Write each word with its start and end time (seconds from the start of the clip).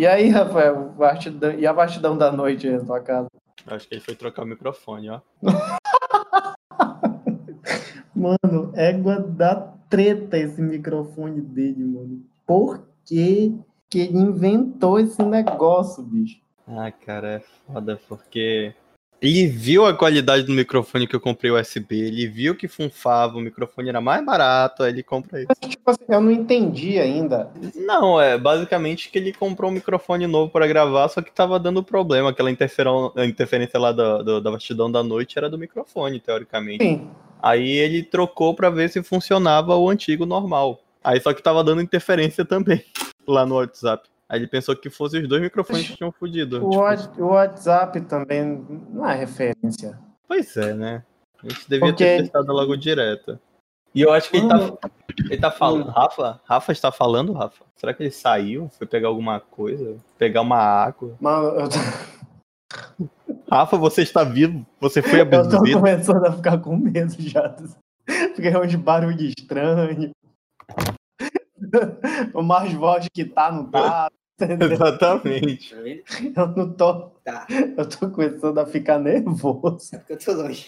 E 0.00 0.06
aí, 0.06 0.30
Rafael, 0.30 0.94
vastidão, 0.96 1.52
e 1.52 1.66
a 1.66 1.74
vastidão 1.74 2.16
da 2.16 2.32
noite 2.32 2.66
aí 2.66 2.72
na 2.72 2.82
tua 2.82 3.00
casa? 3.00 3.28
Acho 3.66 3.86
que 3.86 3.96
ele 3.96 4.00
foi 4.00 4.14
trocar 4.14 4.44
o 4.44 4.46
microfone, 4.46 5.10
ó. 5.10 5.20
Mano, 8.16 8.72
égua 8.74 9.20
da 9.20 9.56
treta 9.90 10.38
esse 10.38 10.62
microfone 10.62 11.42
dele, 11.42 11.84
mano. 11.84 12.22
Por 12.46 12.88
que, 13.04 13.54
que 13.90 13.98
ele 13.98 14.16
inventou 14.16 14.98
esse 14.98 15.22
negócio, 15.22 16.02
bicho? 16.02 16.40
Ah, 16.66 16.90
cara, 16.90 17.32
é 17.32 17.40
foda, 17.40 18.00
porque 18.08 18.74
ele 19.20 19.46
viu 19.46 19.84
a 19.84 19.92
qualidade 19.94 20.44
do 20.44 20.52
microfone 20.52 21.06
que 21.06 21.14
eu 21.14 21.20
comprei 21.20 21.50
USB, 21.50 21.94
ele 22.00 22.26
viu 22.26 22.54
que 22.54 22.66
funfava, 22.66 23.36
o 23.36 23.40
microfone 23.40 23.88
era 23.90 24.00
mais 24.00 24.24
barato, 24.24 24.82
aí 24.82 24.90
ele 24.92 25.02
compra 25.02 25.40
isso. 25.40 25.48
Tipo 25.68 25.90
assim, 25.90 26.00
eu 26.08 26.20
não 26.20 26.30
entendi 26.30 26.98
ainda. 26.98 27.50
Não, 27.74 28.20
é 28.20 28.38
basicamente 28.38 29.10
que 29.10 29.18
ele 29.18 29.32
comprou 29.32 29.70
um 29.70 29.74
microfone 29.74 30.26
novo 30.26 30.50
para 30.50 30.66
gravar, 30.66 31.08
só 31.08 31.20
que 31.20 31.30
tava 31.32 31.58
dando 31.60 31.82
problema, 31.82 32.30
aquela 32.30 32.50
interferência 32.50 33.78
lá 33.78 33.92
da, 33.92 34.22
do- 34.22 34.40
da 34.40 34.50
vastidão 34.50 34.90
da 34.90 35.02
noite 35.02 35.36
era 35.38 35.50
do 35.50 35.58
microfone, 35.58 36.18
teoricamente. 36.20 36.82
Sim. 36.82 37.08
Aí 37.42 37.70
ele 37.70 38.02
trocou 38.02 38.54
pra 38.54 38.70
ver 38.70 38.88
se 38.90 39.02
funcionava 39.02 39.76
o 39.76 39.88
antigo 39.88 40.24
normal. 40.26 40.80
Aí 41.02 41.20
só 41.20 41.32
que 41.32 41.42
tava 41.42 41.64
dando 41.64 41.80
interferência 41.82 42.44
também 42.44 42.84
lá 43.26 43.44
no 43.46 43.56
WhatsApp. 43.56 44.08
Aí 44.30 44.38
ele 44.38 44.46
pensou 44.46 44.76
que 44.76 44.88
fossem 44.88 45.22
os 45.22 45.28
dois 45.28 45.42
microfones 45.42 45.88
que 45.88 45.96
tinham 45.96 46.12
fudido. 46.12 46.64
O, 46.64 46.96
Tipo, 46.96 47.22
o 47.24 47.26
WhatsApp 47.30 48.00
também 48.02 48.64
não 48.90 49.04
é 49.04 49.14
referência. 49.16 49.98
Pois 50.28 50.56
é, 50.56 50.72
né? 50.72 51.04
A 51.42 51.48
gente 51.48 51.68
devia 51.68 51.88
Porque- 51.88 52.04
ter 52.04 52.22
testado 52.22 52.52
logo 52.52 52.76
direto. 52.76 53.38
E 53.92 54.02
eu 54.02 54.12
acho 54.12 54.30
que 54.30 54.36
ele 54.36 54.46
tá, 54.48 54.56
Hum. 54.56 54.76
ele 55.30 55.36
tá 55.40 55.50
falando. 55.50 55.88
Rafa? 55.90 56.40
Rafa 56.44 56.70
está 56.70 56.92
falando, 56.92 57.32
Rafa? 57.32 57.64
Será 57.74 57.92
que 57.92 58.04
ele 58.04 58.12
saiu? 58.12 58.68
Foi 58.78 58.86
pegar 58.86 59.08
alguma 59.08 59.40
coisa? 59.40 59.96
Pegar 60.16 60.42
uma 60.42 60.58
água? 60.58 61.16
Mano, 61.20 61.48
eu 61.58 61.68
tô, 61.68 61.76
Rafa, 63.50 63.76
você 63.76 64.02
está 64.02 64.22
vivo? 64.22 64.64
Você 64.80 65.02
foi 65.02 65.22
eu 65.22 65.28
tô 65.28 65.36
abduzido? 65.38 65.78
começando 65.80 66.24
a 66.24 66.32
ficar 66.32 66.58
com 66.58 66.76
medo 66.76 67.12
já. 67.18 67.48
Porque 68.34 68.46
é 68.46 68.56
uns 68.60 68.74
barulhos 68.76 69.34
estranhos. 69.36 70.12
O 72.34 72.42
mais 72.42 72.72
voz 72.72 73.06
que 73.12 73.24
tá, 73.24 73.52
não 73.52 73.70
tá. 73.70 74.10
Exatamente. 74.72 75.74
Tá 75.74 75.80
vendo? 75.82 76.02
Eu 76.36 76.46
não 76.48 76.72
tô. 76.72 76.94
Tá. 77.24 77.46
Eu 77.76 77.88
tô 77.88 78.10
começando 78.10 78.58
a 78.58 78.66
ficar 78.66 78.98
nervoso. 78.98 79.94
É 79.94 79.98
porque 79.98 80.12
eu 80.14 80.18
tô 80.18 80.32
longe. 80.32 80.66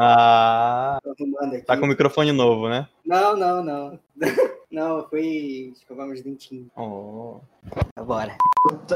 Ah, 0.00 0.98
Tô 1.02 1.10
arrumando 1.10 1.54
aqui. 1.54 1.64
tá 1.66 1.76
com 1.76 1.84
o 1.84 1.88
microfone 1.88 2.30
novo, 2.30 2.68
né? 2.68 2.86
Não, 3.04 3.36
não, 3.36 3.64
não. 3.64 3.98
Não, 4.70 5.08
foi 5.08 5.72
escovar 5.74 6.06
meus 6.06 6.20
dentinhos. 6.22 6.66
Oh. 6.76 7.40
Bora. 8.04 8.36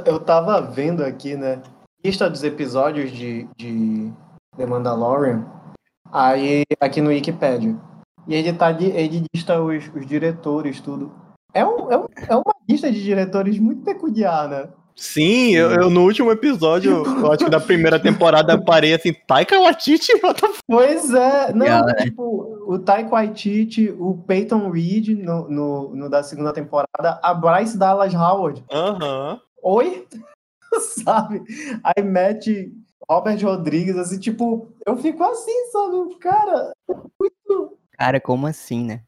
Eu 0.05 0.21
tava 0.21 0.61
vendo 0.61 1.03
aqui, 1.03 1.35
né? 1.35 1.63
Lista 2.05 2.29
dos 2.29 2.45
episódios 2.45 3.11
de, 3.11 3.49
de 3.57 4.13
The 4.59 4.67
Mandalorian. 4.67 5.47
Aí, 6.13 6.63
aqui 6.79 7.01
no 7.01 7.09
Wikipedia. 7.09 7.75
E 8.29 8.35
ele 8.35 8.53
tá 8.53 8.71
de, 8.71 8.85
ele 8.85 9.25
lista 9.35 9.61
os, 9.63 9.89
os 9.95 10.07
diretores, 10.07 10.79
tudo. 10.83 11.11
É, 11.55 11.65
um, 11.65 11.91
é, 11.91 11.99
um, 11.99 12.07
é 12.29 12.37
uma 12.37 12.55
lista 12.69 12.91
de 12.91 13.03
diretores 13.03 13.59
muito 13.59 13.83
peculiar, 13.83 14.49
né? 14.49 14.69
Sim, 14.95 15.55
eu, 15.55 15.71
eu 15.71 15.91
no 15.91 16.05
último 16.05 16.31
episódio, 16.31 17.03
eu 17.05 17.33
acho 17.33 17.45
que 17.45 17.51
da 17.51 17.61
primeira 17.61 17.99
temporada, 18.01 18.53
eu 18.53 18.65
parei 18.65 18.95
assim, 18.95 19.13
Taika 19.27 19.59
Waititi? 19.59 20.13
Pois 20.67 21.13
é, 21.13 21.53
não, 21.53 21.65
Legal, 21.65 21.87
né? 21.87 21.95
tipo, 22.03 22.65
o 22.67 22.79
Taika 22.79 23.11
Waititi, 23.11 23.95
o 23.99 24.19
Peyton 24.27 24.71
Reed 24.71 25.09
no, 25.09 25.49
no, 25.49 25.97
no 25.97 26.11
da 26.11 26.23
segunda 26.23 26.53
temporada, 26.53 27.19
a 27.23 27.35
Bryce 27.35 27.77
Dallas 27.77 28.15
Howard. 28.15 28.63
Aham. 28.71 29.41
Oi? 29.63 30.07
sabe? 31.05 31.43
Aí 31.83 32.03
mete 32.03 32.73
Robert 33.09 33.43
Rodrigues, 33.43 33.97
assim, 33.97 34.19
tipo, 34.19 34.69
eu 34.87 34.97
fico 34.97 35.23
assim, 35.25 35.71
sabe? 35.71 36.15
Cara, 36.17 36.73
Cara, 37.93 38.21
como 38.21 38.47
assim, 38.47 38.85
né? 38.85 39.01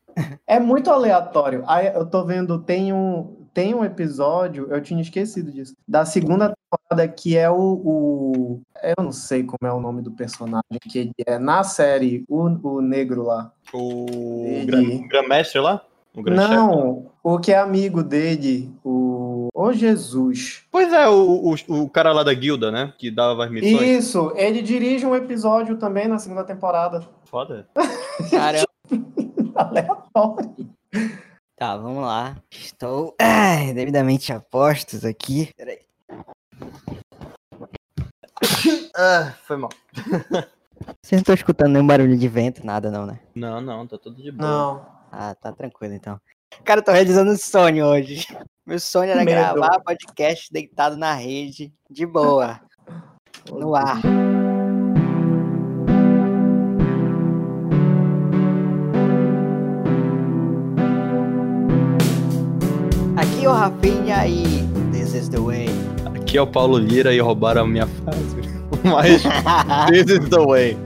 É 0.46 0.58
muito 0.60 0.90
aleatório. 0.90 1.64
Aí 1.66 1.88
eu 1.94 2.06
tô 2.06 2.24
vendo, 2.24 2.58
tem 2.58 2.92
um, 2.92 3.36
tem 3.52 3.74
um 3.74 3.84
episódio, 3.84 4.66
eu 4.70 4.80
tinha 4.80 5.00
esquecido 5.02 5.50
disso, 5.52 5.74
da 5.86 6.04
segunda 6.04 6.52
temporada, 6.54 7.08
que 7.12 7.36
é 7.36 7.48
o, 7.50 7.54
o- 7.84 8.60
Eu 8.82 9.02
não 9.04 9.12
sei 9.12 9.42
como 9.44 9.58
é 9.64 9.72
o 9.72 9.80
nome 9.80 10.02
do 10.02 10.10
personagem, 10.10 10.62
que 10.82 10.98
ele 10.98 11.12
é 11.26 11.38
na 11.38 11.62
série, 11.62 12.24
o, 12.28 12.42
o 12.68 12.80
negro 12.80 13.22
lá. 13.24 13.52
O 13.72 14.06
Ele- 14.46 14.66
gran- 14.66 15.08
Grã-Mestre 15.08 15.60
lá? 15.60 15.82
O 16.16 16.22
Gran 16.22 16.36
Chefe? 16.42 16.54
Não, 16.54 17.06
o 17.24 17.38
que 17.40 17.52
é 17.52 17.58
amigo 17.58 18.02
dele, 18.02 18.72
o. 18.84 19.48
Ô 19.52 19.72
Jesus. 19.72 20.64
Pois 20.70 20.92
é, 20.92 21.08
o, 21.08 21.52
o, 21.68 21.82
o 21.82 21.88
cara 21.88 22.12
lá 22.12 22.22
da 22.22 22.32
guilda, 22.34 22.70
né? 22.72 22.92
Que 22.98 23.10
dava 23.10 23.44
as 23.44 23.50
missões. 23.50 23.80
Isso, 23.82 24.32
ele 24.36 24.62
dirige 24.62 25.06
um 25.06 25.14
episódio 25.14 25.76
também 25.76 26.06
na 26.08 26.18
segunda 26.18 26.44
temporada. 26.44 27.02
Foda. 27.24 27.66
Cara, 28.30 28.64
Aleatório. 29.56 30.68
tá, 31.56 31.76
vamos 31.76 32.02
lá. 32.02 32.36
Estou 32.50 33.14
ai, 33.20 33.72
devidamente 33.72 34.32
a 34.32 34.40
postos 34.40 35.04
aqui. 35.04 35.50
Peraí. 35.56 35.80
Ah, 38.96 39.34
foi 39.44 39.56
mal. 39.56 39.70
Vocês 41.02 41.12
não 41.12 41.18
estão 41.18 41.34
escutando 41.34 41.72
nenhum 41.72 41.86
barulho 41.86 42.16
de 42.16 42.28
vento, 42.28 42.64
nada 42.64 42.90
não, 42.90 43.06
né? 43.06 43.20
Não, 43.34 43.60
não, 43.60 43.86
tá 43.86 43.96
tudo 43.98 44.22
de 44.22 44.30
boa. 44.30 44.48
Não. 44.48 44.86
Ah, 45.10 45.34
tá 45.34 45.52
tranquilo 45.52 45.94
então. 45.94 46.20
Cara, 46.64 46.80
eu 46.80 46.84
tô 46.84 46.92
realizando 46.92 47.30
um 47.30 47.36
sonho 47.36 47.86
hoje. 47.86 48.26
Meu 48.66 48.80
sonho 48.80 49.10
era 49.10 49.24
Medo. 49.24 49.30
gravar 49.30 49.80
podcast 49.80 50.52
deitado 50.52 50.96
na 50.96 51.14
rede, 51.14 51.72
de 51.90 52.06
boa, 52.06 52.60
no 53.50 53.74
ar. 53.74 54.00
Aqui 63.44 63.50
é 63.50 63.50
o 63.50 63.58
Rafinha 63.58 64.26
e 64.26 64.42
This 64.90 65.12
is 65.12 65.28
the 65.28 65.38
way. 65.38 65.66
Aqui 66.16 66.38
é 66.38 66.40
o 66.40 66.46
Paulo 66.46 66.78
Lira 66.78 67.12
e 67.12 67.20
roubaram 67.20 67.64
a 67.64 67.66
minha 67.66 67.86
frase. 67.86 68.36
Mas 68.82 69.22
this 69.90 70.18
is 70.18 70.30
the 70.30 70.38
way. 70.38 70.78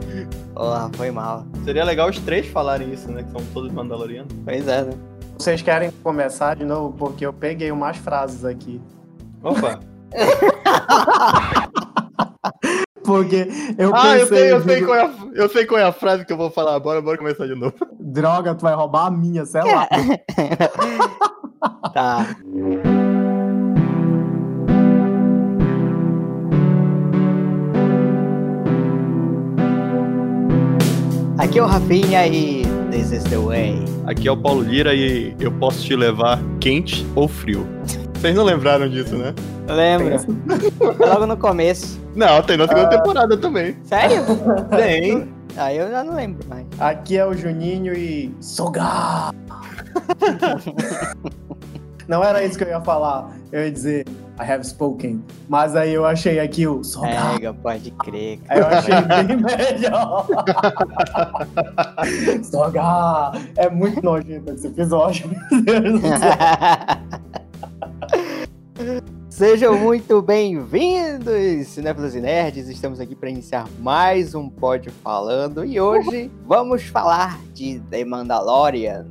Porra, 0.54 0.90
foi 0.94 1.12
mal. 1.12 1.46
Seria 1.64 1.84
legal 1.84 2.10
os 2.10 2.18
três 2.18 2.48
falarem 2.48 2.92
isso, 2.92 3.08
né? 3.12 3.22
Que 3.22 3.30
são 3.30 3.40
todos 3.54 3.70
mandalorianos. 3.70 4.34
Pois 4.44 4.66
é, 4.66 4.82
né? 4.82 4.90
Vocês 5.38 5.62
querem 5.62 5.92
começar 6.02 6.56
de 6.56 6.64
novo? 6.64 6.92
Porque 6.98 7.24
eu 7.24 7.32
peguei 7.32 7.70
umas 7.70 7.96
frases 7.96 8.44
aqui. 8.44 8.80
Opa! 9.40 9.78
Porque 13.04 13.48
eu 13.78 13.94
ah, 13.94 14.18
eu 14.18 14.26
pensei. 14.26 14.38
sei, 14.38 14.52
eu 14.52 14.62
sei, 14.62 14.74
digo, 14.74 14.86
qual 14.88 14.98
é 14.98 15.02
a, 15.02 15.10
eu 15.32 15.48
sei 15.48 15.64
qual 15.64 15.80
é 15.80 15.84
a 15.84 15.92
frase 15.92 16.26
que 16.26 16.32
eu 16.32 16.36
vou 16.36 16.50
falar. 16.50 16.80
Bora, 16.80 17.00
bora 17.00 17.16
começar 17.16 17.46
de 17.46 17.54
novo. 17.54 17.74
Droga, 18.00 18.52
tu 18.52 18.62
vai 18.62 18.74
roubar 18.74 19.06
a 19.06 19.10
minha, 19.12 19.46
sei 19.46 19.62
lá. 19.62 19.88
Tá. 21.92 22.36
Aqui 31.38 31.58
é 31.58 31.62
o 31.62 31.66
Rafinha 31.66 32.26
e 32.26 32.62
This 32.90 33.12
is 33.12 33.24
the 33.24 33.38
way. 33.38 33.84
Aqui 34.06 34.26
é 34.26 34.32
o 34.32 34.36
Paulo 34.36 34.62
Lira 34.62 34.94
e 34.94 35.34
eu 35.38 35.52
posso 35.52 35.84
te 35.84 35.94
levar 35.94 36.40
quente 36.60 37.06
ou 37.14 37.28
frio. 37.28 37.66
Vocês 38.14 38.34
não 38.34 38.44
lembraram 38.44 38.88
disso, 38.88 39.16
né? 39.16 39.34
Lembra? 39.68 40.16
É 40.16 41.06
Logo 41.06 41.26
no 41.26 41.36
começo. 41.36 42.00
Não, 42.16 42.42
tem 42.42 42.56
na 42.56 42.66
segunda 42.66 42.88
temporada 42.88 43.36
também. 43.36 43.76
Sério? 43.84 44.24
Tem. 44.76 45.28
Aí 45.56 45.76
eu 45.76 45.90
já 45.90 46.02
não 46.02 46.14
lembro 46.14 46.46
mais. 46.48 46.66
Aqui 46.78 47.16
é 47.16 47.24
o 47.24 47.34
Juninho 47.34 47.94
e. 47.94 48.34
Sogar! 48.40 49.32
Não 52.08 52.24
era 52.24 52.42
isso 52.42 52.56
que 52.56 52.64
eu 52.64 52.68
ia 52.68 52.80
falar. 52.80 53.30
Eu 53.52 53.64
ia 53.64 53.70
dizer 53.70 54.06
I 54.40 54.50
have 54.50 54.64
spoken. 54.66 55.22
Mas 55.46 55.76
aí 55.76 55.92
eu 55.92 56.06
achei 56.06 56.40
aqui 56.40 56.66
o 56.66 56.82
Sogar. 56.82 57.34
Pega, 57.34 57.52
pode 57.52 57.90
crer. 57.90 58.40
Aí 58.48 58.60
eu 58.60 58.66
achei 58.66 58.94
bem 59.02 59.36
melhor. 59.82 60.26
Sogar! 62.42 63.32
É 63.56 63.68
muito 63.68 64.02
nojento 64.02 64.52
esse 64.52 64.68
episódio. 64.68 65.28
Meu 65.28 65.62
Deus 65.62 66.00
do 66.00 66.08
céu. 66.08 66.18
Sejam 69.28 69.78
muito 69.78 70.22
bem-vindos, 70.22 71.68
cinéfilos 71.68 72.14
e 72.14 72.20
nerds. 72.20 72.68
Estamos 72.68 72.98
aqui 73.00 73.14
para 73.14 73.28
iniciar 73.28 73.68
mais 73.80 74.34
um 74.34 74.48
Pod 74.48 74.88
Falando 75.04 75.62
e 75.64 75.78
hoje 75.78 76.30
vamos 76.46 76.84
falar 76.84 77.38
de 77.52 77.78
The 77.90 78.04
Mandalorian, 78.04 79.06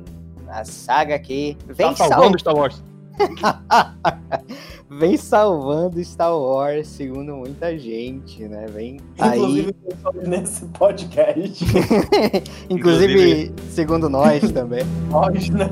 a 0.48 0.64
saga 0.64 1.18
que 1.18 1.56
vem, 1.66 1.88
Tá 1.90 1.96
sal... 1.96 2.08
salvando 2.08 2.38
Star 2.38 2.54
Wars. 2.54 2.82
vem 4.90 5.16
salvando 5.16 6.02
Star 6.02 6.36
Wars, 6.36 6.88
segundo 6.88 7.36
muita 7.36 7.78
gente, 7.78 8.44
né? 8.48 8.66
Vem 8.68 9.00
aí, 9.18 9.38
Inclusive, 9.38 9.72
pessoas 9.72 10.28
nesse 10.28 10.64
podcast. 10.66 11.64
inclusive 12.68 13.52
segundo 13.70 14.08
nós 14.08 14.50
também. 14.52 14.84
Nós, 15.10 15.48
né? 15.50 15.68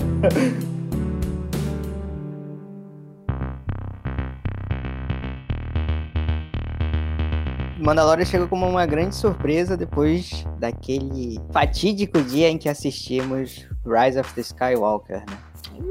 Mandalorian 7.79 8.25
chegou 8.25 8.49
como 8.49 8.67
uma 8.67 8.85
grande 8.85 9.15
surpresa 9.15 9.77
depois 9.77 10.45
daquele 10.59 11.39
fatídico 11.53 12.21
dia 12.21 12.49
em 12.49 12.59
que 12.59 12.69
assistimos 12.69 13.65
Rise 13.87 14.19
of 14.19 14.35
the 14.35 14.41
Skywalker, 14.41 15.23
né? 15.31 15.39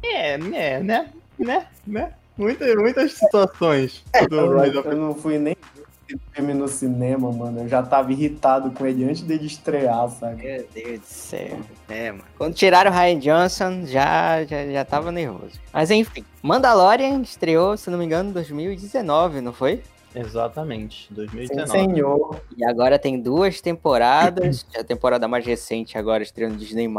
É, 0.04 0.34
é, 0.34 0.84
né? 0.84 1.10
Né? 1.38 1.68
Né? 1.86 2.12
Muitas, 2.38 2.76
muitas 2.76 3.14
situações 3.14 4.04
do 4.30 4.36
Eu, 4.36 4.60
Rise 4.60 4.78
of 4.78 4.88
eu 4.90 4.98
não 4.98 5.16
fui 5.16 5.38
nem 5.38 5.56
ver 5.74 5.86
esse 6.10 6.20
filme 6.34 6.54
no 6.54 6.68
cinema, 6.68 7.32
mano. 7.32 7.62
Eu 7.62 7.68
já 7.70 7.82
tava 7.82 8.12
irritado 8.12 8.72
com 8.72 8.86
ele 8.86 9.06
antes 9.06 9.22
dele 9.22 9.46
estrear, 9.46 10.10
sabe? 10.10 10.44
Meu 10.44 10.68
Deus 10.74 11.00
do 11.00 11.06
céu. 11.06 11.60
É, 11.88 12.12
mano. 12.12 12.26
Quando 12.38 12.54
tiraram 12.54 12.92
o 12.92 12.94
Ryan 12.94 13.20
Johnson, 13.20 13.86
já, 13.86 14.44
já, 14.44 14.66
já 14.66 14.84
tava 14.84 15.12
nervoso. 15.12 15.60
Mas 15.72 15.90
enfim, 15.92 16.26
Mandalorian 16.42 17.22
estreou, 17.22 17.78
se 17.78 17.90
não 17.90 17.98
me 17.98 18.06
engano, 18.06 18.30
em 18.30 18.34
2019, 18.34 19.40
não 19.40 19.54
foi? 19.54 19.82
Exatamente, 20.16 21.08
Sim, 21.10 21.16
2019. 21.16 21.72
senhor. 21.72 22.42
E 22.58 22.64
agora 22.64 22.98
tem 22.98 23.20
duas 23.20 23.60
temporadas. 23.60 24.66
a 24.78 24.84
temporada 24.84 25.28
mais 25.28 25.46
recente 25.46 25.98
agora 25.98 26.24
estreou 26.24 26.50
no 26.52 26.58
Disney+. 26.58 26.90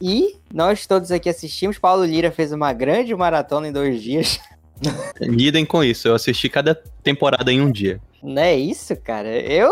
E 0.00 0.36
nós 0.52 0.86
todos 0.86 1.10
aqui 1.10 1.28
assistimos. 1.28 1.78
Paulo 1.78 2.04
Lira 2.04 2.30
fez 2.30 2.52
uma 2.52 2.72
grande 2.72 3.14
maratona 3.14 3.68
em 3.68 3.72
dois 3.72 4.02
dias. 4.02 4.38
Lidem 5.20 5.64
com 5.64 5.82
isso, 5.82 6.08
eu 6.08 6.14
assisti 6.14 6.48
cada 6.48 6.74
temporada 7.02 7.52
em 7.52 7.60
um 7.60 7.70
dia. 7.70 8.00
Não 8.22 8.42
é 8.42 8.54
isso, 8.54 8.94
cara? 8.96 9.28
Eu, 9.28 9.70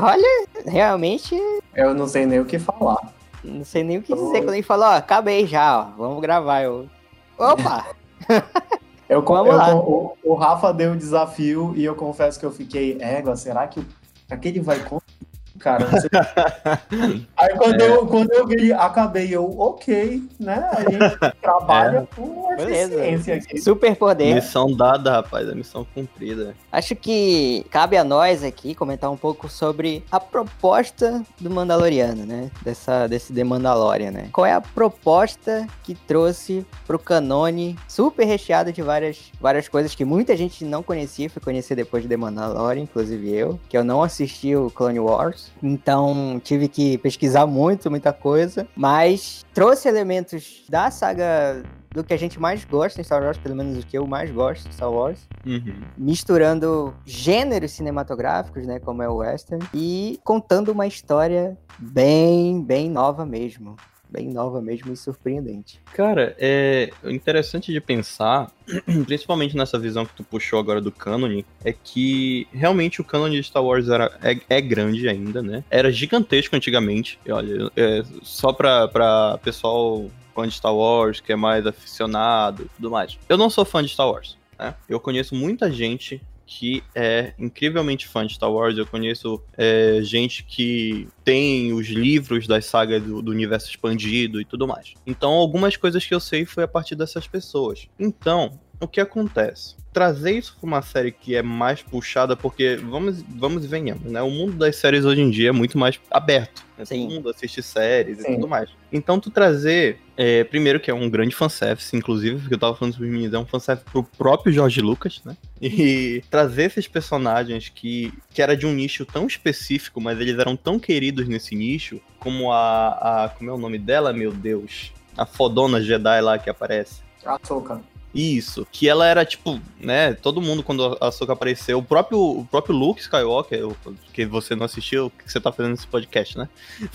olha, 0.00 0.46
realmente 0.66 1.34
Eu 1.74 1.94
não 1.94 2.06
sei 2.06 2.24
nem 2.26 2.40
o 2.40 2.44
que 2.44 2.58
falar. 2.58 3.12
não 3.42 3.64
sei 3.64 3.82
nem 3.82 3.98
o 3.98 4.02
que 4.02 4.14
dizer. 4.14 4.42
Quando 4.42 4.54
ele 4.54 4.62
falou, 4.62 4.86
ó, 4.86 4.96
acabei 4.96 5.46
já, 5.46 5.80
ó, 5.80 5.84
vamos 5.96 6.20
gravar. 6.20 6.62
Eu... 6.62 6.88
Opa! 7.36 7.86
Eu, 9.08 9.22
con- 9.22 9.34
Vamos 9.34 9.50
eu 9.52 9.56
lá. 9.56 9.70
con- 9.72 9.78
o, 9.78 10.32
o 10.32 10.34
Rafa 10.34 10.72
deu 10.72 10.92
o 10.92 10.96
desafio 10.96 11.72
e 11.76 11.84
eu 11.84 11.94
confesso 11.94 12.38
que 12.38 12.44
eu 12.46 12.50
fiquei, 12.50 12.98
égua, 13.00 13.36
será 13.36 13.66
que, 13.66 13.80
o- 13.80 13.86
será 14.26 14.38
que 14.40 14.48
ele 14.48 14.60
vai 14.60 14.78
conseguir, 14.80 15.26
cara? 15.58 15.86
Não 15.90 16.00
sei. 16.00 16.08
Aí 17.36 17.56
quando, 17.56 17.80
É. 17.80 17.88
eu, 17.88 18.06
quando 18.06 18.32
eu 18.32 18.46
vi, 18.46 18.72
acabei, 18.72 19.28
eu, 19.34 19.58
ok, 19.58 20.22
né? 20.38 20.68
A 20.72 20.80
gente 20.90 21.34
trabalha 21.42 22.08
com 22.14 22.52
É. 22.52 22.56
Beleza. 22.56 22.94
eficiência 22.94 23.34
aqui. 23.34 23.60
Super 23.60 23.96
poder. 23.96 24.34
Missão 24.34 24.72
dada, 24.74 25.12
rapaz, 25.12 25.48
a 25.48 25.54
missão 25.54 25.86
cumprida. 25.94 26.54
Acho 26.72 26.94
que 26.96 27.64
cabe 27.70 27.96
a 27.96 28.04
nós 28.04 28.42
aqui 28.42 28.74
comentar 28.74 29.10
um 29.10 29.16
pouco 29.16 29.48
sobre 29.48 30.04
a 30.10 30.18
proposta 30.20 31.22
do 31.40 31.50
Mandaloriano, 31.50 32.24
né? 32.26 32.50
Dessa, 32.62 33.06
desse 33.06 33.32
The 33.32 33.44
Mandalorian, 33.44 34.10
né? 34.10 34.28
Qual 34.32 34.46
é 34.46 34.52
a 34.52 34.60
proposta 34.60 35.66
que 35.82 35.94
trouxe 35.94 36.66
pro 36.86 36.98
canone 36.98 37.76
super 37.86 38.24
recheado 38.24 38.72
de 38.72 38.82
várias, 38.82 39.30
várias 39.40 39.68
coisas 39.68 39.94
que 39.94 40.04
muita 40.04 40.36
gente 40.36 40.64
não 40.64 40.82
conhecia, 40.82 41.30
fui 41.30 41.40
conhecer 41.42 41.74
depois 41.74 42.02
de 42.02 42.08
The 42.08 42.16
Mandalorian, 42.16 42.82
inclusive 42.82 43.30
eu, 43.32 43.58
que 43.68 43.76
eu 43.76 43.84
não 43.84 44.02
assisti 44.02 44.54
o 44.54 44.70
Clone 44.70 45.00
Wars, 45.00 45.47
então 45.62 46.40
tive 46.42 46.68
que 46.68 46.98
pesquisar 46.98 47.46
muito, 47.46 47.90
muita 47.90 48.12
coisa, 48.12 48.66
mas 48.76 49.44
trouxe 49.52 49.88
elementos 49.88 50.64
da 50.68 50.90
saga 50.90 51.62
do 51.90 52.04
que 52.04 52.12
a 52.12 52.18
gente 52.18 52.38
mais 52.38 52.64
gosta 52.64 53.00
em 53.00 53.04
Star 53.04 53.22
Wars, 53.22 53.38
pelo 53.38 53.56
menos 53.56 53.82
o 53.82 53.86
que 53.86 53.96
eu 53.96 54.06
mais 54.06 54.30
gosto 54.30 54.68
em 54.68 54.72
Star 54.72 54.90
Wars, 54.92 55.26
Uhum. 55.46 55.82
misturando 55.96 56.94
gêneros 57.06 57.72
cinematográficos, 57.72 58.66
né, 58.66 58.78
como 58.78 59.02
é 59.02 59.08
o 59.08 59.16
western, 59.16 59.66
e 59.72 60.20
contando 60.22 60.70
uma 60.70 60.86
história 60.86 61.56
bem, 61.78 62.62
bem 62.62 62.90
nova 62.90 63.24
mesmo, 63.24 63.76
bem 64.10 64.28
nova 64.28 64.60
mesmo 64.60 64.92
e 64.92 64.96
surpreendente. 64.96 65.80
Cara, 65.92 66.34
é 66.38 66.90
interessante 67.04 67.72
de 67.72 67.80
pensar, 67.80 68.50
principalmente 69.06 69.56
nessa 69.56 69.78
visão 69.78 70.06
que 70.06 70.14
tu 70.14 70.24
puxou 70.24 70.58
agora 70.58 70.80
do 70.80 70.90
canon, 70.90 71.42
é 71.64 71.72
que 71.72 72.46
realmente 72.52 73.00
o 73.00 73.04
canon 73.04 73.30
de 73.30 73.42
Star 73.42 73.64
Wars 73.64 73.88
era, 73.88 74.16
é, 74.22 74.38
é 74.48 74.60
grande 74.60 75.08
ainda, 75.08 75.42
né? 75.42 75.62
Era 75.70 75.92
gigantesco 75.92 76.56
antigamente. 76.56 77.18
E 77.26 77.32
olha, 77.32 77.70
é, 77.76 78.02
só 78.22 78.52
pra, 78.52 78.88
pra 78.88 79.38
pessoal 79.38 80.08
fã 80.34 80.46
de 80.46 80.54
Star 80.54 80.74
Wars, 80.74 81.20
que 81.20 81.32
é 81.32 81.36
mais 81.36 81.66
aficionado 81.66 82.62
e 82.62 82.68
tudo 82.76 82.90
mais. 82.90 83.18
Eu 83.28 83.36
não 83.36 83.50
sou 83.50 83.64
fã 83.64 83.82
de 83.82 83.88
Star 83.88 84.08
Wars, 84.08 84.38
né? 84.58 84.74
Eu 84.88 85.00
conheço 85.00 85.34
muita 85.34 85.70
gente 85.70 86.22
que 86.48 86.82
é 86.94 87.34
incrivelmente 87.38 88.08
fã 88.08 88.26
de 88.26 88.32
Star 88.32 88.50
Wars. 88.50 88.78
Eu 88.78 88.86
conheço 88.86 89.40
é, 89.54 90.00
gente 90.02 90.42
que 90.42 91.06
tem 91.22 91.74
os 91.74 91.88
livros 91.88 92.46
das 92.46 92.64
sagas 92.64 93.02
do, 93.02 93.20
do 93.20 93.30
universo 93.30 93.68
expandido 93.68 94.40
e 94.40 94.46
tudo 94.46 94.66
mais. 94.66 94.94
Então, 95.06 95.30
algumas 95.30 95.76
coisas 95.76 96.04
que 96.06 96.14
eu 96.14 96.18
sei 96.18 96.46
foi 96.46 96.64
a 96.64 96.68
partir 96.68 96.94
dessas 96.94 97.28
pessoas. 97.28 97.86
Então, 98.00 98.58
o 98.80 98.86
que 98.86 99.00
acontece? 99.00 99.76
Trazer 99.92 100.32
isso 100.32 100.56
para 100.60 100.66
uma 100.66 100.82
série 100.82 101.10
que 101.10 101.34
é 101.34 101.42
mais 101.42 101.82
puxada, 101.82 102.36
porque 102.36 102.76
vamos, 102.76 103.22
vamos 103.22 103.64
e 103.64 103.68
venhamos, 103.68 104.10
né? 104.10 104.22
O 104.22 104.30
mundo 104.30 104.52
das 104.52 104.76
séries 104.76 105.04
hoje 105.04 105.20
em 105.20 105.30
dia 105.30 105.48
é 105.48 105.52
muito 105.52 105.76
mais 105.76 105.98
aberto. 106.10 106.64
Né? 106.76 106.84
Sim. 106.84 107.02
Todo 107.02 107.14
mundo 107.14 107.30
assiste 107.30 107.60
séries 107.62 108.18
Sim. 108.18 108.32
e 108.32 108.34
tudo 108.36 108.46
mais. 108.46 108.70
Então, 108.92 109.18
tu 109.18 109.30
trazer, 109.30 109.98
é, 110.16 110.44
primeiro 110.44 110.78
que 110.78 110.90
é 110.90 110.94
um 110.94 111.10
grande 111.10 111.34
fanservice, 111.34 111.96
inclusive, 111.96 112.38
porque 112.38 112.54
eu 112.54 112.58
tava 112.58 112.76
falando 112.76 112.92
sobre 112.92 113.08
os 113.08 113.12
meninos, 113.12 113.34
é 113.34 113.38
um 113.38 113.46
fanservice 113.46 113.84
pro 113.90 114.04
próprio 114.04 114.52
George 114.52 114.80
Lucas, 114.80 115.20
né? 115.24 115.36
E 115.60 116.22
trazer 116.30 116.64
esses 116.64 116.86
personagens 116.86 117.68
que, 117.68 118.12
que 118.32 118.40
era 118.40 118.56
de 118.56 118.66
um 118.66 118.72
nicho 118.72 119.04
tão 119.04 119.26
específico, 119.26 120.00
mas 120.00 120.20
eles 120.20 120.38
eram 120.38 120.56
tão 120.56 120.78
queridos 120.78 121.26
nesse 121.26 121.56
nicho, 121.56 122.00
como 122.20 122.52
a, 122.52 123.24
a. 123.24 123.28
Como 123.30 123.50
é 123.50 123.52
o 123.52 123.58
nome 123.58 123.78
dela, 123.78 124.12
meu 124.12 124.32
Deus? 124.32 124.92
A 125.16 125.26
fodona 125.26 125.82
Jedi 125.82 126.20
lá 126.20 126.38
que 126.38 126.48
aparece. 126.48 127.02
Açúcar. 127.24 127.80
Isso, 128.18 128.66
que 128.72 128.88
ela 128.88 129.06
era 129.06 129.24
tipo, 129.24 129.60
né, 129.80 130.12
todo 130.14 130.40
mundo 130.40 130.62
quando 130.62 130.96
a 131.00 131.08
Ahsoka 131.08 131.32
apareceu, 131.32 131.78
o 131.78 131.82
próprio, 131.82 132.18
o 132.18 132.44
próprio 132.50 132.74
Luke 132.74 133.00
Skywalker, 133.00 133.68
o- 133.68 133.76
que 134.12 134.26
você 134.26 134.56
não 134.56 134.64
assistiu, 134.66 135.06
o 135.06 135.10
que 135.10 135.30
você 135.30 135.40
tá 135.40 135.52
fazendo 135.52 135.72
nesse 135.72 135.86
podcast, 135.86 136.36
né? 136.36 136.48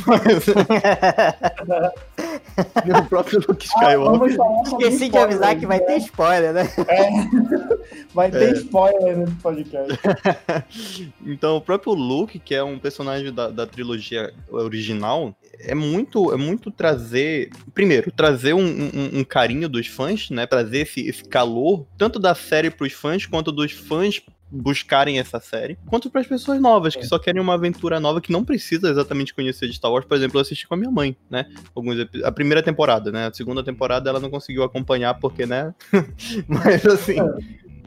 Mas, 0.05 0.47
o 2.99 3.05
próprio 3.09 3.39
Luke 3.47 3.67
Ah, 3.75 3.79
Skywalker. 3.79 4.35
sobre 4.35 4.85
Esqueci 4.87 5.09
de 5.09 5.17
avisar 5.17 5.57
que 5.57 5.65
vai 5.65 5.79
ter 5.79 5.97
spoiler, 5.97 6.53
né? 6.53 6.69
Vai 8.13 8.29
ter 8.29 8.49
É. 8.49 8.53
spoiler 8.53 9.17
nesse 9.17 9.33
podcast. 9.35 9.97
Então, 11.25 11.55
o 11.57 11.61
próprio 11.61 11.93
Luke, 11.93 12.37
que 12.39 12.53
é 12.53 12.63
um 12.63 12.77
personagem 12.77 13.33
da, 13.33 13.49
da 13.49 13.65
trilogia 13.65 14.33
original, 14.51 15.33
é 15.59 15.73
muito, 15.73 16.31
é 16.33 16.37
muito 16.37 16.69
trazer. 16.69 17.49
Primeiro, 17.73 18.11
trazer 18.11 18.53
um, 18.53 18.59
um- 18.65 19.19
um 19.19 19.23
carinho 19.23 19.69
dos 19.69 19.87
fãs, 19.87 20.29
né? 20.29 20.45
Trazer 20.45 20.79
esse, 20.81 21.07
esse 21.13 21.23
calor, 21.23 21.85
tanto 21.97 22.19
da 22.19 22.35
série 22.35 22.69
pros 22.69 22.93
fãs, 22.93 23.25
quanto 23.25 23.51
dos 23.51 23.71
fãs 23.71 24.21
buscarem 24.53 25.17
essa 25.17 25.39
série, 25.39 25.77
quanto 25.87 26.09
para 26.11 26.21
as 26.21 26.27
pessoas 26.27 26.61
novas, 26.61 26.95
que 26.95 27.05
só 27.05 27.17
querem 27.17 27.41
uma 27.41 27.55
aventura 27.55 27.99
nova, 27.99 28.21
que 28.21 28.31
não 28.31 28.45
precisa 28.45 28.89
exatamente 28.89 29.33
conhecer 29.33 29.67
de 29.67 29.73
Star 29.73 29.91
Wars. 29.91 30.05
Por 30.05 30.15
exemplo, 30.15 30.37
eu 30.37 30.41
assisti 30.41 30.67
com 30.67 30.75
a 30.75 30.77
minha 30.77 30.91
mãe, 30.91 31.17
né? 31.29 31.47
Alguns 31.75 32.05
a 32.23 32.31
primeira 32.31 32.61
temporada, 32.61 33.11
né? 33.11 33.27
A 33.27 33.33
segunda 33.33 33.63
temporada 33.63 34.09
ela 34.09 34.19
não 34.19 34.29
conseguiu 34.29 34.63
acompanhar, 34.63 35.15
porque, 35.15 35.45
né? 35.45 35.73
Mas 36.47 36.85
assim. 36.85 37.15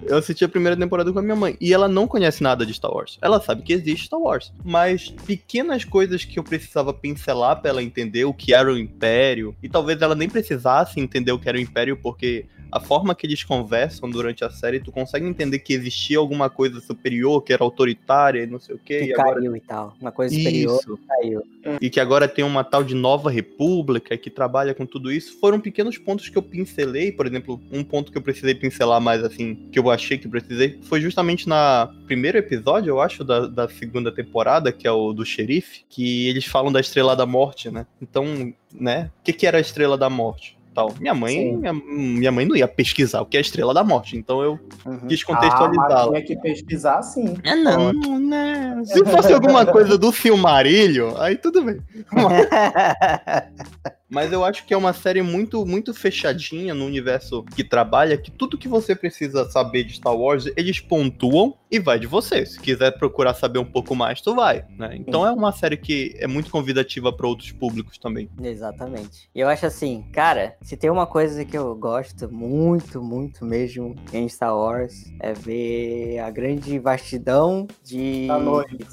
Eu 0.03 0.19
assisti 0.19 0.45
a 0.45 0.49
primeira 0.49 0.77
temporada 0.77 1.13
com 1.13 1.19
a 1.19 1.23
minha 1.23 1.35
mãe 1.35 1.57
e 1.61 1.73
ela 1.73 1.89
não 1.89 2.07
conhece 2.07 2.43
nada 2.43 2.65
de 2.65 2.73
Star 2.73 2.93
Wars. 2.93 3.19
Ela 3.21 3.41
sabe 3.41 3.63
que 3.63 3.73
existe 3.73 4.07
Star 4.07 4.21
Wars, 4.21 4.53
mas 4.63 5.09
pequenas 5.27 5.85
coisas 5.85 6.25
que 6.25 6.39
eu 6.39 6.45
precisava 6.45 6.93
pincelar 6.93 7.61
pra 7.61 7.71
ela 7.71 7.83
entender 7.83 8.25
o 8.25 8.35
que 8.35 8.55
era 8.55 8.71
o 8.71 8.79
Império 8.79 9.57
e 9.63 9.69
talvez 9.69 10.01
ela 10.01 10.15
nem 10.15 10.29
precisasse 10.29 11.01
entender 11.01 11.33
o 11.33 11.39
que 11.39 11.49
era 11.49 11.59
o 11.59 11.61
Império 11.61 11.97
porque 11.97 12.47
a 12.71 12.81
forma 12.81 13.15
que 13.15 13.27
eles 13.27 13.43
conversam 13.45 14.11
durante 14.11 14.45
a 14.45 14.51
série, 14.51 14.81
tu 14.81 14.93
consegue 14.93 15.27
entender 15.27 15.59
que 15.61 15.73
existia 15.73 16.19
alguma 16.19 16.51
coisa 16.51 16.81
superior, 16.81 17.43
que 17.43 17.53
era 17.53 17.63
autoritária 17.63 18.43
e 18.43 18.47
não 18.47 18.59
sei 18.59 18.75
o 18.75 18.79
quê, 18.79 19.01
Que 19.01 19.05
e 19.07 19.15
agora 19.15 19.35
caiu 19.37 19.57
e 19.57 19.61
tal. 19.61 19.95
Uma 20.01 20.13
coisa 20.13 20.35
superior 20.35 20.79
isso. 20.81 20.99
caiu. 21.09 21.43
E 21.81 21.91
que 21.91 22.01
agora 22.01 22.29
tem 22.29 22.45
uma 22.45 22.63
tal 22.63 22.85
de 22.85 22.95
nova 22.95 23.31
república 23.31 24.17
que 24.17 24.31
trabalha 24.31 24.75
com 24.75 24.87
tudo 24.87 25.11
isso. 25.11 25.39
Foram 25.41 25.61
pequenos 25.61 25.99
pontos 25.99 26.29
que 26.29 26.37
eu 26.37 26.43
pincelei. 26.43 27.11
Por 27.11 27.27
exemplo, 27.27 27.61
um 27.73 27.83
ponto 27.83 28.13
que 28.13 28.19
eu 28.19 28.23
precisei 28.23 28.55
pincelar 28.55 29.01
mais 29.01 29.25
assim, 29.25 29.69
que 29.71 29.79
eu 29.79 29.91
achei 29.91 30.19
que 30.19 30.29
precisei, 30.29 30.79
foi 30.83 31.01
justamente 31.01 31.49
na 31.49 31.91
primeiro 32.07 32.39
episódio, 32.39 32.91
eu 32.91 33.01
acho, 33.01 33.25
da, 33.25 33.47
da 33.47 33.69
segunda 33.69 34.13
temporada, 34.13 34.73
que 34.73 34.87
é 34.87 34.93
o 34.93 35.13
do 35.13 35.25
xerife, 35.25 35.85
que 35.89 36.29
eles 36.29 36.45
falam 36.45 36.73
da 36.73 36.81
Estrela 36.81 37.17
da 37.17 37.27
Morte, 37.27 37.71
né? 37.71 37.87
Então, 38.01 38.55
né? 38.73 39.11
O 39.21 39.25
que, 39.25 39.33
que 39.33 39.47
era 39.47 39.59
a 39.59 39.61
Estrela 39.61 39.97
da 39.97 40.09
Morte? 40.09 40.56
Tal. 40.77 40.93
Minha 41.01 41.15
mãe, 41.15 41.57
minha, 41.57 41.73
minha 41.73 42.31
mãe 42.31 42.45
não 42.45 42.55
ia 42.55 42.69
pesquisar 42.69 43.23
o 43.23 43.27
que 43.27 43.37
é 43.37 43.41
a 43.41 43.41
Estrela 43.41 43.73
da 43.73 43.83
Morte, 43.83 44.15
então 44.17 44.43
eu 44.43 44.61
Uhum. 44.85 44.99
quis 45.09 45.23
Ah, 45.23 45.27
contextualizá-la. 45.35 46.09
tinha 46.13 46.23
que 46.23 46.37
pesquisar 46.37 47.01
sim. 47.03 47.35
É, 47.43 47.55
não, 47.57 47.93
né? 48.21 48.83
Se 48.85 49.03
fosse 49.07 49.33
alguma 49.33 49.65
coisa 49.65 49.97
do 49.97 50.13
Silmarillion, 50.13 51.15
aí 51.19 51.35
tudo 51.37 51.63
bem. 51.65 51.79
Mas 54.09 54.33
eu 54.33 54.45
acho 54.45 54.65
que 54.65 54.73
é 54.73 54.77
uma 54.77 54.93
série 54.93 55.21
muito, 55.21 55.67
muito 55.67 55.93
fechadinha 55.93 56.73
no 56.75 56.87
universo 56.87 57.43
que 57.55 57.65
trabalha, 57.65 58.17
que 58.17 58.31
tudo 58.31 58.57
que 58.57 58.69
você 58.69 58.95
precisa 58.95 59.49
saber 59.51 59.85
de 59.85 59.95
Star 59.95 60.15
Wars, 60.15 60.47
eles 60.57 60.79
pontuam 60.81 61.55
e 61.71 61.81
vai 61.81 61.99
de 61.99 62.07
você. 62.07 62.47
Se 62.47 62.61
quiser 62.61 62.93
procurar 62.99 63.35
saber 63.35 63.59
um 63.59 63.65
pouco 63.65 63.95
mais, 63.97 64.21
tu 64.21 64.35
vai, 64.35 64.65
né? 64.79 64.91
Então 64.95 65.27
é 65.27 65.33
uma 65.33 65.51
série 65.51 65.77
que 65.77 66.15
é 66.19 66.27
muito 66.29 66.51
convidativa 66.51 67.13
para 67.13 67.27
outros 67.27 67.51
públicos 67.51 67.99
também. 67.99 68.31
Exatamente. 68.41 69.29
E 69.35 69.41
eu 69.41 69.49
acho 69.49 69.67
assim, 69.67 70.05
cara, 70.13 70.57
se 70.63 70.77
tem 70.77 70.89
uma 70.89 71.07
coisa 71.07 71.45
que 71.45 71.59
eu 71.59 71.75
gosto 71.75 72.33
muito, 72.33 73.03
muito 73.03 73.45
mesmo 73.45 73.97
em 74.13 74.29
Star 74.29 74.57
Wars, 74.57 75.13
é 75.19 75.33
ver 75.33 76.21
a 76.21 76.31
grande 76.31 76.79
vastidão 76.79 77.67
de. 77.83 78.29
Da 78.29 78.39
noite. 78.39 78.77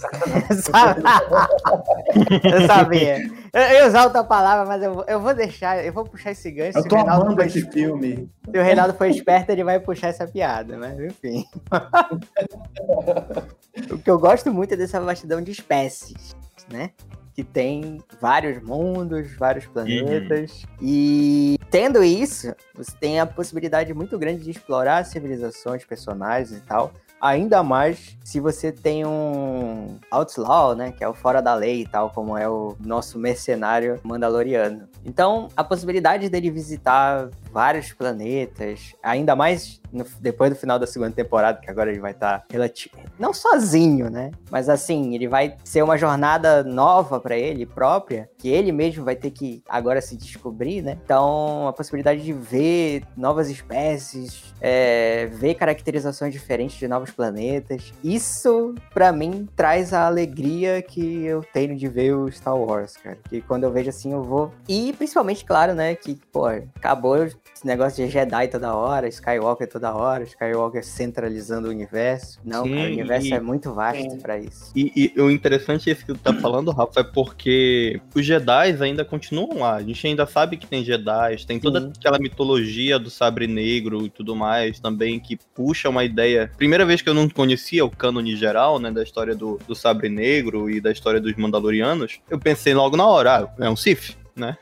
Eu 2.43 2.67
sabia. 2.67 3.17
Eu 3.53 3.62
eu 3.93 4.03
outra 4.03 4.24
palavra, 4.24 4.65
mas 4.65 4.82
eu, 4.84 4.93
vou- 4.93 5.02
eu 5.07 5.19
vou 5.19 5.33
deixar, 5.33 5.83
eu 5.86 5.91
vou 5.93 6.03
puxar 6.05 6.31
esse 6.31 6.50
gancho. 6.51 6.77
Eu 6.77 6.83
se 6.83 6.89
tô 6.89 6.95
o 6.95 6.98
Reinaldo 7.00 7.25
amando 7.27 7.41
esse 7.43 7.60
es- 7.60 7.74
filme. 7.74 8.29
Se 8.51 8.60
o 8.60 8.63
Reinaldo 8.63 8.93
for 8.93 9.07
esperto, 9.07 9.50
ele 9.50 9.63
vai 9.63 9.79
puxar 9.79 10.10
essa 10.10 10.27
piada, 10.27 10.77
mas 10.77 11.00
enfim. 11.00 11.45
o 13.91 13.98
que 13.98 14.10
eu 14.10 14.19
gosto 14.19 14.51
muito 14.53 14.74
é 14.74 14.77
dessa 14.77 15.00
vastidão 15.01 15.41
de 15.41 15.51
espécies, 15.51 16.36
né? 16.72 16.91
Que 17.36 17.43
tem 17.43 18.00
vários 18.22 18.62
mundos, 18.62 19.36
vários 19.38 19.65
planetas. 19.65 20.63
E 20.79 21.57
tendo 21.72 22.03
isso, 22.03 22.53
você 22.75 22.91
tem 23.00 23.19
a 23.19 23.25
possibilidade 23.25 23.91
muito 23.93 24.19
grande 24.19 24.43
de 24.43 24.51
explorar 24.51 25.03
civilizações, 25.05 25.83
personagens 25.83 26.55
e 26.55 26.62
tal. 26.62 26.91
Ainda 27.19 27.63
mais 27.63 28.17
se 28.24 28.39
você 28.39 28.72
tem 28.72 29.05
um 29.05 29.98
outlaw, 30.12 30.75
né? 30.75 30.91
Que 30.91 31.03
é 31.03 31.07
o 31.07 31.13
fora 31.13 31.41
da 31.41 31.55
lei 31.55 31.81
e 31.81 31.88
tal, 31.88 32.12
como 32.12 32.38
é 32.38 32.48
o 32.48 32.75
nosso 32.79 33.17
mercenário 33.17 34.00
mandaloriano. 34.03 34.88
Então, 35.05 35.50
a 35.55 35.63
possibilidade 35.63 36.29
dele 36.29 36.50
visitar 36.50 37.29
vários 37.53 37.93
planetas, 37.93 38.93
ainda 39.03 39.36
mais 39.36 39.79
no- 39.91 40.05
depois 40.19 40.50
do 40.50 40.55
final 40.55 40.79
da 40.79 40.88
segunda 40.88 41.12
temporada, 41.12 41.60
que 41.62 41.69
agora 41.69 41.91
ele 41.91 42.00
vai 42.00 42.12
estar 42.12 42.43
relativo. 42.50 42.95
Não 43.19 43.31
sozinho, 43.33 44.10
né? 44.10 44.31
Mas 44.50 44.67
assim, 44.67 45.13
ele 45.13 45.27
vai 45.27 45.55
ser 45.63 45.83
uma 45.83 45.95
jornada 45.98 46.63
nova 46.63 47.19
pra 47.19 47.38
ele, 47.38 47.65
própria, 47.65 48.27
que 48.39 48.50
ele 48.50 48.72
mesmo 48.72 49.05
vai 49.05 49.15
ter 49.15 49.29
que 49.29 49.62
agora 49.69 50.01
se 50.01 50.17
descobrir, 50.17 50.81
né? 50.81 50.98
Então, 51.05 51.67
a 51.67 51.74
possibilidade 51.74 52.24
de 52.24 52.33
ver 52.33 53.03
novas 53.15 53.50
espécies, 53.50 54.51
é, 54.60 55.27
ver 55.27 55.53
caracterizações 55.53 56.33
diferentes 56.33 56.77
de 56.77 56.88
novos 56.88 57.12
planetas, 57.12 57.93
isso 58.03 58.74
pra 58.93 59.12
mim 59.12 59.48
traz 59.55 59.93
a 59.93 60.07
alegria 60.07 60.81
que 60.81 61.24
eu 61.24 61.43
tenho 61.53 61.75
de 61.75 61.88
ver 61.88 62.15
o 62.15 62.31
Star 62.31 62.57
Wars, 62.57 62.98
cara. 62.98 63.19
Que 63.29 63.41
quando 63.41 63.65
eu 63.65 63.72
vejo 63.72 63.89
assim, 63.89 64.12
eu 64.12 64.24
vou. 64.24 64.51
E 64.67 64.91
principalmente, 64.93 65.45
claro, 65.45 65.75
né? 65.75 65.93
Que, 65.95 66.15
pô, 66.31 66.48
acabou 66.48 67.27
esse 67.64 67.68
negócio 67.68 68.06
de 68.06 68.12
Jedi 68.12 68.48
toda 68.50 68.76
hora, 68.76 69.08
Skywalker 69.08 69.68
toda 69.70 69.94
hora, 69.96 70.24
Skywalker 70.24 70.84
centralizando 70.84 71.68
o 71.68 71.72
universo. 71.72 72.40
Não, 72.44 72.64
Sim, 72.64 72.76
cara, 72.76 72.90
o 72.90 72.92
universo 72.94 73.28
e- 73.28 73.34
é 73.34 73.40
muito 73.40 73.74
vasto 73.74 74.02
Sim. 74.02 74.20
pra 74.20 74.38
isso. 74.38 74.72
E, 74.76 75.14
e 75.16 75.22
o 75.22 75.32
interessante 75.32 75.90
é 75.90 75.94
isso 75.94 76.06
que 76.06 76.14
tu 76.14 76.20
tá 76.20 76.34
falando, 76.34 76.72
Rafa, 76.72 77.00
é 77.00 77.04
porque 77.04 78.02
os 78.14 78.26
Jedi 78.26 78.78
ainda 78.82 79.06
continuam 79.06 79.60
lá. 79.60 79.76
A 79.76 79.82
gente 79.84 80.06
ainda 80.06 80.26
sabe 80.26 80.58
que 80.58 80.68
tem 80.68 80.84
Jedi, 80.84 81.46
tem 81.48 81.60
toda 81.60 81.82
Sim. 81.82 81.94
aquela 81.98 82.20
mitologia 82.20 83.00
do 83.00 83.10
sabre 83.10 83.48
negro 83.48 84.06
e 84.06 84.10
tudo 84.10 84.36
mais 84.36 84.80
também, 84.80 85.20
que 85.20 85.38
puxa 85.56 85.90
uma 85.90 86.04
ideia. 86.04 86.52
Primeira 86.58 86.86
vez 86.86 87.02
que 87.02 87.10
eu 87.10 87.14
não 87.14 87.30
conhecia 87.30 87.86
o 87.86 87.90
cânone 87.90 88.36
geral, 88.36 88.80
né, 88.80 88.92
da 88.92 89.04
história 89.04 89.36
do, 89.36 89.60
do 89.68 89.76
sabre 89.76 90.10
negro 90.10 90.70
e 90.70 90.82
da 90.82 90.92
história 90.92 91.22
dos 91.22 91.34
Mandalorianos, 91.36 92.20
eu 92.30 92.40
pensei 92.40 92.74
logo 92.74 92.98
na 92.98 93.06
hora, 93.08 93.38
ah, 93.58 93.64
é 93.66 93.70
um 93.70 93.76
Sith, 93.76 94.18
né? 94.36 94.58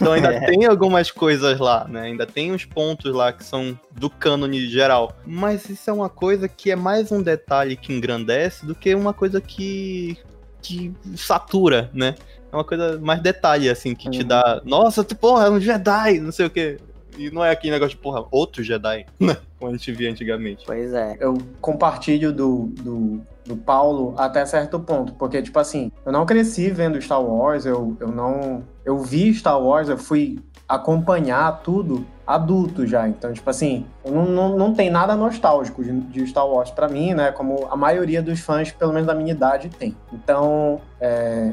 Então 0.00 0.12
ainda 0.12 0.32
É. 0.36 0.46
tem 0.46 0.64
algumas 0.66 1.10
coisas 1.10 1.58
lá, 1.58 1.86
né? 1.88 2.02
Ainda 2.02 2.26
tem 2.26 2.52
uns 2.52 2.64
pontos 2.64 3.12
lá 3.14 3.32
que 3.32 3.42
são 3.44 3.78
do 3.92 4.08
cânone 4.08 4.68
geral. 4.68 5.16
Mas 5.26 5.68
isso 5.68 5.88
é 5.90 5.92
uma 5.92 6.08
coisa 6.08 6.48
que 6.48 6.70
é 6.70 6.76
mais 6.76 7.10
um 7.10 7.22
detalhe 7.22 7.76
que 7.76 7.92
engrandece 7.92 8.64
do 8.66 8.74
que 8.74 8.94
uma 8.94 9.12
coisa 9.12 9.40
que, 9.40 10.16
que 10.62 10.92
satura, 11.16 11.90
né? 11.92 12.14
É 12.52 12.56
uma 12.56 12.64
coisa 12.64 12.98
mais 13.00 13.20
detalhe, 13.20 13.68
assim, 13.68 13.94
que 13.94 14.08
te 14.08 14.20
Uhum. 14.22 14.28
dá. 14.28 14.60
Nossa, 14.64 15.02
tu, 15.02 15.16
porra, 15.16 15.46
é 15.46 15.50
um 15.50 15.60
Jedi, 15.60 16.20
não 16.20 16.30
sei 16.32 16.46
o 16.46 16.50
quê. 16.50 16.78
E 17.18 17.30
não 17.30 17.44
é 17.44 17.50
aquele 17.50 17.72
negócio 17.72 17.96
de, 17.96 18.02
porra, 18.02 18.24
outro 18.30 18.62
Jedi, 18.62 19.06
né? 19.18 19.36
Como 19.58 19.70
a 19.72 19.76
gente 19.76 19.90
via 19.92 20.10
antigamente. 20.10 20.64
Pois 20.66 20.92
é. 20.92 21.16
eu 21.18 21.36
compartilho 21.60 22.32
do, 22.32 22.66
do, 22.80 23.20
do 23.46 23.56
Paulo 23.56 24.14
até 24.16 24.44
certo 24.44 24.78
ponto, 24.80 25.14
porque, 25.14 25.40
tipo 25.42 25.58
assim, 25.58 25.92
eu 26.04 26.12
não 26.12 26.26
cresci 26.26 26.70
vendo 26.70 27.00
Star 27.00 27.22
Wars, 27.22 27.64
eu, 27.64 27.96
eu 28.00 28.08
não. 28.08 28.62
Eu 28.84 28.98
vi 28.98 29.32
Star 29.34 29.60
Wars, 29.60 29.88
eu 29.88 29.98
fui 29.98 30.38
acompanhar 30.68 31.60
tudo 31.62 32.04
adulto 32.26 32.86
já. 32.86 33.08
Então, 33.08 33.32
tipo 33.32 33.48
assim, 33.48 33.86
não, 34.04 34.24
não, 34.26 34.56
não 34.56 34.74
tem 34.74 34.90
nada 34.90 35.14
nostálgico 35.14 35.84
de, 35.84 35.92
de 36.00 36.26
Star 36.26 36.46
Wars 36.46 36.70
pra 36.70 36.88
mim, 36.88 37.14
né? 37.14 37.30
Como 37.32 37.66
a 37.70 37.76
maioria 37.76 38.22
dos 38.22 38.40
fãs, 38.40 38.72
pelo 38.72 38.92
menos 38.92 39.06
da 39.06 39.14
minha 39.14 39.32
idade, 39.32 39.68
tem. 39.68 39.96
Então, 40.12 40.80
é, 41.00 41.52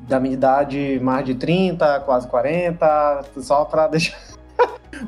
da 0.00 0.20
minha 0.20 0.34
idade, 0.34 1.00
mais 1.02 1.24
de 1.24 1.34
30, 1.34 2.00
quase 2.00 2.28
40, 2.28 3.24
só 3.38 3.64
pra 3.64 3.86
deixar 3.88 4.16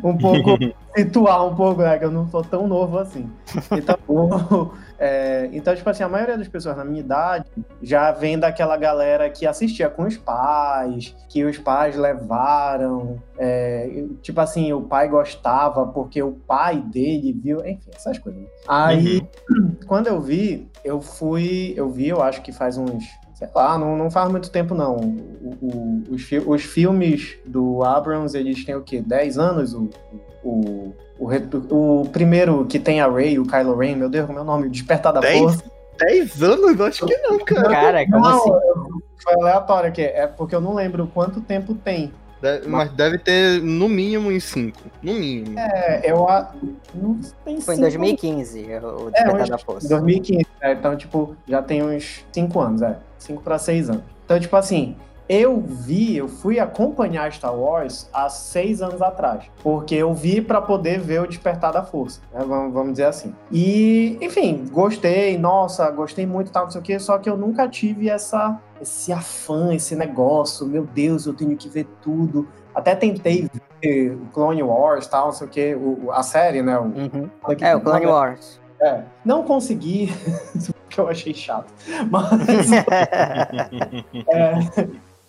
um 0.02 0.16
pouco 0.16 0.56
situar 0.96 1.46
um 1.46 1.54
pouco, 1.54 1.82
né? 1.82 1.98
Que 1.98 2.04
eu 2.04 2.10
não 2.10 2.28
sou 2.28 2.42
tão 2.42 2.66
novo 2.66 2.98
assim. 2.98 3.30
Então, 3.72 3.96
o- 4.08 4.70
é, 4.98 5.48
então, 5.52 5.74
tipo 5.76 5.88
assim, 5.90 6.02
a 6.02 6.08
maioria 6.08 6.38
das 6.38 6.48
pessoas 6.48 6.76
na 6.76 6.84
minha 6.84 7.00
idade 7.00 7.44
já 7.82 8.10
vem 8.12 8.38
daquela 8.38 8.76
galera 8.76 9.28
que 9.28 9.46
assistia 9.46 9.90
com 9.90 10.04
os 10.04 10.16
pais, 10.16 11.14
que 11.28 11.44
os 11.44 11.58
pais 11.58 11.96
levaram. 11.96 13.18
é, 13.38 14.04
tipo 14.22 14.40
assim, 14.40 14.72
o 14.72 14.80
pai 14.82 15.08
gostava 15.08 15.86
porque 15.86 16.22
o 16.22 16.32
pai 16.32 16.80
dele 16.80 17.32
viu, 17.32 17.60
enfim, 17.66 17.90
essas 17.94 18.18
coisas. 18.18 18.40
né? 18.40 18.48
Aí, 18.66 19.22
quando 19.86 20.06
eu 20.06 20.20
vi, 20.20 20.68
eu 20.84 21.00
fui, 21.00 21.74
eu 21.76 21.90
vi, 21.90 22.08
eu 22.08 22.22
acho 22.22 22.40
que 22.42 22.52
faz 22.52 22.78
uns 22.78 23.04
sei 23.38 23.48
lá, 23.54 23.78
não, 23.78 23.96
não 23.96 24.10
faz 24.10 24.30
muito 24.30 24.50
tempo 24.50 24.74
não. 24.74 24.96
O- 24.96 25.56
o- 25.62 26.02
os, 26.10 26.22
fi- 26.22 26.42
os 26.44 26.62
filmes 26.64 27.36
do 27.44 27.84
Abrams, 27.84 28.36
eles 28.36 28.64
têm 28.64 28.74
o 28.74 28.82
quê? 28.82 29.00
10 29.00 29.38
anos? 29.38 29.74
O, 29.74 29.90
o, 30.42 30.94
o, 31.18 32.00
o 32.02 32.08
primeiro 32.08 32.64
que 32.66 32.78
tem 32.78 33.00
a 33.00 33.06
Ray, 33.08 33.38
o 33.38 33.44
Kylo 33.46 33.76
Ren, 33.76 33.96
meu 33.96 34.08
Deus, 34.08 34.26
como 34.26 34.38
é 34.38 34.42
o 34.42 34.44
nome? 34.44 34.68
Despertar 34.70 35.12
da 35.12 35.20
10? 35.20 35.38
Força. 35.40 35.64
10 35.98 36.42
anos? 36.42 36.80
Acho 36.80 37.06
que 37.06 37.16
não, 37.18 37.38
cara. 37.44 37.68
Cara, 37.70 38.04
como 38.10 38.20
Não, 38.20 38.36
assim? 38.38 38.50
foi 39.22 39.34
aleatório 39.34 39.88
aqui. 39.90 40.02
É 40.02 40.26
porque 40.26 40.54
eu 40.54 40.60
não 40.60 40.74
lembro 40.74 41.06
quanto 41.12 41.40
tempo 41.40 41.74
tem. 41.74 42.12
Deve- 42.40 42.68
mas 42.68 42.90
deve 42.92 43.16
ter 43.18 43.62
no 43.62 43.88
mínimo 43.88 44.30
em 44.30 44.38
5. 44.38 44.78
No 45.02 45.14
mínimo. 45.14 45.58
É, 45.58 46.02
eu... 46.04 46.28
a- 46.28 46.52
Não 46.94 47.14
tem 47.44 47.58
Foi 47.60 47.74
em 47.74 47.76
cinco- 47.78 47.80
2015, 47.80 48.70
é 48.72 48.78
o 48.80 49.08
É, 49.08 49.10
Despertar 49.12 49.42
uns- 49.42 49.48
da 49.48 49.58
Força. 49.58 49.88
2015, 49.88 50.46
né? 50.60 50.72
então, 50.72 50.96
tipo, 50.96 51.34
já 51.48 51.62
tem 51.62 51.82
uns 51.82 52.24
5 52.30 52.60
anos, 52.60 52.82
é. 52.82 52.96
5 53.26 53.42
para 53.42 53.58
6 53.58 53.90
anos. 53.90 54.02
Então, 54.24 54.38
tipo 54.40 54.56
assim, 54.56 54.96
eu 55.28 55.60
vi, 55.60 56.16
eu 56.16 56.28
fui 56.28 56.58
acompanhar 56.60 57.32
Star 57.32 57.54
Wars 57.54 58.08
há 58.12 58.28
6 58.28 58.80
anos 58.80 59.02
atrás. 59.02 59.44
Porque 59.62 59.94
eu 59.94 60.14
vi 60.14 60.40
para 60.40 60.60
poder 60.60 61.00
ver 61.00 61.20
o 61.20 61.26
Despertar 61.26 61.72
da 61.72 61.82
Força, 61.82 62.20
né? 62.32 62.44
vamos, 62.46 62.72
vamos 62.72 62.92
dizer 62.92 63.06
assim. 63.06 63.34
E, 63.50 64.16
enfim, 64.20 64.64
gostei, 64.70 65.36
nossa, 65.36 65.90
gostei 65.90 66.24
muito, 66.26 66.50
tal, 66.52 66.64
não 66.64 66.70
sei 66.70 66.80
o 66.80 66.84
quê, 66.84 66.98
só 66.98 67.18
que 67.18 67.28
eu 67.28 67.36
nunca 67.36 67.68
tive 67.68 68.08
essa, 68.08 68.60
esse 68.80 69.12
afã, 69.12 69.74
esse 69.74 69.96
negócio, 69.96 70.64
meu 70.66 70.84
Deus, 70.84 71.26
eu 71.26 71.34
tenho 71.34 71.56
que 71.56 71.68
ver 71.68 71.86
tudo. 72.00 72.46
Até 72.74 72.94
tentei 72.94 73.48
ver 73.82 74.12
o 74.14 74.26
Clone 74.32 74.62
Wars, 74.62 75.06
tal, 75.08 75.26
não 75.26 75.32
sei 75.32 75.46
o 75.46 75.50
quê, 75.50 75.74
o- 75.74 76.12
a 76.12 76.22
série, 76.22 76.62
né? 76.62 76.78
O, 76.78 76.82
Uhum. 76.84 77.30
É, 77.60 77.74
o 77.74 77.80
Clone 77.80 78.06
Wars. 78.06 78.60
É, 78.80 79.02
não 79.24 79.42
consegui, 79.42 80.12
porque 80.84 81.00
eu 81.00 81.08
achei 81.08 81.34
chato. 81.34 81.72
Mas, 82.10 82.70
é, 84.28 84.52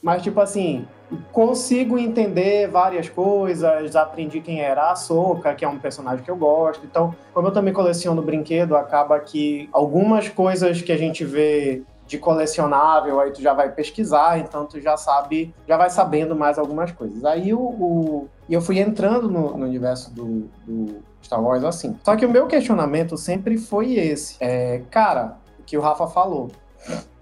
mas, 0.01 0.21
tipo 0.21 0.39
assim, 0.39 0.87
consigo 1.31 1.97
entender 1.97 2.67
várias 2.69 3.09
coisas, 3.09 3.95
aprendi 3.95 4.41
quem 4.41 4.61
era 4.61 4.91
a 4.91 4.95
Soka, 4.95 5.53
que 5.55 5.63
é 5.65 5.67
um 5.67 5.79
personagem 5.79 6.23
que 6.23 6.31
eu 6.31 6.35
gosto. 6.35 6.85
Então, 6.85 7.15
como 7.33 7.47
eu 7.47 7.51
também 7.51 7.73
coleciono 7.73 8.21
brinquedo, 8.21 8.75
acaba 8.75 9.19
que 9.19 9.69
algumas 9.71 10.29
coisas 10.29 10.81
que 10.81 10.91
a 10.91 10.97
gente 10.97 11.23
vê 11.23 11.83
de 12.05 12.17
colecionável, 12.17 13.19
aí 13.19 13.31
tu 13.31 13.41
já 13.41 13.53
vai 13.53 13.69
pesquisar, 13.69 14.39
então 14.39 14.65
tu 14.65 14.79
já 14.79 14.95
sabe, 14.95 15.53
já 15.67 15.75
vai 15.75 15.89
sabendo 15.89 16.35
mais 16.37 16.57
algumas 16.57 16.89
coisas. 16.91 17.25
Aí 17.25 17.53
o, 17.53 17.59
o- 17.59 18.27
e 18.47 18.53
eu 18.53 18.61
fui 18.61 18.79
entrando 18.79 19.29
no, 19.29 19.57
no 19.57 19.65
universo 19.65 20.13
do, 20.15 20.49
do 20.65 21.03
Star 21.27 21.43
Wars 21.43 21.63
assim. 21.63 21.97
Só 22.03 22.15
que 22.15 22.25
o 22.25 22.29
meu 22.29 22.47
questionamento 22.47 23.17
sempre 23.17 23.57
foi 23.57 23.93
esse. 23.93 24.37
É, 24.39 24.81
cara, 24.89 25.37
o 25.59 25.63
que 25.63 25.77
o 25.77 25.81
Rafa 25.81 26.07
falou. 26.07 26.49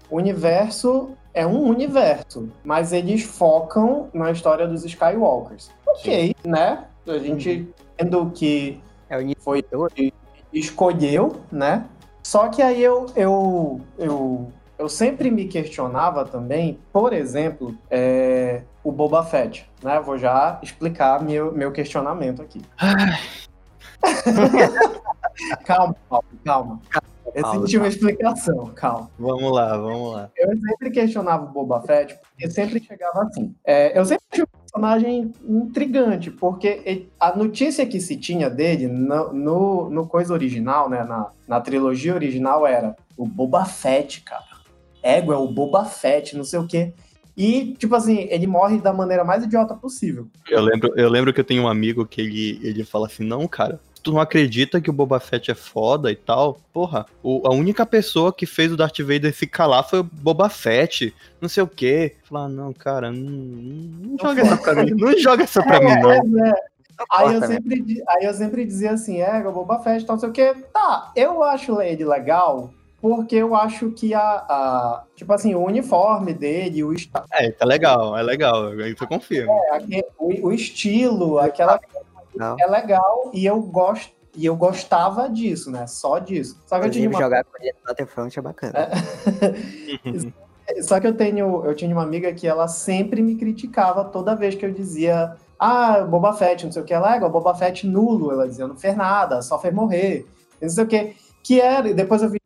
O 0.08 0.16
universo 0.16 1.10
é 1.34 1.44
um 1.44 1.64
universo, 1.68 2.48
mas 2.64 2.92
eles 2.92 3.24
focam 3.24 4.08
na 4.14 4.30
história 4.30 4.66
dos 4.66 4.84
Skywalkers. 4.84 5.70
Ok, 5.86 6.34
né? 6.44 6.84
A 7.06 7.18
gente 7.18 7.68
vendo 7.98 8.30
que 8.30 8.80
É 9.08 9.18
o 9.18 9.32
foi 9.40 9.64
escolheu, 10.52 11.36
né? 11.50 11.84
Só 12.22 12.48
que 12.48 12.62
aí 12.62 12.82
eu, 12.82 13.06
eu, 13.14 13.80
eu, 13.98 14.48
eu 14.78 14.88
sempre 14.88 15.30
me 15.30 15.46
questionava 15.46 16.24
também, 16.24 16.78
por 16.92 17.12
exemplo, 17.12 17.76
é, 17.90 18.62
o 18.82 18.90
Boba 18.90 19.22
Fett, 19.24 19.68
né? 19.82 20.00
Vou 20.00 20.16
já 20.16 20.58
explicar 20.62 21.22
meu, 21.22 21.52
meu 21.52 21.72
questionamento 21.72 22.40
aqui. 22.40 22.62
calma, 25.64 25.96
calma, 26.08 26.24
calma. 26.44 26.80
Existe 27.34 27.76
uma 27.76 27.88
explicação, 27.88 28.66
calma. 28.74 29.10
Vamos 29.18 29.52
lá, 29.52 29.76
vamos 29.76 30.12
lá. 30.12 30.30
Eu 30.36 30.56
sempre 30.56 30.90
questionava 30.90 31.44
o 31.44 31.48
Boba 31.48 31.82
Fett, 31.82 32.16
porque 32.30 32.48
sempre 32.50 32.82
chegava 32.82 33.24
assim. 33.24 33.54
É, 33.64 33.98
eu 33.98 34.04
sempre 34.06 34.24
achei 34.32 34.44
um 34.44 34.58
personagem 34.60 35.32
intrigante, 35.46 36.30
porque 36.30 36.80
ele- 36.84 37.12
a 37.20 37.36
notícia 37.36 37.84
que 37.84 38.00
se 38.00 38.16
tinha 38.16 38.48
dele 38.48 38.86
no, 38.86 39.32
no, 39.32 39.90
no 39.90 40.06
coisa 40.06 40.32
original, 40.32 40.88
né, 40.88 41.04
na, 41.04 41.28
na 41.46 41.60
trilogia 41.60 42.14
original, 42.14 42.66
era 42.66 42.96
o 43.16 43.26
Boba 43.26 43.64
Fett, 43.66 44.22
cara. 44.22 44.44
Ego 45.02 45.32
é 45.32 45.36
o 45.36 45.48
Boba 45.48 45.84
Fett, 45.84 46.36
não 46.36 46.44
sei 46.44 46.58
o 46.58 46.66
quê. 46.66 46.94
E, 47.36 47.74
tipo 47.74 47.94
assim, 47.94 48.26
ele 48.30 48.46
morre 48.46 48.78
da 48.78 48.94
maneira 48.94 49.22
mais 49.22 49.44
idiota 49.44 49.74
possível. 49.74 50.26
Eu 50.48 50.62
lembro, 50.62 50.90
eu 50.96 51.10
lembro 51.10 51.34
que 51.34 51.40
eu 51.40 51.44
tenho 51.44 51.64
um 51.64 51.68
amigo 51.68 52.06
que 52.06 52.22
ele, 52.22 52.58
ele 52.66 52.82
fala 52.82 53.06
assim, 53.06 53.24
não, 53.24 53.46
cara, 53.46 53.78
tu 54.06 54.12
não 54.12 54.20
acredita 54.20 54.80
que 54.80 54.88
o 54.88 54.92
Boba 54.92 55.18
Fett 55.18 55.50
é 55.50 55.54
foda 55.54 56.12
e 56.12 56.14
tal? 56.16 56.58
Porra, 56.72 57.06
o- 57.24 57.42
a 57.44 57.50
única 57.52 57.84
pessoa 57.84 58.32
que 58.32 58.46
fez 58.46 58.70
o 58.70 58.76
Darth 58.76 59.00
Vader 59.00 59.34
se 59.34 59.48
calar 59.48 59.82
foi 59.88 59.98
o 59.98 60.04
Boba 60.04 60.48
Fett, 60.48 61.12
não 61.40 61.48
sei 61.48 61.62
o 61.64 61.66
quê. 61.66 62.14
Falar, 62.22 62.48
não, 62.48 62.72
cara, 62.72 63.10
não, 63.10 63.18
não, 63.20 64.10
não 64.10 64.16
joga 64.18 64.42
essa 64.42 64.56
pra 64.56 64.84
mim, 64.84 64.90
não 64.96 65.18
joga 65.18 65.42
essa 65.42 65.62
pra 65.62 65.80
mim, 65.80 66.00
não. 66.00 66.12
É, 66.46 66.52
Aí 67.10 67.34
eu, 67.34 67.40
né? 67.40 67.46
sempre, 67.48 68.02
aí 68.08 68.24
eu 68.24 68.32
sempre 68.32 68.64
dizia 68.64 68.92
assim, 68.92 69.20
é, 69.20 69.46
o 69.46 69.52
Boba 69.52 69.80
Fett, 69.80 70.06
tal, 70.06 70.14
não 70.14 70.20
sei 70.20 70.28
o 70.28 70.32
quê. 70.32 70.54
Tá, 70.72 71.10
eu 71.16 71.42
acho 71.42 71.80
ele 71.82 72.04
legal, 72.04 72.70
porque 73.02 73.34
eu 73.36 73.54
acho 73.56 73.90
que 73.90 74.14
a, 74.14 74.20
a- 74.22 75.02
tipo 75.16 75.32
assim, 75.32 75.54
o 75.54 75.64
uniforme 75.64 76.32
dele, 76.32 76.84
o, 76.84 76.94
É, 77.32 77.50
tá 77.50 77.66
legal, 77.66 78.16
é 78.16 78.22
legal, 78.22 78.72
isso 78.80 79.02
eu 79.04 79.08
confirmo. 79.08 79.52
aque- 79.72 80.04
o, 80.18 80.46
o 80.46 80.52
estilo, 80.52 81.38
aquela 81.40 81.78
É 82.58 82.66
legal 82.66 83.30
e 83.32 83.46
eu 83.46 83.60
gosto 83.60 84.16
e 84.36 84.44
eu 84.44 84.54
gostava 84.54 85.30
disso, 85.30 85.70
né? 85.70 85.86
Só 85.86 86.18
disso. 86.18 86.60
Só 86.66 86.78
que 86.78 86.86
eu 86.86 86.90
tinha 86.90 87.08
uma 87.08 87.18
jogar 87.18 87.42
com 87.44 87.56
ele 87.58 87.72
no 87.72 87.88
Battlefront 87.88 88.38
é 88.38 88.42
bacana. 88.42 88.74
Só 90.82 91.00
que 91.00 91.06
eu 91.06 91.16
tenho, 91.16 91.64
eu 91.64 91.74
tinha 91.74 91.94
uma 91.94 92.02
amiga 92.02 92.32
que 92.34 92.46
ela 92.46 92.68
sempre 92.68 93.22
me 93.22 93.36
criticava 93.36 94.04
toda 94.04 94.34
vez 94.34 94.54
que 94.54 94.66
eu 94.66 94.72
dizia, 94.72 95.36
ah, 95.58 96.02
Boba 96.02 96.34
Fett, 96.34 96.64
não 96.64 96.72
sei 96.72 96.82
o 96.82 96.84
que, 96.84 96.92
ela 96.92 97.16
é, 97.16 97.24
o 97.24 97.30
Boba 97.30 97.54
Fett 97.54 97.86
nulo, 97.86 98.32
ela 98.32 98.48
dizia, 98.48 98.66
não 98.66 98.76
fez 98.76 98.96
nada, 98.96 99.40
só 99.42 99.58
fez 99.58 99.72
morrer, 99.72 100.26
não 100.60 100.68
sei 100.68 100.84
o 100.84 100.86
que, 100.86 101.16
que 101.42 101.60
era, 101.60 101.88
e 101.88 101.94
depois 101.94 102.20
eu 102.20 102.28
vi 102.28 102.40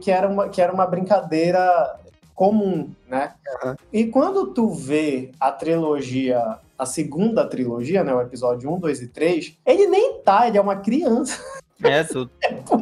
que 0.00 0.10
era 0.10 0.28
uma, 0.28 0.48
que 0.48 0.60
era 0.60 0.72
uma 0.72 0.86
brincadeira 0.86 1.98
comum, 2.34 2.90
né? 3.08 3.32
Aham. 3.62 3.76
E 3.92 4.06
quando 4.06 4.48
tu 4.48 4.68
vê 4.68 5.32
a 5.40 5.50
trilogia, 5.50 6.58
a 6.82 6.86
segunda 6.86 7.46
trilogia, 7.46 8.02
né, 8.02 8.12
o 8.12 8.20
episódio 8.20 8.68
1, 8.72 8.80
2 8.80 9.02
e 9.02 9.06
3, 9.08 9.56
ele 9.64 9.86
nem 9.86 10.18
tá, 10.20 10.48
ele 10.48 10.58
é 10.58 10.60
uma 10.60 10.76
criança. 10.76 11.40
É, 11.82 12.02
tu, 12.02 12.28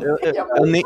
eu, 0.02 0.16
eu- 0.34 0.46
eu 0.56 0.66
nem, 0.66 0.82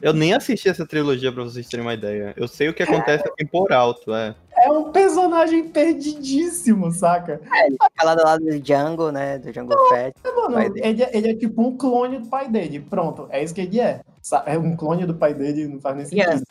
eu 0.00 0.12
nem 0.14 0.32
assisti 0.32 0.68
essa 0.68 0.86
trilogia 0.86 1.30
pra 1.30 1.44
vocês 1.44 1.68
terem 1.68 1.84
uma 1.84 1.92
ideia. 1.94 2.32
Eu 2.36 2.48
sei 2.48 2.68
o 2.68 2.74
que 2.74 2.82
acontece 2.82 3.24
assim 3.28 3.46
por 3.46 3.70
alto, 3.72 4.14
é. 4.14 4.34
É 4.64 4.70
um 4.70 4.90
personagem 4.90 5.68
perdidíssimo, 5.68 6.90
saca? 6.92 7.40
Fica 7.42 8.04
lá 8.04 8.14
do 8.14 8.22
lado 8.24 8.44
do 8.44 8.58
Django, 8.60 9.10
né? 9.10 9.38
Do 9.38 9.52
Django 9.52 9.74
Fett. 9.88 10.14
Mano, 10.24 10.54
pai 10.54 10.70
dele. 10.70 10.86
ele, 10.86 11.02
é- 11.02 11.10
ele 11.16 11.30
é 11.30 11.34
tipo 11.34 11.62
um 11.62 11.76
clone 11.76 12.18
do 12.18 12.26
pai 12.28 12.48
dele. 12.48 12.80
Pronto, 12.80 13.26
é 13.30 13.42
isso 13.42 13.54
que 13.54 13.60
ele 13.62 13.80
é. 13.80 14.00
É 14.46 14.56
um 14.58 14.74
clone 14.76 15.04
do 15.06 15.14
pai 15.14 15.34
dele, 15.34 15.66
não 15.68 15.80
faz 15.80 15.96
nem 15.96 16.06
sentido. 16.06 16.24
Criança. 16.24 16.44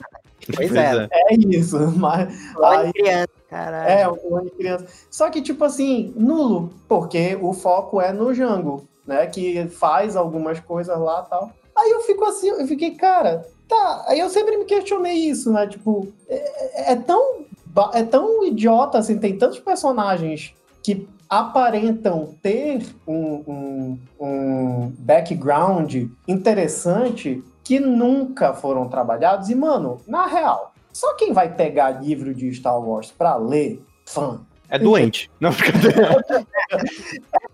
Pois 0.56 0.76
é. 0.76 1.08
É 1.12 1.34
isso, 1.36 1.78
mas 1.98 2.52
Clone 2.54 2.78
Aí- 2.88 2.94
criança, 2.94 3.28
caralho. 3.50 3.90
é 3.90 4.08
um 4.10 4.16
clone 4.16 4.46
de 4.50 4.56
criança. 4.58 4.86
Só 5.10 5.30
que, 5.30 5.42
tipo 5.42 5.64
assim, 5.64 6.14
nulo, 6.16 6.72
porque 6.88 7.38
o 7.42 7.54
foco 7.54 8.00
é 8.02 8.12
no 8.14 8.34
Django, 8.34 8.88
né? 9.08 9.26
Que 9.28 9.68
faz 9.70 10.16
algumas 10.16 10.60
coisas 10.60 10.98
lá 11.00 11.24
e 11.26 11.30
tal. 11.30 11.52
Aí 11.76 11.90
eu 11.90 12.02
fico 12.02 12.24
assim, 12.26 12.50
eu 12.50 12.68
fiquei, 12.68 12.92
cara, 12.92 13.48
tá. 13.68 14.06
Aí 14.08 14.20
eu 14.20 14.30
sempre 14.30 14.56
me 14.58 14.66
questionei 14.66 15.14
isso, 15.16 15.52
né? 15.52 15.66
Tipo, 15.66 16.08
é, 16.30 16.92
é 16.92 16.96
tão, 16.96 17.38
ba- 17.40 17.53
é 17.94 18.04
tão 18.04 18.44
idiota, 18.46 18.98
assim, 18.98 19.18
tem 19.18 19.38
tantos 19.38 19.60
personagens 19.60 20.54
que 20.84 21.08
aparentam 21.30 22.36
ter 22.42 22.86
um, 23.08 23.44
um, 23.48 24.00
um 24.20 24.94
background 25.00 25.96
interessante 26.28 27.44
que 27.64 27.80
nunca 27.80 28.54
foram 28.54 28.88
trabalhados. 28.88 29.50
E, 29.50 29.56
mano, 29.56 30.00
na 30.06 30.28
real, 30.28 30.74
só 30.92 31.16
quem 31.16 31.34
vai 31.34 31.54
pegar 31.56 32.02
livro 32.02 32.36
de 32.36 32.54
Star 32.54 32.80
Wars 32.80 33.12
pra 33.12 33.36
ler, 33.36 33.82
fã, 34.06 34.42
É 34.70 34.78
doente. 34.78 35.32
Não, 35.40 35.52
brincadeira. 35.52 36.24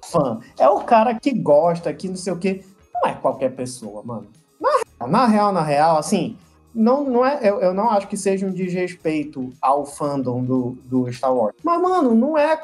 fã, 0.02 0.40
é 0.58 0.68
o 0.68 0.82
cara 0.82 1.16
que 1.16 1.32
gosta, 1.32 1.94
que 1.94 2.10
não 2.10 2.16
sei 2.16 2.34
o 2.34 2.38
quê. 2.38 2.66
Não 2.94 3.10
é 3.10 3.14
qualquer 3.14 3.56
pessoa, 3.56 4.02
mano. 4.04 4.28
Na 4.60 4.70
real, 4.70 5.10
na 5.10 5.26
real, 5.28 5.54
na 5.54 5.62
real, 5.62 5.98
assim, 5.98 6.36
não, 6.80 7.04
não 7.04 7.26
é, 7.26 7.40
eu, 7.44 7.60
eu 7.62 7.74
não 7.74 7.90
acho 7.90 8.08
que 8.08 8.16
seja 8.18 8.48
um 8.48 8.52
desrespeito 8.52 9.52
ao 9.62 9.86
fandom 9.86 10.44
do, 10.44 10.78
do 10.86 11.12
Star 11.12 11.36
Wars. 11.36 11.56
Mas, 11.64 11.82
mano, 11.82 12.16
não 12.16 12.38
é. 12.38 12.60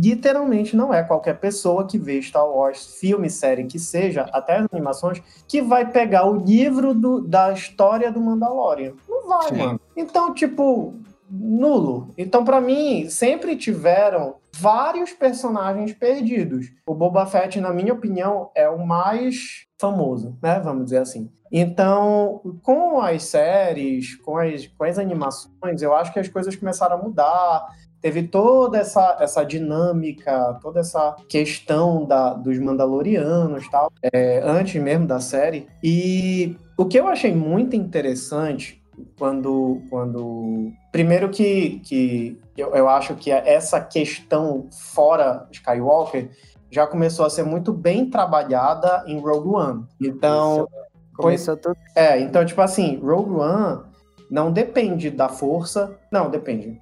Literalmente 0.00 0.76
não 0.76 0.92
é 0.92 1.02
qualquer 1.02 1.38
pessoa 1.38 1.86
que 1.86 1.96
vê 1.96 2.20
Star 2.20 2.46
Wars, 2.46 2.98
filme, 3.00 3.30
série 3.30 3.64
que 3.64 3.78
seja, 3.78 4.22
até 4.32 4.56
as 4.56 4.66
animações, 4.72 5.22
que 5.48 5.62
vai 5.62 5.90
pegar 5.90 6.26
o 6.28 6.36
livro 6.36 6.92
do- 6.92 7.20
da 7.22 7.52
história 7.52 8.10
do 8.12 8.20
Mandalorian. 8.20 8.92
Não 9.08 9.28
vai, 9.28 9.48
Sim. 9.48 9.56
mano. 9.56 9.80
Então, 9.96 10.34
tipo, 10.34 10.94
nulo. 11.32 12.12
Então, 12.18 12.44
pra 12.44 12.60
mim, 12.60 13.08
sempre 13.08 13.56
tiveram 13.56 14.36
vários 14.54 15.12
personagens 15.12 15.94
perdidos. 15.94 16.70
O 16.86 16.94
Boba 16.94 17.24
Fett, 17.24 17.58
na 17.58 17.72
minha 17.72 17.94
opinião, 17.94 18.50
é 18.54 18.68
o 18.68 18.84
mais 18.84 19.66
famoso, 19.80 20.36
né? 20.42 20.60
Vamos 20.60 20.84
dizer 20.84 20.98
assim. 20.98 21.30
Então, 21.50 22.40
com 22.62 23.00
as 23.00 23.24
séries, 23.24 24.14
com 24.16 24.36
as, 24.36 24.66
com 24.66 24.84
as 24.84 24.98
animações, 24.98 25.80
eu 25.80 25.94
acho 25.94 26.12
que 26.12 26.18
as 26.18 26.28
coisas 26.28 26.54
começaram 26.54 26.96
a 26.96 27.02
mudar. 27.02 27.66
Teve 28.00 28.24
toda 28.24 28.78
essa, 28.78 29.16
essa 29.20 29.44
dinâmica, 29.44 30.58
toda 30.60 30.80
essa 30.80 31.14
questão 31.28 32.04
da, 32.04 32.34
dos 32.34 32.58
Mandalorianos 32.58 33.68
tal, 33.70 33.92
é, 34.12 34.40
antes 34.42 34.82
mesmo 34.82 35.06
da 35.06 35.20
série. 35.20 35.68
E 35.82 36.56
o 36.76 36.84
que 36.84 36.98
eu 36.98 37.06
achei 37.06 37.32
muito 37.32 37.76
interessante 37.76 38.81
quando. 39.18 39.82
quando 39.90 40.72
primeiro 40.90 41.28
que, 41.30 41.80
que 41.80 42.40
eu, 42.56 42.74
eu 42.74 42.88
acho 42.88 43.14
que 43.14 43.30
essa 43.30 43.80
questão 43.80 44.68
fora 44.70 45.46
Skywalker 45.50 46.30
já 46.70 46.86
começou 46.86 47.26
a 47.26 47.30
ser 47.30 47.42
muito 47.42 47.72
bem 47.72 48.08
trabalhada 48.08 49.04
em 49.06 49.20
Rogue 49.20 49.48
One. 49.48 49.84
Então, 50.00 50.66
Começou 51.14 51.56
tudo. 51.56 51.76
é, 51.94 52.18
então, 52.20 52.44
tipo 52.44 52.60
assim, 52.62 52.98
Rogue 52.98 53.32
One 53.32 53.82
não 54.30 54.50
depende 54.50 55.10
da 55.10 55.28
força. 55.28 55.94
Não, 56.10 56.30
depende. 56.30 56.80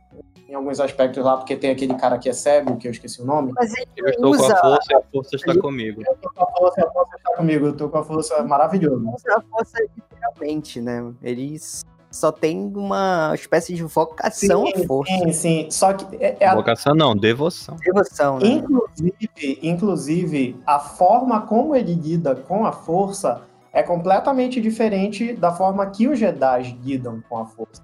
Em 0.49 0.55
alguns 0.55 0.79
aspectos 0.79 1.25
lá, 1.25 1.37
porque 1.37 1.57
tem 1.57 1.71
aquele 1.71 1.95
cara 1.95 2.19
que 2.19 2.29
é 2.29 2.33
cego, 2.33 2.77
que 2.77 2.87
eu 2.87 2.93
esqueci 2.93 3.21
o 3.21 3.25
nome. 3.25 3.53
Mas 3.55 3.73
ele 3.77 3.89
Eu 3.97 4.09
estou 4.09 4.37
com 4.37 4.43
usa, 4.45 4.55
a 4.55 4.57
força 4.61 4.93
e 4.93 4.95
a 4.95 5.03
força 5.13 5.37
está 5.37 5.61
comigo. 5.61 6.03
Eu 6.07 6.17
tô 6.17 6.31
com 6.31 6.45
a 6.45 6.47
força, 6.53 6.87
a 6.87 6.91
força 6.93 7.17
está 7.17 7.37
comigo, 7.37 7.67
eu 7.67 7.77
tô 7.77 7.89
com 7.89 7.99
a 7.99 8.05
força 8.05 8.43
maravilhoso. 8.45 9.05
usa 9.09 9.37
a 9.37 9.41
força 9.43 9.79
literalmente, 9.97 10.81
né? 10.81 11.13
Eles 11.23 11.85
só 12.11 12.33
tem 12.33 12.73
uma 12.75 13.33
espécie 13.35 13.75
de 13.75 13.83
vocação 13.83 14.67
à 14.67 14.87
força. 14.87 15.13
sim, 15.13 15.33
sim. 15.33 15.67
Só 15.71 15.93
que 15.93 16.17
é, 16.17 16.37
é 16.41 16.49
a 16.49 16.55
Vocação 16.55 16.95
não, 16.95 17.17
devoção. 17.17 17.77
Devoção, 17.77 18.39
né? 18.39 18.49
Inclusive, 18.49 19.59
inclusive, 19.63 20.61
a 20.67 20.79
forma 20.79 21.43
como 21.43 21.77
ele 21.77 21.95
lida 21.95 22.35
com 22.35 22.67
a 22.67 22.73
força 22.73 23.43
é 23.73 23.83
completamente 23.83 24.61
diferente 24.61 25.33
da 25.33 25.53
forma 25.53 25.87
que 25.87 26.09
os 26.09 26.19
Jedi 26.19 26.77
lidam 26.83 27.23
com 27.29 27.39
a 27.39 27.47
força. 27.47 27.83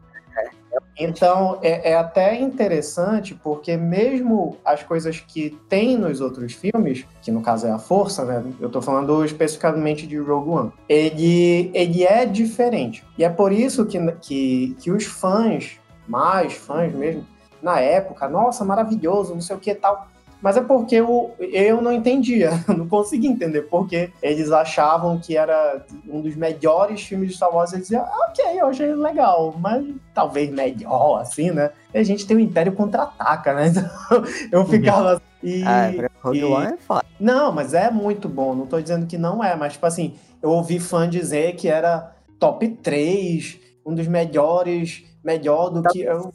Então, 0.99 1.59
é, 1.63 1.91
é 1.91 1.97
até 1.97 2.41
interessante, 2.41 3.35
porque 3.35 3.77
mesmo 3.77 4.57
as 4.65 4.83
coisas 4.83 5.21
que 5.21 5.51
tem 5.69 5.97
nos 5.97 6.21
outros 6.21 6.55
filmes, 6.55 7.05
que 7.21 7.31
no 7.31 7.43
caso 7.43 7.67
é 7.67 7.71
a 7.71 7.79
força, 7.79 8.25
né? 8.25 8.43
Eu 8.59 8.71
tô 8.71 8.81
falando 8.81 9.25
especificamente 9.25 10.07
de 10.07 10.17
Rogue 10.17 10.51
One, 10.51 10.73
ele, 10.89 11.71
ele 11.75 12.05
é 12.05 12.25
diferente. 12.25 13.05
E 13.19 13.25
é 13.25 13.29
por 13.29 13.53
isso 13.53 13.85
que, 13.85 13.99
que, 14.23 14.77
que 14.81 14.91
os 14.91 15.05
fãs, 15.05 15.79
mais 16.09 16.55
fãs 16.55 16.95
mesmo, 16.95 17.27
na 17.63 17.81
época, 17.81 18.29
nossa, 18.29 18.65
maravilhoso, 18.65 19.35
não 19.35 19.41
sei 19.41 19.57
o 19.57 19.59
que 19.59 19.75
tal. 19.75 20.09
Mas 20.43 20.57
é 20.57 20.61
porque 20.61 20.97
eu, 20.97 21.35
eu 21.39 21.81
não 21.81 21.93
entendia, 21.93 22.51
não 22.69 22.87
conseguia 22.87 23.31
entender 23.31 23.63
porque 23.63 24.11
eles 24.23 24.53
achavam 24.53 25.19
que 25.19 25.37
era 25.37 25.85
um 26.09 26.21
dos 26.21 26.37
melhores 26.37 27.03
filmes 27.03 27.31
de 27.31 27.37
Star 27.37 27.55
Wars. 27.55 27.73
Eles 27.73 27.87
diziam, 27.89 28.03
ah, 28.05 28.29
ok, 28.31 28.45
eu 28.61 28.67
achei 28.67 28.95
legal, 28.95 29.55
mas 29.59 29.85
talvez 30.15 30.51
melhor, 30.51 31.21
assim, 31.21 31.51
né? 31.51 31.71
E 31.93 31.99
a 31.99 32.03
gente 32.03 32.27
tem 32.27 32.37
o 32.37 32.41
Império 32.41 32.73
Contra-Ataca, 32.73 33.55
né? 33.55 33.73
Então 34.47 34.61
eu 34.61 34.67
ficava 34.67 35.13
assim. 35.15 35.23
E, 35.43 35.63
Ah, 35.65 35.91
Rogue 36.23 36.45
One 36.45 36.73
é 36.75 36.77
foda. 36.77 37.05
não, 37.21 37.53
mas 37.53 37.73
é 37.75 37.91
muito 37.91 38.29
bom. 38.29 38.55
Não 38.55 38.67
tô 38.67 38.81
dizendo 38.81 39.07
que 39.07 39.17
não 39.19 39.43
é, 39.43 39.55
mas, 39.57 39.75
tipo 39.75 39.87
assim, 39.87 40.15
eu 40.43 40.51
ouvi 40.51 40.79
fã 40.79 41.09
dizer 41.09 41.55
que 41.57 41.69
era 41.69 42.15
top 42.39 42.69
3, 42.69 43.59
um 43.85 43.95
dos 43.95 44.07
melhores, 44.07 45.05
melhor 45.25 45.71
do 45.71 45.83
Top 45.83 45.93
que. 45.93 46.03
Eu, 46.05 46.31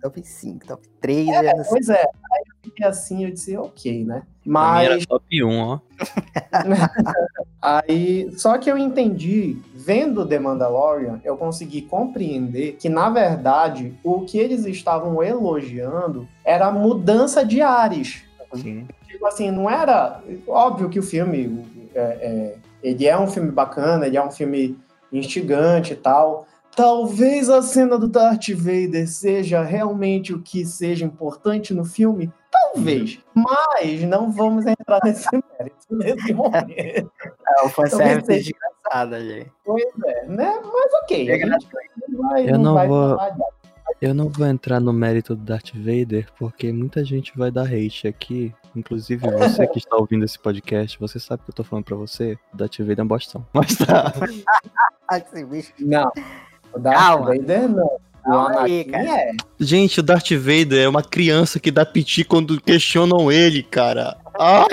Top 0.00 0.22
5, 0.22 0.64
top 0.64 0.88
3. 1.00 1.28
é, 1.28 1.42
sei. 1.54 1.64
pois 1.70 1.88
é. 1.88 2.04
Eu 2.68 2.70
fiquei 2.70 2.86
assim, 2.86 3.24
eu 3.24 3.30
disse, 3.30 3.56
ok, 3.56 4.04
né? 4.04 4.22
Mim 4.44 4.58
era 4.84 4.94
Mas 4.94 5.06
top 5.06 5.44
1, 5.44 5.58
ó. 5.58 5.78
aí, 7.60 8.30
só 8.36 8.58
que 8.58 8.70
eu 8.70 8.76
entendi, 8.76 9.56
vendo 9.74 10.26
The 10.26 10.38
Mandalorian, 10.38 11.20
eu 11.24 11.36
consegui 11.36 11.82
compreender 11.82 12.76
que, 12.78 12.88
na 12.88 13.08
verdade, 13.10 13.94
o 14.04 14.20
que 14.20 14.38
eles 14.38 14.64
estavam 14.66 15.22
elogiando 15.22 16.28
era 16.44 16.66
a 16.66 16.72
mudança 16.72 17.44
de 17.44 17.60
ares. 17.62 18.22
Sim. 18.54 18.86
Tipo 19.06 19.26
assim, 19.26 19.50
não 19.50 19.68
era. 19.68 20.22
Óbvio 20.46 20.88
que 20.88 20.98
o 20.98 21.02
filme. 21.02 21.64
é, 21.94 22.00
é, 22.00 22.56
ele 22.82 23.06
é 23.06 23.18
um 23.18 23.26
filme 23.26 23.50
bacana, 23.50 24.06
ele 24.06 24.16
é 24.16 24.24
um 24.24 24.30
filme 24.30 24.78
instigante 25.12 25.92
e 25.92 25.96
tal. 25.96 26.46
Talvez 26.74 27.50
a 27.50 27.60
cena 27.60 27.98
do 27.98 28.06
Darth 28.06 28.50
Vader 28.50 29.08
seja 29.08 29.62
realmente 29.62 30.32
o 30.32 30.40
que 30.40 30.64
seja 30.64 31.04
importante 31.04 31.74
no 31.74 31.84
filme. 31.84 32.32
Talvez. 32.74 33.18
Mas 33.34 34.02
não 34.02 34.30
vamos 34.32 34.66
entrar 34.66 35.00
nesse 35.04 35.28
mérito 35.32 35.86
nesse 35.90 36.32
momento. 36.34 36.70
É, 36.78 37.64
o 37.64 37.68
fanservice 37.68 38.26
Talvez 38.26 38.44
desgraçado 38.44 39.14
ali. 39.14 39.50
Pois 39.64 39.84
é, 40.06 40.26
né? 40.26 40.60
Mas 40.62 40.92
ok. 41.02 41.30
É 41.30 41.38
gente 41.38 41.66
não 42.08 42.28
vai, 42.28 42.50
Eu 42.50 42.58
não 42.58 42.74
vai 42.74 42.88
vou- 42.88 43.18
Eu 44.00 44.14
não 44.14 44.28
vou 44.28 44.46
entrar 44.46 44.80
no 44.80 44.92
mérito 44.92 45.34
do 45.34 45.42
Darth 45.42 45.72
Vader, 45.74 46.28
porque 46.38 46.70
muita 46.72 47.04
gente 47.04 47.36
vai 47.36 47.50
dar 47.50 47.64
hate 47.66 48.06
aqui. 48.06 48.54
Inclusive 48.76 49.28
você 49.30 49.66
que 49.66 49.78
está 49.78 49.96
ouvindo 49.96 50.24
esse 50.24 50.38
podcast, 50.38 50.98
você 51.00 51.18
sabe 51.18 51.42
que 51.42 51.50
eu 51.50 51.54
tô 51.54 51.64
falando 51.64 51.84
pra 51.86 51.96
você, 51.96 52.38
o 52.52 52.56
Darth 52.56 52.78
Vader 52.78 53.00
é 53.00 53.02
um 53.02 53.06
bostão. 53.08 53.46
Mas 53.52 53.74
tá. 53.76 54.12
Não. 55.80 56.12
O 56.72 56.78
Darth 56.78 56.96
Calma. 56.98 57.26
Vader 57.26 57.68
não. 57.68 57.98
O 58.28 58.32
Anakin 58.38 58.84
cara. 58.84 59.04
é. 59.04 59.30
Gente, 59.58 60.00
o 60.00 60.02
Darth 60.02 60.30
Vader 60.32 60.84
é 60.84 60.88
uma 60.88 61.02
criança 61.02 61.58
que 61.58 61.70
dá 61.70 61.84
piti 61.86 62.24
quando 62.24 62.60
questionam 62.60 63.30
ele, 63.32 63.62
cara. 63.62 64.16
Ah, 64.38 64.66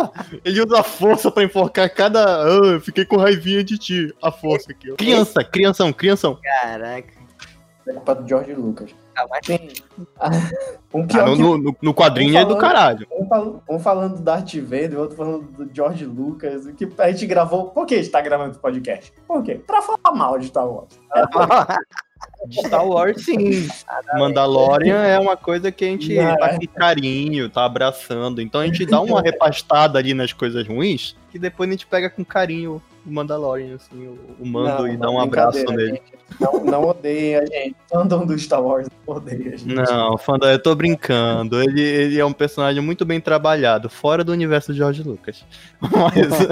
ele 0.44 0.62
usa 0.62 0.80
a 0.80 0.84
força 0.84 1.32
pra 1.32 1.44
enforcar 1.44 1.90
cada. 1.94 2.44
Ah, 2.44 2.48
eu 2.74 2.82
fiquei 2.82 3.04
com 3.06 3.18
raivinha 3.18 3.64
de 3.64 3.78
ti. 3.78 4.14
A 4.22 4.32
força 4.32 4.72
aqui. 4.72 4.92
Criança, 4.96 5.44
crianção, 5.44 5.92
crianção. 5.92 6.38
Caraca. 6.44 7.16
É 7.88 7.94
culpa 7.94 8.16
do 8.16 8.28
George 8.28 8.54
Lucas. 8.54 8.90
Ah, 9.16 9.26
mas 9.30 9.46
Sim. 9.46 9.70
Um 10.94 11.06
Ah, 11.14 11.26
no, 11.26 11.36
que 11.36 11.42
no- 11.42 11.76
no- 11.82 11.94
quadrinho 11.94 12.38
é 12.38 12.46
do 12.46 12.58
caralho. 12.58 13.06
Um, 13.12 13.28
fal- 13.28 13.64
um 13.70 13.80
falando 13.80 14.16
do 14.18 14.22
Darth 14.24 14.54
Vader, 14.56 14.96
o 14.98 15.02
outro 15.02 15.18
falando 15.18 15.44
do 15.52 15.70
George 15.74 16.06
Lucas. 16.06 16.66
Que 16.78 16.88
a 16.98 17.12
gente 17.12 17.26
gravou. 17.28 17.66
Por 17.70 17.86
que 17.86 17.96
a 17.96 17.98
gente 17.98 18.10
tá 18.10 18.22
gravando 18.22 18.52
esse 18.52 18.60
podcast? 18.60 19.12
Por 19.28 19.44
quê? 19.44 19.56
Pra 19.56 19.82
falar 19.82 20.16
mal 20.16 20.38
de 20.40 20.48
Star 20.48 20.68
Wars. 20.68 20.98
De 22.48 22.60
Star 22.60 22.88
Wars, 22.88 23.26
sim. 23.26 23.68
Mandalorian 24.18 25.04
é 25.04 25.20
uma 25.20 25.36
coisa 25.36 25.72
que 25.72 25.84
a 25.84 25.88
gente 25.88 26.16
Não, 26.16 26.38
tá 26.38 26.48
é. 26.48 26.60
com 26.60 26.68
carinho, 26.68 27.50
tá 27.50 27.66
abraçando. 27.66 28.42
Então 28.42 28.62
a 28.62 28.66
gente 28.66 28.86
dá 28.86 29.02
uma 29.02 29.22
repastada 29.22 29.98
ali 29.98 30.14
nas 30.14 30.32
coisas 30.32 30.68
ruins, 30.68 31.16
que 31.32 31.40
depois 31.40 31.68
a 31.70 31.72
gente 31.72 31.88
pega 31.88 32.10
com 32.10 32.24
carinho 32.24 32.82
o 33.06 33.12
Mandalorian, 33.12 33.76
assim, 33.76 34.08
o, 34.08 34.18
o 34.40 34.46
mando 34.46 34.84
Não, 34.84 34.88
e 34.88 34.92
não, 34.94 35.00
dá 35.00 35.10
um 35.12 35.20
abraço 35.20 35.64
nele. 35.66 36.02
Não, 36.40 36.64
não 36.64 36.84
odeia 36.86 37.44
a 37.44 37.46
gente. 37.46 37.76
Fandom 37.88 38.26
do 38.26 38.38
Star 38.38 38.62
Wars 38.62 38.88
não 39.06 39.16
odeia 39.16 39.54
a 39.54 39.58
gente. 39.58 39.68
Não, 39.68 40.18
Fandom, 40.18 40.48
eu 40.48 40.62
tô 40.62 40.74
brincando. 40.74 41.62
Ele, 41.62 41.82
ele 41.82 42.20
é 42.20 42.26
um 42.26 42.34
personagem 42.34 42.82
muito 42.82 43.06
bem 43.06 43.22
trabalhado, 43.22 43.90
fora 43.90 44.24
do 44.24 44.32
universo 44.32 44.72
de 44.72 44.80
George 44.80 45.04
Lucas. 45.04 45.46
Mas 45.80 46.48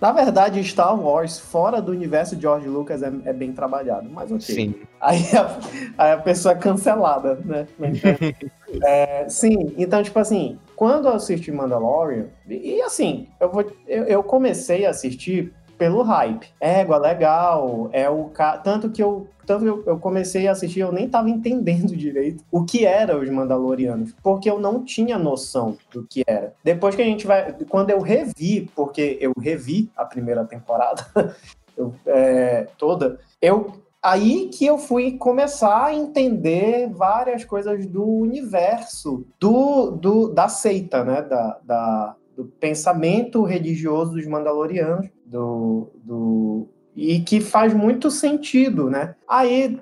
Na 0.00 0.12
verdade, 0.12 0.62
Star 0.64 0.98
Wars, 0.98 1.38
fora 1.38 1.80
do 1.80 1.92
universo 1.92 2.36
de 2.36 2.42
George 2.42 2.68
Lucas, 2.68 3.02
é, 3.02 3.12
é 3.24 3.32
bem 3.32 3.52
trabalhado. 3.52 4.08
Mas 4.10 4.30
ok. 4.30 4.40
sim. 4.40 4.74
Aí 5.00 5.20
a, 5.36 5.58
aí 5.98 6.12
a 6.12 6.18
pessoa 6.18 6.52
é 6.52 6.58
cancelada, 6.58 7.38
né? 7.44 7.66
É, 8.82 9.28
sim, 9.28 9.74
então, 9.76 10.02
tipo 10.02 10.18
assim, 10.18 10.58
quando 10.74 11.06
eu 11.06 11.12
assisti 11.12 11.52
Mandalorian, 11.52 12.28
e, 12.48 12.76
e 12.76 12.80
assim, 12.80 13.28
eu, 13.38 13.50
vou, 13.50 13.70
eu, 13.86 14.04
eu 14.04 14.22
comecei 14.22 14.86
a 14.86 14.90
assistir 14.90 15.52
pelo 15.76 16.02
hype. 16.02 16.46
Égua, 16.60 16.96
legal, 16.96 17.90
é 17.92 18.08
o 18.08 18.26
ca... 18.26 18.56
Tanto 18.56 18.88
que 18.88 19.02
eu. 19.02 19.26
Tanto 19.46 19.64
eu, 19.66 19.82
eu 19.86 19.98
comecei 19.98 20.46
a 20.48 20.52
assistir, 20.52 20.80
eu 20.80 20.92
nem 20.92 21.08
tava 21.08 21.28
entendendo 21.30 21.96
direito 21.96 22.44
o 22.50 22.64
que 22.64 22.84
eram 22.86 23.20
os 23.20 23.28
Mandalorianos, 23.28 24.14
porque 24.22 24.48
eu 24.48 24.58
não 24.58 24.84
tinha 24.84 25.18
noção 25.18 25.76
do 25.92 26.04
que 26.06 26.22
era. 26.26 26.54
Depois 26.62 26.94
que 26.94 27.02
a 27.02 27.04
gente 27.04 27.26
vai. 27.26 27.52
Quando 27.68 27.90
eu 27.90 28.00
revi, 28.00 28.70
porque 28.74 29.18
eu 29.20 29.32
revi 29.38 29.90
a 29.96 30.04
primeira 30.04 30.44
temporada 30.44 31.04
eu, 31.76 31.94
é, 32.06 32.66
toda, 32.78 33.18
eu 33.40 33.72
aí 34.02 34.48
que 34.48 34.66
eu 34.66 34.78
fui 34.78 35.12
começar 35.12 35.86
a 35.86 35.94
entender 35.94 36.90
várias 36.90 37.44
coisas 37.44 37.86
do 37.86 38.04
universo 38.04 39.24
do, 39.38 39.92
do 39.92 40.28
da 40.28 40.48
seita, 40.48 41.04
né? 41.04 41.22
Da, 41.22 41.58
da- 41.64 42.16
do 42.34 42.46
pensamento 42.46 43.42
religioso 43.42 44.12
dos 44.12 44.26
Mandalorianos, 44.26 45.06
do, 45.26 45.90
do 46.02 46.66
e 46.96 47.20
que 47.20 47.40
faz 47.40 47.72
muito 47.74 48.10
sentido, 48.10 48.90
né? 48.90 49.14
Aí 49.28 49.80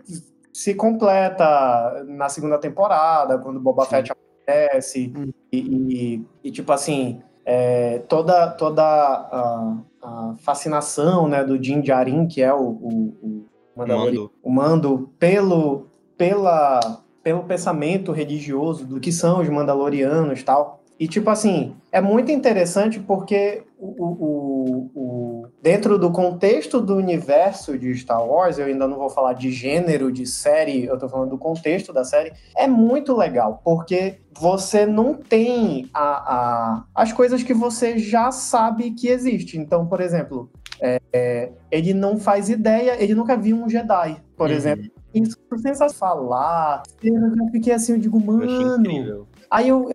se 0.53 0.75
completa 0.75 2.05
na 2.07 2.29
segunda 2.29 2.59
temporada, 2.59 3.39
quando 3.39 3.61
Boba 3.61 3.85
Sim. 3.85 3.91
Fett 3.91 4.13
aparece 4.13 5.13
e, 5.53 5.59
e- 5.59 6.25
e, 6.45 6.51
tipo 6.51 6.73
assim 6.73 7.23
é, 7.45 8.01
toda 8.09 8.49
toda 8.51 8.83
a, 8.83 9.77
a 10.03 10.35
fascinação 10.39 11.29
né, 11.29 11.43
do 11.45 11.59
Din 11.59 11.81
Djarin, 11.81 12.27
que 12.27 12.43
é 12.43 12.53
o, 12.53 12.61
o, 12.61 13.47
o 13.75 13.87
Mando. 13.87 14.31
o 14.43 14.51
mando 14.51 15.11
pelo, 15.19 15.87
pela, 16.19 16.81
pelo 17.23 17.45
pensamento 17.45 18.13
religioso 18.13 18.87
do 18.87 19.01
que 19.01 19.11
são 19.11 19.41
os 19.41 19.49
Mandalorianos 19.49 20.41
e 20.41 20.45
tal. 20.45 20.80
E, 21.01 21.09
tipo 21.09 21.31
assim, 21.31 21.75
é 21.91 21.99
muito 21.99 22.31
interessante 22.31 23.01
porque 23.01 23.63
o, 23.79 23.87
o- 24.05 24.91
o- 24.95 25.47
dentro 25.63 25.99
do 25.99 26.11
contexto 26.13 26.79
do 26.79 26.95
universo 26.95 27.79
de 27.79 27.95
Star 27.97 28.23
Wars, 28.23 28.59
eu 28.59 28.67
ainda 28.67 28.87
não 28.87 28.99
vou 28.99 29.09
falar 29.09 29.33
de 29.33 29.51
gênero, 29.51 30.13
de 30.13 30.27
série, 30.27 30.85
eu 30.85 30.99
tô 30.99 31.09
falando 31.09 31.31
do 31.31 31.39
contexto 31.39 31.91
da 31.91 32.05
série, 32.05 32.33
é 32.55 32.67
muito 32.67 33.17
legal, 33.17 33.63
porque 33.65 34.19
você 34.39 34.85
não 34.85 35.15
tem 35.15 35.89
a, 35.95 36.03
a- 36.35 36.85
as 36.95 37.15
coisas 37.15 37.43
que 37.43 37.55
você 37.55 37.99
já 37.99 38.31
sabe 38.31 38.91
que 38.91 39.09
existe. 39.09 39.57
Então, 39.57 39.87
por 39.87 40.03
exemplo, 40.03 40.51
é, 40.83 41.01
é, 41.15 41.51
ele 41.71 41.95
não 41.95 42.19
faz 42.19 42.51
ideia, 42.51 43.03
ele 43.03 43.15
nunca 43.15 43.39
viu 43.39 43.57
um 43.57 43.71
Jedi, 43.71 44.21
por 44.37 44.51
Uhum. 44.51 44.57
exemplo. 44.57 44.85
Isso 45.15 45.35
sem 45.57 45.75
falar, 45.95 46.83
eu 47.03 47.15
fiquei 47.51 47.73
assim, 47.73 47.93
eu 47.95 47.99
digo, 47.99 48.19
Eu 48.19 48.25
mano, 48.27 48.45
incrível. 48.85 49.27
Aí 49.51 49.69
eu, 49.69 49.91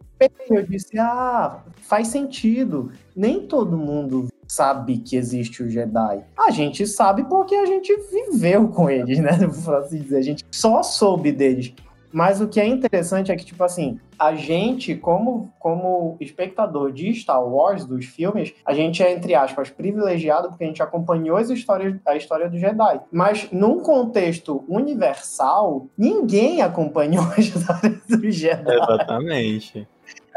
eu 0.50 0.64
disse, 0.64 0.98
ah, 0.98 1.64
faz 1.82 2.08
sentido. 2.08 2.92
Nem 3.16 3.48
todo 3.48 3.78
mundo 3.78 4.28
sabe 4.48 4.98
que 4.98 5.16
existe 5.16 5.64
o 5.64 5.70
Jedi. 5.70 6.24
A 6.38 6.52
gente 6.52 6.86
sabe 6.88 7.24
porque 7.26 7.56
a 7.56 7.66
gente 7.66 7.94
viveu 8.12 8.68
com 8.68 8.90
eles, 8.90 9.20
né? 9.20 9.32
Assim 9.80 10.00
dizer, 10.00 10.18
a 10.18 10.22
gente 10.22 10.46
só 10.52 10.84
soube 10.84 11.32
deles. 11.32 11.74
Mas 12.16 12.40
o 12.40 12.48
que 12.48 12.62
é 12.62 12.66
interessante 12.66 13.30
é 13.30 13.36
que, 13.36 13.44
tipo 13.44 13.62
assim, 13.62 14.00
a 14.18 14.34
gente, 14.36 14.96
como, 14.96 15.52
como 15.60 16.16
espectador 16.22 16.94
de 16.94 17.14
Star 17.14 17.46
Wars, 17.46 17.84
dos 17.84 18.06
filmes, 18.06 18.54
a 18.66 18.74
gente 18.74 19.04
é, 19.04 19.12
entre 19.12 19.36
aspas, 19.36 19.70
privilegiado 19.70 20.48
porque 20.48 20.64
a 20.64 20.68
gente 20.68 20.82
acompanhou 20.82 21.36
as 21.36 21.50
histórias, 21.50 22.00
a 22.06 22.16
história 22.16 22.50
do 22.50 22.58
Jedi. 22.58 23.02
Mas, 23.12 23.52
num 23.52 23.82
contexto 23.82 24.64
universal, 24.70 25.88
ninguém 25.98 26.62
acompanhou 26.62 27.26
a 27.36 27.40
história 27.42 28.02
do 28.08 28.32
Jedi. 28.32 28.74
Exatamente. 28.74 29.86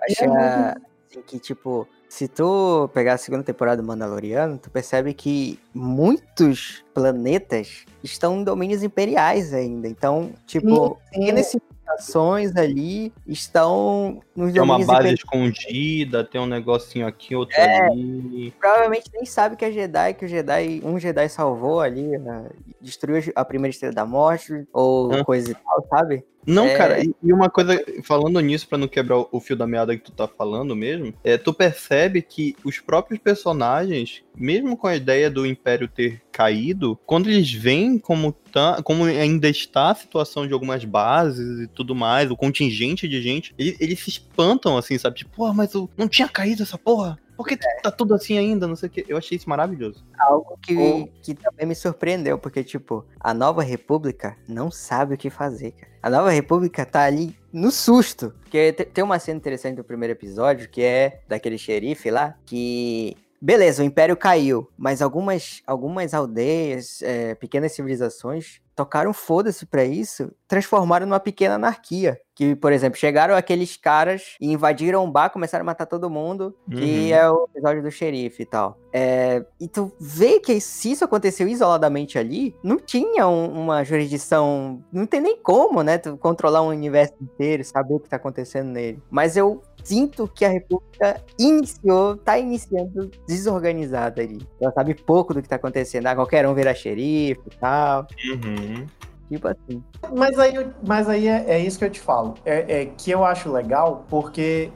Acho 0.03 0.25
assim, 0.25 1.23
que, 1.27 1.39
tipo, 1.39 1.89
se 2.09 2.29
tu 2.29 2.89
pegar 2.95 3.15
a 3.15 3.19
segunda 3.19 3.43
temporada 3.43 3.83
do 3.83 3.87
Mandaloriano, 3.87 4.59
tu 4.59 4.71
percebe 4.71 5.13
que 5.13 5.59
muitos 5.75 6.85
planetas 6.95 7.85
estão 8.03 8.39
em 8.41 8.45
domínios 8.45 8.83
imperiais 8.83 9.53
ainda. 9.53 9.89
Então, 9.89 10.33
tipo, 10.47 10.99
pequenas 11.11 11.47
civilizações 11.47 12.55
ali 12.57 13.13
estão 13.27 14.21
nos 14.37 14.53
Tem 14.53 14.63
uma 14.63 14.75
domínios 14.75 14.87
base 14.87 14.99
imperiais. 14.99 15.19
escondida, 15.19 16.25
tem 16.25 16.41
um 16.41 16.47
negocinho 16.47 17.07
aqui, 17.07 17.35
outro 17.35 17.57
É. 17.59 17.87
ali. 17.87 18.53
Provavelmente 18.59 19.11
nem 19.13 19.25
sabe 19.27 19.57
que 19.57 19.65
é 19.65 19.73
Jedi, 19.73 20.15
que 20.15 20.25
o 20.25 20.29
Jedi, 20.29 20.81
um 20.85 20.99
Jedi 20.99 21.29
salvou 21.29 21.81
ali, 21.81 22.17
né? 22.19 22.49
destruiu 22.81 23.21
a 23.35 23.45
primeira 23.45 23.71
estrela 23.73 23.95
da 23.95 24.07
morte, 24.07 24.67
ou 24.73 25.13
Hã? 25.13 25.25
coisa 25.25 25.51
e 25.51 25.55
tal, 25.55 25.87
sabe? 25.91 26.25
Não, 26.49 26.65
É. 26.67 26.75
cara, 26.77 27.03
e 27.03 27.33
uma 27.33 27.51
coisa, 27.51 27.79
falando 28.03 28.41
nisso, 28.41 28.67
pra 28.67 28.79
não 28.79 28.89
quebrar 28.89 29.19
o 29.31 29.39
fio 29.39 29.55
da 29.55 29.67
meada 29.67 29.95
que 29.95 30.03
tu 30.03 30.13
tá 30.13 30.27
falando 30.27 30.75
mesmo, 30.75 31.13
é, 31.23 31.37
tu 31.37 31.53
percebe 31.53 32.23
que 32.23 32.57
os 32.65 32.79
próprios 32.81 33.21
personagens, 33.21 34.23
mesmo 34.35 34.77
com 34.77 34.87
a 34.87 34.97
ideia 34.97 35.31
do 35.31 35.45
Império 35.45 35.87
ter 35.87 36.23
caído, 36.33 36.99
quando 37.05 37.29
eles 37.29 37.53
veem 37.53 37.99
como, 37.99 38.33
tá, 38.33 38.81
como 38.83 39.05
ainda 39.05 39.49
está 39.49 39.91
a 39.91 39.95
situação 39.95 40.47
de 40.47 40.53
algumas 40.55 40.85
bases 40.85 41.61
e 41.61 41.67
tudo 41.67 41.95
mais, 41.95 42.31
o 42.31 42.37
contingente 42.37 43.07
de 43.07 43.21
gente, 43.21 43.55
ele- 43.59 43.77
eles 43.79 44.01
se 44.01 44.09
espantam, 44.09 44.77
assim, 44.79 44.97
sabe? 44.97 45.17
Tipo, 45.19 45.37
porra, 45.37 45.53
mas 45.53 45.75
eu 45.75 45.91
não 45.99 46.09
tinha 46.09 46.29
caído 46.29 46.63
essa 46.63 46.79
porra? 46.79 47.19
Por 47.39 47.47
que 47.47 47.57
tá 47.57 47.91
tudo 47.93 48.15
assim 48.17 48.37
ainda? 48.37 48.67
Não 48.67 48.75
sei 48.75 48.89
o 48.89 48.91
que. 48.91 49.05
Eu 49.09 49.17
achei 49.17 49.37
isso 49.39 49.49
maravilhoso. 49.49 50.05
Algo 50.19 50.59
que, 50.61 50.75
que 51.23 51.35
também 51.37 51.67
me 51.67 51.75
surpreendeu, 51.77 52.37
porque, 52.37 52.65
tipo, 52.65 53.07
a 53.21 53.33
Nova 53.33 53.63
República 53.63 54.37
não 54.49 54.73
sabe 54.73 55.15
o 55.15 55.17
que 55.17 55.31
fazer, 55.31 55.71
cara. 55.71 55.93
A 56.03 56.11
Nova 56.11 56.31
República 56.31 56.85
tá 56.85 57.05
ali 57.05 57.37
no 57.53 57.71
susto. 57.71 58.35
Porque 58.43 58.73
te- 58.73 58.85
tem 58.87 59.05
uma 59.05 59.21
cena 59.21 59.39
interessante 59.39 59.77
do 59.77 59.85
primeiro 59.85 60.13
episódio, 60.15 60.69
que 60.69 60.83
é 60.83 61.21
daquele 61.29 61.57
xerife 61.57 62.11
lá, 62.11 62.35
que. 62.45 63.17
Beleza, 63.41 63.85
o 63.85 63.87
Império 63.87 64.17
caiu, 64.17 64.69
mas 64.77 65.01
algumas, 65.01 65.63
algumas 65.65 66.13
aldeias, 66.13 67.01
é, 67.03 67.37
pequenas 67.37 67.71
civilizações, 67.71 68.61
tocaram 68.75 69.13
foda-se 69.13 69.65
pra 69.65 69.85
isso, 69.85 70.33
transformaram 70.49 71.07
numa 71.07 71.21
pequena 71.21 71.55
anarquia. 71.55 72.21
Que, 72.39 72.55
por 72.55 72.73
exemplo, 72.73 72.97
chegaram 72.97 73.35
aqueles 73.35 73.77
caras 73.77 74.37
e 74.41 74.53
invadiram 74.53 75.05
um 75.05 75.11
bar, 75.11 75.29
começaram 75.29 75.65
a 75.65 75.67
matar 75.67 75.87
todo 75.87 76.09
mundo, 76.09 76.55
que 76.71 77.11
Uhum. 77.11 77.13
é 77.17 77.29
o 77.33 77.49
episódio 77.53 77.83
do 77.83 77.91
xerife 77.91 78.45
e 78.45 78.47
tal. 78.47 78.79
É, 78.93 79.45
e 79.61 79.67
tu 79.67 79.91
vê 79.99 80.39
que 80.39 80.61
se 80.61 80.93
isso 80.93 81.05
aconteceu 81.05 81.49
isoladamente 81.49 82.17
ali, 82.17 82.55
não 82.63 82.77
tinha 82.79 83.27
um- 83.27 83.61
uma 83.61 83.83
jurisdição, 83.83 84.81
não 84.93 85.05
tem 85.05 85.21
nem 85.21 85.37
como, 85.43 85.83
né, 85.83 85.99
tu 85.99 86.17
controlar 86.17 86.63
um 86.63 86.69
universo 86.69 87.15
inteiro, 87.21 87.65
saber 87.65 87.95
o 87.95 87.99
que 87.99 88.09
tá 88.09 88.15
acontecendo 88.15 88.69
nele. 88.69 89.03
Mas 89.11 89.37
eu 89.37 89.61
sinto 89.83 90.29
que 90.33 90.45
a 90.45 90.49
República 90.49 91.21
iniciou, 91.41 92.17
tá 92.19 92.39
iniciando 92.39 93.11
desorganizada 93.27 94.23
ali. 94.23 94.39
Ela 94.61 94.71
sabe 94.73 94.95
pouco 94.95 95.35
do 95.35 95.43
que 95.43 95.49
tá 95.49 95.57
acontecendo, 95.57 96.07
ah, 96.07 96.15
qualquer 96.15 96.47
um 96.47 96.55
vira 96.55 96.73
xerife 96.73 97.41
e 97.53 97.57
tal, 97.59 98.07
Uhum. 98.33 98.87
Tipo 99.29 99.49
assim. 99.49 99.83
Mas 100.15 100.39
aí, 100.39 100.71
mas 100.87 101.09
aí 101.09 101.29
é, 101.29 101.45
é 101.49 101.59
isso 101.59 101.79
que 101.79 101.85
eu 101.85 101.91
te 101.91 102.01
falo. 102.01 102.35
É, 102.45 102.83
é 102.83 102.87
que 102.87 103.11
eu 103.11 103.25
acho 103.25 103.51
legal 103.53 104.05
porque 104.09 104.71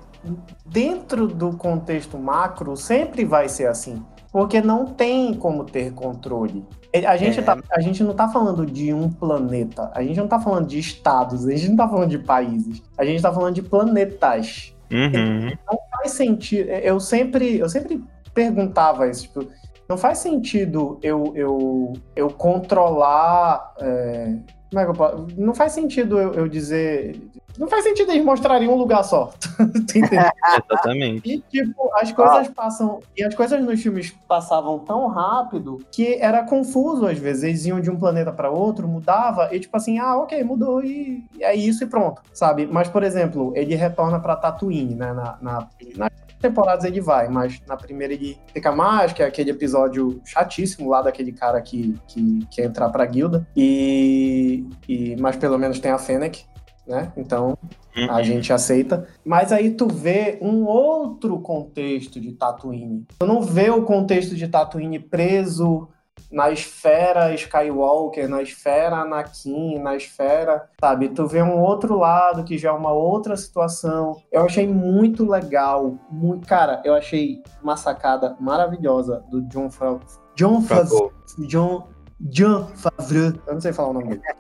dentro 0.67 1.27
do 1.27 1.57
contexto 1.57 2.19
macro 2.19 2.77
sempre 2.77 3.25
vai 3.25 3.49
ser 3.49 3.67
assim. 3.67 4.03
Porque 4.31 4.63
não 4.63 4.87
tem 4.87 5.35
como 5.35 5.65
ter 5.65 5.93
controle. 5.93 6.65
É, 6.91 7.05
A 7.05 7.17
gente, 7.19 7.39
É. 7.39 7.43
tá, 7.43 7.59
a 7.71 7.81
gente 7.81 8.03
não 8.03 8.15
tá 8.15 8.29
falando 8.29 8.65
de 8.65 8.93
um 8.93 9.11
planeta. 9.11 9.91
A 9.95 10.03
gente 10.03 10.17
não 10.19 10.27
tá 10.27 10.41
falando 10.41 10.67
de 10.67 10.79
estados. 10.79 11.47
A 11.47 11.51
gente 11.51 11.69
não 11.69 11.77
tá 11.77 11.89
falando 11.89 12.09
de 12.09 12.19
países. 12.19 12.83
A 12.97 13.05
gente 13.05 13.21
tá 13.21 13.31
falando 13.33 13.55
de 13.55 13.63
planetas. 13.63 14.75
Uhum. 14.91 15.51
faz 15.91 16.13
sentido. 16.13 16.69
Eu 16.69 16.99
sempre, 16.99 17.59
eu 17.59 17.69
sempre 17.69 18.03
perguntava 18.35 19.09
isso, 19.09 19.23
tipo, 19.23 19.47
não 19.89 19.97
faz 19.97 20.19
sentido 20.19 20.99
eu, 21.03 21.33
eu, 21.35 21.93
eu 22.17 22.31
controlar. 22.31 23.75
é, 23.81 24.37
como 24.71 24.81
é 24.81 24.85
que 24.85 24.91
eu 24.91 24.95
posso? 24.95 25.27
Não 25.37 25.55
faz 25.55 25.73
sentido 25.73 26.19
eu, 26.19 26.33
eu 26.33 26.49
dizer. 26.49 27.21
Não 27.59 27.69
faz 27.69 27.85
sentido 27.85 28.11
eles 28.11 28.25
mostrarem 28.25 28.67
um 28.67 28.75
lugar 28.75 29.03
só. 29.03 29.31
Tu 29.87 29.99
entendeu? 29.99 30.23
Exatamente. 30.71 31.31
E, 31.31 31.41
tipo, 31.41 31.91
as 31.97 32.11
coisas 32.11 32.49
passam. 32.49 33.01
E 33.15 33.23
as 33.23 33.35
coisas 33.35 33.63
nos 33.63 33.83
filmes 33.83 34.11
passavam 34.27 34.79
tão 34.79 35.09
rápido 35.09 35.79
que 35.93 36.15
era 36.15 36.43
confuso 36.45 37.07
às 37.07 37.19
vezes. 37.19 37.43
Eles 37.43 37.67
iam 37.67 37.81
de 37.81 37.91
um 37.91 37.99
planeta 37.99 38.33
para 38.33 38.51
outro, 38.51 38.89
mudava, 38.89 39.55
e 39.55 39.61
tipo 39.61 39.77
assim, 39.77 39.99
ah, 39.99 40.17
ok, 40.17 40.43
mudou, 40.43 40.83
e 40.83 41.23
é 41.41 41.55
isso 41.55 41.85
e 41.85 41.87
pronto, 41.87 42.23
sabe? 42.33 42.67
Mas, 42.67 42.89
por 42.89 43.03
exemplo, 43.03 43.53
ele 43.55 43.75
retorna 43.75 44.19
pra 44.19 44.37
Tatooine, 44.37 44.95
né? 44.95 45.13
Na, 45.13 45.39
na, 45.43 45.69
nas 45.97 46.11
temporadas 46.43 46.85
ele 46.85 47.01
vai, 47.01 47.29
mas 47.29 47.61
na 47.67 47.77
primeira 47.77 48.13
ele 48.13 48.37
fica 48.53 48.71
mais, 48.71 49.13
que 49.15 49.23
é 49.23 49.27
aquele 49.27 49.51
episódio 49.51 50.21
chatíssimo 50.27 50.91
lá 50.91 51.01
daquele 51.01 51.33
cara 51.33 51.61
que, 51.63 51.95
que 52.09 52.47
quer 52.51 52.65
entrar 52.67 52.91
pra 52.91 53.07
guilda. 53.07 53.47
E, 53.57 54.67
e. 54.89 55.17
Mas 55.19 55.37
pelo 55.37 55.59
menos 55.59 55.79
tem 55.81 55.91
a 55.91 55.99
Fennec. 55.99 56.45
Né? 56.85 57.13
Então, 57.17 57.57
a 58.09 58.17
Uhum. 58.17 58.25
gente 58.25 58.53
aceita. 58.53 59.07
Mas 59.25 59.53
aí 59.53 59.71
tu 59.71 59.87
vê 59.87 60.37
um 60.43 60.65
outro 60.65 61.39
contexto 61.39 62.21
de 62.21 62.33
Tatooine. 62.33 63.07
Tu 63.21 63.25
não 63.27 63.41
vê 63.41 63.71
o 63.71 63.85
contexto 63.85 64.35
de 64.35 64.49
Tatooine 64.49 64.99
preso 64.99 65.89
na 66.31 66.51
esfera 66.51 67.35
Skywalker, 67.35 68.29
na 68.29 68.43
esfera 68.43 68.97
Anakin, 68.97 69.79
na 69.79 69.95
esfera, 69.95 70.69
sabe? 70.81 71.11
Tu 71.11 71.27
vê 71.27 71.43
um 71.43 71.61
outro 71.61 71.99
lado 71.99 72.43
que 72.43 72.57
já 72.57 72.71
é 72.71 72.73
uma 72.73 72.93
outra 72.93 73.37
situação. 73.37 74.17
Eu 74.33 74.45
achei 74.45 74.67
muito 74.67 75.29
legal, 75.29 75.99
muito, 76.11 76.47
cara, 76.47 76.81
eu 76.85 76.95
achei 76.95 77.43
uma 77.63 77.77
sacada 77.77 78.35
maravilhosa 78.41 79.23
do 79.31 79.43
John 79.43 79.71
Favreau. 79.71 80.01
John 80.35 80.63
Favreau. 80.63 81.13
John 81.47 81.89
John 82.19 82.67
Favreau, 82.75 83.33
eu 83.47 83.55
não 83.55 83.61
sei 83.61 83.73
falar 83.73 83.91
o 83.91 83.93
nome 83.95 84.09
dele. 84.09 84.23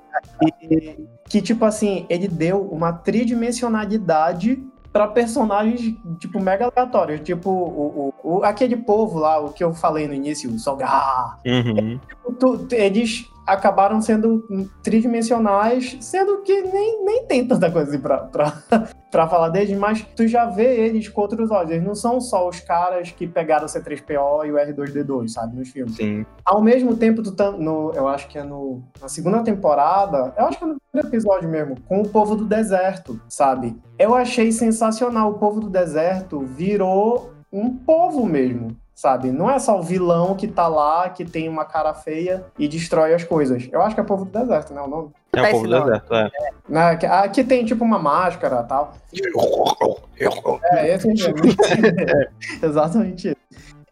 E, 0.63 1.09
que, 1.29 1.41
tipo 1.41 1.65
assim, 1.65 2.07
ele 2.09 2.29
deu 2.29 2.63
uma 2.63 2.93
tridimensionalidade 2.93 4.63
pra 4.93 5.09
personagens, 5.09 5.97
tipo, 6.19 6.39
mega 6.39 6.67
aleatórios. 6.67 7.21
Tipo, 7.23 7.49
o, 7.51 8.13
o, 8.23 8.39
o- 8.39 8.45
aquele 8.45 8.77
povo 8.77 9.19
lá, 9.19 9.39
o 9.41 9.51
que 9.53 9.65
eu 9.65 9.73
falei 9.73 10.07
no 10.07 10.15
início, 10.15 10.51
o 10.51 10.59
Solgar. 10.59 11.39
Uhum. 11.47 11.99
Tu- 12.39 12.67
eles 12.73 13.32
acabaram 13.47 14.01
sendo 14.01 14.45
tridimensionais, 14.83 15.97
sendo 16.01 16.43
que 16.43 16.63
nem, 16.63 17.05
nem 17.05 17.27
tem 17.27 17.47
tanta 17.47 17.71
coisa 17.71 17.91
assim 17.91 18.01
pra, 18.01 18.19
pra, 18.19 18.63
pra 19.11 19.29
falar 19.29 19.49
deles, 19.49 19.77
mas 19.77 20.03
tu 20.17 20.27
já 20.27 20.47
vê 20.47 20.87
eles 20.87 21.09
com 21.09 21.21
outros 21.21 21.51
olhos. 21.51 21.71
Eles 21.71 21.85
não 21.85 21.95
são 21.95 22.21
só 22.21 22.49
os 22.49 22.61
caras 22.61 23.11
que 23.11 23.27
pegaram 23.27 23.67
o 23.67 23.69
C3PO 23.69 24.47
e 24.47 24.53
o 24.53 24.57
R2D2, 24.57 25.29
sabe, 25.29 25.57
nos 25.57 25.69
filmes. 25.69 25.97
Sim. 25.97 26.25
Ao 26.45 26.63
mesmo 26.63 26.97
tempo, 26.97 27.23
tu 27.23 27.33
tá 27.33 27.51
no, 27.51 27.93
eu 27.95 28.09
acho 28.09 28.29
que 28.29 28.39
é 28.39 28.45
no, 28.45 28.83
na 29.01 29.09
segunda 29.09 29.43
temporada, 29.43 30.33
eu 30.37 30.47
acho 30.47 30.59
que 30.59 30.65
é 30.65 30.67
no 30.67 30.77
primeiro 30.81 31.09
episódio 31.09 31.49
mesmo, 31.49 31.81
com 31.83 32.01
o 32.01 32.09
povo 32.09 32.37
do 32.37 32.45
deserto, 32.45 33.21
sabe? 33.29 33.77
Eu 33.99 34.15
achei 34.15 34.53
sensacional. 34.53 35.31
O 35.31 35.39
povo 35.39 35.61
do 35.61 35.69
deserto 35.69 36.41
virou 36.41 37.33
um 37.53 37.77
povo 37.77 38.25
mesmo, 38.25 38.77
sabe? 38.95 39.31
Não 39.31 39.51
é 39.51 39.59
só 39.59 39.79
o 39.79 39.83
vilão 39.83 40.35
que 40.35 40.47
tá 40.49 40.69
lá, 40.69 41.09
que 41.11 41.25
tem 41.25 41.49
uma 41.49 41.65
cara 41.65 41.93
feia 41.95 42.45
e 42.59 42.69
destrói 42.69 43.15
as 43.15 43.25
coisas. 43.25 43.69
Eu 43.73 43.83
acho 43.83 43.95
que 43.95 44.01
é 44.01 44.05
povo 44.05 44.25
do 44.25 44.31
deserto, 44.39 44.73
né? 44.73 44.81
O 44.83 44.89
nome? 44.89 45.11
É 45.35 45.41
Tá 45.41 45.49
o 45.49 45.51
povo 45.53 45.65
esse 45.67 45.75
do 45.75 45.85
deserto, 45.85 46.15
é. 46.15 46.31
Né? 46.69 46.97
que- 46.97 47.07
Aqui 47.07 47.43
tem 47.45 47.65
tipo 47.65 47.85
uma 47.85 47.99
máscara 47.99 48.63
e 48.65 48.69
tal. 48.69 48.93
É, 50.65 50.95
esse 50.95 51.09
mesmo. 51.09 51.35
É, 51.37 52.29
Exatamente 52.67 53.29
isso. 53.29 53.37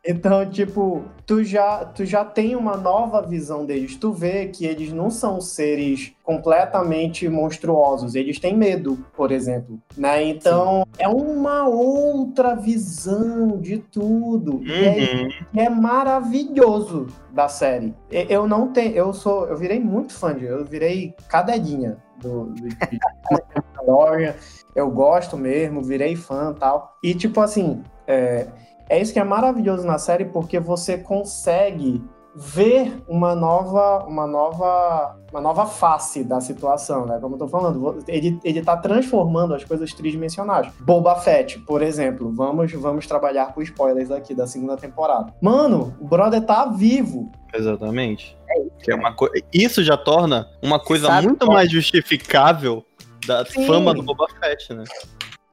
Então, 0.07 0.49
tipo, 0.49 1.03
tu 1.27 1.45
já, 1.45 1.85
tu 1.85 2.07
já 2.07 2.25
tem 2.25 2.57
uma 2.57 2.75
nova 2.77 3.21
visão 3.21 3.67
deles. 3.67 3.97
Tu 3.97 4.11
vê 4.13 4.47
que 4.47 4.65
eles 4.65 4.91
não 4.93 5.11
são 5.11 5.41
seres 5.43 6.13
completamente 6.25 7.29
monstruosos. 7.29 8.15
Eles 8.15 8.39
têm 8.41 8.57
medo, 8.57 9.05
por 9.15 9.31
exemplo. 9.31 9.79
Né? 9.97 10.25
Então, 10.25 10.87
é 10.99 11.07
uma 11.07 11.69
outra 11.69 12.55
visão 12.55 13.59
de 13.59 13.79
tudo. 13.79 14.63
E 14.65 14.73
é 14.73 14.91
Uhum. 14.91 15.29
é 15.57 15.69
maravilhoso 15.69 17.07
da 17.31 17.49
série. 17.49 17.95
E- 18.11 18.27
Eu 18.31 18.47
não 18.49 18.69
tenho, 18.73 18.95
eu 18.95 19.13
sou, 19.13 19.47
eu 19.49 19.57
virei 19.57 19.79
muito 19.81 20.15
fã 20.15 20.35
de, 20.35 20.45
eu 20.47 20.65
virei 20.65 21.15
cadelinha 21.29 21.99
do, 22.21 22.45
do 22.47 22.69
de 22.69 22.79
Mandalorian. 23.77 24.35
Eu 24.75 24.91
gosto 24.91 25.37
mesmo, 25.37 25.83
virei 25.83 26.17
fã, 26.17 26.55
tal. 26.59 26.97
E 27.03 27.15
tipo 27.15 27.41
assim, 27.41 27.83
é, 28.07 28.47
é 28.91 29.01
isso 29.01 29.13
que 29.13 29.19
é 29.19 29.25
maravilhoso 29.25 29.87
na 29.87 29.99
série 29.99 30.25
porque 30.27 30.59
você 30.61 30.99
consegue 30.99 32.03
ver 32.35 33.03
uma 33.09 33.35
nova, 33.35 34.05
uma 34.07 34.25
nova, 34.27 35.19
uma 35.33 35.41
nova 35.41 35.67
face 35.67 36.23
da 36.23 36.41
situação, 36.41 37.05
né? 37.05 37.19
Como 37.21 37.35
eu 37.35 37.39
tô 37.41 37.49
falando, 37.49 37.99
ele, 38.07 38.39
ele 38.45 38.63
tá 38.63 38.77
transformando 38.77 39.53
as 39.53 39.65
coisas 39.65 39.93
tridimensionais. 39.93 40.73
Boba 40.81 41.17
Fett, 41.17 41.59
por 41.61 41.83
exemplo, 41.83 42.33
vamos, 42.33 42.73
vamos 42.73 43.07
trabalhar 43.07 43.53
com 43.53 43.61
spoilers 43.63 44.13
aqui 44.13 44.33
da 44.33 44.47
segunda 44.47 44.77
temporada. 44.77 45.35
Mano, 45.41 45.97
o 46.01 46.07
brother 46.07 46.41
tá 46.45 46.67
vivo. 46.67 47.33
Exatamente. 47.53 48.39
Que 48.83 48.93
é 48.93 48.95
uma 48.95 49.13
co... 49.13 49.29
Isso 49.53 49.83
já 49.83 49.97
torna 49.97 50.49
uma 50.63 50.79
coisa 50.79 51.09
Sabe 51.09 51.27
muito 51.27 51.45
qual- 51.45 51.55
mais 51.57 51.71
justificável 51.71 52.85
da 53.27 53.45
Sim. 53.45 53.67
fama 53.67 53.93
do 53.93 54.03
Boba 54.05 54.27
Fett, 54.41 54.73
né? 54.73 54.85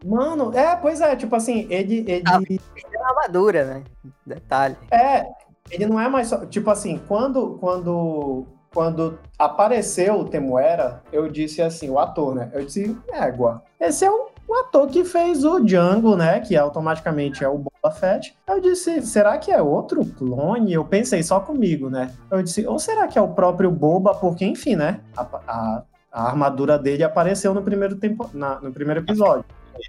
Mano, 0.05 0.51
é, 0.55 0.75
pois 0.75 1.01
é, 1.01 1.15
tipo 1.15 1.35
assim, 1.35 1.67
ele, 1.69 2.05
ele, 2.07 2.23
Ah. 2.27 2.39
Tem 2.39 2.59
uma 2.95 3.09
armadura, 3.09 3.65
né? 3.65 3.83
Detalhe. 4.25 4.77
É, 4.91 5.25
ele 5.71 5.85
não 5.85 5.99
é 5.99 6.07
mais 6.07 6.27
só. 6.27 6.45
Tipo 6.45 6.69
assim, 6.69 7.01
quando, 7.07 7.57
quando, 7.59 8.45
quando 8.73 9.17
apareceu 9.39 10.19
o 10.19 10.25
Temuera, 10.25 11.01
eu 11.11 11.27
disse 11.29 11.61
assim, 11.61 11.89
o 11.89 11.97
ator, 11.99 12.35
né? 12.35 12.49
Eu 12.53 12.63
disse, 12.63 12.95
égua, 13.11 13.63
esse 13.79 14.05
é 14.05 14.11
o, 14.11 14.27
o 14.47 14.53
ator 14.53 14.87
que 14.87 15.03
fez 15.03 15.43
o 15.43 15.59
Django, 15.59 16.15
né? 16.15 16.39
Que 16.41 16.55
automaticamente 16.55 17.43
é 17.43 17.49
o 17.49 17.57
Boba 17.57 17.91
Fett. 17.93 18.37
Eu 18.47 18.61
disse, 18.61 19.01
será 19.01 19.37
que 19.39 19.51
é 19.51 19.61
outro 19.61 20.05
clone? 20.05 20.73
Eu 20.73 20.85
pensei 20.85 21.23
só 21.23 21.39
comigo, 21.39 21.89
né? 21.89 22.11
Eu 22.29 22.43
disse, 22.43 22.65
ou 22.67 22.77
será 22.77 23.07
que 23.07 23.17
é 23.17 23.21
o 23.21 23.29
próprio 23.29 23.71
Boba? 23.71 24.13
Porque, 24.13 24.45
enfim, 24.45 24.75
né? 24.75 24.99
A, 25.17 25.21
a, 25.47 25.83
a 26.11 26.23
armadura 26.27 26.77
dele 26.77 27.03
apareceu 27.03 27.51
no 27.53 27.63
primeiro, 27.63 27.95
tempo, 27.95 28.29
na- 28.33 28.59
no 28.61 28.71
primeiro 28.71 29.01
episódio 29.01 29.43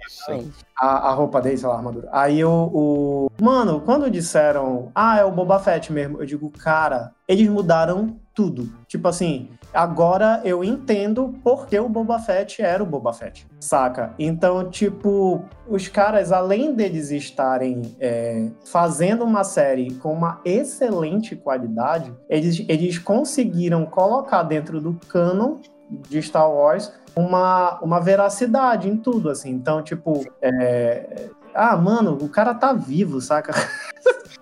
Isso. 0.07 0.51
a, 0.79 1.09
a 1.09 1.13
roupa 1.13 1.41
dele, 1.41 1.57
sei 1.57 1.67
lá, 1.67 1.75
a 1.75 1.77
armadura. 1.77 2.09
Aí 2.11 2.43
o, 2.43 2.71
o. 2.73 3.31
Mano, 3.41 3.81
quando 3.81 4.09
disseram, 4.09 4.91
ah, 4.93 5.17
é 5.17 5.23
o 5.23 5.31
Boba 5.31 5.59
Fett 5.59 5.91
mesmo, 5.91 6.19
eu 6.19 6.25
digo, 6.25 6.49
cara, 6.49 7.11
eles 7.27 7.47
mudaram 7.47 8.17
tudo. 8.33 8.69
Tipo 8.87 9.09
assim, 9.09 9.49
agora 9.73 10.41
eu 10.45 10.63
entendo 10.63 11.35
porque 11.43 11.77
o 11.77 11.89
Boba 11.89 12.19
Fett 12.19 12.61
era 12.61 12.81
o 12.81 12.85
Boba 12.85 13.11
Fett, 13.11 13.45
saca? 13.59 14.13
Então, 14.17 14.69
tipo, 14.69 15.43
os 15.67 15.89
caras, 15.89 16.31
além 16.31 16.73
deles 16.73 17.11
estarem 17.11 17.81
é, 17.99 18.47
fazendo 18.65 19.25
uma 19.25 19.43
série 19.43 19.93
com 19.95 20.13
uma 20.13 20.39
excelente 20.45 21.35
qualidade, 21.35 22.13
eles, 22.29 22.63
eles 22.69 22.97
conseguiram 22.97 23.85
colocar 23.85 24.43
dentro 24.43 24.79
do 24.79 24.93
canon 25.09 25.57
de 25.89 26.21
Star 26.21 26.49
Wars 26.49 26.93
uma, 27.19 27.79
uma 27.81 27.99
veracidade 27.99 28.89
em 28.89 28.97
tudo, 28.97 29.29
assim. 29.29 29.49
Então, 29.49 29.81
tipo, 29.81 30.25
é... 30.41 31.29
ah, 31.53 31.75
mano, 31.75 32.17
o 32.21 32.29
cara 32.29 32.53
tá 32.53 32.73
vivo, 32.73 33.19
saca? 33.21 33.53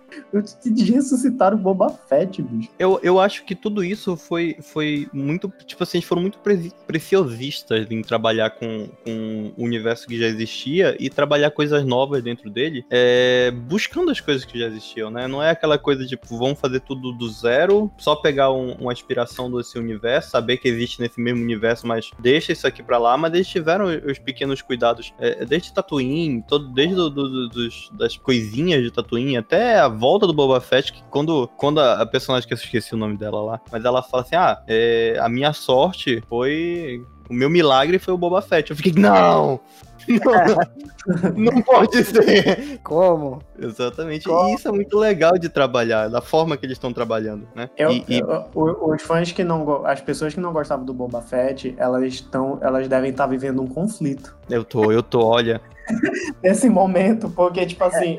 de 0.65 0.91
ressuscitar 0.91 1.53
o 1.53 1.57
Boba 1.57 1.89
Fett, 1.89 2.41
bicho. 2.41 2.69
Eu, 2.77 2.99
eu 3.01 3.19
acho 3.19 3.45
que 3.45 3.55
tudo 3.55 3.83
isso 3.83 4.15
foi, 4.15 4.57
foi 4.61 5.07
muito. 5.13 5.51
Tipo 5.65 5.83
assim, 5.83 5.97
eles 5.97 6.07
foram 6.07 6.21
muito 6.21 6.39
pre 6.39 6.71
preciosistas 6.85 7.87
em 7.91 8.01
trabalhar 8.01 8.51
com, 8.51 8.87
com 9.03 9.53
o 9.57 9.63
universo 9.63 10.07
que 10.07 10.17
já 10.17 10.25
existia 10.25 10.95
e 10.99 11.09
trabalhar 11.09 11.51
coisas 11.51 11.85
novas 11.85 12.23
dentro 12.23 12.49
dele, 12.49 12.85
é, 12.89 13.51
buscando 13.51 14.09
as 14.09 14.19
coisas 14.19 14.45
que 14.45 14.57
já 14.57 14.67
existiam, 14.67 15.09
né? 15.09 15.27
Não 15.27 15.43
é 15.43 15.51
aquela 15.51 15.77
coisa 15.77 16.05
tipo, 16.05 16.37
vamos 16.37 16.59
fazer 16.59 16.79
tudo 16.79 17.11
do 17.11 17.29
zero, 17.29 17.91
só 17.97 18.15
pegar 18.15 18.51
um, 18.51 18.73
uma 18.73 18.93
inspiração 18.93 19.51
desse 19.51 19.77
universo, 19.77 20.31
saber 20.31 20.57
que 20.57 20.67
existe 20.67 21.01
nesse 21.01 21.19
mesmo 21.19 21.41
universo, 21.41 21.85
mas 21.85 22.09
deixa 22.19 22.51
isso 22.51 22.65
aqui 22.65 22.81
pra 22.81 22.97
lá. 22.97 23.17
Mas 23.17 23.33
eles 23.33 23.47
tiveram 23.47 23.85
os 23.85 24.17
pequenos 24.17 24.61
cuidados, 24.61 25.13
é, 25.19 25.45
desde 25.45 25.73
Tatooine, 25.73 26.43
todo, 26.47 26.69
desde 26.73 26.95
do, 26.95 27.09
do, 27.09 27.49
dos, 27.49 27.89
das 27.93 28.17
coisinhas 28.17 28.81
de 28.81 28.91
Tatooine 28.91 29.37
até 29.37 29.79
a 29.79 29.87
volta 29.87 30.16
do 30.25 30.33
Boba 30.33 30.59
Fett, 30.59 30.93
que 30.93 31.03
quando, 31.09 31.47
quando 31.57 31.79
a, 31.79 32.01
a 32.01 32.05
personagem 32.05 32.47
que 32.47 32.53
eu 32.53 32.57
esqueci 32.57 32.95
o 32.95 32.97
nome 32.97 33.17
dela 33.17 33.41
lá, 33.41 33.61
mas 33.71 33.83
ela 33.85 34.01
fala 34.01 34.23
assim: 34.23 34.35
ah, 34.35 34.61
é, 34.67 35.17
a 35.19 35.29
minha 35.29 35.53
sorte 35.53 36.23
foi. 36.27 37.05
O 37.29 37.33
meu 37.33 37.49
milagre 37.49 37.99
foi 37.99 38.13
o 38.13 38.17
Boba 38.17 38.41
Fett. 38.41 38.71
Eu 38.71 38.77
fiquei, 38.77 38.93
não! 38.93 39.59
Não, 40.07 41.35
não 41.35 41.61
pode 41.61 42.03
ser. 42.03 42.79
Como? 42.83 43.41
Exatamente. 43.59 44.25
Como? 44.25 44.49
E 44.49 44.53
isso 44.53 44.67
é 44.67 44.71
muito 44.71 44.97
legal 44.97 45.37
de 45.37 45.49
trabalhar, 45.49 46.07
da 46.07 46.21
forma 46.21 46.55
que 46.55 46.65
eles 46.65 46.77
estão 46.77 46.93
trabalhando, 46.93 47.47
né? 47.53 47.69
Eu, 47.77 47.91
e, 47.91 48.05
e... 48.07 48.21
os 48.55 49.01
fãs 49.01 49.31
que 49.31 49.43
não, 49.43 49.85
as 49.85 49.99
pessoas 49.99 50.33
que 50.33 50.39
não 50.39 50.53
gostavam 50.53 50.85
do 50.85 50.93
Boba 50.93 51.21
Fett, 51.21 51.75
elas 51.77 52.05
estão, 52.05 52.57
elas 52.61 52.87
devem 52.87 53.11
estar 53.11 53.27
vivendo 53.27 53.61
um 53.61 53.67
conflito. 53.67 54.37
Eu 54.49 54.63
tô, 54.63 54.91
eu 54.91 55.03
tô, 55.03 55.25
olha. 55.25 55.61
Nesse 56.41 56.69
momento, 56.69 57.29
porque 57.29 57.65
tipo 57.65 57.83
assim, 57.83 58.17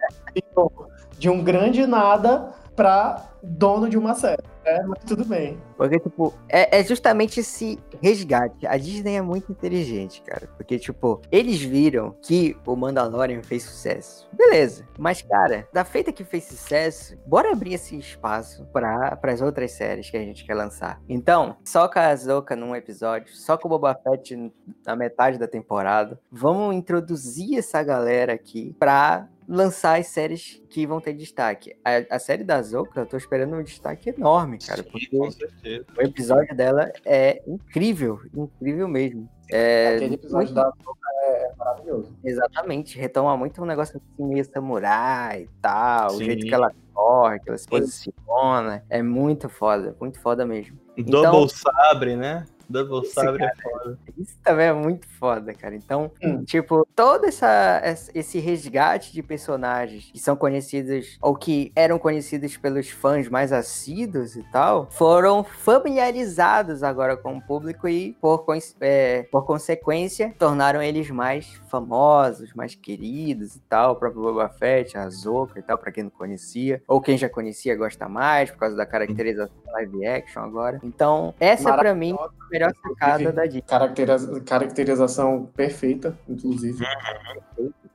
de 1.18 1.28
um 1.28 1.42
grande 1.42 1.86
nada 1.86 2.52
para 2.76 3.28
dono 3.42 3.88
de 3.88 3.98
uma 3.98 4.14
série. 4.14 4.42
É, 4.64 4.82
mas 4.82 5.02
tudo 5.04 5.24
bem. 5.24 5.58
Porque, 5.78 5.98
tipo, 5.98 6.34
é, 6.48 6.78
é, 6.78 6.84
justamente 6.84 7.40
esse 7.40 7.78
resgate. 8.02 8.66
A 8.66 8.76
Disney 8.76 9.16
é 9.16 9.22
muito 9.22 9.50
inteligente, 9.50 10.22
cara. 10.22 10.48
Porque, 10.56 10.78
tipo, 10.78 11.22
eles 11.32 11.60
viram 11.60 12.14
que 12.22 12.54
o 12.66 12.76
Mandalorian 12.76 13.42
fez 13.42 13.62
sucesso. 13.62 14.28
Beleza. 14.32 14.86
Mas, 14.98 15.22
cara, 15.22 15.66
da 15.72 15.84
feita 15.84 16.12
que 16.12 16.22
fez 16.22 16.44
sucesso, 16.44 17.16
bora 17.26 17.50
abrir 17.50 17.74
esse 17.74 17.96
espaço 17.96 18.66
para 18.66 19.18
as 19.22 19.40
outras 19.40 19.72
séries 19.72 20.10
que 20.10 20.16
a 20.18 20.22
gente 20.22 20.44
quer 20.44 20.54
lançar. 20.54 21.00
Então, 21.08 21.56
só 21.64 21.88
com 21.88 21.98
a 21.98 22.08
Azoka 22.08 22.54
num 22.54 22.76
episódio, 22.76 23.34
só 23.34 23.56
com 23.56 23.68
o 23.68 23.70
Boba 23.70 23.94
Fett 23.94 24.52
na 24.86 24.94
metade 24.94 25.38
da 25.38 25.48
temporada. 25.48 26.20
Vamos 26.30 26.76
introduzir 26.76 27.58
essa 27.58 27.82
galera 27.82 28.34
aqui 28.34 28.76
pra 28.78 29.28
lançar 29.48 29.98
as 29.98 30.08
séries 30.08 30.62
que 30.68 30.86
vão 30.86 31.00
ter 31.00 31.14
destaque. 31.14 31.74
A, 31.82 32.16
a 32.16 32.18
série 32.18 32.44
da 32.44 32.60
Zoka, 32.60 33.00
eu 33.00 33.06
tô 33.06 33.16
esperando 33.16 33.56
um 33.56 33.62
destaque 33.62 34.10
enorme, 34.10 34.58
cara. 34.58 34.82
Sim, 34.82 34.90
porque 34.90 35.84
o 35.96 36.02
episódio 36.02 36.54
dela 36.54 36.92
é 37.04 37.42
incrível, 37.46 38.20
incrível 38.34 38.86
mesmo. 38.86 39.28
É, 39.50 39.96
Aquele 39.96 40.14
episódio 40.16 40.54
muito... 40.54 40.54
da 40.54 40.70
Zoka 40.84 41.08
é 41.22 41.52
maravilhoso. 41.56 42.14
Exatamente, 42.22 42.98
retoma 42.98 43.36
muito 43.38 43.62
um 43.62 43.64
negócio 43.64 43.96
assim, 43.96 44.28
meio 44.28 44.44
samurai 44.44 45.44
e 45.44 45.48
tal, 45.62 46.10
Sim. 46.10 46.16
o 46.16 46.24
jeito 46.24 46.46
que 46.46 46.54
ela 46.54 46.70
corre, 46.92 47.40
que 47.40 47.48
ela 47.48 47.56
se 47.56 47.66
posiciona. 47.66 48.84
É 48.90 49.02
muito 49.02 49.48
foda, 49.48 49.96
muito 49.98 50.20
foda 50.20 50.44
mesmo. 50.44 50.78
Double 50.96 51.20
então, 51.20 51.48
sabre, 51.48 52.16
né? 52.16 52.44
Double 52.68 53.04
Sabre 53.06 53.44
é 53.44 53.52
foda. 53.62 53.98
Isso 54.16 54.36
também 54.42 54.66
é 54.66 54.72
muito 54.72 55.06
foda, 55.06 55.54
cara. 55.54 55.74
Então, 55.74 56.10
hum. 56.22 56.44
tipo, 56.44 56.86
todo 56.94 57.24
essa, 57.24 57.82
esse 58.14 58.38
resgate 58.38 59.12
de 59.12 59.22
personagens 59.22 60.10
que 60.12 60.18
são 60.18 60.36
conhecidos, 60.36 61.18
ou 61.20 61.34
que 61.34 61.72
eram 61.74 61.98
conhecidos 61.98 62.56
pelos 62.56 62.90
fãs 62.90 63.28
mais 63.28 63.52
assíduos 63.52 64.36
e 64.36 64.42
tal, 64.50 64.88
foram 64.90 65.42
familiarizados 65.42 66.82
agora 66.82 67.16
com 67.16 67.36
o 67.36 67.42
público 67.42 67.88
e, 67.88 68.14
por, 68.20 68.44
é, 68.80 69.22
por 69.30 69.44
consequência, 69.44 70.34
tornaram 70.38 70.82
eles 70.82 71.10
mais 71.10 71.60
famosos, 71.68 72.52
mais 72.54 72.74
queridos 72.74 73.56
e 73.56 73.60
tal. 73.60 73.92
O 73.92 73.96
próprio 73.96 74.22
Boba 74.22 74.48
Fett, 74.48 74.96
a 74.96 75.08
Zoka 75.08 75.58
e 75.58 75.62
tal, 75.62 75.78
pra 75.78 75.92
quem 75.92 76.04
não 76.04 76.10
conhecia. 76.10 76.82
Ou 76.86 77.00
quem 77.00 77.16
já 77.16 77.28
conhecia 77.28 77.76
gosta 77.76 78.08
mais, 78.08 78.50
por 78.50 78.58
causa 78.58 78.76
da 78.76 78.84
caracterização 78.84 79.56
live 79.72 80.06
action 80.06 80.42
agora. 80.42 80.80
Então, 80.82 81.34
essa 81.38 81.72
para 81.72 81.94
mim 81.94 82.16
melhor 82.58 82.74
sacada 82.82 83.32
da 83.32 83.44
Disney. 83.44 83.62
Caracteriza 83.62 84.40
caracterização 84.40 85.46
perfeita, 85.54 86.18
inclusive. 86.28 86.84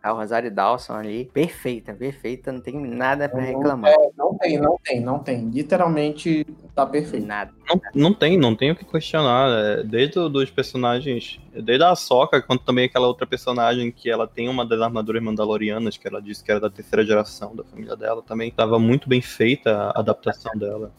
A 0.01 0.11
Rosário 0.11 0.51
Dawson 0.51 0.93
ali, 0.93 1.25
perfeita, 1.33 1.93
perfeita, 1.93 2.51
não 2.51 2.59
tem 2.59 2.77
nada 2.77 3.29
para 3.29 3.41
reclamar. 3.41 3.91
É, 3.91 4.09
não 4.17 4.37
tem, 4.37 4.57
não 4.59 4.77
tem, 4.83 4.99
não 4.99 5.19
tem. 5.19 5.49
Literalmente 5.49 6.45
tá 6.75 6.85
perfeito. 6.85 7.25
Nada. 7.25 7.53
Não, 7.67 7.81
não 7.95 8.13
tem, 8.13 8.37
não 8.37 8.55
tem 8.55 8.71
o 8.71 8.75
que 8.75 8.85
questionar. 8.85 9.49
É, 9.49 9.83
desde 9.83 10.19
os 10.19 10.51
personagens, 10.51 11.39
desde 11.53 11.83
a 11.83 11.95
Soca, 11.95 12.41
quanto 12.41 12.63
também 12.63 12.85
aquela 12.85 13.07
outra 13.07 13.25
personagem 13.25 13.91
que 13.91 14.09
ela 14.09 14.27
tem 14.27 14.49
uma 14.49 14.65
das 14.65 14.81
armaduras 14.81 15.23
mandalorianas, 15.23 15.97
que 15.97 16.07
ela 16.07 16.21
disse 16.21 16.43
que 16.43 16.51
era 16.51 16.59
da 16.59 16.69
terceira 16.69 17.05
geração 17.05 17.55
da 17.55 17.63
família 17.63 17.95
dela, 17.95 18.21
também 18.21 18.49
estava 18.49 18.77
muito 18.77 19.07
bem 19.07 19.21
feita 19.21 19.91
a 19.95 19.99
adaptação 19.99 20.51
dela. 20.55 20.91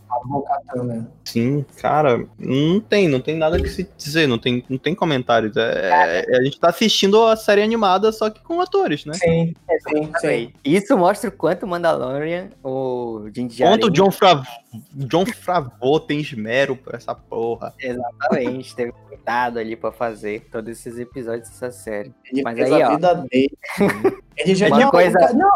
Né? 0.76 1.06
Sim, 1.24 1.64
cara, 1.76 2.24
não 2.38 2.80
tem, 2.80 3.08
não 3.08 3.20
tem 3.20 3.36
nada 3.36 3.60
que 3.60 3.68
se 3.68 3.88
dizer, 3.96 4.26
não 4.26 4.38
tem, 4.38 4.64
não 4.68 4.78
tem 4.78 4.94
comentários. 4.94 5.56
É, 5.56 6.24
é, 6.26 6.36
a 6.36 6.42
gente 6.42 6.58
tá 6.58 6.68
assistindo 6.68 7.22
a 7.24 7.36
série 7.36 7.62
animada 7.62 8.10
só 8.12 8.30
que 8.30 8.42
com 8.42 8.60
atores, 8.60 9.04
né? 9.04 9.14
Sim, 9.14 9.54
sim, 9.88 10.12
sim. 10.20 10.52
Isso 10.64 10.96
mostra 10.96 11.28
o 11.28 11.32
quanto 11.32 11.66
Mandalorian, 11.66 12.48
o 12.62 13.28
Jim 13.34 13.48
Quanto 13.48 13.88
o 13.88 13.90
John 13.90 14.10
Favreau, 14.10 14.54
John 14.92 15.26
Favreau 15.26 16.00
tem 16.00 16.20
esmero 16.20 16.53
pra 16.76 16.96
essa 16.96 17.14
porra. 17.14 17.74
Exatamente, 17.80 18.74
teve 18.74 18.92
cuidado 18.92 19.58
ali 19.58 19.76
pra 19.76 19.90
fazer 19.92 20.46
todos 20.50 20.70
esses 20.70 20.98
episódios 20.98 21.48
dessa 21.48 21.70
série. 21.70 22.12
Ele 22.30 22.42
Mas 22.42 22.56
fez 22.56 22.72
aí, 22.72 22.82
a 22.82 22.88
ó, 22.88 22.94
vida 22.94 23.14
dele. 23.30 23.58
Ele 24.36 24.54
já 24.54 24.66
Uma 24.68 24.80
não, 24.80 24.90
coisa- 24.90 25.32
não, 25.32 25.48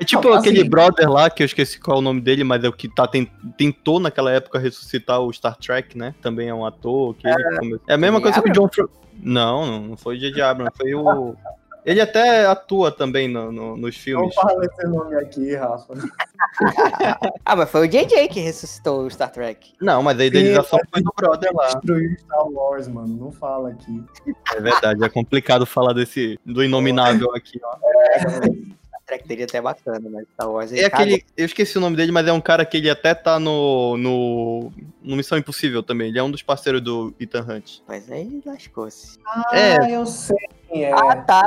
É 0.00 0.04
tipo 0.04 0.28
Assim- 0.30 0.38
aquele 0.50 0.68
brother 0.68 1.10
lá, 1.10 1.28
que 1.30 1.42
eu 1.42 1.44
esqueci 1.44 1.78
qual 1.78 1.98
é 1.98 2.00
o 2.00 2.02
nome 2.02 2.20
dele, 2.20 2.42
mas 2.42 2.64
é 2.64 2.68
o 2.68 2.72
que 2.72 2.88
tá, 2.92 3.06
ten- 3.06 3.30
tentou 3.56 4.00
naquela 4.00 4.32
época 4.32 4.58
ressuscitar 4.58 5.20
o 5.20 5.32
Star 5.32 5.56
Trek, 5.56 5.96
né? 5.96 6.14
Também 6.22 6.48
é 6.48 6.54
um 6.54 6.64
ator. 6.66 7.14
Que 7.14 7.28
come- 7.58 7.78
é 7.86 7.94
a 7.94 7.98
mesma 7.98 8.20
coisa 8.20 8.40
que 8.42 8.48
o 8.50 8.52
John. 8.52 8.68
Não, 9.16 9.64
não, 9.66 9.80
não 9.82 9.96
foi 9.96 10.16
o 10.16 10.18
J.J. 10.18 10.42
Abrams, 10.42 10.72
foi 10.76 10.94
o... 10.94 11.36
Ele 11.84 12.00
até 12.00 12.46
atua 12.46 12.90
também 12.90 13.28
no, 13.28 13.52
no- 13.52 13.76
nos 13.76 13.94
não 13.96 14.02
filmes. 14.02 14.34
fala 14.34 14.64
esse 14.64 14.86
nome 14.86 15.16
aqui, 15.16 15.54
Rafa. 15.54 15.94
Ah, 17.44 17.56
mas 17.56 17.68
foi 17.70 17.86
o 17.86 17.90
JJ 17.90 18.28
que 18.28 18.40
ressuscitou 18.40 19.02
o 19.04 19.10
Star 19.10 19.30
Trek. 19.30 19.72
Não, 19.80 20.02
mas 20.02 20.18
a 20.20 20.24
idealização 20.24 20.78
foi 20.92 21.02
do 21.02 21.12
brother 21.16 21.50
lá. 21.52 21.66
Destruir 21.66 22.18
Star 22.20 22.46
Wars, 22.48 22.86
mano. 22.88 23.08
Não 23.16 23.32
fala 23.32 23.70
aqui. 23.70 24.02
É 24.54 24.60
verdade, 24.60 25.04
é 25.04 25.08
complicado 25.08 25.66
falar 25.66 25.92
desse 25.92 26.38
do 26.44 26.62
inominável 26.62 27.34
aqui, 27.34 27.60
ó. 27.62 27.76
Star 28.18 28.40
Trek 29.14 29.28
teria 29.28 29.44
até 29.44 29.60
bacana, 29.60 30.08
mas 30.10 30.26
Star 30.34 30.50
Wars 30.50 30.72
É 30.72 30.84
aquele. 30.86 31.24
Eu 31.36 31.46
esqueci 31.46 31.78
o 31.78 31.80
nome 31.80 31.96
dele, 31.96 32.10
mas 32.12 32.26
é 32.26 32.32
um 32.32 32.40
cara 32.40 32.64
que 32.64 32.76
ele 32.76 32.90
até 32.90 33.14
tá 33.14 33.38
no. 33.38 33.96
no. 33.96 34.72
no 35.02 35.16
Missão 35.16 35.38
Impossível 35.38 35.82
também. 35.82 36.08
Ele 36.08 36.18
é 36.18 36.22
um 36.22 36.30
dos 36.30 36.42
parceiros 36.42 36.80
do 36.82 37.14
Ethan 37.20 37.42
Hunt. 37.48 37.78
Mas 37.86 38.10
aí 38.10 38.42
lascou-se. 38.44 39.18
Ah, 39.26 39.50
É. 39.52 39.90
eu 39.96 40.04
sei 40.06 40.36
quem 40.68 40.84
é. 40.84 40.92
Ah, 40.92 41.16
tá. 41.16 41.46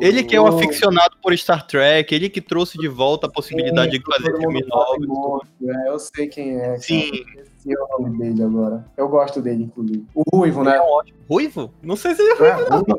Ele 0.00 0.22
que 0.22 0.34
é 0.36 0.40
o 0.40 0.44
Oh. 0.44 0.48
aficionado 0.48 1.16
por 1.22 1.36
Star 1.36 1.66
Trek, 1.66 2.14
ele 2.14 2.28
que 2.28 2.40
trouxe 2.40 2.78
de 2.78 2.88
volta 2.88 3.26
a 3.26 3.30
possibilidade 3.30 3.92
Sim, 3.92 3.98
de 3.98 4.04
fazer 4.04 4.36
filme 4.38 4.54
mundo 4.60 4.68
fala 4.68 4.98
novo. 4.98 5.42
muito, 5.60 5.78
é, 5.78 5.88
eu 5.88 5.98
sei 5.98 6.26
quem 6.28 6.60
é. 6.60 6.76
Sim. 6.78 7.10
Esqueci 7.10 7.74
o 7.76 8.02
nome 8.02 8.18
dele 8.18 8.42
agora. 8.42 8.84
Eu 8.96 9.08
gosto 9.08 9.40
dele, 9.40 9.64
inclusive. 9.64 10.04
O 10.14 10.22
Ruivo, 10.36 10.62
né? 10.62 10.72
Ele 10.72 10.78
é 10.78 10.82
ótimo. 10.82 11.18
Ruivo? 11.28 11.74
Não 11.82 11.96
sei 11.96 12.14
se 12.14 12.22
ele 12.22 12.32
é 12.32 12.38
Não 12.38 12.46
é 12.46 12.52
Ruivo? 12.54 12.98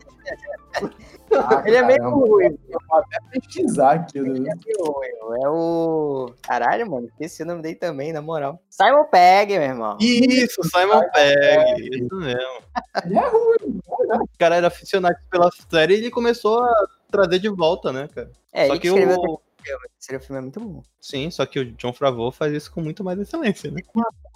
Ah, 1.34 1.64
Ele 1.66 1.76
é 1.76 1.82
meio 1.84 2.10
ruim. 2.10 2.58
Eu 2.70 2.80
vou 2.88 3.00
até 3.00 3.18
pesquisar 3.32 3.92
aqui. 3.94 4.18
Ele 4.18 4.40
Né? 4.40 4.50
é 4.52 4.56
meio 4.56 4.92
ruim. 4.92 5.42
É 5.44 5.50
o. 5.50 6.34
Caralho, 6.42 6.90
mano. 6.90 7.08
Esqueci 7.08 7.44
o 7.44 7.46
nome 7.46 7.62
dele 7.62 7.76
também, 7.76 8.14
na 8.14 8.22
moral. 8.22 8.62
Simon 8.70 9.06
Pegg, 9.12 9.54
meu 9.58 9.68
irmão. 9.68 9.98
Isso, 10.00 10.62
Simon 10.64 11.02
Pegg. 11.14 11.90
Isso 12.06 12.16
mesmo. 12.16 12.62
Ele 13.06 13.18
é 13.18 13.28
ruim. 13.28 13.80
O 13.90 14.38
cara 14.40 14.56
era 14.56 14.68
aficionado 14.68 15.18
pela 15.30 15.50
série 15.70 15.96
e 15.96 15.98
ele 15.98 16.12
começou 16.12 16.64
a 16.64 16.88
trazer 17.12 17.40
de 17.40 17.50
volta, 17.50 17.92
né, 17.92 18.08
cara? 18.14 18.32
É, 18.54 18.68
só 18.68 18.74
ele 18.74 18.80
que 18.82 18.90
o. 18.90 18.94
o 18.94 18.98
filme. 19.00 20.38
É 20.38 20.42
muito 20.42 20.60
bom. 20.62 20.82
Sim, 21.02 21.30
só 21.30 21.46
que 21.46 21.60
o 21.60 21.72
John 21.74 21.92
Favreau 21.92 22.32
faz 22.32 22.54
isso 22.54 22.72
com 22.72 22.80
muito 22.82 23.04
mais 23.04 23.20
excelência, 23.20 23.70
né? 23.70 23.82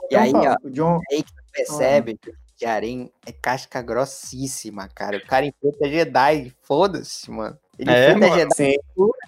E 0.10 0.16
aí, 0.16 0.34
ó, 0.34 0.56
O 0.68 0.70
John, 0.70 1.00
aí 1.12 1.24
que 1.24 1.32
tu 1.34 1.42
percebe 1.54 2.18
que 2.18 2.32
o 2.62 2.66
Jaren 2.66 3.10
é 3.26 3.32
casca 3.32 3.82
grossíssima, 3.82 4.88
cara. 4.88 5.18
O 5.18 5.26
cara 5.26 5.46
enfrenta 5.46 5.90
Jedi, 5.90 6.54
foda-se, 6.62 7.30
mano. 7.32 7.58
Ele 7.78 7.90
É, 7.90 8.12
enfrenta 8.12 8.28
mano. 8.28 8.40
Jedi, 8.56 8.78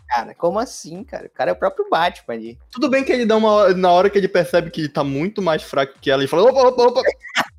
cara. 0.07 0.35
Como 0.35 0.59
assim, 0.59 1.03
cara? 1.03 1.25
O 1.27 1.29
cara 1.29 1.51
é 1.51 1.53
o 1.53 1.57
próprio 1.57 1.89
Batman 1.89 2.35
ali. 2.35 2.59
Tudo 2.71 2.89
bem 2.89 3.03
que 3.03 3.11
ele 3.11 3.25
dá 3.25 3.35
uma 3.35 3.51
hora, 3.51 3.73
na 3.73 3.91
hora 3.91 4.09
que 4.09 4.17
ele 4.17 4.27
percebe 4.27 4.69
que 4.69 4.87
tá 4.87 5.03
muito 5.03 5.41
mais 5.41 5.63
fraco 5.63 5.99
que 5.99 6.11
ela, 6.11 6.21
ele 6.21 6.27
fala, 6.29 6.43
opa, 6.43 6.67
opa, 6.67 6.83
opa. 6.83 7.01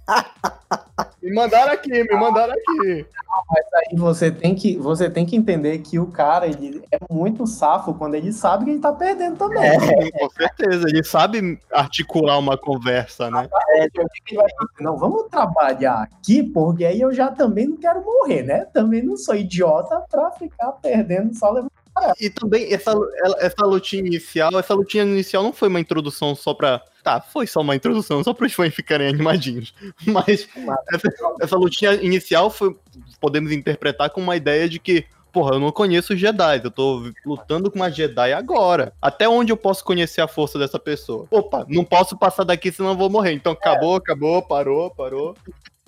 Me 1.25 1.33
mandaram 1.33 1.73
aqui, 1.73 1.91
me 1.91 2.17
mandaram 2.21 2.53
aqui. 2.53 3.07
Mas 3.51 3.65
aí 3.73 3.97
você 3.97 4.31
tem 4.31 4.55
que, 4.55 4.77
você 4.77 5.09
tem 5.09 5.25
que 5.25 5.35
entender 5.35 5.79
que 5.79 5.99
o 5.99 6.07
cara 6.07 6.47
ele 6.47 6.83
é 6.93 6.99
muito 7.11 7.47
safo 7.47 7.95
quando 7.95 8.15
ele 8.15 8.31
sabe 8.31 8.67
que 8.67 8.71
ele 8.73 8.79
tá 8.79 8.93
perdendo 8.93 9.39
também. 9.39 9.81
Sim, 9.81 10.11
com 10.11 10.29
certeza. 10.29 10.87
Ele 10.87 11.03
sabe 11.03 11.59
articular 11.73 12.39
uma 12.39 12.59
conversa, 12.59 13.31
né? 13.31 13.49
É, 13.71 13.87
o 13.87 13.91
que 13.91 14.23
que 14.23 14.35
ele 14.35 14.43
vai 14.43 14.51
fazer? 14.51 14.85
Não, 14.85 14.99
vamos 14.99 15.27
trabalhar 15.31 16.03
aqui, 16.03 16.43
porque 16.43 16.85
aí 16.85 17.01
eu 17.01 17.11
já 17.11 17.31
também 17.31 17.69
não 17.69 17.79
quero 17.79 18.05
morrer, 18.05 18.43
né? 18.43 18.67
Também 18.67 19.03
não 19.03 19.17
sou 19.17 19.35
idiota 19.35 20.05
pra 20.11 20.31
ficar 20.33 20.73
perdendo 20.73 21.35
só 21.35 21.51
levando. 21.51 21.73
E 22.21 22.29
também 22.29 22.73
essa, 22.73 22.93
essa 23.39 23.65
lutinha 23.65 24.03
inicial, 24.05 24.59
essa 24.59 24.75
lutinha 24.75 25.05
inicial 25.05 25.43
não 25.43 25.53
foi 25.53 25.69
uma 25.69 25.81
introdução 25.81 26.35
só 26.35 26.53
pra. 26.53 26.83
Tá, 27.03 27.21
foi 27.21 27.47
só 27.47 27.61
uma 27.61 27.77
introdução, 27.77 28.25
só 28.25 28.33
para 28.33 28.47
os 28.47 28.53
fãs 28.53 28.75
ficarem 28.75 29.09
animadinhos. 29.09 29.75
Mas 30.07 30.49
essa, 30.93 31.09
essa 31.41 31.57
lutinha 31.57 31.95
inicial 31.95 32.51
foi. 32.51 32.77
Podemos 33.21 33.53
interpretar 33.53 34.11
como 34.11 34.25
uma 34.27 34.37
ideia 34.37 34.69
de 34.69 34.79
que. 34.79 35.07
Porra, 35.35 35.57
eu 35.57 35.61
não 35.61 35.73
conheço 35.73 36.17
Jedi, 36.17 36.61
eu 36.63 36.71
tô 36.71 37.11
lutando 37.27 37.69
com 37.69 37.77
uma 37.77 37.91
Jedi 37.91 38.33
agora. 38.33 38.93
Até 39.03 39.29
onde 39.29 39.51
eu 39.53 39.57
posso 39.57 39.85
conhecer 39.85 40.21
a 40.21 40.29
força 40.29 40.57
dessa 40.59 40.79
pessoa? 40.79 41.27
Opa, 41.29 41.67
não 41.69 41.85
posso 41.85 42.17
passar 42.17 42.45
daqui 42.45 42.71
senão 42.71 42.91
eu 42.91 42.97
vou 42.97 43.11
morrer. 43.11 43.33
Então 43.33 43.53
acabou, 43.53 43.97
acabou, 43.97 44.41
parou, 44.43 44.91
parou. 44.93 45.35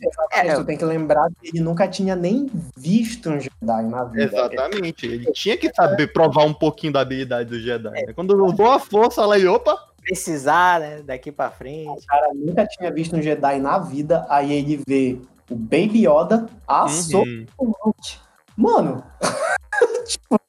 Exatamente, 0.02 0.52
É. 0.52 0.56
tu 0.56 0.64
tem 0.64 0.76
que 0.76 0.84
lembrar 0.84 1.28
que 1.40 1.48
ele 1.48 1.60
nunca 1.60 1.86
tinha 1.88 2.14
nem 2.16 2.50
visto 2.76 3.30
um 3.30 3.38
Jedi 3.40 3.82
na 3.84 4.04
vida. 4.04 4.24
Exatamente. 4.24 5.06
Ele 5.06 5.32
tinha 5.32 5.56
que 5.56 5.72
saber 5.72 6.12
provar 6.12 6.44
um 6.44 6.52
pouquinho 6.52 6.92
da 6.92 7.00
habilidade 7.00 7.48
do 7.48 7.58
Jedi. 7.60 7.88
né? 7.88 8.12
Quando 8.14 8.32
usou 8.44 8.72
a 8.72 8.78
força 8.80 9.24
lá 9.24 9.38
e 9.38 9.46
opa, 9.46 9.78
Precisar, 10.02 10.78
né? 10.80 11.02
Daqui 11.02 11.32
pra 11.32 11.50
frente. 11.50 11.88
O 11.88 12.06
cara 12.06 12.28
nunca 12.34 12.64
tinha 12.66 12.92
visto 12.92 13.16
um 13.16 13.22
Jedi 13.22 13.58
na 13.58 13.78
vida, 13.78 14.24
aí 14.28 14.52
ele 14.52 14.80
vê 14.86 15.18
o 15.50 15.54
Baby 15.56 16.06
Yoda, 16.06 16.46
a 16.66 16.84
Uhum. 16.86 17.46
o 17.58 17.64
Luke. 17.84 18.18
Mano, 18.56 19.02
tipo, 20.06 20.40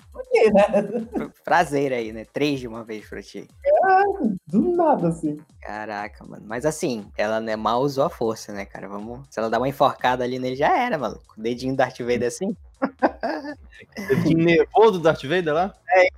né? 0.53 1.29
Prazer 1.43 1.91
aí, 1.93 2.11
né? 2.13 2.25
Três 2.31 2.59
de 2.59 2.67
uma 2.67 2.83
vez 2.83 3.07
pra 3.09 3.21
ti. 3.21 3.47
Do 4.47 4.75
nada, 4.75 5.09
assim. 5.09 5.37
Caraca, 5.61 6.23
mano. 6.25 6.43
Mas 6.47 6.65
assim, 6.65 7.07
ela 7.17 7.39
né, 7.39 7.55
mal 7.55 7.81
usou 7.81 8.05
a 8.05 8.09
força, 8.09 8.53
né, 8.53 8.65
cara? 8.65 8.87
Vamos. 8.87 9.21
Se 9.29 9.39
ela 9.39 9.49
dar 9.49 9.57
uma 9.57 9.67
enforcada 9.67 10.23
ali 10.23 10.39
nele, 10.39 10.55
já 10.55 10.77
era, 10.77 10.97
maluco. 10.97 11.33
O 11.37 11.41
dedinho 11.41 11.73
do 11.73 11.77
Darth 11.77 11.97
Vader 11.99 12.27
assim, 12.27 12.55
Que 14.23 14.35
nervoso 14.35 14.93
do 14.93 14.99
Darth 14.99 15.23
Vader 15.23 15.53
lá. 15.53 15.73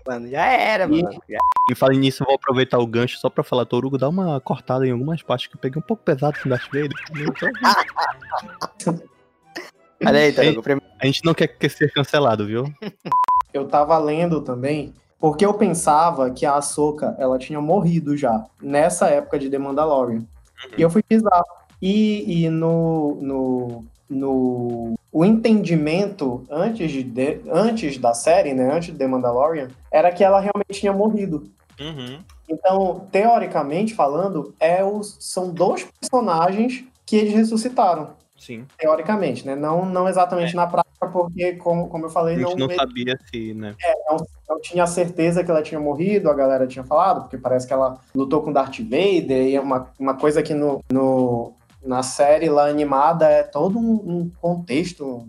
mano, 0.05 0.29
já 0.29 0.45
era, 0.45 0.83
E- 0.85 1.03
mano. 1.03 1.21
Já- 1.29 1.39
E 1.71 1.75
falando 1.75 1.99
nisso, 1.99 2.23
eu 2.23 2.27
vou 2.27 2.35
aproveitar 2.35 2.79
o 2.79 2.87
gancho 2.87 3.17
só 3.19 3.29
pra 3.29 3.43
falar, 3.43 3.65
Torugo, 3.65 3.97
dá 3.97 4.09
uma 4.09 4.39
cortada 4.41 4.85
em 4.85 4.91
algumas 4.91 5.21
partes 5.23 5.47
que 5.47 5.55
eu 5.55 5.59
peguei 5.61 5.79
um 5.79 5.85
pouco 5.85 6.03
pesado 6.03 6.37
com 6.41 6.47
o 6.47 6.49
Darth 6.49 6.67
Vader. 6.67 6.89
Então, 9.99 10.13
Olha 10.13 10.19
aí, 10.19 10.31
Tarugo. 10.31 10.63
Primeiro... 10.63 10.89
A 10.99 11.05
gente 11.05 11.23
não 11.25 11.33
quer 11.33 11.47
que 11.47 11.69
ser 11.69 11.91
cancelado, 11.91 12.45
viu? 12.45 12.65
Eu 13.53 13.67
tava 13.67 13.97
lendo 13.97 14.41
também, 14.41 14.93
porque 15.19 15.43
eu 15.43 15.55
pensava 15.55 16.29
que 16.29 16.45
a 16.45 16.53
Ahsoka, 16.53 17.15
ela 17.17 17.39
tinha 17.39 17.59
morrido 17.59 18.15
já, 18.15 18.45
nessa 18.61 19.07
época 19.07 19.39
de 19.39 19.49
The 19.49 19.57
Mandalorian. 19.57 20.23
E 20.77 20.81
eu 20.83 20.89
fui 20.89 21.01
pisar. 21.01 21.41
E, 21.81 22.43
e 22.43 22.49
no, 22.49 23.17
no, 23.19 23.85
no 24.07 24.93
o 25.11 25.25
entendimento 25.25 26.43
antes, 26.49 26.91
de, 26.91 27.01
de- 27.01 27.41
antes 27.49 27.97
da 27.97 28.13
série, 28.13 28.53
né, 28.53 28.71
antes 28.71 28.91
de 28.91 28.99
The 28.99 29.07
Mandalorian, 29.07 29.69
era 29.91 30.11
que 30.11 30.23
ela 30.23 30.39
realmente 30.39 30.79
tinha 30.79 30.93
morrido. 30.93 31.49
Uhum. 31.79 32.19
Então, 32.47 33.07
teoricamente 33.11 33.95
falando, 33.95 34.53
é 34.59 34.83
os, 34.83 35.17
são 35.19 35.51
dois 35.51 35.87
personagens 35.99 36.83
que 37.05 37.15
eles 37.15 37.33
ressuscitaram. 37.33 38.11
Sim. 38.39 38.65
Teoricamente, 38.77 39.45
né? 39.45 39.55
Não, 39.55 39.85
não 39.85 40.07
exatamente 40.07 40.55
na 40.55 40.65
prática, 40.65 41.07
porque, 41.07 41.53
como, 41.53 41.89
como 41.89 42.05
eu 42.05 42.09
A 42.09 42.13
falei, 42.13 42.37
gente 42.37 42.55
não, 42.57 42.67
não 42.67 42.75
sabia 42.75 43.19
se, 43.29 43.53
né? 43.53 43.75
não 44.47 44.59
tinha 44.61 44.87
certeza 44.87 45.43
que 45.43 45.51
ela 45.51 45.61
tinha 45.61 45.79
morrido, 45.79 46.29
a 46.29 46.33
galera 46.33 46.65
tinha 46.65 46.83
falado, 46.83 47.21
porque 47.21 47.37
parece 47.37 47.67
que 47.67 47.73
ela 47.73 47.99
lutou 48.15 48.41
com 48.41 48.51
Darth 48.51 48.79
Vader, 48.79 49.47
e 49.47 49.55
é 49.55 49.61
uma, 49.61 49.91
uma 49.99 50.15
coisa 50.15 50.41
que 50.41 50.53
no, 50.53 50.81
no, 50.91 51.53
na 51.83 52.01
série 52.01 52.49
lá 52.49 52.67
animada 52.67 53.27
é 53.27 53.43
todo 53.43 53.77
um, 53.77 53.93
um 54.05 54.31
contexto. 54.41 55.27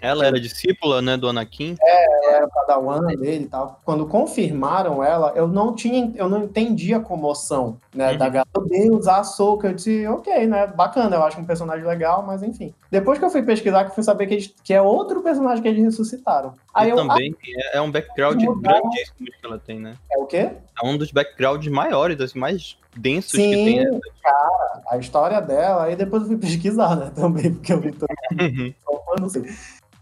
Ela 0.00 0.26
era 0.26 0.40
discípula, 0.40 1.00
né, 1.02 1.16
do 1.16 1.28
Anakin. 1.28 1.76
ela 1.80 2.36
era 2.36 2.48
padawan 2.48 3.00
dele 3.06 3.44
e 3.44 3.48
tal. 3.48 3.80
Quando 3.84 4.06
confirmaram 4.06 5.02
ela, 5.02 5.32
eu 5.36 5.46
não 5.48 5.74
tinha, 5.74 6.12
eu 6.16 6.28
não 6.28 6.44
entendi 6.44 6.94
a 6.94 7.00
comoção, 7.00 7.78
né, 7.94 8.12
Uhum. 8.12 8.18
da 8.18 8.28
galera. 8.28 8.48
Meu 8.56 8.66
Deus, 8.68 9.06
a 9.06 9.18
Ahsoka, 9.18 9.68
eu 9.68 9.74
disse, 9.74 10.06
ok, 10.06 10.46
né, 10.46 10.66
bacana, 10.66 11.16
eu 11.16 11.22
acho 11.24 11.40
um 11.40 11.44
personagem 11.44 11.84
legal, 11.86 12.22
mas 12.22 12.42
enfim. 12.42 12.74
Depois 12.90 13.18
que 13.18 13.24
eu 13.24 13.30
fui 13.30 13.42
pesquisar, 13.42 13.84
que 13.84 13.90
eu 13.90 13.94
fui 13.94 14.02
saber 14.04 14.26
que, 14.26 14.34
eles- 14.34 14.54
que 14.62 14.72
é 14.74 14.80
outro 14.82 15.22
personagem 15.22 15.62
que 15.62 15.68
eles 15.68 15.82
ressuscitaram. 15.84 16.54
Aí 16.74 16.88
e 16.88 16.90
eu, 16.90 16.96
também 16.96 17.34
é, 17.72 17.78
é 17.78 17.80
um 17.80 17.90
background 17.90 18.42
grandíssimo 18.60 19.26
que 19.26 19.44
ela 19.46 19.58
tem, 19.58 19.78
né? 19.78 19.94
ah, 19.96 20.18
é 20.18 20.22
o 20.22 20.26
quê? 20.26 20.50
É 20.82 20.86
um 20.86 20.96
dos 20.96 21.10
backgrounds 21.12 21.68
maiores, 21.70 22.18
assim, 22.20 22.38
mais 22.38 22.76
densos 22.96 23.32
que 23.32 23.38
Sim, 23.56 23.64
tem. 23.64 23.84
né? 23.84 24.00
cara, 24.22 24.82
a 24.90 24.96
história 24.98 25.40
dela, 25.40 25.84
aí 25.84 25.96
depois 25.96 26.22
eu 26.22 26.28
fui 26.28 26.36
pesquisar, 26.38 26.96
né, 26.96 27.10
também, 27.14 27.52
porque 27.54 27.72
eu 27.72 27.80
vi 27.80 27.92
todo 27.92 28.08
Uhum. 28.32 28.72
eu 28.90 28.91
não 29.20 29.28
sei. 29.28 29.44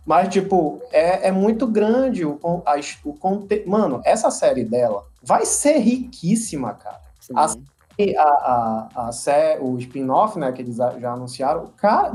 Mas, 0.06 0.28
tipo, 0.28 0.80
é, 0.92 1.28
é 1.28 1.32
muito 1.32 1.66
grande 1.66 2.24
o, 2.24 2.38
a 2.66 2.74
o 3.04 3.12
conteúdo. 3.14 3.68
Mano, 3.68 4.00
essa 4.04 4.30
série 4.30 4.64
dela 4.64 5.04
vai 5.22 5.44
ser 5.44 5.78
riquíssima, 5.78 6.72
cara. 6.74 7.00
Sim. 7.20 7.34
E 7.98 8.16
a, 8.16 8.22
a, 8.22 8.88
a 9.08 9.12
sé- 9.12 9.58
o 9.60 9.76
spin-off, 9.76 10.38
né, 10.38 10.50
que 10.52 10.62
eles 10.62 10.76
já 10.76 11.12
anunciaram, 11.12 11.66
cara, 11.76 12.10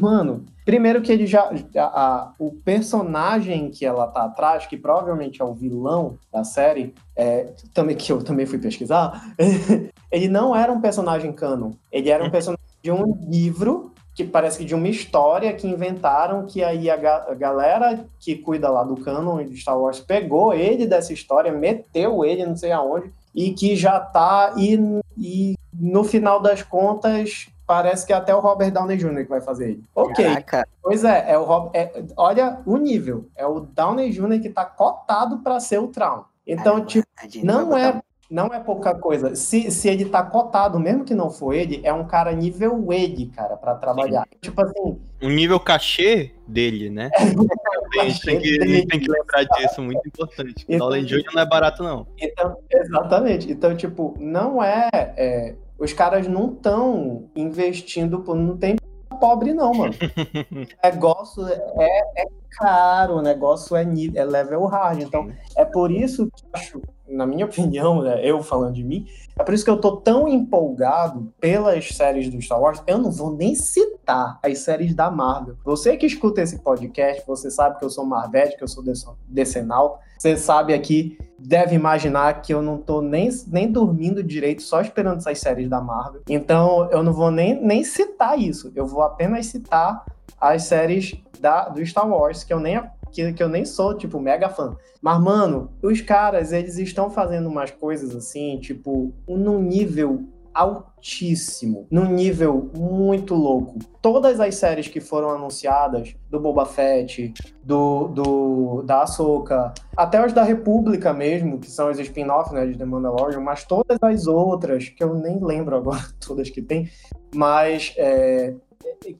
mano, 0.00 0.44
primeiro 0.64 1.00
que 1.00 1.12
ele 1.12 1.26
já, 1.28 1.48
a- 1.76 1.80
a- 1.84 2.32
o 2.40 2.50
personagem 2.50 3.70
que 3.70 3.86
ela 3.86 4.08
tá 4.08 4.24
atrás, 4.24 4.66
que 4.66 4.76
provavelmente 4.76 5.40
é 5.40 5.44
o 5.44 5.54
vilão 5.54 6.18
da 6.32 6.42
série, 6.42 6.92
é, 7.14 7.52
também 7.72 7.94
que 7.96 8.10
eu 8.10 8.20
também 8.24 8.46
fui 8.46 8.58
pesquisar, 8.58 9.32
ele 10.10 10.26
não 10.28 10.56
era 10.56 10.72
um 10.72 10.80
personagem 10.80 11.32
canon, 11.32 11.70
ele 11.92 12.10
era 12.10 12.24
um 12.24 12.30
personagem 12.32 12.64
de 12.82 12.90
um 12.90 13.16
livro 13.28 13.92
que 14.16 14.24
parece 14.24 14.58
que 14.58 14.64
de 14.64 14.74
uma 14.74 14.88
história 14.88 15.52
que 15.52 15.68
inventaram 15.68 16.46
que 16.46 16.64
aí 16.64 16.88
a, 16.90 16.96
ga- 16.96 17.26
a 17.28 17.34
galera 17.34 18.04
que 18.18 18.34
cuida 18.34 18.68
lá 18.70 18.82
do 18.82 18.96
canon 18.96 19.44
de 19.44 19.56
Star 19.58 19.78
Wars 19.78 20.00
pegou 20.00 20.54
ele 20.54 20.86
dessa 20.86 21.12
história, 21.12 21.52
meteu 21.52 22.24
ele 22.24 22.44
não 22.46 22.56
sei 22.56 22.72
aonde 22.72 23.12
e 23.34 23.52
que 23.52 23.76
já 23.76 24.00
tá 24.00 24.54
e, 24.56 24.80
e 25.18 25.54
no 25.72 26.02
final 26.02 26.40
das 26.40 26.62
contas 26.62 27.48
parece 27.66 28.06
que 28.06 28.12
até 28.12 28.34
o 28.34 28.40
Robert 28.40 28.70
Downey 28.72 28.96
Jr. 28.96 29.24
que 29.24 29.28
vai 29.28 29.40
fazer 29.42 29.70
ele. 29.72 29.84
Ok, 29.94 30.24
Caraca, 30.24 30.66
pois 30.82 31.04
é, 31.04 31.32
é 31.32 31.36
o 31.38 31.44
Rob, 31.44 31.70
é- 31.74 32.02
olha 32.16 32.60
o 32.64 32.78
nível, 32.78 33.26
é 33.36 33.44
o 33.46 33.60
Downey 33.60 34.10
Jr. 34.12 34.40
que 34.40 34.48
tá 34.48 34.64
cotado 34.64 35.38
para 35.40 35.60
ser 35.60 35.78
o 35.78 35.88
Traum. 35.88 36.22
Então, 36.46 36.84
tipo, 36.84 37.06
não 37.44 37.76
é, 37.76 38.00
não 38.30 38.46
é 38.46 38.60
pouca 38.60 38.94
coisa. 38.94 39.34
Se, 39.34 39.70
se 39.70 39.88
ele 39.88 40.06
tá 40.06 40.22
cotado, 40.22 40.78
mesmo 40.78 41.04
que 41.04 41.14
não 41.14 41.30
for 41.30 41.52
ele, 41.54 41.80
é 41.84 41.92
um 41.92 42.06
cara 42.06 42.32
nível 42.32 42.92
ele, 42.92 43.26
cara, 43.26 43.56
pra 43.56 43.74
trabalhar. 43.74 44.26
Tipo 44.40 44.62
assim, 44.62 44.98
O 45.22 45.28
nível 45.28 45.60
cachê 45.60 46.32
dele, 46.46 46.90
né? 46.90 47.10
Também 47.16 48.00
a 48.00 48.08
gente 48.08 48.22
tem 48.22 48.40
que, 48.40 48.48
gente 48.48 48.86
tem 48.88 49.00
que 49.00 49.10
lembrar 49.10 49.44
disso, 49.44 49.80
muito 49.80 50.06
importante. 50.06 50.64
O 50.68 50.72
Então, 50.72 50.88
Dolan 50.88 51.04
Jr. 51.04 51.24
não 51.34 51.42
é 51.42 51.46
barato, 51.46 51.82
não. 51.82 52.06
então, 52.20 52.56
exatamente. 52.70 53.50
Então, 53.50 53.76
tipo, 53.76 54.14
não 54.18 54.62
é, 54.62 54.88
é, 54.92 55.54
os 55.78 55.92
caras 55.92 56.26
não 56.26 56.52
estão 56.52 57.30
investindo, 57.36 58.22
não 58.34 58.56
tem 58.56 58.76
pobre 59.20 59.54
não, 59.54 59.72
mano. 59.72 59.94
o 60.52 60.86
negócio 60.86 61.46
é, 61.48 62.22
é 62.22 62.26
caro, 62.50 63.16
o 63.16 63.22
negócio 63.22 63.76
é, 63.76 63.84
é 64.14 64.24
level 64.24 64.64
hard. 64.66 65.02
Então, 65.02 65.32
é 65.56 65.64
por 65.64 65.90
isso 65.90 66.26
que 66.26 66.44
eu 66.44 66.50
acho, 66.52 66.82
na 67.08 67.26
minha 67.26 67.44
opinião, 67.46 68.02
né, 68.02 68.20
eu 68.22 68.42
falando 68.42 68.74
de 68.74 68.84
mim, 68.84 69.06
é 69.38 69.44
por 69.44 69.54
isso 69.54 69.64
que 69.64 69.70
eu 69.70 69.80
tô 69.80 69.96
tão 69.96 70.26
empolgado 70.26 71.32
pelas 71.40 71.88
séries 71.88 72.28
do 72.30 72.40
Star 72.40 72.60
Wars. 72.60 72.82
Eu 72.86 72.98
não 72.98 73.10
vou 73.10 73.36
nem 73.36 73.54
citar 73.54 74.38
as 74.42 74.60
séries 74.60 74.94
da 74.94 75.10
Marvel. 75.10 75.56
Você 75.64 75.96
que 75.96 76.06
escuta 76.06 76.40
esse 76.40 76.58
podcast, 76.60 77.22
você 77.26 77.50
sabe 77.50 77.78
que 77.78 77.84
eu 77.84 77.90
sou 77.90 78.04
Marvete, 78.04 78.56
que 78.56 78.64
eu 78.64 78.68
sou 78.68 78.82
decenal. 79.28 80.00
Você 80.18 80.36
sabe 80.36 80.72
aqui, 80.72 81.18
deve 81.38 81.74
imaginar 81.74 82.40
que 82.40 82.54
eu 82.54 82.62
não 82.62 82.78
tô 82.78 83.02
nem, 83.02 83.28
nem 83.48 83.70
dormindo 83.70 84.22
direito, 84.22 84.62
só 84.62 84.80
esperando 84.80 85.18
essas 85.18 85.38
séries 85.38 85.68
da 85.68 85.80
Marvel. 85.80 86.22
Então, 86.28 86.88
eu 86.90 87.02
não 87.02 87.12
vou 87.12 87.30
nem, 87.30 87.60
nem 87.60 87.84
citar 87.84 88.38
isso. 88.38 88.72
Eu 88.74 88.86
vou 88.86 89.02
apenas 89.02 89.46
citar 89.46 90.04
as 90.40 90.64
séries 90.64 91.14
da, 91.38 91.68
do 91.68 91.84
Star 91.84 92.08
Wars, 92.08 92.44
que 92.44 92.52
eu 92.52 92.60
nem 92.60 92.80
que, 93.16 93.32
que 93.32 93.42
eu 93.42 93.48
nem 93.48 93.64
sou, 93.64 93.96
tipo, 93.96 94.20
mega 94.20 94.50
fã. 94.50 94.76
Mas, 95.00 95.20
mano, 95.20 95.70
os 95.82 96.02
caras, 96.02 96.52
eles 96.52 96.76
estão 96.76 97.08
fazendo 97.08 97.48
umas 97.48 97.70
coisas 97.70 98.14
assim, 98.14 98.58
tipo, 98.58 99.14
num 99.26 99.62
nível 99.62 100.28
altíssimo, 100.52 101.86
num 101.90 102.06
nível 102.06 102.70
muito 102.74 103.34
louco. 103.34 103.78
Todas 104.00 104.40
as 104.40 104.54
séries 104.54 104.88
que 104.88 105.00
foram 105.00 105.30
anunciadas, 105.30 106.14
do 106.30 106.40
Boba 106.40 106.64
Fett, 106.64 107.34
do, 107.62 108.08
do 108.08 108.82
da 108.82 109.02
Ahsoka, 109.02 109.74
até 109.94 110.24
os 110.24 110.32
da 110.32 110.42
República 110.42 111.12
mesmo, 111.12 111.58
que 111.58 111.70
são 111.70 111.90
os 111.90 111.98
spin-off, 111.98 112.54
né, 112.54 112.66
de 112.66 112.78
The 112.78 112.86
Mandalorian, 112.86 113.40
mas 113.40 113.64
todas 113.64 113.98
as 114.00 114.26
outras, 114.26 114.88
que 114.88 115.04
eu 115.04 115.14
nem 115.14 115.42
lembro 115.42 115.76
agora 115.76 116.02
todas 116.26 116.48
que 116.48 116.62
tem, 116.62 116.88
mas 117.34 117.92
é, 117.98 118.54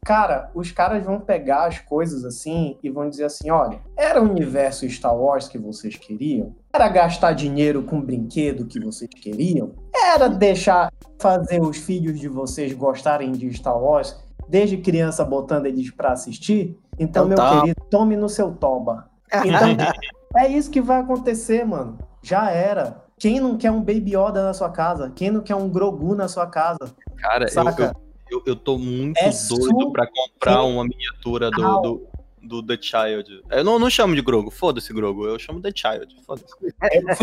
cara, 0.05 0.51
os 0.55 0.71
caras 0.71 1.05
vão 1.05 1.21
pegar 1.21 1.67
as 1.67 1.79
coisas 1.79 2.25
assim 2.25 2.79
e 2.83 2.91
vão 2.91 3.09
dizer 3.09 3.25
assim: 3.25 3.51
olha, 3.51 3.81
era 3.97 4.23
o 4.23 4.29
universo 4.29 4.89
Star 4.89 5.17
Wars 5.17 5.49
que 5.49 5.59
vocês 5.59 5.97
queriam? 5.97 6.55
Era 6.73 6.89
gastar 6.89 7.33
dinheiro 7.33 7.83
com 7.83 8.01
brinquedo 8.01 8.67
que 8.67 8.81
vocês 8.81 9.11
queriam? 9.11 9.75
Era 9.95 10.29
deixar 10.29 10.93
fazer 11.19 11.61
os 11.61 11.79
filhos 11.79 12.19
de 12.19 12.29
vocês 12.29 12.73
gostarem 12.73 13.33
de 13.33 13.53
Star 13.53 13.79
Wars 13.79 14.17
desde 14.49 14.77
criança 14.77 15.25
botando 15.25 15.67
eles 15.67 15.91
pra 15.91 16.13
assistir? 16.13 16.79
Então, 16.99 17.27
meu 17.27 17.37
querido, 17.37 17.81
tome 17.91 18.17
no 18.17 18.29
seu 18.29 18.53
toba. 18.53 19.09
Então, 19.33 19.77
é 20.37 20.49
isso 20.49 20.71
que 20.71 20.81
vai 20.81 21.01
acontecer, 21.01 21.65
mano. 21.65 21.99
Já 22.23 22.51
era. 22.51 23.05
Quem 23.19 23.41
não 23.41 23.57
quer 23.57 23.71
um 23.71 23.81
Baby 23.81 24.15
Yoda 24.15 24.43
na 24.43 24.53
sua 24.53 24.71
casa? 24.71 25.11
Quem 25.15 25.31
não 25.31 25.41
quer 25.41 25.55
um 25.55 25.69
Grogu 25.69 26.15
na 26.15 26.29
sua 26.29 26.47
casa? 26.47 26.95
Cara, 27.17 27.49
Saca? 27.49 27.83
eu, 27.83 27.89
eu, 27.89 28.06
eu 28.47 28.57
tô 28.57 28.79
muito 28.79 29.19
É 29.19 29.31
doido 29.49 29.93
pra 29.93 30.07
comprar 30.07 30.63
uma 30.65 30.85
miniatura 30.85 31.51
do, 31.51 31.81
do, 31.81 32.07
do 32.43 32.63
The 32.67 32.79
Child. 32.81 33.43
Eu 33.51 33.65
não, 33.65 33.79
não 33.79 33.91
chamo 33.91 34.15
de 34.15 34.23
Grogu, 34.23 34.51
foda-se 34.51 34.93
Grogu, 34.93 35.27
eu 35.27 35.39
chamo 35.39 35.61
The 35.61 35.71
Child, 35.75 36.17
foda-se. 36.27 36.47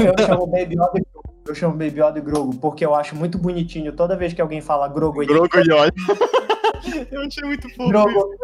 Eu 0.05 0.25
chamo 0.25 0.47
Baby 0.47 0.75
Yoda 0.75 0.91
e 0.95 1.01
Grogu. 1.01 1.33
Eu 1.45 1.55
chamo 1.55 1.73
Baby 1.73 1.99
Yoda 2.01 2.19
e 2.19 2.21
Grogu, 2.21 2.55
porque 2.57 2.85
eu 2.85 2.95
acho 2.95 3.15
muito 3.15 3.37
bonitinho 3.37 3.91
toda 3.93 4.15
vez 4.15 4.33
que 4.33 4.41
alguém 4.41 4.61
fala 4.61 4.87
Grogu. 4.87 5.21
ele- 5.21 5.33
Grogu 5.33 5.49
e 5.57 5.71
olha. 5.71 5.93
eu 7.11 7.21
achei 7.21 7.43
muito 7.43 7.69
fofo. 7.75 7.89
Grogu. 7.89 8.35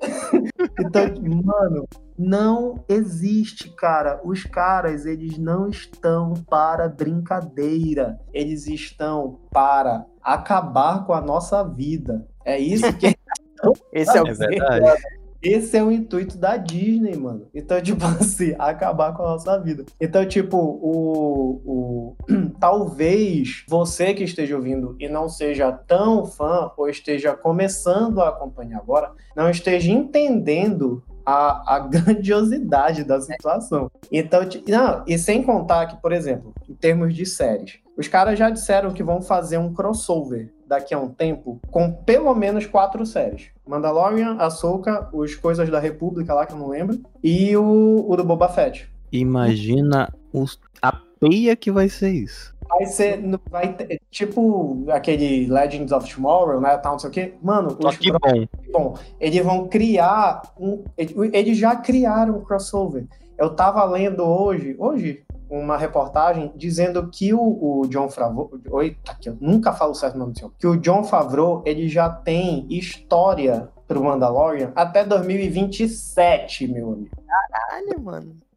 então, 0.80 1.02
mano, 1.44 1.88
não 2.18 2.84
existe, 2.88 3.70
cara. 3.70 4.20
Os 4.24 4.42
caras, 4.42 5.06
eles 5.06 5.38
não 5.38 5.68
estão 5.68 6.34
para 6.48 6.88
brincadeira. 6.88 8.18
Eles 8.32 8.66
estão 8.66 9.38
para 9.52 10.04
acabar 10.22 11.06
com 11.06 11.12
a 11.12 11.20
nossa 11.20 11.62
vida. 11.62 12.26
É 12.44 12.58
isso 12.58 12.92
que 12.94 13.16
Esse 13.92 14.16
é 14.16 14.22
o 14.22 14.26
É 14.26 14.32
verdade. 14.34 15.02
Esse 15.40 15.76
é 15.76 15.84
o 15.84 15.92
intuito 15.92 16.36
da 16.36 16.56
Disney, 16.56 17.16
mano. 17.16 17.46
Então, 17.54 17.80
tipo 17.80 18.04
assim, 18.20 18.54
acabar 18.58 19.14
com 19.14 19.22
a 19.22 19.30
nossa 19.30 19.58
vida. 19.60 19.84
Então, 20.00 20.26
tipo, 20.26 20.56
o, 20.56 21.62
o 21.64 22.16
talvez 22.58 23.64
você 23.68 24.12
que 24.14 24.24
esteja 24.24 24.56
ouvindo 24.56 24.96
e 24.98 25.08
não 25.08 25.28
seja 25.28 25.70
tão 25.70 26.26
fã 26.26 26.72
ou 26.76 26.88
esteja 26.88 27.34
começando 27.34 28.20
a 28.20 28.30
acompanhar 28.30 28.78
agora, 28.78 29.12
não 29.36 29.48
esteja 29.48 29.92
entendendo 29.92 31.04
a, 31.28 31.74
a 31.76 31.78
grandiosidade 31.80 33.04
da 33.04 33.20
situação. 33.20 33.90
Então, 34.10 34.40
não, 34.66 35.04
e 35.06 35.18
sem 35.18 35.42
contar 35.42 35.86
que, 35.86 36.00
por 36.00 36.10
exemplo, 36.10 36.54
em 36.66 36.72
termos 36.72 37.14
de 37.14 37.26
séries, 37.26 37.80
os 37.98 38.08
caras 38.08 38.38
já 38.38 38.48
disseram 38.48 38.94
que 38.94 39.02
vão 39.02 39.20
fazer 39.20 39.58
um 39.58 39.74
crossover 39.74 40.50
daqui 40.66 40.94
a 40.94 40.98
um 40.98 41.08
tempo 41.08 41.60
com 41.70 41.92
pelo 41.92 42.34
menos 42.34 42.64
quatro 42.64 43.04
séries. 43.04 43.50
Mandalorian, 43.66 44.36
Ahsoka, 44.38 45.10
os 45.12 45.34
Coisas 45.34 45.68
da 45.68 45.78
República 45.78 46.32
lá, 46.32 46.46
que 46.46 46.54
eu 46.54 46.58
não 46.58 46.68
lembro, 46.68 46.98
e 47.22 47.54
o, 47.58 48.06
o 48.08 48.16
do 48.16 48.24
Boba 48.24 48.48
Fett. 48.48 48.88
Imagina 49.12 50.10
os, 50.32 50.58
a 50.80 50.92
peia 51.20 51.54
que 51.54 51.70
vai 51.70 51.90
ser 51.90 52.10
isso. 52.10 52.56
Vai 52.68 52.86
ser, 52.86 53.22
vai 53.50 53.72
ter, 53.72 54.00
tipo 54.10 54.84
aquele 54.90 55.46
Legends 55.46 55.90
of 55.90 56.12
Tomorrow, 56.12 56.60
né, 56.60 56.76
tal, 56.78 56.92
não 56.92 56.98
sei 56.98 57.10
o 57.10 57.12
quê. 57.12 57.34
Mano, 57.42 57.76
Só 57.80 57.88
os 57.88 57.96
que 57.96 58.12
bom. 58.12 58.46
Bom, 58.72 58.94
eles 59.18 59.44
vão 59.44 59.68
criar 59.68 60.42
um. 60.58 60.84
Eles 60.96 61.58
já 61.58 61.76
criaram 61.76 62.36
um 62.36 62.44
crossover. 62.44 63.06
Eu 63.36 63.54
tava 63.54 63.84
lendo 63.84 64.24
hoje, 64.24 64.74
hoje, 64.78 65.24
uma 65.48 65.76
reportagem 65.76 66.52
dizendo 66.54 67.08
que 67.08 67.32
o, 67.32 67.40
o 67.40 67.86
John 67.88 68.08
Favreau. 68.08 68.50
Eita, 68.82 69.16
que 69.20 69.28
eu 69.28 69.36
nunca 69.40 69.72
falo 69.72 69.94
certo 69.94 70.16
o 70.16 70.18
nome 70.18 70.32
do 70.32 70.38
senhor. 70.38 70.52
Que 70.58 70.66
o 70.66 70.76
John 70.76 71.04
Favreau 71.04 71.62
ele 71.64 71.88
já 71.88 72.10
tem 72.10 72.66
história 72.68 73.68
pro 73.86 74.04
Mandalorian 74.04 74.72
até 74.76 75.04
2027, 75.04 76.68
meu 76.68 76.92
amigo. 76.92 77.16
Caralho, 77.26 78.00
mano. 78.00 78.47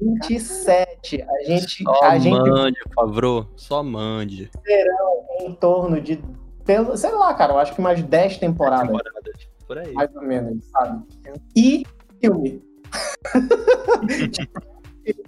27. 0.00 1.22
A 1.22 1.42
gente. 1.44 1.82
Só 1.82 2.04
a 2.04 2.18
gente 2.18 2.38
mande, 2.38 2.78
Favreau. 2.94 3.48
Só 3.56 3.82
mande. 3.82 4.50
em 5.40 5.54
torno 5.54 6.00
de. 6.00 6.22
Pelo, 6.64 6.96
sei 6.96 7.12
lá, 7.12 7.34
cara, 7.34 7.52
eu 7.52 7.58
acho 7.58 7.74
que 7.74 7.80
mais 7.80 8.02
10 8.02 8.38
temporadas. 8.38 8.86
Temporadas. 8.86 9.34
Por 9.66 9.78
aí. 9.78 9.92
mais 9.92 10.14
ou 10.14 10.22
menos, 10.22 10.64
sabe? 10.66 11.04
E 11.56 11.84
filme. 12.20 12.62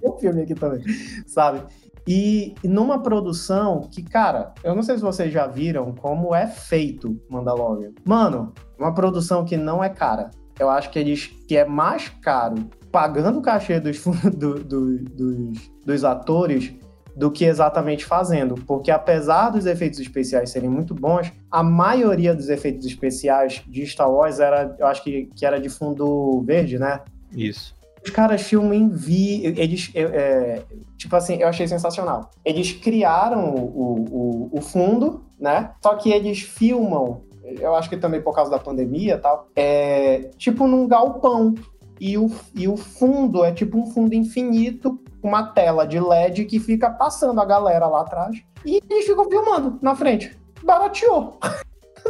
Um 0.02 0.16
filme 0.16 0.42
aqui 0.42 0.54
também, 0.54 0.82
sabe? 1.26 1.62
E 2.08 2.54
numa 2.62 3.02
produção 3.02 3.80
que, 3.80 4.02
cara, 4.02 4.54
eu 4.62 4.74
não 4.74 4.82
sei 4.82 4.96
se 4.96 5.02
vocês 5.02 5.32
já 5.32 5.46
viram 5.46 5.92
como 5.92 6.34
é 6.34 6.46
feito 6.46 7.20
Mandalorian. 7.28 7.92
Mano, 8.04 8.54
uma 8.78 8.94
produção 8.94 9.44
que 9.44 9.56
não 9.56 9.82
é 9.82 9.88
cara. 9.88 10.30
Eu 10.58 10.70
acho 10.70 10.90
que 10.90 10.98
eles 10.98 11.26
que 11.46 11.56
é 11.56 11.64
mais 11.64 12.08
caro 12.08 12.54
pagando 12.96 13.40
o 13.40 13.42
cachê 13.42 13.78
dos, 13.78 14.02
do- 14.34 14.64
do- 14.64 14.98
dos, 15.04 15.70
dos 15.84 16.02
atores 16.02 16.72
do 17.14 17.30
que 17.30 17.44
exatamente 17.44 18.06
fazendo. 18.06 18.54
Porque 18.66 18.90
apesar 18.90 19.50
dos 19.50 19.66
efeitos 19.66 20.00
especiais 20.00 20.48
serem 20.48 20.70
muito 20.70 20.94
bons, 20.94 21.30
a 21.50 21.62
maioria 21.62 22.34
dos 22.34 22.48
efeitos 22.48 22.86
especiais 22.86 23.62
de 23.68 23.86
Star 23.86 24.10
Wars 24.10 24.40
era, 24.40 24.74
eu 24.78 24.86
acho 24.86 25.04
que, 25.04 25.26
que 25.36 25.44
era 25.44 25.60
de 25.60 25.68
fundo 25.68 26.40
verde, 26.40 26.78
né? 26.78 27.02
Isso. 27.34 27.74
Os 28.02 28.08
caras 28.08 28.40
filmam 28.40 28.72
em 28.72 28.88
vi, 28.88 29.44
eles, 29.44 29.90
é, 29.94 30.00
é, 30.00 30.62
tipo 30.96 31.14
assim, 31.16 31.36
eu 31.36 31.48
achei 31.48 31.68
sensacional. 31.68 32.30
Eles 32.42 32.72
criaram 32.72 33.54
o, 33.54 34.48
o, 34.52 34.58
o 34.58 34.60
fundo, 34.62 35.22
né? 35.38 35.72
Só 35.82 35.96
que 35.96 36.10
eles 36.10 36.40
filmam, 36.40 37.20
eu 37.44 37.74
acho 37.74 37.90
que 37.90 37.96
também 37.98 38.22
por 38.22 38.34
causa 38.34 38.50
da 38.50 38.58
pandemia 38.58 39.16
e 39.16 39.18
tal, 39.18 39.48
é, 39.54 40.30
tipo 40.38 40.66
num 40.66 40.88
galpão. 40.88 41.54
E 42.00 42.18
o, 42.18 42.30
e 42.54 42.68
o 42.68 42.76
fundo 42.76 43.44
é 43.44 43.52
tipo 43.52 43.78
um 43.78 43.86
fundo 43.86 44.14
infinito, 44.14 45.00
com 45.22 45.28
uma 45.28 45.44
tela 45.52 45.86
de 45.86 45.98
LED 45.98 46.44
que 46.44 46.60
fica 46.60 46.90
passando 46.90 47.40
a 47.40 47.44
galera 47.44 47.86
lá 47.86 48.02
atrás. 48.02 48.36
E 48.64 48.80
eles 48.90 49.06
ficam 49.06 49.28
filmando 49.30 49.78
na 49.80 49.94
frente. 49.94 50.36
Barateou. 50.62 51.38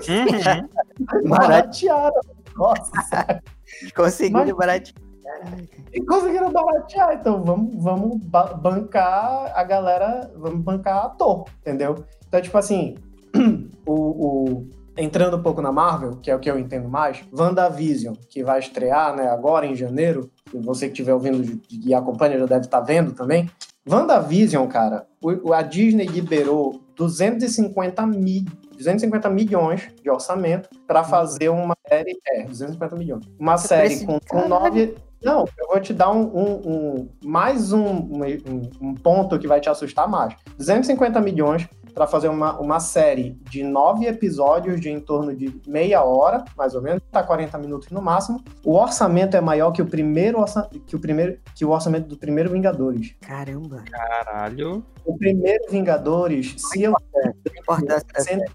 Uhum. 0.09 1.29
Baratearam. 1.29 2.21
Nossa, 2.57 3.43
Conseguiu 3.95 4.39
Mas- 4.39 4.53
baratinho. 4.57 5.07
E 5.93 6.01
conseguiram 6.03 6.53
baratear, 6.53 7.15
então 7.15 7.43
vamos, 7.43 7.83
vamos 7.83 8.17
ba- 8.25 8.55
bancar 8.55 9.53
a 9.55 9.65
galera, 9.65 10.31
vamos 10.37 10.61
bancar 10.61 11.05
ator, 11.07 11.45
entendeu? 11.61 12.05
Então, 12.29 12.41
tipo 12.41 12.57
assim, 12.57 12.95
o, 13.85 13.93
o- 13.93 14.71
entrando 14.97 15.37
um 15.37 15.43
pouco 15.43 15.61
na 15.61 15.71
Marvel, 15.73 16.17
que 16.23 16.31
é 16.31 16.35
o 16.37 16.39
que 16.39 16.51
eu 16.51 16.59
entendo 16.59 16.89
mais, 16.89 17.23
WandaVision, 17.37 18.15
que 18.29 18.43
vai 18.43 18.59
estrear 18.59 19.15
né, 19.15 19.29
agora 19.29 19.67
em 19.67 19.75
janeiro, 19.75 20.31
e 20.53 20.59
você 20.59 20.87
que 20.87 20.93
estiver 20.93 21.13
ouvindo 21.15 21.61
e 21.71 21.95
acompanha 21.95 22.39
já 22.39 22.47
deve 22.47 22.65
estar 22.67 22.81
vendo 22.81 23.13
também. 23.13 23.51
WandaVision, 23.89 24.67
cara, 24.67 25.07
a 25.55 25.63
Disney 25.63 26.07
liberou 26.07 26.81
250, 26.97 28.07
mi, 28.07 28.45
250 28.77 29.31
milhões 29.31 29.89
de 30.03 30.11
orçamento 30.11 30.69
para 30.87 31.05
fazer 31.05 31.49
uma 31.51 31.75
série. 31.89 32.19
É, 32.27 32.43
250 32.45 32.97
milhões. 32.97 33.25
Uma 33.39 33.57
série 33.57 33.89
preço 34.05 34.07
com, 34.07 34.19
com 34.29 34.49
nove. 34.49 34.95
Não, 35.23 35.45
eu 35.59 35.67
vou 35.69 35.81
te 35.81 35.95
dar 35.95 36.11
um, 36.11 36.23
um- 36.27 36.61
um- 36.71 37.09
mais 37.25 37.73
um, 37.73 37.85
um- 37.87 38.71
um 38.81 38.95
ponto 38.95 39.39
que 39.39 39.49
vai 39.49 39.61
te 39.61 39.69
assustar 39.69 40.09
mais. 40.09 40.35
250 40.59 41.21
milhões 41.21 41.67
para 41.97 42.07
fazer 42.07 42.29
uma, 42.29 42.61
uma 42.61 42.79
série 42.79 43.41
de 43.49 43.63
nove 43.65 44.05
episódios 44.07 44.79
de 44.83 44.91
em 44.91 45.01
torno 45.01 45.35
de 45.35 45.59
meia 45.67 46.05
hora, 46.05 46.45
mais 46.55 46.75
ou 46.75 46.83
menos, 46.83 47.03
tá 47.11 47.23
40 47.23 47.57
minutos 47.57 47.89
no 47.89 48.03
máximo. 48.03 48.45
O 48.63 48.75
orçamento 48.75 49.35
é 49.35 49.41
maior 49.41 49.73
que 49.73 49.81
o 49.81 49.87
primeiro, 49.87 50.45
que 50.87 50.95
o 50.95 51.01
primeiro 51.01 51.39
que 51.55 51.65
o 51.65 51.71
orçamento 51.71 52.07
do 52.07 52.19
primeiro 52.19 52.51
Vingadores. 52.51 53.15
Caramba. 53.23 53.83
Caralho. 53.91 54.85
O 55.07 55.17
primeiro 55.17 55.65
Vingadores, 55.71 56.55
se 56.59 56.83
eu 56.83 56.93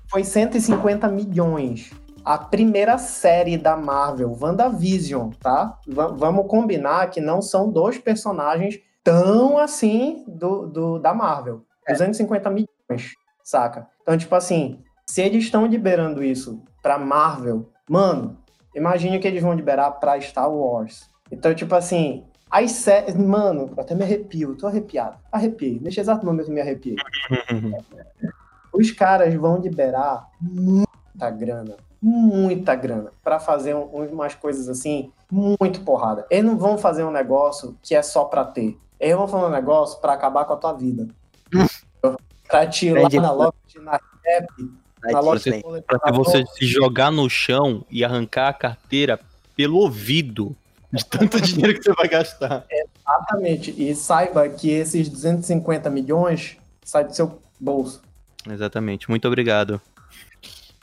foi 0.07 0.23
150 0.23 1.07
milhões. 1.07 1.91
A 2.23 2.37
primeira 2.37 2.99
série 2.99 3.57
da 3.57 3.75
Marvel, 3.75 4.37
WandaVision, 4.39 5.31
tá? 5.39 5.79
Va- 5.87 6.09
vamos 6.09 6.45
combinar 6.47 7.09
que 7.09 7.19
não 7.19 7.41
são 7.41 7.71
dois 7.71 7.97
personagens 7.97 8.79
tão 9.03 9.57
assim 9.57 10.23
do, 10.27 10.67
do- 10.67 10.99
da 10.99 11.11
Marvel. 11.11 11.63
250 11.89 12.49
milhões, 12.51 13.15
saca? 13.52 13.88
Então, 14.02 14.18
tipo 14.18 14.34
assim, 14.34 14.80
se 15.06 15.22
eles 15.22 15.43
estão 15.43 15.66
liberando 15.66 16.24
isso 16.24 16.62
pra 16.82 16.97
Marvel, 16.97 17.70
mano, 17.89 18.38
imagine 18.74 19.20
que 19.20 19.28
eles 19.28 19.43
vão 19.43 19.54
liberar 19.54 19.91
pra 19.91 20.20
Star 20.22 20.49
Wars. 20.52 21.10
Então, 21.32 21.54
tipo 21.54 21.76
assim, 21.76 22.24
as 22.49 22.72
séries. 22.72 23.16
Mano, 23.16 23.72
eu 23.76 23.82
até 23.84 23.93
me 23.93 24.04
arrepio, 24.04 24.56
tô 24.56 24.68
arrepiado. 24.68 25.18
Arrepiei. 25.32 25.80
Neste 25.82 25.99
exato 25.99 26.26
momento 26.26 26.47
eu 26.49 26.54
me 26.54 26.62
arrepiei 26.62 26.95
os 28.74 28.89
caras 28.91 29.34
vão 29.34 29.58
liberar 29.58 30.28
muita 30.39 31.30
grana, 31.30 31.76
muita 32.02 32.74
grana, 32.74 33.12
pra 33.24 33.38
fazer 33.39 33.76
um- 33.76 33.84
umas 34.12 34.34
coisas 34.34 34.70
assim, 34.70 35.12
muito 35.30 35.82
porrada. 35.82 36.26
Eles 36.30 36.45
não 36.45 36.58
vão 36.58 36.78
fazer 36.78 37.04
um 37.04 37.12
negócio 37.12 37.78
que 37.82 37.93
é 37.93 38.02
só 38.02 38.24
pra 38.26 38.45
ter. 38.45 38.78
Eles 38.99 39.16
vão 39.18 39.28
fazer 39.28 39.45
um 39.45 39.49
negócio 39.49 39.99
pra 39.99 40.14
acabar 40.14 40.45
com 40.45 40.54
a 40.54 40.58
tua 40.58 40.74
vida. 40.74 41.08
pra 42.52 42.68
te 42.68 42.88
ir 42.88 42.93
lá 42.93 42.99
Entendi. 43.02 43.20
na 43.20 43.32
loja, 43.32 43.52
na 43.80 43.99
Da 45.02 45.12
Na 45.12 45.20
loja 45.20 45.49
Disney. 45.52 45.64
de 45.64 45.82
Pra 45.82 45.99
que 45.99 46.12
você 46.12 46.45
se 46.45 46.66
jogar 46.68 47.10
no 47.12 47.28
chão 47.30 47.84
e 47.89 48.04
arrancar 48.06 48.49
a 48.49 48.54
carteira 48.54 49.20
pelo 49.56 49.78
ouvido 49.78 50.56
de 50.93 51.04
tanto 51.06 51.39
dinheiro 51.41 51.74
que 51.78 51.84
você 51.84 51.93
vai 51.93 52.08
gastar. 52.08 52.66
Exatamente. 52.70 53.74
E 53.82 53.95
saiba 53.95 54.47
que 54.49 54.70
esses 54.70 55.10
250 55.10 55.89
milhões 55.89 56.58
saem 56.84 57.08
do 57.08 57.16
seu 57.16 57.41
bolso. 57.60 58.02
Exatamente. 58.47 59.10
Muito 59.10 59.28
obrigado. 59.28 59.82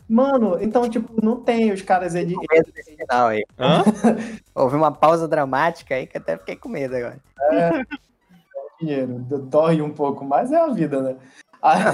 Mano, 0.08 0.56
então, 0.60 0.88
tipo, 0.88 1.22
não 1.22 1.36
tem 1.36 1.70
os 1.70 1.82
caras 1.82 2.14
aí 2.14 2.24
de. 2.24 2.34
Com 2.34 2.44
medo 2.50 2.72
desse 2.72 2.96
final 2.96 3.26
aí. 3.28 3.44
Hã? 3.58 3.84
Houve 4.54 4.74
uma 4.74 4.90
pausa 4.90 5.28
dramática 5.28 5.94
aí 5.96 6.06
que 6.06 6.16
até 6.16 6.38
fiquei 6.38 6.56
com 6.56 6.68
medo 6.70 6.96
agora. 6.96 7.20
dinheiro. 8.80 9.18
Dói 9.28 9.82
um 9.82 9.90
pouco, 9.90 10.24
mas 10.24 10.50
é 10.50 10.56
a 10.56 10.68
vida, 10.68 11.02
né? 11.02 11.16
A, 11.62 11.92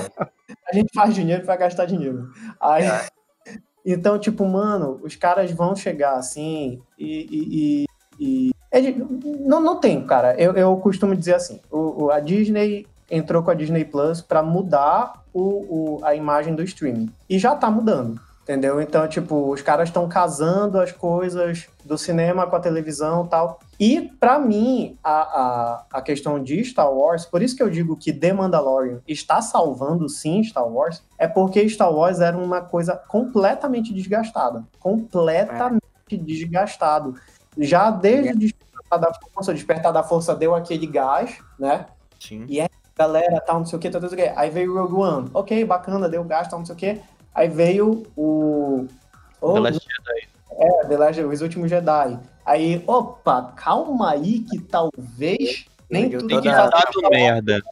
gente 0.75 0.93
faz 0.95 1.15
dinheiro 1.15 1.45
pra 1.45 1.57
gastar 1.57 1.87
dinheiro. 1.87 2.31
Aí, 2.61 2.85
então, 3.85 4.19
tipo, 4.19 4.45
mano, 4.47 5.01
os 5.03 5.17
caras 5.17 5.51
vão 5.51 5.75
chegar 5.77 6.15
assim 6.17 6.81
e. 6.99 7.27
e- 7.31 7.85
e- 8.21 8.49
e- 8.49 8.51
é 8.71 8.81
de- 8.81 8.93
não, 9.41 9.61
não 9.61 9.79
tem, 9.81 10.05
cara. 10.07 10.35
Eu, 10.41 10.53
eu 10.55 10.77
costumo 10.79 11.15
dizer 11.17 11.35
assim: 11.35 11.61
o, 11.71 12.05
o- 12.05 12.11
a 12.11 12.21
Disney 12.21 12.87
entrou 13.11 13.43
com 13.43 13.51
a 13.51 13.55
Disney 13.55 13.85
Plus 13.85 14.21
pra 14.21 14.43
mudar 14.43 15.23
o, 15.33 15.99
o- 15.99 16.05
a 16.05 16.15
imagem 16.15 16.55
do 16.55 16.63
streaming. 16.63 17.11
E 17.29 17.39
já 17.39 17.55
tá 17.55 17.71
mudando. 17.71 18.21
Entendeu? 18.45 18.79
Então, 18.79 19.09
tipo, 19.09 19.51
os 19.51 19.63
caras 19.63 19.89
estão 19.89 20.07
casando 20.07 20.79
as 20.79 20.93
coisas 20.93 21.67
do 21.83 21.97
cinema 21.97 22.47
com 22.47 22.55
a 22.55 22.61
televisão 22.61 23.25
e 23.25 23.29
tal. 23.29 23.59
E, 23.81 24.03
pra 24.21 24.39
mim, 24.39 24.99
a, 25.03 25.11
a, 25.13 25.85
a 25.95 26.03
questão 26.03 26.43
de 26.43 26.63
Star 26.63 26.93
Wars, 26.93 27.25
por 27.25 27.43
isso 27.43 27.57
que 27.57 27.63
eu 27.63 27.71
digo 27.71 27.97
que 27.97 28.13
The 28.13 28.35
Mandalorian 28.35 29.01
está 29.09 29.41
salvando, 29.41 30.11
sim, 30.11 30.45
Star 30.45 30.69
Wars, 30.69 31.03
é 31.19 31.27
porque 31.27 31.67
Star 31.71 31.91
Wars 31.91 32.21
era 32.21 32.37
uma 32.37 32.61
coisa 32.61 32.95
completamente 32.95 33.95
desgastada. 33.95 34.63
Completamente 34.79 35.81
desgastado. 36.11 37.15
Já 37.57 37.91
desde 37.91 38.31
o 38.31 38.39
Despertar 38.39 39.01
da 39.01 39.15
Força, 39.33 39.55
Despertar 39.55 39.93
da 39.93 40.03
Força 40.03 40.37
deu 40.37 40.55
aquele 40.55 40.87
gás, 40.87 41.39
né? 41.59 41.87
Sim. 42.21 42.45
galera, 42.97 43.41
tal, 43.41 43.61
não 43.61 43.67
sei 43.67 43.79
o 43.79 43.81
que, 43.81 43.89
tal, 43.89 44.03
não 44.03 44.09
sei 44.09 44.19
o 44.19 44.23
que. 44.23 44.39
Aí 44.39 44.51
veio 44.51 44.73
o 44.73 44.79
Rogue 44.79 44.95
One. 44.95 45.31
Ok, 45.33 45.65
bacana, 45.65 46.11
deu 46.11 46.23
gasto, 46.25 46.51
tal, 46.51 46.59
não 46.59 46.67
sei 46.67 46.75
o 46.75 46.79
que. 46.79 47.01
Aí 47.35 47.49
veio 47.49 48.05
o. 48.17 48.87
o 49.41 49.53
The 49.55 49.61
Last 49.61 49.81
Jedi. 49.81 50.29
é, 50.51 50.87
The 50.87 50.97
Last, 50.97 51.21
Os 51.23 51.41
Últimos 51.43 51.69
Jedi. 51.71 52.19
Aí, 52.47 52.83
opa, 52.87 53.53
calma 53.57 54.13
aí 54.13 54.41
que 54.41 54.61
talvez 54.61 55.67
nem 55.91 56.13
Eu 56.13 56.21
tudo 56.21 56.41
que 56.43 56.49
façam, 56.49 56.71
Dado 56.71 57.11
merda. 57.11 57.63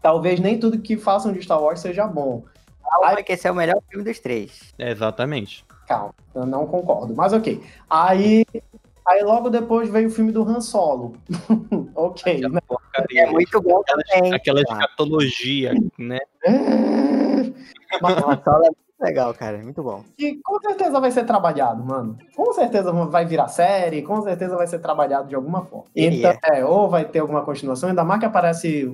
talvez 0.00 0.40
nem 0.40 0.58
tudo 0.58 0.78
que 0.78 0.96
façam 0.96 1.32
de 1.32 1.42
Star 1.42 1.62
Wars 1.62 1.80
seja 1.80 2.06
bom. 2.06 2.42
Calma 2.82 3.22
que 3.22 3.32
esse 3.32 3.46
é 3.46 3.50
o 3.50 3.54
melhor 3.54 3.80
filme 3.88 4.04
dos 4.04 4.18
três. 4.18 4.74
É, 4.78 4.90
exatamente. 4.90 5.64
Calma, 5.86 6.14
eu 6.34 6.46
não 6.46 6.66
concordo, 6.66 7.14
mas 7.14 7.32
ok. 7.32 7.62
Aí, 7.88 8.44
aí 9.06 9.22
logo 9.22 9.50
depois 9.50 9.88
veio 9.88 10.08
o 10.08 10.10
filme 10.10 10.32
do 10.32 10.42
Han 10.42 10.60
Solo. 10.60 11.14
ok, 11.94 12.40
né? 12.48 12.60
É 13.14 13.26
muito 13.26 13.60
bom 13.60 13.82
também. 13.84 14.32
Aquela 14.32 14.60
escatologia, 14.60 15.74
né? 15.98 16.18
Mas 18.00 18.16
é 18.16 18.26
muito 18.26 18.50
legal, 19.00 19.34
cara. 19.34 19.58
é 19.58 19.62
Muito 19.62 19.82
bom. 19.82 20.04
que 20.16 20.40
com 20.42 20.60
certeza 20.60 21.00
vai 21.00 21.10
ser 21.10 21.24
trabalhado, 21.24 21.84
mano. 21.84 22.16
Com 22.36 22.52
certeza 22.52 22.92
vai 22.92 23.26
virar 23.26 23.48
série, 23.48 24.02
com 24.02 24.22
certeza 24.22 24.56
vai 24.56 24.66
ser 24.66 24.78
trabalhado 24.78 25.28
de 25.28 25.34
alguma 25.34 25.64
forma. 25.64 25.86
Então, 25.94 26.32
é, 26.52 26.64
ou 26.64 26.88
vai 26.88 27.04
ter 27.04 27.18
alguma 27.18 27.42
continuação, 27.42 27.88
ainda 27.88 28.04
mais 28.04 28.20
que 28.20 28.26
aparece 28.26 28.84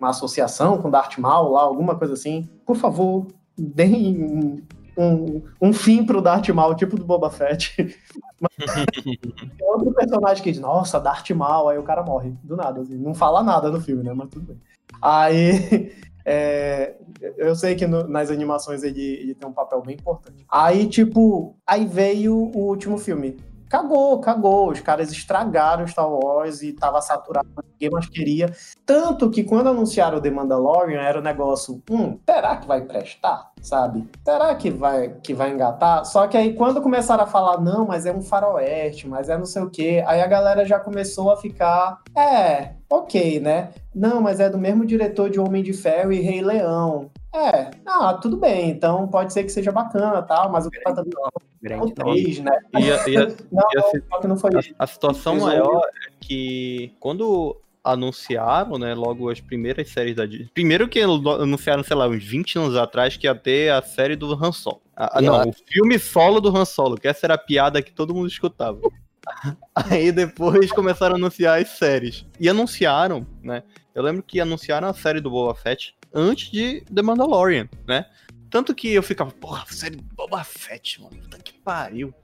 uma 0.00 0.10
associação 0.10 0.80
com 0.80 0.90
Darth 0.90 1.18
Maul 1.18 1.52
lá, 1.52 1.62
alguma 1.62 1.96
coisa 1.96 2.14
assim. 2.14 2.48
Por 2.64 2.76
favor, 2.76 3.26
deem 3.58 4.62
um, 4.96 5.42
um, 5.60 5.72
fim 5.72 6.04
pro 6.04 6.22
Darth 6.22 6.48
Maul, 6.48 6.74
tipo 6.74 6.96
do 6.96 7.04
Boba 7.04 7.30
Fett. 7.30 7.74
Tem 7.76 9.68
outro 9.68 9.92
personagem 9.92 10.42
que 10.42 10.52
diz, 10.52 10.60
nossa, 10.60 11.00
Darth 11.00 11.30
Maul, 11.30 11.68
aí 11.68 11.78
o 11.78 11.82
cara 11.82 12.02
morre, 12.02 12.32
do 12.42 12.56
nada, 12.56 12.80
assim. 12.80 12.96
Não 12.96 13.14
fala 13.14 13.42
nada 13.42 13.70
no 13.70 13.80
filme, 13.80 14.02
né? 14.02 14.12
Mas 14.14 14.28
tudo 14.30 14.46
bem. 14.46 14.60
Aí, 15.02 15.92
é, 16.24 16.94
eu 17.36 17.54
sei 17.54 17.74
que 17.74 17.86
no- 17.86 18.06
nas 18.08 18.30
animações 18.30 18.82
ele, 18.82 19.02
ele 19.02 19.34
tem 19.34 19.48
um 19.48 19.52
papel 19.52 19.80
bem 19.82 19.94
importante. 19.96 20.44
Aí, 20.50 20.86
tipo, 20.86 21.56
aí 21.66 21.84
veio 21.86 22.34
o 22.36 22.58
último 22.68 22.98
filme. 22.98 23.36
Cagou, 23.68 24.20
cagou. 24.20 24.70
Os 24.70 24.78
caras 24.80 25.10
estragaram 25.10 25.84
Star 25.88 26.08
Wars 26.08 26.62
e 26.62 26.72
tava 26.72 27.00
saturado, 27.02 27.48
ninguém 27.72 27.90
mais 27.90 28.08
queria. 28.08 28.54
Tanto 28.86 29.28
que 29.28 29.42
quando 29.42 29.68
anunciaram 29.68 30.18
o 30.18 30.20
The 30.20 30.30
Mandalorian, 30.30 31.00
era 31.00 31.18
o 31.18 31.22
negócio, 31.22 31.82
hum, 31.90 32.16
será 32.24 32.56
que 32.58 32.66
vai 32.68 32.82
prestar? 32.82 33.50
Sabe? 33.60 34.08
Será 34.24 34.54
que 34.54 34.70
vai, 34.70 35.08
que 35.20 35.34
vai 35.34 35.50
engatar? 35.50 36.04
Só 36.04 36.28
que 36.28 36.36
aí 36.36 36.54
quando 36.54 36.80
começaram 36.80 37.24
a 37.24 37.26
falar, 37.26 37.60
não, 37.60 37.84
mas 37.84 38.06
é 38.06 38.12
um 38.12 38.22
faroeste, 38.22 39.08
mas 39.08 39.28
é 39.28 39.36
não 39.36 39.44
sei 39.46 39.62
o 39.62 39.68
quê, 39.70 40.04
aí 40.06 40.20
a 40.20 40.26
galera 40.28 40.64
já 40.64 40.78
começou 40.78 41.32
a 41.32 41.36
ficar, 41.36 42.00
é, 42.16 42.74
ok, 42.88 43.40
né? 43.40 43.70
Não, 43.92 44.20
mas 44.20 44.38
é 44.38 44.48
do 44.48 44.58
mesmo 44.58 44.86
diretor 44.86 45.28
de 45.28 45.40
Homem 45.40 45.64
de 45.64 45.72
Ferro 45.72 46.12
e 46.12 46.20
Rei 46.20 46.40
Leão. 46.40 47.10
É, 47.36 47.70
ah, 47.86 48.14
tudo 48.14 48.36
bem, 48.38 48.70
então 48.70 49.06
pode 49.08 49.32
ser 49.32 49.44
que 49.44 49.50
seja 49.50 49.70
bacana 49.70 50.22
tal, 50.22 50.50
mas 50.50 50.66
o 50.66 50.70
cara 50.70 50.96
também 50.96 51.12
é 51.14 51.26
o 51.26 51.40
Grande 51.60 51.94
nome. 51.98 52.22
3, 52.22 52.38
né? 52.40 52.58
E 52.78 52.90
a, 52.90 53.08
e 53.08 53.16
a- 53.16 53.26
Não, 53.52 53.62
e 53.94 54.02
a 54.10 54.18
que 54.20 54.26
não 54.26 54.36
foi 54.38 54.50
isso. 54.58 54.74
a- 54.78 54.84
a 54.84 54.86
situação 54.86 55.38
maior 55.40 55.82
é 55.84 56.10
que 56.20 56.92
quando 56.98 57.56
anunciaram, 57.84 58.78
né, 58.78 58.94
logo 58.94 59.30
as 59.30 59.40
primeiras 59.40 59.88
séries 59.90 60.16
da 60.16 60.26
Disney. 60.26 60.50
Primeiro 60.52 60.88
que 60.88 61.00
anunciaram, 61.00 61.84
sei 61.84 61.96
lá, 61.96 62.08
uns 62.08 62.24
20 62.24 62.58
anos 62.58 62.76
atrás 62.76 63.16
que 63.16 63.26
ia 63.26 63.34
ter 63.34 63.70
a 63.70 63.80
série 63.82 64.16
do 64.16 64.32
Han 64.32 64.50
Solo. 64.52 64.80
Ah, 64.96 65.20
não, 65.20 65.48
o 65.48 65.52
filme 65.52 65.98
solo 65.98 66.40
do 66.40 66.48
Han 66.56 66.64
Solo, 66.64 66.96
que 66.96 67.06
essa 67.06 67.26
era 67.26 67.34
a 67.34 67.38
piada 67.38 67.80
que 67.82 67.92
todo 67.92 68.14
mundo 68.14 68.26
escutava. 68.28 68.78
Aí 69.74 70.10
depois 70.10 70.72
começaram 70.72 71.14
a 71.14 71.18
anunciar 71.18 71.60
as 71.60 71.68
séries. 71.70 72.24
E 72.40 72.48
anunciaram, 72.48 73.26
né? 73.42 73.62
Eu 73.94 74.02
lembro 74.02 74.22
que 74.22 74.40
anunciaram 74.40 74.88
a 74.88 74.92
série 74.94 75.20
do 75.20 75.30
Boba 75.30 75.54
Fett 75.54 75.94
antes 76.14 76.50
de 76.50 76.80
The 76.92 77.02
Mandalorian, 77.02 77.68
né? 77.86 78.06
Tanto 78.50 78.74
que 78.74 78.92
eu 78.92 79.02
ficava, 79.02 79.30
porra, 79.32 79.64
série 79.68 79.96
Boba 79.96 80.42
Fett, 80.44 81.00
mano, 81.02 81.16
puta 81.16 81.38
que 81.38 81.52
pariu. 81.54 82.14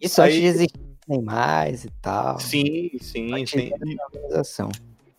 Isso 0.00 0.20
Aí- 0.22 0.30
antes 0.30 0.40
de 0.40 0.46
existir 0.46 0.80
mais 1.22 1.84
e 1.84 1.90
tal. 2.00 2.38
Sim, 2.38 2.90
sim, 3.00 3.32
Antes 3.34 3.52
sim. 3.52 3.70
organização. 3.72 4.70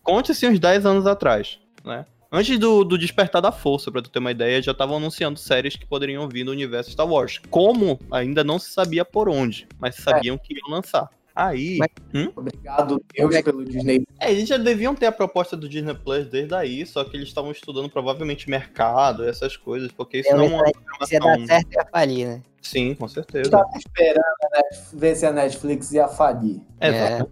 Conte-se 0.01 0.47
uns 0.47 0.59
10 0.59 0.85
anos 0.85 1.05
atrás, 1.05 1.59
né? 1.83 2.05
Antes 2.31 2.57
do, 2.57 2.83
do 2.83 2.97
Despertar 2.97 3.41
da 3.41 3.51
Força, 3.51 3.91
pra 3.91 4.01
tu 4.01 4.09
ter 4.09 4.17
uma 4.17 4.31
ideia, 4.31 4.59
já 4.59 4.71
estavam 4.71 4.97
anunciando 4.97 5.37
séries 5.37 5.75
que 5.75 5.85
poderiam 5.85 6.27
vir 6.27 6.43
do 6.43 6.51
universo 6.51 6.89
Star 6.91 7.07
Wars. 7.07 7.39
Como 7.51 7.99
ainda 8.09 8.43
não 8.43 8.57
se 8.57 8.71
sabia 8.71 9.05
por 9.05 9.29
onde, 9.29 9.67
mas 9.77 9.95
sabiam 9.97 10.35
que 10.37 10.55
iam 10.55 10.67
lançar. 10.69 11.07
Aí. 11.35 11.79
Mas- 11.79 12.27
Obrigado, 12.35 13.03
Deus, 13.13 13.41
pelo 13.41 13.65
Disney. 13.65 14.05
É, 14.19 14.31
eles 14.31 14.47
já 14.47 14.57
deviam 14.57 14.93
ter 14.93 15.07
a 15.07 15.11
proposta 15.11 15.57
do 15.57 15.67
Disney 15.67 15.95
Plus 15.95 16.27
desde 16.27 16.53
aí, 16.53 16.85
só 16.85 17.03
que 17.03 17.17
eles 17.17 17.27
estavam 17.27 17.51
estudando 17.51 17.89
provavelmente 17.89 18.49
mercado, 18.49 19.27
essas 19.27 19.57
coisas, 19.57 19.91
porque 19.91 20.19
isso 20.19 20.29
Eu 20.29 20.37
não 20.37 20.45
é 20.63 20.71
uma 20.97 21.07
Se 21.07 21.19
dar 21.19 21.39
certo, 21.47 21.73
ia 21.73 21.85
falir, 21.91 22.27
né? 22.27 22.41
Sim, 22.61 22.93
com 22.95 23.07
certeza. 23.07 23.45
Estava 23.45 23.67
esperando 23.75 24.23
Netflix, 24.53 24.89
ver 24.93 25.15
se 25.15 25.25
a 25.25 25.31
Netflix 25.31 25.91
ia 25.91 26.07
falir. 26.07 26.61
Exato. 26.79 27.31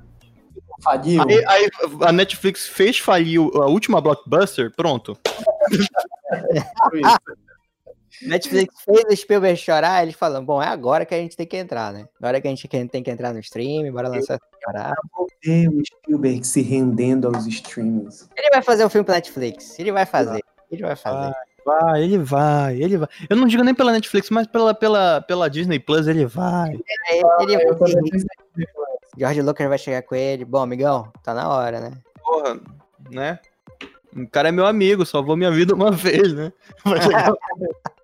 Faliu. 0.84 1.22
Aí, 1.22 1.46
aí 1.46 1.70
a 2.02 2.12
Netflix 2.12 2.68
fez 2.68 2.98
falir 2.98 3.40
a 3.40 3.68
última 3.68 4.02
blockbuster, 4.02 4.72
pronto. 4.76 5.16
Netflix 8.24 8.84
fez 8.84 9.04
o 9.10 9.16
Spielberg 9.16 9.58
chorar, 9.58 10.04
eles 10.04 10.16
falam, 10.16 10.44
bom, 10.44 10.62
é 10.62 10.68
agora 10.68 11.06
que 11.06 11.14
a 11.16 11.18
gente 11.18 11.36
tem 11.36 11.46
que 11.48 11.58
entrar, 11.58 11.92
né? 11.94 12.06
Na 12.20 12.28
hora 12.28 12.42
que 12.42 12.48
a 12.48 12.50
gente 12.52 12.68
tem 12.68 13.04
que 13.04 13.12
entrar 13.12 13.34
no 13.34 13.40
stream, 13.40 13.92
bora 13.92 14.10
lançar 14.10 14.40
chorar. 14.64 14.94
Ver 15.44 15.68
o 15.70 15.82
Spielberg 15.86 16.46
se 16.46 16.62
rendendo 16.62 17.28
aos 17.28 17.48
streamings. 17.48 18.30
Ele 18.38 18.50
vai 18.52 18.62
fazer 18.62 18.86
um 18.86 18.90
filme 18.90 19.06
pra 19.06 19.16
Netflix, 19.16 19.78
ele 19.80 19.92
vai 19.92 20.06
fazer, 20.06 20.42
ele 20.72 20.82
vai 20.82 20.96
fazer. 20.96 21.34
Vai, 21.64 22.04
ele 22.04 22.18
vai, 22.18 22.76
ele 22.82 22.98
vai. 22.98 23.08
Eu 23.30 23.38
não 23.38 23.48
digo 23.48 23.64
nem 23.64 23.74
pela 23.76 23.92
Netflix, 23.92 24.30
mas 24.32 24.48
pela, 24.48 24.74
pela, 24.74 25.22
pela 25.22 25.50
Disney 25.50 25.80
Plus, 25.80 26.08
ele 26.08 26.26
vai. 26.26 26.72
Ele, 26.72 26.84
ele 27.42 27.68
Eu 27.68 27.76
vai 27.78 27.92
George 29.18 29.42
Lucas 29.42 29.68
vai 29.68 29.78
chegar 29.78 30.02
com 30.04 30.16
ele, 30.16 30.46
bom, 30.46 30.60
amigão, 30.60 31.12
tá 31.24 31.34
na 31.34 31.50
hora, 31.50 31.80
né? 31.82 31.92
Porra, 32.24 32.60
né? 33.12 33.40
O 34.16 34.28
cara 34.28 34.50
é 34.50 34.52
meu 34.52 34.66
amigo, 34.66 35.06
salvou 35.06 35.38
minha 35.38 35.52
vida 35.52 35.74
uma 35.76 35.92
vez, 35.92 36.34
né? 36.34 36.52
Vai 36.86 37.02
chegar- 37.02 37.34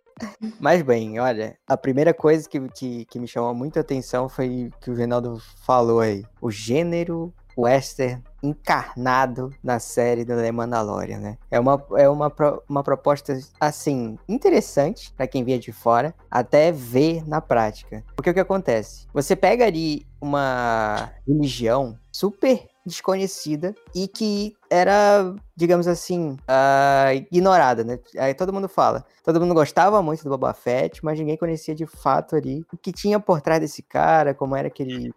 Mas 0.59 0.81
bem, 0.81 1.19
olha, 1.19 1.57
a 1.67 1.77
primeira 1.77 2.13
coisa 2.13 2.47
que, 2.47 2.59
que, 2.69 3.05
que 3.05 3.19
me 3.19 3.27
chamou 3.27 3.53
muita 3.53 3.79
atenção 3.79 4.27
foi 4.27 4.71
que 4.81 4.89
o 4.89 4.95
Reinaldo 4.95 5.41
falou 5.65 5.99
aí. 5.99 6.23
O 6.41 6.49
gênero 6.49 7.33
western 7.57 8.21
encarnado 8.43 9.51
na 9.63 9.79
série 9.79 10.23
do 10.23 10.35
The 10.35 10.51
Mandalorian, 10.51 11.19
né? 11.19 11.37
É 11.49 11.59
uma, 11.59 11.83
é 11.97 12.07
uma, 12.07 12.31
uma 12.69 12.83
proposta, 12.83 13.37
assim, 13.59 14.17
interessante 14.29 15.11
pra 15.17 15.27
quem 15.27 15.43
via 15.43 15.57
de 15.57 15.71
fora, 15.71 16.13
até 16.29 16.71
ver 16.71 17.27
na 17.27 17.41
prática. 17.41 18.03
Porque 18.15 18.29
o 18.29 18.33
que 18.33 18.39
acontece? 18.39 19.07
Você 19.11 19.35
pega 19.35 19.65
ali 19.65 20.05
uma 20.21 21.11
religião 21.27 21.97
super 22.11 22.67
desconhecida 22.87 23.75
e 23.93 24.07
que 24.07 24.55
era, 24.69 25.33
digamos 25.55 25.87
assim, 25.87 26.37
ah, 26.47 27.13
ignorada, 27.13 27.83
né? 27.83 27.99
Aí 28.17 28.33
todo 28.33 28.51
mundo 28.51 28.67
fala. 28.67 29.05
Todo 29.23 29.39
mundo 29.39 29.53
gostava 29.53 30.01
muito 30.01 30.23
do 30.23 30.29
Boba 30.29 30.53
Fett, 30.53 31.03
mas 31.03 31.19
ninguém 31.19 31.37
conhecia 31.37 31.75
de 31.75 31.85
fato 31.85 32.35
ali 32.35 32.65
o 32.71 32.77
que 32.77 32.91
tinha 32.91 33.19
por 33.19 33.41
trás 33.41 33.59
desse 33.59 33.81
cara, 33.81 34.33
como 34.33 34.55
era 34.55 34.69
que 34.69 34.83
ele. 34.83 35.13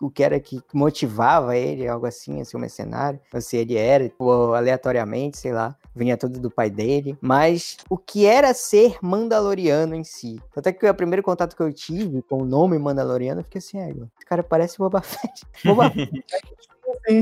o 0.00 0.10
que 0.10 0.22
era 0.22 0.38
que 0.40 0.60
motivava 0.72 1.56
ele, 1.56 1.88
algo 1.88 2.06
assim, 2.06 2.40
assim, 2.40 2.56
um 2.56 2.60
mercenário. 2.60 3.20
Ou 3.32 3.40
se 3.40 3.56
ele 3.56 3.76
era, 3.76 4.10
aleatoriamente, 4.56 5.38
sei 5.38 5.52
lá. 5.52 5.76
Vinha 5.94 6.16
tudo 6.16 6.38
do 6.38 6.50
pai 6.50 6.70
dele. 6.70 7.18
Mas 7.20 7.78
o 7.88 7.98
que 7.98 8.24
era 8.24 8.54
ser 8.54 8.98
Mandaloriano 9.02 9.94
em 9.94 10.04
si. 10.04 10.40
Até 10.56 10.72
que 10.72 10.88
o 10.88 10.94
primeiro 10.94 11.22
contato 11.22 11.56
que 11.56 11.62
eu 11.62 11.72
tive 11.72 12.22
com 12.22 12.42
o 12.42 12.44
nome 12.44 12.78
Mandaloriano, 12.78 13.40
eu 13.40 13.44
fiquei 13.44 13.58
assim, 13.58 13.78
é, 13.78 13.92
cara 14.30 14.44
parece 14.44 14.76
o 14.76 14.84
Boba 14.84 15.02
Fett. 15.02 15.44
Boba 15.64 15.90
Fett. 15.90 16.24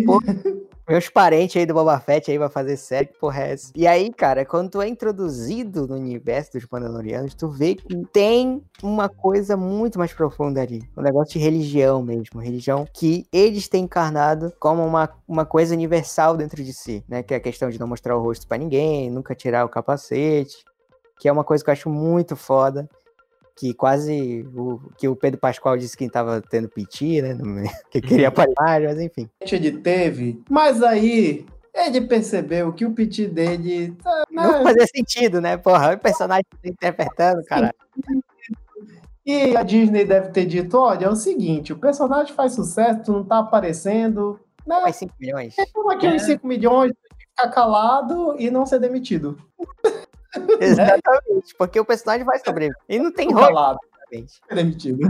Pô, 0.05 0.21
meus 0.89 1.09
parentes 1.11 1.57
aí 1.57 1.67
do 1.67 1.75
Boba 1.75 2.01
Fett 2.01 2.31
aí 2.31 2.39
vai 2.39 2.49
fazer 2.49 2.77
série, 2.79 3.09
que 3.09 3.19
porra 3.19 3.43
é 3.43 3.53
essa? 3.53 3.71
E 3.77 3.87
aí, 3.87 4.11
cara, 4.11 4.45
quando 4.47 4.71
tu 4.71 4.81
é 4.81 4.89
introduzido 4.89 5.87
no 5.87 5.97
universo 5.97 6.53
dos 6.53 6.67
Mandalorianos, 6.71 7.35
tu 7.35 7.49
vê 7.49 7.75
que 7.75 7.95
tem 8.07 8.63
uma 8.83 9.07
coisa 9.07 9.55
muito 9.57 9.99
mais 9.99 10.15
profunda 10.15 10.63
ali. 10.63 10.83
Um 10.97 11.03
negócio 11.03 11.35
de 11.35 11.39
religião 11.39 12.03
mesmo. 12.03 12.41
Religião 12.41 12.87
que 12.93 13.27
eles 13.31 13.69
têm 13.69 13.85
encarnado 13.85 14.51
como 14.59 14.83
uma, 14.83 15.11
uma 15.29 15.45
coisa 15.45 15.75
universal 15.75 16.37
dentro 16.37 16.65
de 16.65 16.73
si, 16.73 17.05
né? 17.07 17.23
Que 17.23 17.35
é 17.35 17.37
a 17.37 17.41
questão 17.41 17.69
de 17.69 17.79
não 17.79 17.87
mostrar 17.87 18.17
o 18.17 18.23
rosto 18.23 18.49
para 18.49 18.57
ninguém, 18.57 19.11
nunca 19.11 19.35
tirar 19.35 19.67
o 19.67 19.69
capacete. 19.69 20.65
Que 21.21 21.29
é 21.29 21.33
uma 21.33 21.45
coisa 21.45 21.63
que 21.63 21.69
eu 21.69 21.73
acho 21.73 21.91
muito 21.91 22.35
foda 22.35 22.89
que 23.59 23.75
quase 23.75 24.47
o, 24.55 24.81
que 24.97 25.09
o 25.09 25.17
Pedro 25.17 25.41
Pascoal 25.41 25.77
disse 25.77 25.97
que 25.97 26.05
estava 26.05 26.41
tendo 26.41 26.69
piti, 26.69 27.21
né? 27.21 27.37
Que 27.91 28.01
queria 28.01 28.29
aparelhar, 28.29 28.83
mas 28.83 29.01
enfim. 29.01 29.29
Ele 29.41 29.73
teve, 29.73 30.41
mas 30.49 30.83
aí 30.83 31.45
ele 31.75 32.03
percebeu 32.03 32.73
que 32.73 32.87
o 32.87 32.93
piti 32.93 33.27
dele. 33.27 33.97
Tá, 34.03 34.25
né? 34.31 34.43
Não 34.43 34.63
fazia 34.63 34.87
sentido, 34.87 35.41
né? 35.41 35.57
Porra, 35.57 35.95
o 35.95 35.99
personagem 35.99 36.45
interpretando, 36.65 37.45
cara. 37.45 37.75
E 39.27 39.57
a 39.57 39.63
Disney 39.63 40.05
deve 40.05 40.31
ter 40.31 40.47
dito: 40.47 40.79
olha, 40.79 41.07
é 41.07 41.11
o 41.11 41.17
seguinte, 41.17 41.73
o 41.73 41.79
personagem 41.79 42.33
faz 42.35 42.55
sucesso, 42.55 43.13
não 43.13 43.25
tá 43.25 43.39
aparecendo. 43.39 44.39
Né? 44.65 44.81
Mais 44.81 44.97
5 44.97 45.15
milhões. 45.19 45.57
Aqui 45.91 46.07
é. 46.07 46.13
uns 46.13 46.23
5 46.23 46.47
milhões, 46.47 46.93
ficar 47.19 47.49
calado 47.51 48.37
e 48.39 48.51
não 48.51 48.65
ser 48.65 48.79
demitido. 48.79 49.37
Exatamente, 50.61 51.55
porque 51.57 51.81
o 51.81 51.85
personagem 51.85 52.25
vai 52.25 52.39
sobreviver. 52.39 52.77
E 52.89 52.99
não 52.99 53.13
tem 53.13 53.33
rolo. 53.33 53.79
É 54.49 54.55
demitido. 54.55 55.09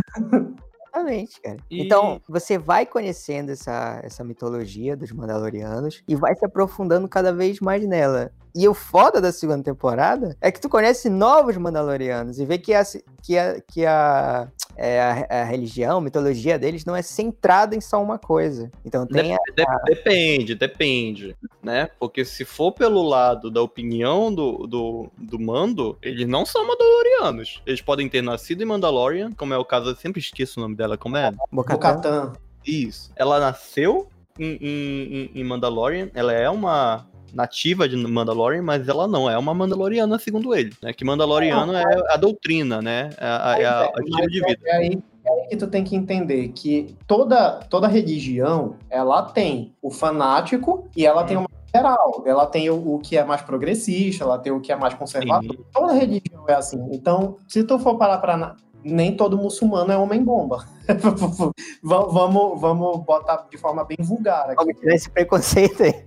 Exatamente, 0.98 1.40
cara. 1.40 1.56
E... 1.70 1.82
Então, 1.82 2.20
você 2.28 2.58
vai 2.58 2.84
conhecendo 2.84 3.52
essa, 3.52 4.00
essa 4.02 4.24
mitologia 4.24 4.96
dos 4.96 5.12
Mandalorianos 5.12 6.02
e 6.08 6.16
vai 6.16 6.34
se 6.34 6.44
aprofundando 6.44 7.08
cada 7.08 7.32
vez 7.32 7.60
mais 7.60 7.86
nela. 7.86 8.32
E 8.54 8.68
o 8.68 8.74
foda 8.74 9.20
da 9.20 9.32
segunda 9.32 9.62
temporada 9.62 10.36
é 10.40 10.50
que 10.50 10.60
tu 10.60 10.68
conhece 10.68 11.08
novos 11.08 11.56
Mandalorianos 11.56 12.38
e 12.38 12.44
vê 12.44 12.58
que 12.58 12.74
a, 12.74 12.82
que 13.22 13.38
a, 13.38 13.60
que 13.60 13.86
a, 13.86 14.48
é, 14.76 15.00
a, 15.00 15.42
a 15.42 15.44
religião, 15.44 15.98
a 15.98 16.00
mitologia 16.00 16.58
deles 16.58 16.84
não 16.84 16.94
é 16.94 17.02
centrada 17.02 17.74
em 17.74 17.80
só 17.80 18.02
uma 18.02 18.18
coisa. 18.18 18.70
Então 18.84 19.06
tem 19.06 19.36
Dep 19.54 19.68
a... 19.68 19.78
Depende, 19.84 20.54
depende, 20.54 21.36
né? 21.62 21.88
Porque 21.98 22.24
se 22.24 22.44
for 22.44 22.72
pelo 22.72 23.02
lado 23.02 23.50
da 23.50 23.62
opinião 23.62 24.32
do, 24.32 24.66
do, 24.66 25.10
do 25.16 25.38
Mando, 25.38 25.98
eles 26.02 26.26
não 26.26 26.46
são 26.46 26.66
Mandalorianos. 26.66 27.62
Eles 27.66 27.80
podem 27.80 28.08
ter 28.08 28.22
nascido 28.22 28.62
em 28.62 28.66
Mandalorian, 28.66 29.32
como 29.32 29.54
é 29.54 29.58
o 29.58 29.64
caso, 29.64 29.90
eu 29.90 29.96
sempre 29.96 30.20
esqueço 30.20 30.58
o 30.58 30.62
nome 30.62 30.76
dela, 30.76 30.96
como 30.96 31.16
é? 31.16 31.32
Bocatan. 31.50 32.32
Isso. 32.64 33.10
Ela 33.16 33.40
nasceu 33.40 34.08
em, 34.38 34.58
em, 34.60 35.30
em 35.34 35.44
Mandalorian, 35.44 36.10
ela 36.14 36.32
é 36.32 36.48
uma 36.48 37.07
nativa 37.32 37.88
de 37.88 37.96
Mandalorian, 37.96 38.62
mas 38.62 38.88
ela 38.88 39.06
não 39.06 39.28
é 39.28 39.36
uma 39.36 39.54
Mandaloriana, 39.54 40.18
segundo 40.18 40.54
ele. 40.54 40.72
Né? 40.82 40.92
Que 40.92 41.04
Mandaloriano 41.04 41.74
é, 41.74 41.82
é 41.82 42.14
a 42.14 42.16
doutrina, 42.16 42.80
né? 42.82 43.10
É, 43.18 43.26
a, 43.26 43.56
é 43.58 43.64
a, 43.64 43.80
a 43.82 44.00
estilo 44.00 44.28
de 44.28 44.40
vida. 44.40 44.60
É 44.64 44.76
aí, 44.76 45.02
é 45.24 45.30
aí 45.30 45.48
que 45.48 45.56
tu 45.56 45.66
tem 45.66 45.84
que 45.84 45.96
entender 45.96 46.48
que 46.48 46.96
toda, 47.06 47.60
toda 47.70 47.86
religião, 47.86 48.76
ela 48.90 49.22
tem 49.22 49.74
o 49.82 49.90
fanático 49.90 50.88
e 50.96 51.06
ela 51.06 51.22
hum. 51.22 51.26
tem 51.26 51.36
uma 51.36 51.48
geral. 51.74 52.22
Ela 52.26 52.46
tem 52.46 52.70
o, 52.70 52.94
o, 52.94 52.98
que 52.98 53.16
é 53.16 53.24
mais 53.24 53.42
progressista, 53.42 54.24
ela 54.24 54.38
tem 54.38 54.52
o 54.52 54.60
que 54.60 54.72
é 54.72 54.76
mais 54.76 54.94
conservador. 54.94 55.56
Sim. 55.56 55.64
Toda 55.72 55.92
religião 55.92 56.44
é 56.48 56.54
assim. 56.54 56.88
Então, 56.92 57.36
se 57.46 57.62
tu 57.64 57.78
for 57.78 57.96
parar 57.96 58.18
para 58.18 58.56
nem 58.84 59.16
todo 59.16 59.36
muçulmano 59.36 59.92
é 59.92 59.96
homem-bomba. 59.96 60.64
vamos, 61.82 62.60
vamos 62.60 63.04
botar 63.04 63.46
de 63.50 63.58
forma 63.58 63.84
bem 63.84 63.98
vulgar 64.00 64.44
aqui. 64.46 64.56
Vamos 64.56 64.80
tirar 64.80 64.94
esse 64.94 65.10
preconceito 65.10 65.82
aí. 65.82 66.04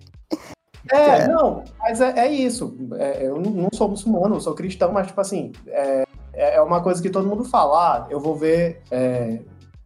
É, 0.90 0.96
é, 0.96 1.28
não, 1.28 1.64
mas 1.80 2.02
é, 2.02 2.20
é 2.20 2.32
isso. 2.32 2.76
É, 2.98 3.28
eu 3.28 3.40
não 3.40 3.70
sou 3.74 3.90
muçulmano, 3.90 4.36
eu 4.36 4.42
sou 4.42 4.56
cristão, 4.56 4.92
mas, 4.92 5.08
tipo 5.08 5.22
assim, 5.22 5.52
é, 5.68 6.06
é 6.34 6.62
uma 6.62 6.82
coisa 6.82 7.02
que 7.02 7.10
todo 7.10 7.28
mundo 7.28 7.44
fala. 7.44 7.98
Ah, 7.98 8.08
eu 8.10 8.20
vou 8.20 8.36
ver. 8.36 8.82
É, 8.90 9.40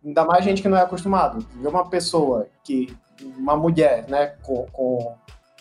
ainda 0.04 0.24
mais 0.24 0.44
gente 0.44 0.62
que 0.62 0.70
não 0.70 0.78
é 0.78 0.82
acostumado. 0.82 1.46
Ver 1.56 1.68
uma 1.68 1.90
pessoa 1.90 2.48
que. 2.64 2.96
Uma 3.38 3.56
mulher, 3.56 4.06
né, 4.10 4.34
com, 4.44 4.66
com 4.74 5.16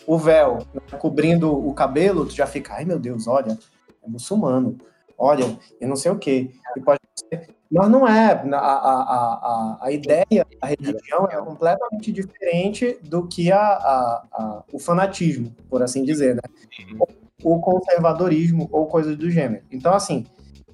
o 0.05 0.17
véu 0.17 0.59
né, 0.73 0.97
cobrindo 0.99 1.51
o 1.51 1.73
cabelo, 1.73 2.25
tu 2.25 2.33
já 2.33 2.45
fica, 2.45 2.73
ai 2.73 2.83
meu 2.83 2.99
Deus, 2.99 3.27
olha, 3.27 3.57
é 4.03 4.09
muçulmano. 4.09 4.77
Olha, 5.17 5.57
eu 5.79 5.87
não 5.87 5.95
sei 5.95 6.11
o 6.11 6.17
quê. 6.17 6.51
E 6.75 6.81
pode 6.81 6.99
ser 7.15 7.54
mas 7.71 7.89
não 7.89 8.07
é. 8.07 8.31
A, 8.31 8.57
a, 8.57 8.59
a, 8.59 9.77
a 9.81 9.91
ideia 9.91 10.45
da 10.61 10.67
religião 10.67 11.27
é 11.29 11.37
completamente 11.37 12.11
diferente 12.11 12.97
do 13.03 13.27
que 13.27 13.51
a, 13.51 13.59
a, 13.59 14.23
a 14.31 14.63
o 14.71 14.79
fanatismo, 14.79 15.53
por 15.69 15.81
assim 15.81 16.03
dizer, 16.03 16.35
né? 16.35 16.41
O 17.43 17.59
conservadorismo 17.59 18.67
ou 18.71 18.87
coisas 18.87 19.15
do 19.17 19.29
gênero. 19.29 19.63
Então, 19.71 19.93
assim, 19.93 20.25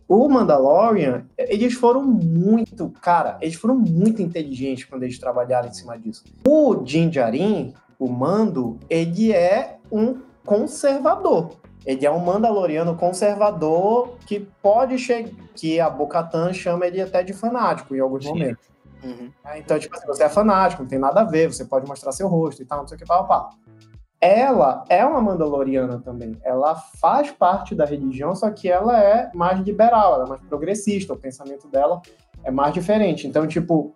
o 0.08 0.28
Mandalorian, 0.28 1.26
eles 1.38 1.74
foram 1.74 2.04
muito, 2.04 2.90
cara, 3.02 3.38
eles 3.42 3.56
foram 3.56 3.78
muito 3.78 4.22
inteligentes 4.22 4.84
quando 4.84 5.04
eles 5.04 5.18
trabalharam 5.18 5.70
em 5.70 5.74
cima 5.74 5.98
disso. 5.98 6.24
O 6.46 6.76
Din 6.76 7.10
Djarin, 7.10 7.74
o 7.98 8.10
Mando, 8.10 8.78
ele 8.90 9.32
é 9.32 9.78
um 9.90 10.20
conservador. 10.46 11.61
Ele 11.86 12.06
é 12.06 12.12
um 12.12 12.20
Mandaloriano 12.20 12.96
conservador 12.96 14.16
que 14.26 14.40
pode 14.62 14.98
chegar. 14.98 15.32
que 15.56 15.80
a 15.80 15.90
Bocatan 15.90 16.54
chama 16.54 16.86
ele 16.88 17.02
até 17.02 17.24
de 17.24 17.34
fanático 17.34 17.96
em 17.96 18.00
alguns 18.00 18.24
Sim. 18.24 18.30
momentos. 18.30 18.72
Uhum. 19.04 19.32
É, 19.46 19.58
então, 19.58 19.80
tipo 19.80 19.96
assim, 19.96 20.06
você 20.06 20.24
é 20.24 20.30
fanático, 20.30 20.84
não 20.84 20.90
tem 20.90 21.00
nada 21.00 21.22
a 21.22 21.24
ver, 21.24 21.52
você 21.52 21.66
pode 21.66 21.88
mostrar 21.88 22.12
seu 22.12 22.28
rosto 22.28 22.62
e 22.62 22.66
tal, 22.66 22.80
não 22.80 22.88
sei 22.88 22.96
o 22.96 23.00
que, 23.00 23.06
pá, 23.06 23.24
pá. 23.24 23.50
Ela 24.20 24.84
é 24.88 25.04
uma 25.04 25.20
Mandaloriana 25.20 26.00
também. 26.00 26.38
Ela 26.44 26.76
faz 26.76 27.32
parte 27.32 27.74
da 27.74 27.86
religião, 27.86 28.36
só 28.36 28.52
que 28.52 28.70
ela 28.70 29.02
é 29.02 29.32
mais 29.34 29.60
liberal, 29.62 30.14
ela 30.14 30.26
é 30.26 30.30
mais 30.30 30.42
progressista, 30.42 31.14
o 31.14 31.18
pensamento 31.18 31.68
dela 31.68 32.00
é 32.44 32.52
mais 32.52 32.74
diferente. 32.74 33.28
Então, 33.28 33.48
tipo, 33.48 33.96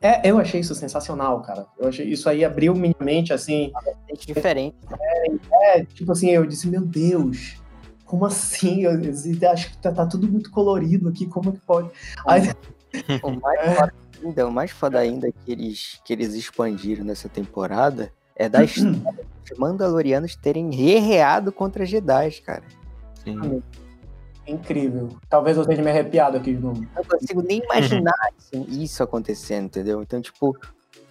é, 0.00 0.30
eu 0.30 0.38
achei 0.38 0.60
isso 0.60 0.74
sensacional, 0.74 1.42
cara. 1.42 1.66
Eu 1.78 1.88
achei 1.88 2.06
isso 2.06 2.28
aí 2.28 2.42
abriu 2.44 2.74
minha 2.74 2.94
mente, 3.00 3.32
assim. 3.32 3.70
É 4.08 4.14
diferente. 4.14 4.76
É, 4.98 5.78
é, 5.78 5.84
tipo 5.84 6.10
assim, 6.12 6.30
eu 6.30 6.46
disse, 6.46 6.68
meu 6.68 6.80
Deus, 6.80 7.56
como 8.06 8.24
assim? 8.24 8.82
Eu, 8.82 8.92
eu 8.92 9.50
acho 9.50 9.70
que 9.70 9.78
tá, 9.78 9.92
tá, 9.92 10.06
tudo 10.06 10.26
muito 10.26 10.50
colorido 10.50 11.08
aqui, 11.08 11.26
como 11.26 11.52
que 11.52 11.60
pode? 11.60 11.90
Aí... 12.26 12.42
O 13.22 13.30
mais 13.30 13.60
é. 13.60 13.74
foda 13.76 13.94
ainda, 14.20 14.48
o 14.48 14.52
mais 14.52 14.70
foda 14.72 14.98
ainda 14.98 15.30
que 15.30 15.52
eles, 15.52 16.00
que 16.04 16.12
eles 16.12 16.34
expandiram 16.34 17.04
nessa 17.04 17.28
temporada 17.28 18.12
é 18.34 18.48
da 18.48 18.64
história 18.64 18.98
dos 19.48 19.56
Mandalorianos 19.56 20.34
terem 20.34 20.70
guerreado 20.70 21.52
contra 21.52 21.86
Jedi, 21.86 22.32
cara. 22.44 22.64
Sim 23.22 23.62
incrível. 24.50 25.08
Talvez 25.28 25.56
eu 25.56 25.62
esteja 25.62 25.82
me 25.82 25.90
arrepiado 25.90 26.36
aqui 26.36 26.54
de 26.54 26.60
novo. 26.60 26.86
Não 26.94 27.04
consigo 27.04 27.42
nem 27.42 27.62
imaginar 27.62 28.14
assim, 28.36 28.66
isso 28.68 29.02
acontecendo, 29.02 29.66
entendeu? 29.66 30.02
Então, 30.02 30.20
tipo, 30.20 30.56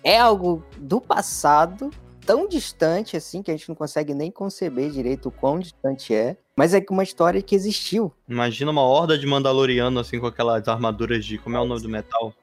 é 0.04 0.18
algo 0.18 0.64
do 0.78 1.00
passado, 1.02 1.90
tão 2.26 2.48
distante 2.48 3.18
assim, 3.18 3.42
que 3.42 3.52
a 3.52 3.56
gente 3.56 3.70
não 3.70 3.76
consegue 3.76 4.14
nem 4.14 4.32
conceber 4.32 4.90
direito 4.92 5.30
o 5.30 5.32
quão 5.32 5.60
distante 5.60 6.14
é. 6.14 6.38
Mas 6.56 6.74
é 6.74 6.86
uma 6.90 7.04
história 7.04 7.42
que 7.42 7.56
existiu. 7.56 8.14
Imagina 8.28 8.72
uma 8.72 8.84
horda 8.84 9.18
de 9.18 9.26
Mandaloriano, 9.26 10.00
assim, 10.00 10.20
com 10.20 10.28
aquelas 10.28 10.68
armaduras 10.68 11.26
de. 11.26 11.38
Como 11.38 11.56
é 11.56 11.60
o 11.60 11.66
nome 11.66 11.82
do 11.82 11.90
metal? 11.90 12.34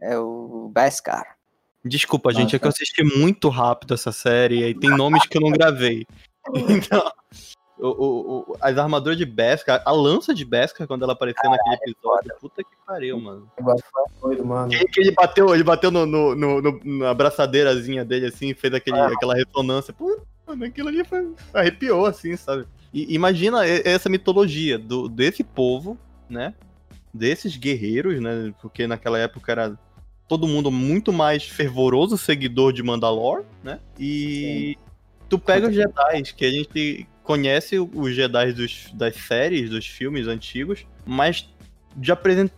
É 0.00 0.18
o 0.18 0.70
Beskar. 0.74 1.36
Desculpa, 1.84 2.32
gente, 2.32 2.44
Nossa. 2.44 2.56
é 2.56 2.58
que 2.58 2.64
eu 2.66 2.68
assisti 2.68 3.02
muito 3.04 3.48
rápido 3.48 3.94
essa 3.94 4.12
série 4.12 4.64
e 4.64 4.74
tem 4.74 4.90
nomes 4.90 5.24
que 5.26 5.36
eu 5.36 5.40
não 5.42 5.50
gravei. 5.50 6.06
Então, 6.54 7.12
o, 7.86 8.50
o, 8.50 8.56
as 8.60 8.76
armaduras 8.76 9.16
de 9.16 9.24
Beskar, 9.24 9.82
a 9.84 9.92
lança 9.92 10.34
de 10.34 10.44
Beskar, 10.44 10.86
quando 10.86 11.02
ela 11.02 11.12
apareceu 11.12 11.42
ah, 11.44 11.50
naquele 11.50 11.76
episódio, 11.76 12.34
puta 12.40 12.62
que 12.62 12.70
pariu, 12.86 13.18
mano. 13.20 13.50
Doido, 14.20 14.44
mano. 14.44 14.70
Que, 14.70 14.84
que 14.86 15.00
ele 15.00 15.12
bateu, 15.12 15.54
ele 15.54 15.64
bateu 15.64 15.90
no, 15.90 16.04
no, 16.04 16.34
no, 16.34 16.60
no, 16.62 16.80
na 16.84 17.14
braçadeirazinha 17.14 18.04
dele, 18.04 18.26
assim, 18.26 18.52
fez 18.54 18.74
aquele, 18.74 18.98
ah. 18.98 19.06
aquela 19.06 19.34
ressonância. 19.34 19.94
Puta, 19.94 20.22
mano, 20.46 20.64
aquilo 20.64 20.88
ali 20.88 21.04
foi, 21.04 21.34
arrepiou, 21.54 22.06
assim, 22.06 22.36
sabe? 22.36 22.66
E 22.92 23.14
imagina 23.14 23.66
essa 23.66 24.08
mitologia 24.08 24.78
do, 24.78 25.08
desse 25.08 25.44
povo, 25.44 25.96
né? 26.28 26.54
Desses 27.14 27.56
guerreiros, 27.56 28.20
né? 28.20 28.52
Porque 28.60 28.86
naquela 28.86 29.18
época 29.18 29.52
era 29.52 29.78
todo 30.28 30.46
mundo 30.46 30.70
muito 30.70 31.12
mais 31.12 31.44
fervoroso 31.44 32.16
seguidor 32.16 32.72
de 32.72 32.82
Mandalore, 32.82 33.44
né? 33.64 33.80
E 33.98 34.76
tu 35.30 35.38
pega 35.38 35.68
os 35.68 35.74
Jedi, 35.74 36.22
que 36.36 36.44
a 36.44 36.50
gente 36.50 37.06
conhece 37.22 37.78
os 37.78 38.14
Jedi 38.14 38.52
dos, 38.52 38.90
das 38.92 39.14
séries, 39.14 39.70
dos 39.70 39.86
filmes 39.86 40.26
antigos, 40.26 40.84
mas 41.06 41.48
de 41.96 42.10
apresent... 42.12 42.50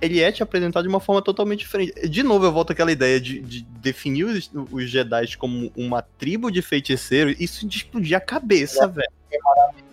ele 0.00 0.20
é 0.20 0.32
te 0.32 0.42
apresentado 0.42 0.82
de 0.82 0.88
uma 0.88 1.00
forma 1.00 1.20
totalmente 1.20 1.60
diferente. 1.60 2.08
De 2.08 2.22
novo, 2.22 2.46
eu 2.46 2.52
volto 2.52 2.72
àquela 2.72 2.90
ideia 2.90 3.20
de, 3.20 3.40
de 3.40 3.62
definir 3.62 4.24
os, 4.24 4.50
os 4.72 4.88
Jedi 4.88 5.36
como 5.36 5.70
uma 5.76 6.00
tribo 6.00 6.50
de 6.50 6.62
feiticeiros, 6.62 7.38
isso 7.38 7.68
de 7.68 7.76
explodir 7.76 8.16
a 8.16 8.20
cabeça, 8.20 8.88
velho. 8.88 9.08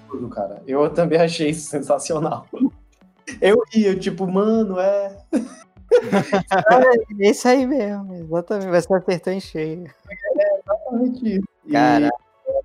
Tudo, 0.10 0.30
cara. 0.30 0.62
Eu 0.66 0.90
também 0.90 1.20
achei 1.20 1.50
isso 1.50 1.70
sensacional. 1.70 2.48
Eu 3.42 3.62
ia, 3.74 3.96
tipo, 3.96 4.26
mano, 4.28 4.80
é. 4.80 5.18
É 7.20 7.30
isso 7.30 7.48
aí 7.48 7.68
mesmo, 7.68 8.14
exatamente. 8.14 8.70
Você 8.70 8.94
acertou 8.94 9.34
em 9.34 9.40
cheio. 9.40 9.92
Exatamente 10.10 11.38
isso. 11.38 11.48
E- 11.72 11.74
Cara. 11.74 12.09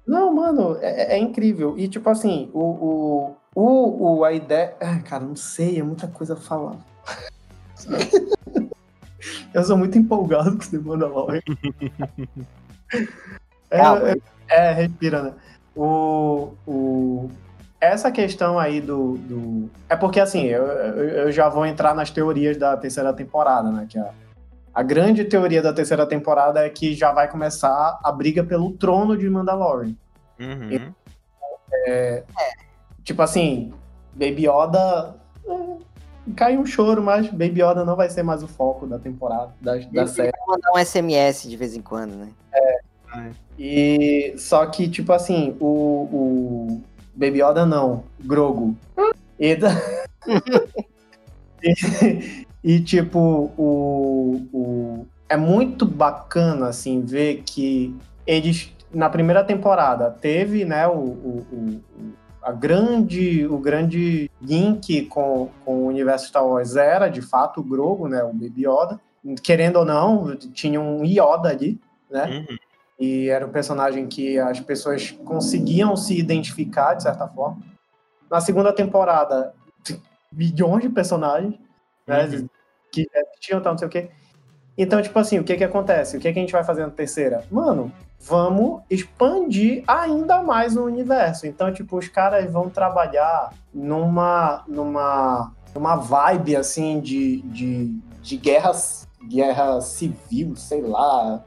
Não, 0.06 0.32
mano, 0.32 0.76
é, 0.80 1.14
é 1.14 1.18
incrível. 1.18 1.74
E, 1.78 1.88
tipo 1.88 2.08
assim, 2.10 2.50
o, 2.52 2.60
o, 2.60 3.36
o, 3.54 4.16
o- 4.18 4.24
a 4.24 4.32
ideia. 4.32 4.74
Ai, 4.80 5.00
cara, 5.02 5.24
não 5.24 5.34
sei, 5.36 5.78
é 5.78 5.82
muita 5.82 6.06
coisa 6.08 6.34
a 6.34 6.36
falar. 6.36 6.76
Eu 9.52 9.64
sou 9.64 9.76
muito 9.76 9.96
empolgado 9.98 10.52
com 10.52 10.58
The 10.70 10.78
Mandalorian. 10.78 11.40
É, 13.68 13.80
é, 13.80 14.16
é, 14.48 14.72
respira, 14.72 15.22
né? 15.22 15.32
O, 15.74 16.52
o, 16.66 17.28
essa 17.80 18.12
questão 18.12 18.58
aí 18.60 18.80
do, 18.80 19.16
do. 19.18 19.68
É 19.88 19.96
porque, 19.96 20.20
assim, 20.20 20.44
eu, 20.44 20.62
eu 20.64 21.08
eu 21.26 21.32
já 21.32 21.48
vou 21.48 21.66
entrar 21.66 21.92
nas 21.94 22.08
teorias 22.10 22.56
da 22.56 22.76
terceira 22.76 23.12
temporada, 23.12 23.68
né? 23.72 23.86
Que 23.90 23.98
a, 23.98 24.10
a 24.76 24.82
grande 24.82 25.24
teoria 25.24 25.62
da 25.62 25.72
terceira 25.72 26.04
temporada 26.04 26.60
é 26.60 26.68
que 26.68 26.94
já 26.94 27.10
vai 27.10 27.30
começar 27.30 27.98
a 28.04 28.12
briga 28.12 28.44
pelo 28.44 28.72
trono 28.72 29.16
de 29.16 29.26
Mandalorian. 29.30 29.94
Uhum. 30.38 30.92
Tipo 33.02 33.22
assim, 33.22 33.72
Baby 34.12 34.46
Yoda. 34.46 35.16
é, 35.48 35.76
cai 36.36 36.58
um 36.58 36.66
choro, 36.66 37.02
mas 37.02 37.26
Baby 37.30 37.62
Yoda 37.62 37.86
não 37.86 37.96
vai 37.96 38.10
ser 38.10 38.22
mais 38.22 38.42
o 38.42 38.46
foco 38.46 38.86
da 38.86 38.98
temporada, 38.98 39.54
da, 39.62 39.76
da 39.76 39.78
Ele 40.02 40.06
série. 40.08 40.30
vai 40.30 40.56
mandar 40.56 40.70
um 40.74 40.84
SMS 40.84 41.48
de 41.48 41.56
vez 41.56 41.74
em 41.74 41.80
quando, 41.80 42.14
né? 42.14 42.28
E 43.58 44.34
só 44.36 44.66
que, 44.66 44.90
tipo 44.90 45.10
assim, 45.10 45.56
o, 45.58 45.66
o 45.66 46.82
Baby 47.14 47.42
Yoda 47.42 47.64
não, 47.64 48.04
Grogu. 48.22 48.76
E, 49.38 49.56
da- 49.56 49.70
e, 52.68 52.80
tipo, 52.80 53.52
o, 53.56 54.42
o, 54.52 55.06
é 55.28 55.36
muito 55.36 55.86
bacana, 55.86 56.66
assim, 56.66 57.00
ver 57.00 57.44
que 57.46 57.94
eles, 58.26 58.72
na 58.92 59.08
primeira 59.08 59.44
temporada, 59.44 60.10
teve, 60.10 60.64
né, 60.64 60.84
o, 60.88 60.90
o, 60.98 61.46
o- 61.52 61.80
o- 61.96 62.12
a 62.42 62.50
grande, 62.50 63.46
o 63.46 63.56
grande 63.58 64.28
link 64.42 65.02
com, 65.06 65.48
com 65.64 65.76
o 65.84 65.86
universo 65.86 66.26
Star 66.26 66.44
Wars 66.44 66.74
era, 66.74 67.08
de 67.08 67.22
fato, 67.22 67.60
o 67.60 67.62
Grogu, 67.62 68.08
né, 68.08 68.24
o 68.24 68.32
Baby 68.32 68.66
Yoda. 68.66 69.00
Querendo 69.44 69.76
ou 69.76 69.84
não, 69.84 70.34
tinha 70.36 70.80
um 70.80 71.04
Yoda 71.04 71.48
ali, 71.48 71.80
né? 72.10 72.44
Uhum. 72.48 72.56
E 72.98 73.28
era 73.28 73.46
um 73.46 73.50
personagem 73.50 74.06
que 74.08 74.38
as 74.40 74.58
pessoas 74.60 75.10
conseguiam 75.24 75.96
se 75.96 76.18
identificar, 76.18 76.94
de 76.94 77.02
certa 77.04 77.28
forma. 77.28 77.58
Na 78.30 78.40
segunda 78.40 78.72
temporada, 78.72 79.52
milhões 80.32 80.82
de 80.82 80.88
personagens, 80.88 81.54
né? 82.06 82.26
Uhum. 82.26 82.48
Que 83.04 83.08
repetiam, 83.12 83.60
tal, 83.60 83.72
não 83.72 83.78
sei 83.78 83.88
o 83.88 83.90
quê. 83.90 84.08
Então, 84.78 85.00
tipo 85.00 85.18
assim, 85.18 85.38
o 85.38 85.44
que 85.44 85.56
que 85.56 85.64
acontece? 85.64 86.16
O 86.16 86.20
que 86.20 86.32
que 86.32 86.38
a 86.38 86.42
gente 86.42 86.52
vai 86.52 86.64
fazer 86.64 86.82
na 86.82 86.90
terceira? 86.90 87.44
Mano, 87.50 87.90
vamos 88.20 88.82
expandir 88.90 89.82
ainda 89.86 90.42
mais 90.42 90.76
o 90.76 90.84
universo. 90.84 91.46
Então, 91.46 91.72
tipo, 91.72 91.96
os 91.96 92.08
caras 92.08 92.50
vão 92.50 92.68
trabalhar 92.68 93.54
numa, 93.72 94.64
numa, 94.68 95.52
numa 95.74 95.96
vibe, 95.96 96.56
assim, 96.56 97.00
de, 97.00 97.40
de, 97.42 97.94
de 98.22 98.36
guerra, 98.36 98.72
guerra 99.26 99.80
civil, 99.80 100.56
sei 100.56 100.82
lá, 100.82 101.42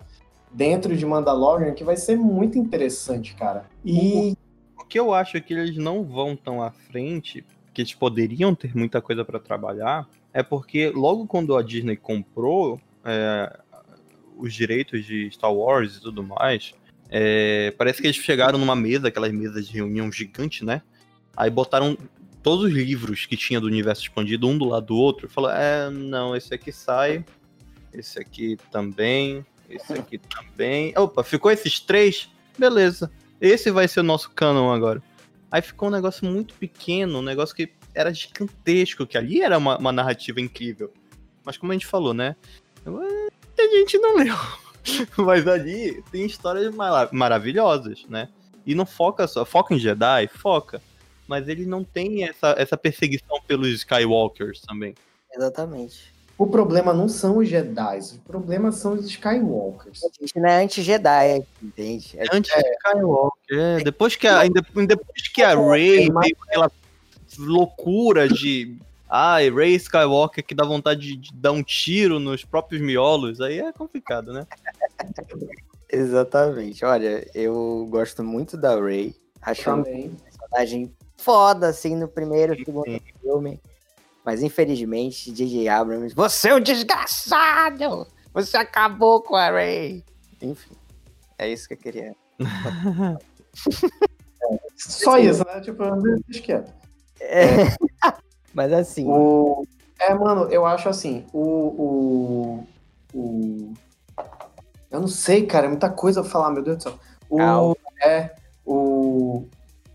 dentro 0.52 0.96
de 0.96 1.06
Mandalorian, 1.06 1.74
que 1.74 1.84
vai 1.84 1.98
ser 1.98 2.18
muito 2.18 2.58
interessante, 2.58 3.36
cara. 3.36 3.66
E 3.86 4.36
O 4.78 4.86
que 4.86 5.00
eu 5.00 5.14
acho 5.14 5.38
é 5.38 5.42
que 5.42 5.54
eles 5.54 5.78
não 5.78 6.04
vão 6.04 6.36
tão 6.36 6.64
à 6.64 6.72
frente, 6.72 7.46
que 7.74 7.82
eles 7.82 7.94
poderiam 7.94 8.56
ter 8.56 8.76
muita 8.76 9.02
coisa 9.02 9.24
pra 9.24 9.40
trabalhar, 9.40 10.08
é 10.34 10.44
porque 10.44 10.90
logo 10.90 11.26
quando 11.28 11.56
a 11.56 11.64
Disney 11.64 11.96
comprou 11.96 12.80
é, 13.04 13.60
os 14.38 14.54
direitos 14.54 15.06
de 15.06 15.30
Star 15.32 15.54
Wars 15.54 15.98
e 15.98 16.02
tudo 16.02 16.24
mais, 16.24 16.74
é, 17.10 17.74
parece 17.78 18.02
que 18.02 18.08
eles 18.08 18.18
chegaram 18.18 18.60
numa 18.60 18.76
mesa, 18.76 19.08
aquelas 19.08 19.32
mesas 19.32 19.68
de 19.68 19.74
reunião 19.74 20.12
gigante, 20.12 20.64
né? 20.64 20.82
Aí 21.36 21.50
botaram 21.50 21.98
todos 22.44 22.66
os 22.66 22.72
livros 22.72 23.26
que 23.26 23.36
tinha 23.36 23.60
do 23.60 23.68
universo 23.68 24.04
expandido 24.04 24.48
um 24.48 24.58
do 24.58 24.66
lado 24.66 24.88
do 24.88 24.96
outro, 24.96 25.28
falou: 25.30 25.50
é, 25.50 25.90
não, 25.90 26.36
esse 26.36 26.54
aqui 26.54 26.72
sai, 26.72 27.26
esse 27.94 28.20
aqui 28.20 28.58
também, 28.72 29.46
esse 29.70 29.94
aqui 29.94 30.18
também. 30.18 30.94
Opa, 30.98 31.24
ficou 31.24 31.52
esses 31.52 31.80
três? 31.80 32.30
Beleza. 32.58 33.12
Esse 33.42 33.72
vai 33.72 33.88
ser 33.88 34.02
o 34.02 34.04
nosso 34.04 34.30
canon 34.32 34.72
agora. 34.72 35.02
Aí 35.52 35.62
ficou 35.62 35.90
um 35.90 35.92
negócio 35.92 36.28
muito 36.28 36.54
pequeno, 36.56 37.20
um 37.20 37.24
negócio 37.24 37.56
que 37.56 37.72
era 37.94 38.14
gigantesco, 38.14 39.06
que 39.06 39.18
ali 39.18 39.42
era 39.42 39.58
uma, 39.58 39.78
uma 39.78 39.92
narrativa 39.92 40.40
incrível. 40.40 40.92
Mas 41.44 41.58
como 41.58 41.72
a 41.72 41.76
gente 41.76 41.88
falou, 41.88 42.14
né? 42.14 42.36
A 42.86 43.62
gente 43.78 43.98
não 43.98 44.16
leu. 44.18 44.36
Mas 45.18 45.48
ali 45.48 46.02
tem 46.12 46.26
histórias 46.26 46.74
mara- 46.74 47.10
maravilhosas, 47.12 48.06
né? 48.10 48.30
E 48.66 48.74
não 48.76 48.86
foca 48.86 49.28
só. 49.28 49.44
Foca 49.46 49.74
em 49.74 49.80
Jedi? 49.80 50.28
Foca. 50.28 50.82
Mas 51.28 51.48
ele 51.48 51.66
não 51.66 51.84
tem 51.84 52.28
essa, 52.28 52.56
essa 52.58 52.78
perseguição 52.78 53.40
pelos 53.48 53.68
Skywalkers 53.70 54.62
também. 54.62 54.96
Exatamente. 55.34 56.12
o 56.38 56.48
problema 56.48 56.92
não 56.94 57.08
são 57.08 57.38
os 57.38 57.48
Jedi, 57.48 58.00
o 58.16 58.20
problema 58.28 58.72
são 58.72 58.94
os 58.94 59.06
Skywalkers. 59.06 60.04
A 60.04 60.08
gente 60.20 60.40
não 60.40 60.50
é 60.50 60.64
anti-Jedi 60.64 61.46
entende? 61.62 62.16
É 62.18 62.26
Antes 62.36 62.52
de 62.52 62.70
Skywalker. 62.78 63.60
É, 63.60 63.84
depois 63.84 64.16
que 64.16 64.26
a, 64.26 64.40
ainda- 64.40 64.62
depois 64.88 65.28
que 65.28 65.42
a 65.44 65.50
Rey 65.56 66.10
mas- 66.10 66.24
veio 66.26 66.36
com 66.38 66.44
aquela 66.46 66.72
loucura 67.40 68.28
de. 68.28 68.78
Ai, 69.10 69.50
Rey 69.50 69.74
Skywalker 69.76 70.44
que 70.44 70.54
dá 70.54 70.64
vontade 70.64 71.02
de, 71.02 71.16
de 71.16 71.34
dar 71.34 71.52
um 71.52 71.64
tiro 71.64 72.20
nos 72.20 72.46
próprios 72.46 72.82
miolos, 72.82 73.42
aí 73.42 73.60
é 73.60 73.72
complicado, 73.74 74.32
né? 74.32 74.46
Exatamente. 75.92 76.86
Olha, 76.86 77.28
eu 77.34 77.88
gosto 77.90 78.24
muito 78.24 78.56
da 78.56 78.80
Rey. 78.80 79.16
Acho 79.42 79.72
um 79.72 79.84
Também. 79.84 80.12
personagem 80.12 80.94
foda, 81.18 81.68
assim, 81.68 81.96
no 81.96 82.08
primeiro, 82.08 82.56
segundo 82.56 82.86
Sim. 82.86 83.02
filme. 83.22 83.60
Mas 84.24 84.44
infelizmente, 84.44 85.32
J.J. 85.32 85.68
Abrams, 85.70 86.14
você 86.14 86.50
é 86.50 86.56
um 86.56 86.60
desgraçado! 86.60 88.06
Você 88.34 88.58
acabou 88.58 89.22
com 89.24 89.36
a 89.36 89.50
Rey! 89.50 90.04
Enfim, 90.42 90.76
é 91.38 91.52
isso 91.52 91.68
que 91.68 91.74
eu 91.74 91.78
queria. 91.78 92.16
Só 94.76 95.18
isso, 95.20 95.44
né? 95.46 95.60
Tipo, 95.62 95.84
deixa 96.28 96.42
quieto. 96.44 96.79
É. 97.22 97.46
Mas 98.54 98.74
assim, 98.74 99.06
O... 99.08 99.66
É, 100.00 100.14
mano, 100.14 100.48
eu 100.50 100.66
acho 100.66 100.88
assim, 100.88 101.26
o, 101.34 101.42
o, 101.42 102.68
o... 103.14 103.74
Eu 104.90 105.02
não 105.02 105.08
sei, 105.08 105.46
cara, 105.46 105.66
é 105.66 105.70
muita 105.70 105.90
coisa 105.90 106.22
pra 106.22 106.32
falar, 106.32 106.52
meu 106.52 106.64
Deus 106.64 106.78
do 106.78 106.84
céu. 106.84 107.00
O... 107.30 107.38
Calma. 107.38 107.76
É, 108.04 108.36
o... 108.66 109.46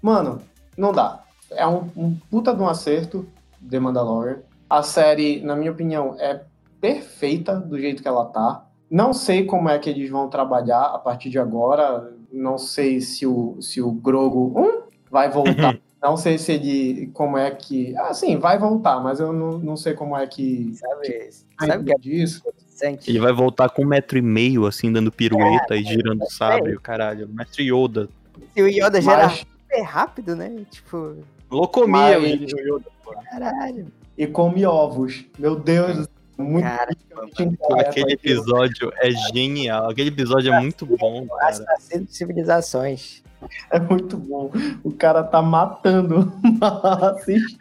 Mano, 0.00 0.42
não 0.76 0.92
dá. 0.92 1.24
É 1.50 1.66
um, 1.66 1.90
um 1.96 2.16
puta 2.30 2.54
de 2.54 2.60
um 2.60 2.68
acerto, 2.68 3.26
The 3.68 3.80
Mandalorian. 3.80 4.38
A 4.68 4.82
série, 4.82 5.40
na 5.40 5.56
minha 5.56 5.72
opinião, 5.72 6.16
é 6.18 6.42
perfeita 6.80 7.56
do 7.56 7.78
jeito 7.78 8.02
que 8.02 8.08
ela 8.08 8.26
tá. 8.26 8.66
Não 8.90 9.12
sei 9.12 9.46
como 9.46 9.68
é 9.68 9.78
que 9.78 9.88
eles 9.88 10.10
vão 10.10 10.28
trabalhar 10.28 10.82
a 10.82 10.98
partir 10.98 11.30
de 11.30 11.38
agora. 11.38 12.12
Não 12.30 12.58
sei 12.58 13.00
se 13.00 13.26
o, 13.26 13.60
se 13.60 13.80
o 13.80 13.90
Grogu 13.90 14.52
hum, 14.54 14.82
vai 15.10 15.30
voltar. 15.30 15.78
não 16.04 16.16
sei 16.18 16.36
se 16.36 16.52
ele. 16.52 17.06
Como 17.14 17.38
é 17.38 17.50
que. 17.50 17.96
Ah, 17.96 18.12
sim, 18.12 18.38
vai 18.38 18.58
voltar, 18.58 19.00
mas 19.00 19.18
eu 19.20 19.32
não, 19.32 19.58
não 19.58 19.76
sei 19.76 19.94
como 19.94 20.14
é 20.16 20.26
que. 20.26 20.74
sabe, 20.74 21.30
sabe 21.58 21.82
o 21.82 21.84
que 21.86 21.92
é 21.92 21.98
disso? 21.98 22.42
interessante? 22.46 23.10
Ele 23.10 23.18
vai 23.18 23.32
voltar 23.32 23.70
com 23.70 23.82
um 23.82 23.86
metro 23.86 24.18
e 24.18 24.22
meio, 24.22 24.66
assim, 24.66 24.92
dando 24.92 25.10
pirueta 25.10 25.74
e 25.76 25.82
girando 25.82 26.22
o 26.22 26.30
sabre, 26.30 26.74
o 26.76 26.80
caralho. 26.80 27.28
Mestre 27.28 27.64
Yoda. 27.72 28.08
Se 28.54 28.62
o 28.62 28.68
Yoda 28.68 29.00
Mas, 29.00 29.38
super 29.38 29.82
rápido, 29.82 30.36
né? 30.36 30.64
Tipo, 30.70 31.16
Locomia, 31.50 32.18
Mas- 32.20 32.52
o 32.52 32.58
Yoda. 32.60 32.84
caralho. 33.30 33.86
e 34.18 34.26
come 34.26 34.66
ovos. 34.66 35.24
Meu 35.38 35.56
Deus, 35.56 36.06
muito 36.36 36.64
Cara, 36.64 36.90
Aquele 37.80 38.12
episódio 38.12 38.92
é 38.96 39.10
genial. 39.32 39.88
Aquele 39.90 40.08
episódio 40.10 40.52
é 40.52 40.60
muito 40.60 40.84
bom, 40.84 41.26
As 41.40 41.60
cara. 41.60 41.78
de 42.00 42.14
civilizações. 42.14 43.22
É 43.70 43.78
muito 43.80 44.16
bom. 44.16 44.50
O 44.82 44.90
cara 44.92 45.22
tá 45.22 45.40
matando 45.42 46.32
assiste, 46.60 47.56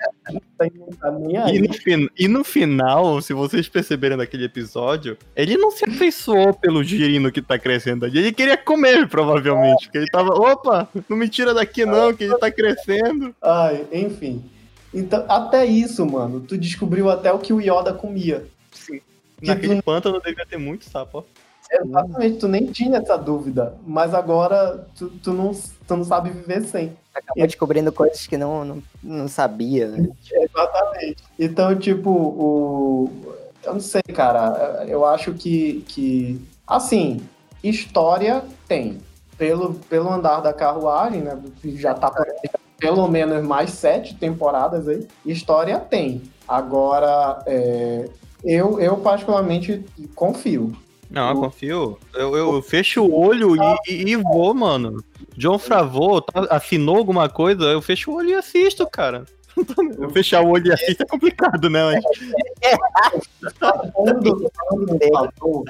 tá 0.99 1.11
nem 1.11 1.33
E 1.33 1.37
aí. 1.37 1.59
no, 1.59 1.73
fin- 1.73 2.09
e 2.17 2.27
no 2.27 2.43
final, 2.43 3.21
se 3.21 3.33
vocês 3.33 3.67
perceberem 3.67 4.17
naquele 4.17 4.45
episódio, 4.45 5.17
ele 5.35 5.57
não 5.57 5.71
se 5.71 5.83
afeiçoou 5.89 6.53
pelo 6.53 6.83
girino 6.83 7.31
que 7.31 7.41
tá 7.41 7.57
crescendo 7.59 8.05
ali. 8.05 8.19
Ele 8.19 8.31
queria 8.31 8.57
comer, 8.57 9.07
provavelmente. 9.07 9.85
Porque 9.85 9.97
ele 9.97 10.07
tava, 10.11 10.33
opa, 10.33 10.87
não 11.09 11.17
me 11.17 11.27
tira 11.27 11.53
daqui 11.53 11.85
não, 11.85 12.13
que 12.13 12.23
ele 12.25 12.37
tá 12.37 12.51
crescendo. 12.51 13.35
Ai, 13.41 13.85
enfim. 13.91 14.43
Então, 14.93 15.25
até 15.27 15.65
isso, 15.65 16.05
mano, 16.05 16.39
tu 16.41 16.57
descobriu 16.57 17.09
até 17.09 17.31
o 17.33 17.39
que 17.39 17.51
o 17.51 17.59
Yoda 17.59 17.93
comia. 17.93 18.45
Naquele 19.41 19.81
pântano 19.81 20.21
devia 20.21 20.45
ter 20.45 20.57
muito 20.57 20.85
sapo, 20.89 21.17
ó. 21.19 21.23
Exatamente, 21.81 22.37
tu 22.37 22.47
nem 22.47 22.67
tinha 22.67 22.99
essa 22.99 23.17
dúvida. 23.17 23.75
Mas 23.85 24.13
agora 24.13 24.87
tu, 24.95 25.09
tu, 25.09 25.33
não, 25.33 25.51
tu 25.87 25.97
não 25.97 26.03
sabe 26.03 26.29
viver 26.29 26.63
sem. 26.63 26.95
Acabou 27.13 27.47
descobrindo 27.47 27.91
coisas 27.91 28.27
que 28.27 28.37
não, 28.37 28.63
não, 28.63 28.83
não 29.01 29.27
sabia, 29.27 29.87
né? 29.87 30.07
Exatamente. 30.31 31.23
Então, 31.39 31.75
tipo, 31.77 32.09
o. 32.09 33.09
Eu 33.63 33.73
não 33.73 33.79
sei, 33.79 34.01
cara. 34.01 34.85
Eu 34.87 35.05
acho 35.05 35.33
que. 35.33 35.83
que 35.87 36.39
assim, 36.67 37.21
história 37.63 38.43
tem. 38.67 38.99
Pelo, 39.37 39.73
pelo 39.89 40.11
andar 40.11 40.41
da 40.41 40.53
carruagem, 40.53 41.21
né? 41.21 41.37
Já 41.63 41.95
tá 41.95 42.11
pelo 42.77 43.07
menos 43.07 43.43
mais 43.43 43.71
sete 43.71 44.13
temporadas 44.13 44.87
aí. 44.87 45.07
História 45.25 45.79
tem. 45.79 46.21
Agora, 46.47 47.41
é, 47.47 48.09
eu, 48.43 48.79
eu 48.79 48.97
particularmente 48.97 49.85
confio. 50.13 50.75
Não, 51.13 51.29
eu 51.29 51.35
confio. 51.35 51.97
Eu, 52.13 52.35
eu 52.35 52.61
fecho 52.61 53.03
o 53.03 53.15
olho 53.17 53.55
e, 53.55 53.59
e- 53.87 54.09
e 54.11 54.15
vou, 54.17 54.53
mano. 54.53 55.03
John 55.37 55.57
Favreau 55.59 56.19
tá- 56.21 56.47
assinou 56.49 56.97
alguma 56.97 57.29
coisa, 57.29 57.63
eu 57.65 57.81
fecho 57.81 58.11
o 58.11 58.15
olho 58.15 58.29
e 58.29 58.33
assisto, 58.33 58.85
cara. 58.89 59.23
Eu 59.99 60.09
fechar 60.09 60.43
o 60.43 60.49
olho 60.49 60.65
e 60.67 60.71
assisto 60.73 61.03
é 61.03 61.05
complicado, 61.05 61.69
né? 61.69 61.79
Mas... 61.93 62.03
Falando 63.93 64.21
do, 64.23 64.51
falando 64.55 64.85
do 64.87 64.99
Favreau, 65.13 65.63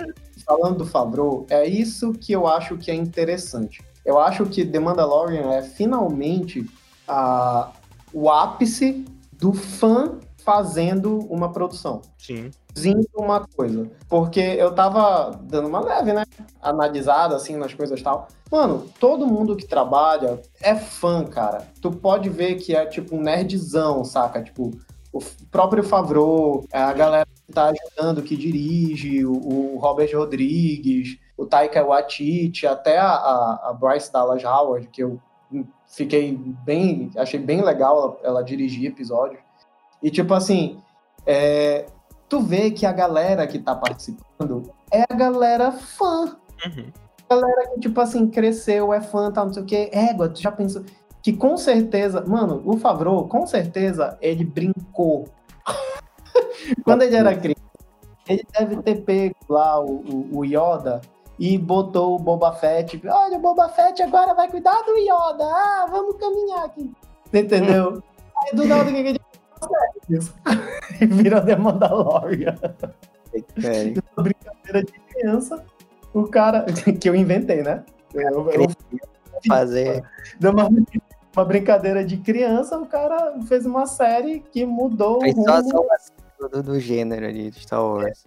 falando 0.46 0.78
do 0.78 0.86
Favreau, 0.86 1.46
é 1.50 1.68
isso 1.68 2.14
que 2.14 2.32
eu 2.32 2.48
acho 2.48 2.78
que 2.78 2.90
é 2.90 2.96
interessante. 2.96 3.82
Eu 4.06 4.18
acho 4.20 4.46
que 4.46 4.64
The 4.66 4.80
Mandalorian 4.80 5.52
é 5.52 5.62
finalmente 5.62 6.66
a, 7.08 7.72
o 8.14 8.30
ápice 8.30 9.04
do 9.34 9.52
fã 9.54 10.18
fazendo 10.44 11.20
uma 11.30 11.52
produção. 11.52 12.02
Sim. 12.18 12.52
Produzindo 12.68 13.08
uma 13.16 13.48
coisa. 13.48 13.90
Porque 14.10 14.40
eu 14.40 14.74
tava 14.74 15.40
dando 15.44 15.68
uma 15.68 15.80
leve, 15.80 16.14
né? 16.14 16.24
Analisada, 16.62 17.36
assim, 17.36 17.56
nas 17.56 17.74
coisas 17.74 18.00
e 18.00 18.04
tal. 18.04 18.28
Mano, 18.52 18.86
todo 19.00 19.28
mundo 19.28 19.56
que 19.56 19.66
trabalha 19.66 20.42
é 20.62 20.76
fã, 20.76 21.24
cara. 21.26 21.68
Tu 21.82 21.92
pode 21.92 22.30
ver 22.30 22.56
que 22.56 22.76
é 22.76 22.86
tipo 22.86 23.16
um 23.16 23.22
nerdzão, 23.22 24.04
saca? 24.04 24.44
Tipo, 24.44 24.72
o 25.12 25.20
próprio 25.52 25.84
Favreau, 25.84 26.66
é, 26.72 26.80
a 26.80 26.94
galera 26.94 27.26
que 27.26 27.54
tá 27.54 27.72
ajudando, 27.72 28.24
que 28.24 28.36
dirige, 28.36 29.24
o, 29.26 29.34
o 29.34 29.78
Robert 29.78 30.10
Rodrigues, 30.16 31.18
o 31.38 31.46
Taika 31.46 31.84
Waititi, 31.84 32.66
até 32.66 32.98
a, 32.98 33.12
a, 33.12 33.70
a 33.70 33.74
Bryce 33.74 34.12
Dallas 34.12 34.44
Howard, 34.44 34.88
que 34.88 35.04
eu 35.04 35.20
fiquei 35.88 36.36
bem, 36.36 37.12
achei 37.16 37.40
bem 37.40 37.62
legal 37.62 38.20
ela, 38.24 38.38
ela 38.38 38.44
dirigir 38.44 38.88
episódios. 38.88 39.40
E 40.04 40.12
tipo 40.12 40.34
assim, 40.34 40.78
é, 41.26 41.86
tu 42.28 42.42
vê 42.42 42.70
que 42.72 42.86
a 42.86 42.92
galera 42.92 43.48
que 43.48 43.58
tá 43.58 43.74
participando 43.74 44.70
é 44.92 45.04
a 45.10 45.16
galera 45.16 45.72
fã. 45.72 46.38
Uhum. 46.66 46.92
Galera 47.30 47.70
que, 47.70 47.80
tipo 47.80 48.00
assim, 48.00 48.28
cresceu, 48.28 48.94
é 48.94 49.02
fã, 49.02 49.32
tal, 49.32 49.46
não 49.46 49.54
sei 49.54 49.64
o 49.64 49.66
quê. 49.66 49.90
Égua, 49.92 50.30
tu 50.30 50.42
já 50.42 50.52
pensou? 50.52 50.84
Que 51.22 51.32
com 51.34 51.56
certeza, 51.56 52.24
mano, 52.28 52.62
o 52.66 52.78
Favreau, 52.78 53.28
com 53.28 53.48
certeza, 53.48 54.18
ele 54.22 54.44
brincou. 54.44 55.28
Quando 56.84 57.04
ele 57.04 57.16
era 57.16 57.36
criança, 57.36 57.62
ele 58.28 58.46
deve 58.58 58.82
ter 58.84 59.02
pego 59.04 59.36
lá 59.50 59.80
o, 59.80 60.02
o, 60.02 60.40
o 60.40 60.46
Yoda 60.46 61.02
e 61.40 61.58
botou 61.58 62.16
o 62.16 62.20
Boba 62.20 62.52
Fett. 62.52 63.02
Olha, 63.08 63.38
o 63.38 63.42
Boba 63.42 63.70
Fett 63.70 64.02
agora 64.04 64.34
vai 64.34 64.50
cuidar 64.50 64.82
do 64.84 64.98
Yoda. 64.98 65.46
Ah, 65.46 65.88
vamos 65.90 66.18
caminhar 66.18 66.66
aqui. 66.66 66.92
Entendeu? 67.34 68.04
Aí 68.44 68.56
do 68.56 68.66
nada 68.66 68.90
o 68.90 68.94
que 68.94 69.00
ele 69.00 69.20
faz? 69.68 70.34
E 71.02 71.06
vira 71.06 71.42
The 71.42 71.56
Mandalorian. 71.56 72.56
É, 73.34 73.94
Uma 74.16 74.24
brincadeira 74.24 74.84
de 74.84 74.94
criança. 75.10 75.64
O 76.14 76.24
cara. 76.28 76.66
Que 77.00 77.10
eu 77.10 77.16
inventei, 77.16 77.64
né? 77.64 77.84
Eu, 78.14 78.50
eu, 78.52 78.68
fazer. 79.48 80.04
deu 80.40 80.52
uma, 80.52 80.70
uma 81.36 81.46
brincadeira 81.46 82.06
de 82.06 82.18
criança, 82.18 82.78
o 82.78 82.86
cara 82.86 83.34
fez 83.48 83.66
uma 83.66 83.88
série 83.88 84.40
que 84.52 84.66
mudou 84.66 85.20
Fez 85.22 85.36
o 85.36 85.42
rumo. 85.42 85.88
do, 86.52 86.62
do 86.64 86.80
gênero 86.80 87.26
ali 87.26 87.50
de 87.50 87.62
Star 87.62 87.84
Wars. 87.84 88.24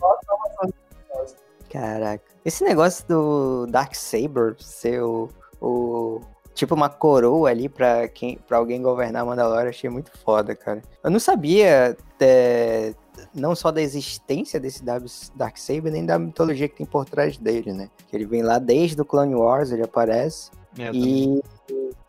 Caraca. 1.71 2.25
Esse 2.45 2.65
negócio 2.65 3.07
do 3.07 3.67
Dark 3.67 3.95
Saber 3.95 4.57
ser 4.61 5.03
o, 5.03 5.29
o- 5.61 6.21
tipo 6.57 6.75
uma 6.75 6.89
coroa 6.89 7.51
ali 7.51 7.69
pra, 7.69 8.09
quem, 8.09 8.39
pra 8.49 8.57
alguém 8.57 8.81
governar 8.81 9.25
Mandalorian, 9.25 9.69
achei 9.69 9.91
muito 9.91 10.11
foda, 10.25 10.57
cara. 10.57 10.81
Eu 11.05 11.11
não 11.11 11.21
sabia 11.21 11.97
é, 12.19 12.95
não 13.35 13.55
só 13.55 13.71
da 13.71 13.83
existência 13.83 14.59
desse 14.59 14.83
Dark 14.83 15.57
Saber, 15.59 15.93
nem 15.93 16.05
da 16.05 16.19
mitologia 16.19 16.69
que 16.69 16.77
tem 16.77 16.87
por 16.87 17.05
trás 17.05 17.37
dele, 17.37 17.73
né? 17.73 17.91
Que 18.09 18.17
ele 18.17 18.25
vem 18.25 18.43
lá 18.43 18.59
desde 18.59 19.01
o 19.01 19.05
Clone 19.05 19.35
Wars, 19.35 19.71
ele 19.71 19.83
aparece. 19.83 20.51
É, 20.79 20.91
E, 20.93 21.43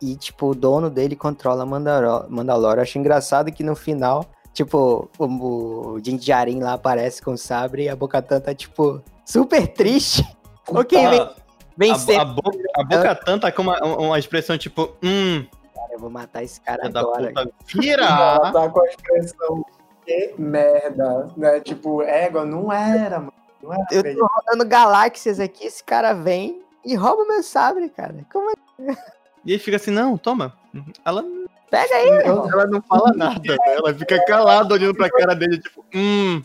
e, 0.00 0.16
tipo, 0.16 0.46
o 0.46 0.54
dono 0.54 0.88
dele 0.88 1.14
controla 1.14 1.66
Mandalor 1.66 2.26
Mandalorian. 2.30 2.82
Acho 2.82 2.98
engraçado 2.98 3.52
que 3.52 3.62
no 3.62 3.76
final, 3.76 4.24
tipo, 4.54 5.10
o, 5.18 5.94
o 5.94 6.00
Din 6.00 6.16
Djarin 6.16 6.60
lá 6.60 6.72
aparece 6.72 7.20
com 7.20 7.32
o 7.32 7.38
sabre 7.38 7.84
e 7.84 7.88
a 7.88 7.96
Bocatan 7.96 8.40
tá, 8.40 8.54
tipo, 8.54 9.02
super 9.26 9.68
triste. 9.68 10.26
Ok, 10.70 11.08
vem, 11.08 11.28
vencer. 11.78 12.18
a, 12.18 12.24
boca, 12.24 12.58
a 12.76 12.84
boca 12.84 13.14
tanta 13.14 13.52
com 13.52 13.62
uma, 13.62 13.78
uma 13.84 14.18
expressão 14.18 14.58
tipo, 14.58 14.96
hum, 15.02 15.46
Cara, 15.74 15.92
eu 15.92 15.98
vou 16.00 16.10
matar 16.10 16.42
esse 16.42 16.60
cara 16.60 16.80
filha 16.80 16.92
da 16.92 17.00
agora. 17.00 17.28
puta, 17.28 17.40
Ela 17.40 17.50
vira! 17.64 18.06
tá 18.52 18.68
com 18.68 18.80
a 18.80 18.86
expressão 18.88 19.64
que 20.04 20.34
merda, 20.38 21.28
né? 21.36 21.60
Tipo, 21.60 22.02
égua, 22.02 22.44
não 22.44 22.72
era, 22.72 23.20
mano. 23.20 23.32
Não 23.62 23.72
era 23.72 23.86
Eu 23.90 24.16
tô 24.16 24.26
rodando 24.26 24.68
galáxias 24.68 25.38
aqui, 25.38 25.66
esse 25.66 25.84
cara 25.84 26.12
vem 26.12 26.62
e 26.84 26.94
rouba 26.94 27.24
meu 27.26 27.42
sabre, 27.42 27.88
cara. 27.88 28.14
Como 28.32 28.50
é? 28.50 28.54
E 29.44 29.52
ele 29.52 29.58
fica 29.58 29.76
assim, 29.76 29.90
não, 29.90 30.16
toma. 30.16 30.54
Ela, 31.04 31.22
Pega 31.70 31.94
aí, 31.94 32.08
ela 32.24 32.66
não 32.66 32.80
fala 32.82 33.12
nada, 33.14 33.40
né? 33.40 33.56
Ela 33.66 33.94
fica 33.94 34.24
calada 34.24 34.72
olhando 34.72 34.94
pra 34.94 35.10
cara 35.10 35.34
dele, 35.34 35.58
tipo, 35.60 35.84
hum. 35.94 36.42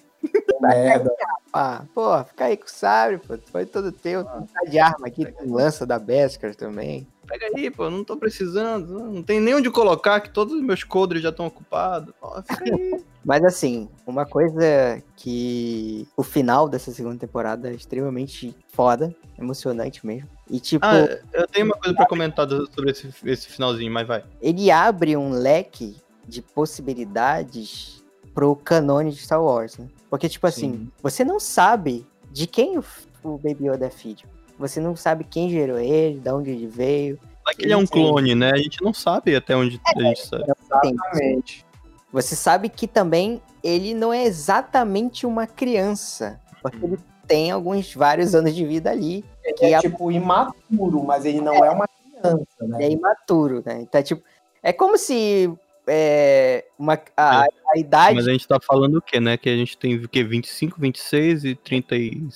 Merda. 0.61 1.11
Ah, 1.51 1.83
pô, 1.93 2.23
fica 2.25 2.45
aí 2.45 2.57
com 2.57 2.65
o 2.65 2.69
sabre, 2.69 3.17
pô. 3.19 3.37
Foi 3.51 3.65
todo 3.65 3.91
teu. 3.91 4.23
Tá 4.23 4.45
de 4.67 4.79
arma 4.79 5.07
aqui, 5.07 5.25
tem 5.25 5.47
lança 5.47 5.85
da 5.85 5.99
Beskar 5.99 6.55
também. 6.55 7.07
Pega 7.27 7.45
aí, 7.55 7.69
pô, 7.71 7.89
não 7.89 8.03
tô 8.03 8.17
precisando. 8.17 8.99
Não 8.99 9.23
tem 9.23 9.39
nem 9.39 9.55
onde 9.55 9.69
colocar, 9.69 10.19
que 10.19 10.29
todos 10.29 10.53
os 10.53 10.61
meus 10.61 10.83
codres 10.83 11.21
já 11.21 11.29
estão 11.29 11.45
ocupados. 11.45 12.13
Ó, 12.21 12.41
fica 12.41 12.63
aí. 12.65 13.03
Mas 13.23 13.41
assim, 13.45 13.87
uma 14.05 14.25
coisa 14.25 15.01
que 15.15 16.05
o 16.17 16.23
final 16.23 16.67
dessa 16.67 16.91
segunda 16.91 17.17
temporada 17.17 17.69
é 17.69 17.73
extremamente 17.73 18.53
foda, 18.73 19.15
emocionante 19.39 20.05
mesmo. 20.05 20.27
E 20.49 20.59
tipo, 20.59 20.85
Ah, 20.85 21.07
eu 21.31 21.47
tenho 21.47 21.67
uma 21.67 21.77
coisa 21.77 21.95
pra 21.95 22.05
comentar 22.05 22.45
sobre 22.49 22.91
esse, 22.91 23.13
esse 23.23 23.47
finalzinho, 23.47 23.89
mas 23.93 24.05
vai. 24.05 24.25
ele 24.41 24.69
abre 24.69 25.15
um 25.15 25.29
leque 25.31 25.95
de 26.27 26.41
possibilidades 26.41 28.03
pro 28.33 28.57
canone 28.57 29.11
de 29.11 29.17
Star 29.17 29.41
Wars, 29.41 29.77
né? 29.77 29.87
Porque, 30.13 30.29
tipo 30.29 30.45
assim, 30.45 30.73
Sim. 30.73 30.91
você 31.01 31.25
não 31.25 31.39
sabe 31.39 32.05
de 32.31 32.45
quem 32.45 32.77
o, 32.77 32.83
o 33.23 33.35
Baby 33.39 33.67
Yoda 33.67 33.87
é 33.87 33.89
filho. 33.89 34.27
Você 34.59 34.79
não 34.79 34.95
sabe 34.95 35.23
quem 35.23 35.49
gerou 35.49 35.79
ele, 35.79 36.19
de 36.19 36.29
onde 36.29 36.51
ele 36.51 36.67
veio. 36.67 37.17
Vai 37.43 37.55
que 37.55 37.63
ele 37.65 37.73
é 37.73 37.77
um 37.77 37.87
clone, 37.87 38.35
né? 38.35 38.51
A 38.51 38.57
gente 38.57 38.79
não 38.83 38.93
sabe 38.93 39.35
até 39.35 39.55
onde 39.55 39.81
a 39.83 40.01
gente 40.03 40.23
sabe. 40.27 40.43
Exatamente. 40.61 41.65
Você 42.11 42.35
sabe 42.35 42.69
que 42.69 42.87
também 42.87 43.41
ele 43.63 43.95
não 43.95 44.13
é 44.13 44.23
exatamente 44.23 45.25
uma 45.25 45.47
criança. 45.47 46.39
Porque 46.61 46.85
ele 46.85 46.99
tem 47.27 47.49
alguns 47.49 47.91
vários 47.95 48.35
anos 48.35 48.53
de 48.53 48.63
vida 48.67 48.91
ali. 48.91 49.25
Ele 49.43 49.53
Que 49.55 49.65
é 49.65 49.73
a- 49.73 49.79
tipo 49.79 50.11
imaturo, 50.11 51.03
mas 51.03 51.25
ele 51.25 51.41
não 51.41 51.55
é 51.65 51.71
uma 51.71 51.87
criança, 51.87 52.45
né? 52.61 52.77
Ele 52.77 52.83
é 52.85 52.91
imaturo, 52.91 53.63
né? 53.65 53.81
Então, 53.81 53.99
é 53.99 54.03
tipo, 54.03 54.21
é 54.61 54.71
como 54.71 54.95
se 54.95 55.51
é, 55.87 56.65
uma, 56.77 56.99
a, 57.17 57.41
a 57.43 57.77
idade. 57.77 58.15
Mas 58.15 58.27
a 58.27 58.31
gente 58.31 58.47
tá 58.47 58.59
falando 58.59 58.97
o 58.97 59.01
quê, 59.01 59.19
né? 59.19 59.37
Que 59.37 59.49
a 59.49 59.55
gente 59.55 59.77
tem 59.77 59.95
o 59.95 60.07
quê? 60.07 60.23
25, 60.23 60.79
26 60.79 61.45
e 61.45 61.55
30 61.55 61.95
e 61.95 62.27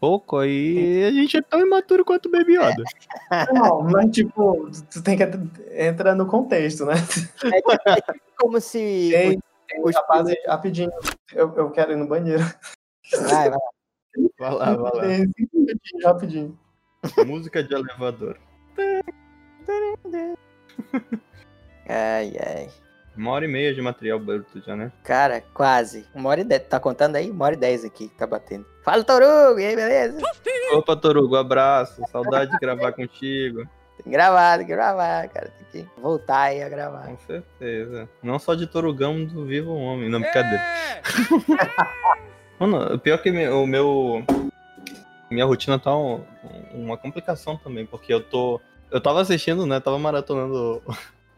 pouco, 0.00 0.38
aí 0.38 1.04
a 1.04 1.12
gente 1.12 1.36
é 1.36 1.42
tão 1.42 1.60
imaturo 1.60 2.04
quanto 2.04 2.26
o 2.26 2.30
Baby 2.30 2.54
Yoda. 2.56 2.82
Não, 3.54 3.82
mas 3.82 4.10
tipo, 4.10 4.68
tu 4.90 5.00
tem 5.02 5.16
que 5.16 5.22
entrar 5.70 6.14
no 6.16 6.26
contexto, 6.26 6.84
né? 6.84 6.94
como 8.36 8.60
se. 8.60 9.14
Ei, 9.14 9.38
os- 9.80 9.94
rapaz, 9.94 10.26
rapidinho, 10.46 10.90
eu, 11.32 11.54
eu 11.56 11.70
quero 11.70 11.92
ir 11.92 11.96
no 11.96 12.06
banheiro. 12.08 12.42
Vai, 13.28 13.48
vai. 13.50 13.58
Vai 14.38 14.54
lá, 14.54 14.74
vai 14.74 14.92
lá. 14.92 15.02
Rapidinho, 15.02 16.04
rapidinho. 16.04 16.58
Música 17.26 17.62
de 17.62 17.74
elevador. 17.74 18.38
Ai, 21.88 22.32
ai. 22.44 22.68
Uma 23.16 23.30
hora 23.32 23.44
e 23.44 23.48
meia 23.48 23.74
de 23.74 23.82
material 23.82 24.18
bruto 24.18 24.60
já, 24.64 24.74
né? 24.74 24.90
Cara, 25.04 25.42
quase. 25.52 26.06
Uma 26.14 26.30
hora 26.30 26.40
e 26.40 26.44
dez. 26.44 26.62
Tá 26.66 26.80
contando 26.80 27.16
aí? 27.16 27.30
Uma 27.30 27.44
hora 27.44 27.54
e 27.54 27.58
dez 27.58 27.84
aqui, 27.84 28.08
tá 28.16 28.26
batendo. 28.26 28.64
Fala, 28.82 29.04
Torugo! 29.04 29.60
E 29.60 29.66
aí, 29.66 29.76
beleza? 29.76 30.18
Opa, 30.72 30.96
Torugo, 30.96 31.36
abraço. 31.36 32.02
Saudade 32.10 32.50
de 32.50 32.58
gravar 32.58 32.92
contigo. 32.92 33.64
Tem 33.96 34.04
que 34.04 34.10
gravar, 34.10 34.56
tem 34.56 34.66
que 34.66 34.72
gravar, 34.72 35.28
cara. 35.28 35.52
Tem 35.70 35.84
que 35.84 36.00
voltar 36.00 36.40
aí 36.44 36.62
a 36.62 36.68
gravar. 36.68 37.06
Com 37.06 37.18
certeza. 37.18 38.08
Não 38.22 38.38
só 38.38 38.54
de 38.54 38.66
Torugão 38.66 39.24
do 39.24 39.44
Vivo 39.44 39.74
Homem. 39.74 40.08
Não, 40.08 40.20
brincadeira. 40.20 40.62
Mano, 42.58 42.94
o 42.94 42.98
pior 42.98 43.18
que 43.18 43.30
o 43.30 43.66
meu. 43.66 44.24
Minha 45.30 45.44
rotina 45.44 45.78
tá 45.78 45.94
um- 45.96 46.24
uma 46.72 46.96
complicação 46.96 47.56
também, 47.56 47.84
porque 47.86 48.12
eu 48.12 48.20
tô. 48.22 48.60
Eu 48.90 49.00
tava 49.00 49.20
assistindo, 49.20 49.66
né? 49.66 49.80
Tava 49.80 49.98
maratonando 49.98 50.82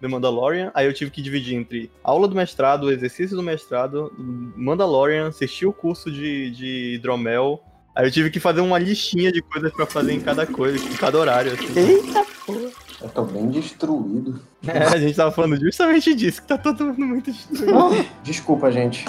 The 0.00 0.08
Mandalorian, 0.08 0.70
aí 0.74 0.86
eu 0.86 0.92
tive 0.92 1.10
que 1.10 1.22
dividir 1.22 1.54
entre 1.54 1.90
aula 2.02 2.28
do 2.28 2.34
mestrado, 2.34 2.90
exercício 2.90 3.36
do 3.36 3.42
mestrado, 3.42 4.12
Mandalorian, 4.56 5.28
assistir 5.28 5.66
o 5.66 5.72
curso 5.72 6.10
de, 6.10 6.50
de 6.50 6.94
hidromel. 6.94 7.62
Aí 7.94 8.06
eu 8.06 8.10
tive 8.10 8.28
que 8.28 8.40
fazer 8.40 8.60
uma 8.60 8.78
listinha 8.78 9.30
de 9.30 9.40
coisas 9.40 9.72
pra 9.72 9.86
fazer 9.86 10.12
em 10.12 10.20
cada 10.20 10.46
coisa, 10.46 10.84
em 10.84 10.96
cada 10.96 11.16
horário. 11.16 11.52
Assim. 11.52 11.78
Eita 11.78 12.26
porra. 12.44 12.70
Eu 13.00 13.08
tô 13.08 13.24
bem 13.24 13.50
destruído. 13.50 14.40
É, 14.66 14.78
a 14.78 14.98
gente 14.98 15.14
tava 15.14 15.30
falando 15.30 15.60
justamente 15.60 16.14
disso, 16.14 16.40
que 16.40 16.48
tá 16.48 16.56
todo 16.56 16.86
mundo 16.86 17.04
muito 17.04 17.30
destruído. 17.30 18.06
Desculpa, 18.22 18.72
gente. 18.72 19.04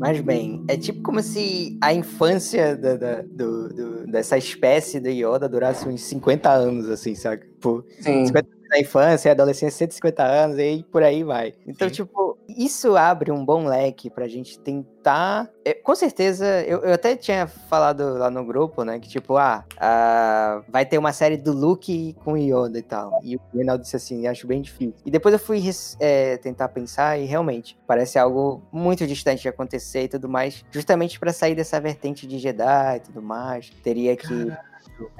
Mas 0.00 0.18
bem, 0.22 0.64
é 0.66 0.78
tipo 0.78 1.02
como 1.02 1.22
se 1.22 1.76
a 1.82 1.92
infância 1.92 2.74
da, 2.74 2.96
da- 2.96 3.20
do- 3.22 3.68
do- 3.68 4.06
dessa 4.06 4.38
espécie 4.38 4.98
do 4.98 5.10
Yoda 5.10 5.46
durasse 5.46 5.86
uns 5.86 6.00
50 6.00 6.50
anos, 6.50 6.88
assim, 6.88 7.14
sabe? 7.14 7.42
Tipo, 7.42 7.84
Sim. 8.00 8.24
50 8.24 8.48
anos 8.48 8.68
na 8.70 8.78
infância, 8.80 9.30
adolescência, 9.30 9.76
150 9.76 10.24
anos, 10.24 10.58
e 10.58 10.82
por 10.90 11.02
aí 11.02 11.22
vai. 11.22 11.52
Então, 11.66 11.86
Sim. 11.88 11.94
tipo, 11.96 12.29
isso 12.56 12.96
abre 12.96 13.30
um 13.30 13.44
bom 13.44 13.66
leque 13.66 14.10
pra 14.10 14.28
gente 14.28 14.58
tentar. 14.58 15.50
é, 15.64 15.74
com 15.74 15.94
certeza, 15.94 16.46
eu, 16.62 16.80
eu 16.80 16.94
até 16.94 17.16
tinha 17.16 17.46
falado 17.46 18.18
lá 18.18 18.30
no 18.30 18.44
grupo, 18.44 18.84
né? 18.84 18.98
Que 18.98 19.08
tipo, 19.08 19.36
ah, 19.36 19.64
ah, 19.78 20.62
vai 20.68 20.84
ter 20.84 20.98
uma 20.98 21.12
série 21.12 21.36
do 21.36 21.52
Luke 21.52 22.14
com 22.24 22.36
Yoda 22.36 22.78
e 22.78 22.82
tal. 22.82 23.20
E 23.22 23.36
o 23.36 23.40
Reinaldo 23.54 23.82
disse 23.82 23.96
assim, 23.96 24.26
acho 24.26 24.46
bem 24.46 24.60
difícil. 24.60 24.94
E 25.04 25.10
depois 25.10 25.32
eu 25.32 25.38
fui 25.38 25.62
é, 25.98 26.36
tentar 26.38 26.68
pensar 26.68 27.18
e 27.18 27.24
realmente 27.24 27.78
parece 27.86 28.18
algo 28.18 28.62
muito 28.72 29.06
distante 29.06 29.42
de 29.42 29.48
acontecer 29.48 30.04
e 30.04 30.08
tudo 30.08 30.28
mais. 30.28 30.64
Justamente 30.70 31.18
pra 31.18 31.32
sair 31.32 31.54
dessa 31.54 31.80
vertente 31.80 32.26
de 32.26 32.38
Jedi 32.38 32.96
e 32.96 33.00
tudo 33.00 33.22
mais. 33.22 33.70
Teria 33.82 34.16
que. 34.16 34.26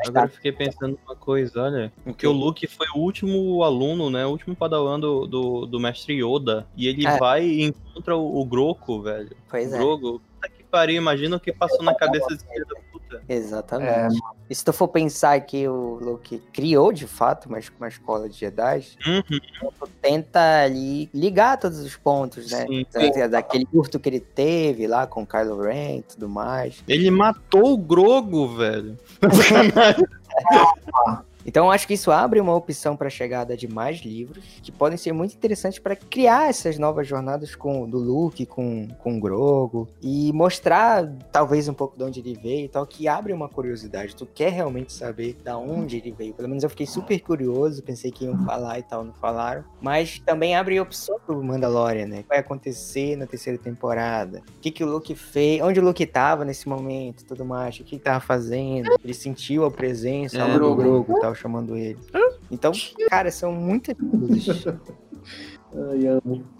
Agora 0.06 0.26
eu 0.26 0.30
fiquei 0.30 0.52
pensando 0.52 0.98
uma 1.06 1.16
coisa, 1.16 1.62
olha. 1.62 1.92
Porque 2.04 2.26
o 2.26 2.32
Luke 2.32 2.66
foi 2.66 2.86
o 2.94 2.98
último 2.98 3.62
aluno, 3.62 4.10
né? 4.10 4.26
O 4.26 4.30
último 4.30 4.54
padawan 4.54 4.98
do, 5.00 5.26
do, 5.26 5.66
do 5.66 5.80
mestre 5.80 6.14
Yoda. 6.22 6.66
E 6.76 6.86
ele 6.86 7.06
É. 7.06 7.18
vai 7.18 7.44
e 7.44 7.62
encontra 7.64 8.16
o, 8.16 8.40
o 8.40 8.44
Groco, 8.44 9.02
velho. 9.02 9.36
Pois 9.48 9.72
o 9.72 9.74
é. 9.74 9.78
Grogu. 9.78 10.20
Puta 10.34 10.48
que 10.48 10.64
pariu, 10.64 10.96
imagina 10.96 11.36
o 11.36 11.40
que 11.40 11.52
passou 11.52 11.82
na 11.82 11.94
cabeça 11.94 12.26
desse 12.28 12.46
filho 12.46 12.66
da 12.66 12.80
Exatamente. 13.28 14.16
É, 14.16 14.18
E 14.48 14.54
se 14.54 14.64
tu 14.64 14.72
for 14.72 14.88
pensar 14.88 15.38
que 15.42 15.68
o 15.68 15.98
Luke 16.00 16.38
criou 16.52 16.92
de 16.92 17.06
fato 17.06 17.48
uma, 17.48 17.58
uma 17.78 17.88
escola 17.88 18.28
de 18.28 18.36
Jedi, 18.36 18.86
Uhum. 19.06 19.22
tu 19.78 19.88
tenta 20.02 20.62
ali 20.64 21.08
ligar 21.14 21.58
todos 21.58 21.78
os 21.80 21.96
pontos, 21.96 22.50
né? 22.50 22.66
Sim. 22.66 22.86
Da- 23.12 23.26
Daquele 23.28 23.66
curto 23.66 24.00
que 24.00 24.08
ele 24.08 24.20
teve 24.20 24.86
lá 24.86 25.06
com 25.06 25.26
Kylo 25.26 25.60
Ren 25.62 25.98
e 25.98 26.02
tudo 26.02 26.28
mais. 26.28 26.82
Ele 26.88 27.10
matou 27.10 27.72
o 27.72 27.78
Grogo, 27.78 28.56
velho. 28.56 28.96
Então 31.44 31.66
eu 31.66 31.70
acho 31.70 31.86
que 31.86 31.94
isso 31.94 32.10
abre 32.10 32.40
uma 32.40 32.54
opção 32.54 32.96
para 32.96 33.06
a 33.06 33.10
chegada 33.10 33.56
de 33.56 33.66
mais 33.68 33.98
livros 34.00 34.44
que 34.62 34.70
podem 34.70 34.96
ser 34.98 35.12
muito 35.12 35.34
interessantes 35.34 35.78
para 35.78 35.96
criar 35.96 36.48
essas 36.48 36.78
novas 36.78 37.06
jornadas 37.06 37.54
com 37.54 37.88
do 37.88 37.98
Luke, 37.98 38.44
com, 38.46 38.88
com 38.98 39.16
o 39.16 39.20
Grogo 39.20 39.88
e 40.02 40.32
mostrar 40.32 41.10
talvez 41.32 41.68
um 41.68 41.74
pouco 41.74 41.96
de 41.96 42.04
onde 42.04 42.20
ele 42.20 42.38
veio 42.40 42.64
e 42.66 42.68
tal, 42.68 42.86
que 42.86 43.08
abre 43.08 43.32
uma 43.32 43.48
curiosidade. 43.48 44.14
Tu 44.14 44.26
quer 44.26 44.52
realmente 44.52 44.92
saber 44.92 45.36
da 45.42 45.56
onde 45.56 45.96
ele 45.96 46.12
veio? 46.12 46.34
Pelo 46.34 46.48
menos 46.48 46.62
eu 46.64 46.70
fiquei 46.70 46.86
super 46.86 47.18
curioso, 47.20 47.82
pensei 47.82 48.10
que 48.10 48.24
iam 48.24 48.44
falar 48.44 48.78
e 48.78 48.82
tal, 48.82 49.04
não 49.04 49.14
falaram. 49.14 49.64
Mas 49.80 50.18
também 50.20 50.54
abre 50.54 50.78
opção 50.80 51.18
pro 51.24 51.42
Mandalorian, 51.42 52.06
né? 52.06 52.20
O 52.20 52.22
que 52.22 52.28
vai 52.28 52.38
acontecer 52.38 53.16
na 53.16 53.26
terceira 53.26 53.58
temporada? 53.58 54.42
O 54.56 54.60
que, 54.60 54.70
que 54.70 54.84
o 54.84 54.86
Luke 54.86 55.14
fez? 55.14 55.60
Onde 55.62 55.80
o 55.80 55.84
Luke 55.84 56.04
tava 56.06 56.44
nesse 56.44 56.68
momento 56.68 57.24
tudo 57.24 57.44
mais? 57.44 57.78
O 57.78 57.84
que 57.84 57.96
ele 57.96 58.02
tava 58.02 58.20
fazendo? 58.20 58.90
Ele 59.02 59.14
sentiu 59.14 59.64
a 59.64 59.70
presença 59.70 60.38
É, 60.38 60.54
Grogu. 60.54 60.82
Grogu 60.82 61.16
e 61.16 61.20
tal, 61.20 61.29
chamando 61.34 61.76
ele. 61.76 61.98
Então, 62.50 62.72
cara, 63.08 63.30
são 63.30 63.52
muitas 63.52 63.96
coisas. 63.96 64.64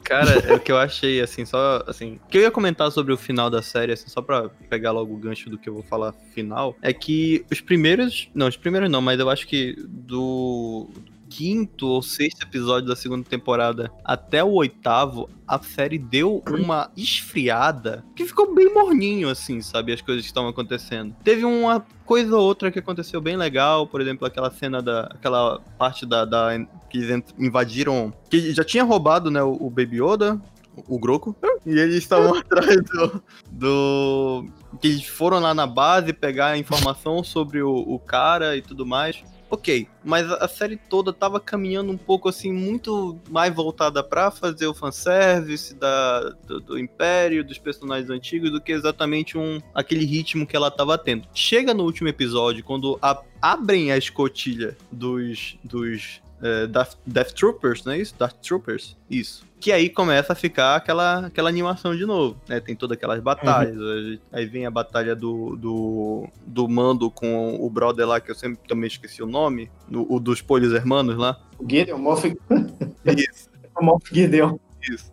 Cara, 0.05 0.31
é 0.47 0.55
o 0.55 0.61
que 0.61 0.71
eu 0.71 0.79
achei, 0.79 1.21
assim, 1.21 1.45
só, 1.45 1.83
assim... 1.87 2.21
O 2.25 2.29
que 2.29 2.39
eu 2.39 2.43
ia 2.43 2.51
comentar 2.51 2.93
sobre 2.93 3.13
o 3.13 3.17
final 3.17 3.51
da 3.51 3.61
série, 3.61 3.93
assim, 3.93 4.09
só 4.09 4.23
pra 4.23 4.49
pegar 4.69 4.93
logo 4.93 5.13
o 5.13 5.17
gancho 5.17 5.51
do 5.51 5.59
que 5.59 5.69
eu 5.69 5.75
vou 5.75 5.83
falar 5.83 6.13
final, 6.13 6.77
é 6.81 6.93
que 6.93 7.45
os 7.51 7.61
primeiros... 7.61 8.31
Não, 8.33 8.47
os 8.47 8.57
primeiros 8.57 8.89
não, 8.89 9.01
mas 9.01 9.19
eu 9.19 9.29
acho 9.29 9.49
que 9.49 9.75
do 9.89 10.89
quinto 11.31 11.87
ou 11.87 12.03
sexto 12.03 12.43
episódio 12.43 12.89
da 12.89 12.97
segunda 12.97 13.25
temporada 13.25 13.91
até 14.05 14.43
o 14.43 14.53
oitavo, 14.55 15.31
a 15.47 15.59
série 15.63 15.97
deu 15.97 16.43
uma 16.49 16.91
esfriada 16.97 18.05
que 18.17 18.27
ficou 18.27 18.53
bem 18.53 18.73
morninho, 18.75 19.29
assim, 19.29 19.63
sabe? 19.63 19.93
As 19.93 20.03
coisas 20.03 20.23
que 20.23 20.29
estavam 20.29 20.51
acontecendo. 20.51 21.15
Teve 21.23 21.45
uma 21.45 21.87
coisa 22.05 22.37
ou 22.37 22.43
outra 22.43 22.71
que 22.71 22.81
aconteceu 22.81 23.21
bem 23.21 23.37
legal, 23.37 23.87
por 23.87 24.01
exemplo, 24.01 24.27
aquela 24.27 24.51
cena 24.51 24.83
da... 24.83 25.03
aquela 25.03 25.61
parte 25.79 26.05
da... 26.05 26.25
da 26.25 26.51
que 26.91 26.99
eles 26.99 27.23
invadiram... 27.39 28.13
Que 28.29 28.53
já 28.53 28.65
tinha 28.65 28.83
roubado, 28.83 29.31
né, 29.31 29.43
o, 29.43 29.53
o 29.53 29.71
Baby 29.71 30.03
Yoda, 30.03 30.41
o 30.89 30.99
Groco, 30.99 31.37
e 31.65 31.79
eles 31.79 31.97
estavam 31.97 32.35
atrás 32.39 32.77
do, 32.83 33.23
do... 33.51 34.47
Que 34.81 34.89
eles 34.89 35.07
foram 35.07 35.39
lá 35.39 35.55
na 35.55 35.67
base 35.67 36.13
pegar 36.13 36.59
informação 36.59 37.23
sobre 37.23 37.63
o, 37.63 37.73
o 37.73 37.99
cara 37.99 38.57
e 38.57 38.63
tudo 38.63 38.85
mais. 38.85 39.23
Ok, 39.53 39.89
mas 40.05 40.31
a 40.31 40.47
série 40.47 40.77
toda 40.77 41.13
tava 41.13 41.41
caminhando 41.41 41.91
um 41.91 41.97
pouco 41.97 42.29
assim, 42.29 42.53
muito 42.53 43.19
mais 43.29 43.53
voltada 43.53 44.01
pra 44.03 44.31
fazer 44.31 44.69
o 44.69 44.75
fanservice 44.75 45.75
da, 45.75 46.21
do, 46.47 46.61
do 46.61 46.79
Império, 46.79 47.43
dos 47.43 47.59
personagens 47.59 48.09
antigos, 48.11 48.51
do 48.53 48.61
que 48.61 48.71
exatamente 48.71 49.37
um 49.37 49.61
aquele 49.75 50.05
ritmo 50.05 50.47
que 50.47 50.55
ela 50.55 50.71
tava 50.71 50.97
tendo. 50.97 51.27
Chega 51.35 51.75
no 51.75 51.83
último 51.83 52.09
episódio, 52.09 52.63
quando 52.63 52.97
a- 53.03 53.21
abrem 53.43 53.91
a 53.91 53.99
escotilha 53.99 54.77
dos, 54.93 55.59
dos 55.65 56.23
é, 56.43 56.67
Death, 56.67 56.95
Death 57.07 57.33
Troopers, 57.33 57.85
não 57.85 57.93
é 57.93 57.99
isso? 57.99 58.15
Death 58.19 58.35
Troopers? 58.43 58.97
Isso. 59.09 59.45
Que 59.61 59.73
aí 59.73 59.91
começa 59.91 60.33
a 60.33 60.37
ficar 60.37 60.77
aquela, 60.77 61.27
aquela 61.27 61.49
animação 61.51 61.95
de 61.95 62.07
novo, 62.07 62.41
né? 62.49 62.61
Tem 62.61 62.75
todas 62.75 62.97
aquelas 62.97 63.21
batalhas. 63.21 63.77
aí- 63.79 64.21
Aí 64.33 64.47
vem 64.47 64.65
a 64.65 64.71
batalha 64.71 65.15
do, 65.15 65.55
do, 65.57 66.27
do 66.47 66.67
Mando 66.67 67.11
com 67.11 67.57
o 67.61 67.69
brother 67.69 68.07
lá, 68.07 68.21
que 68.21 68.31
eu 68.31 68.35
sempre 68.35 68.67
também 68.67 68.87
esqueci 68.89 69.23
o 69.23 69.27
nome, 69.27 69.71
o, 69.93 70.17
o 70.17 70.19
dos 70.21 70.41
Polhos 70.41 70.73
Hermanos 70.73 71.17
lá. 71.19 71.39
O 71.59 71.69
Gideon, 71.69 71.97
o 71.97 71.99
Moff, 71.99 72.27
Isso, 72.27 73.51
o 73.79 73.85
Moff 73.85 74.07
Gideon. 74.15 74.57
isso. 74.91 75.13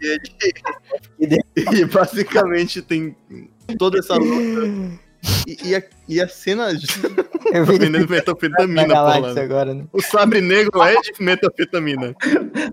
E, 0.00 0.18
ele, 1.20 1.38
e 1.82 1.84
basicamente 1.84 2.80
tem 2.80 3.14
toda 3.78 3.98
essa 3.98 4.14
luta. 4.14 4.98
E, 5.46 5.70
e 5.70 5.76
a, 5.76 5.82
e 6.08 6.20
a 6.20 6.28
cena 6.28 6.74
de 6.74 6.86
Eu 7.52 7.64
vi 7.64 7.78
vendendo 7.78 8.08
metafetamina, 8.08 8.82
agora, 8.82 9.74
né? 9.74 9.84
O 9.92 10.02
sabre 10.02 10.40
negro 10.40 10.82
é 10.82 10.94
de 11.00 11.12
metafetamina. 11.20 12.14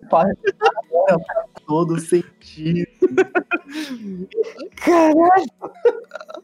Faz 0.09 0.35
todo 1.65 1.99
sentido. 1.99 2.87
Caralho! 4.75 5.47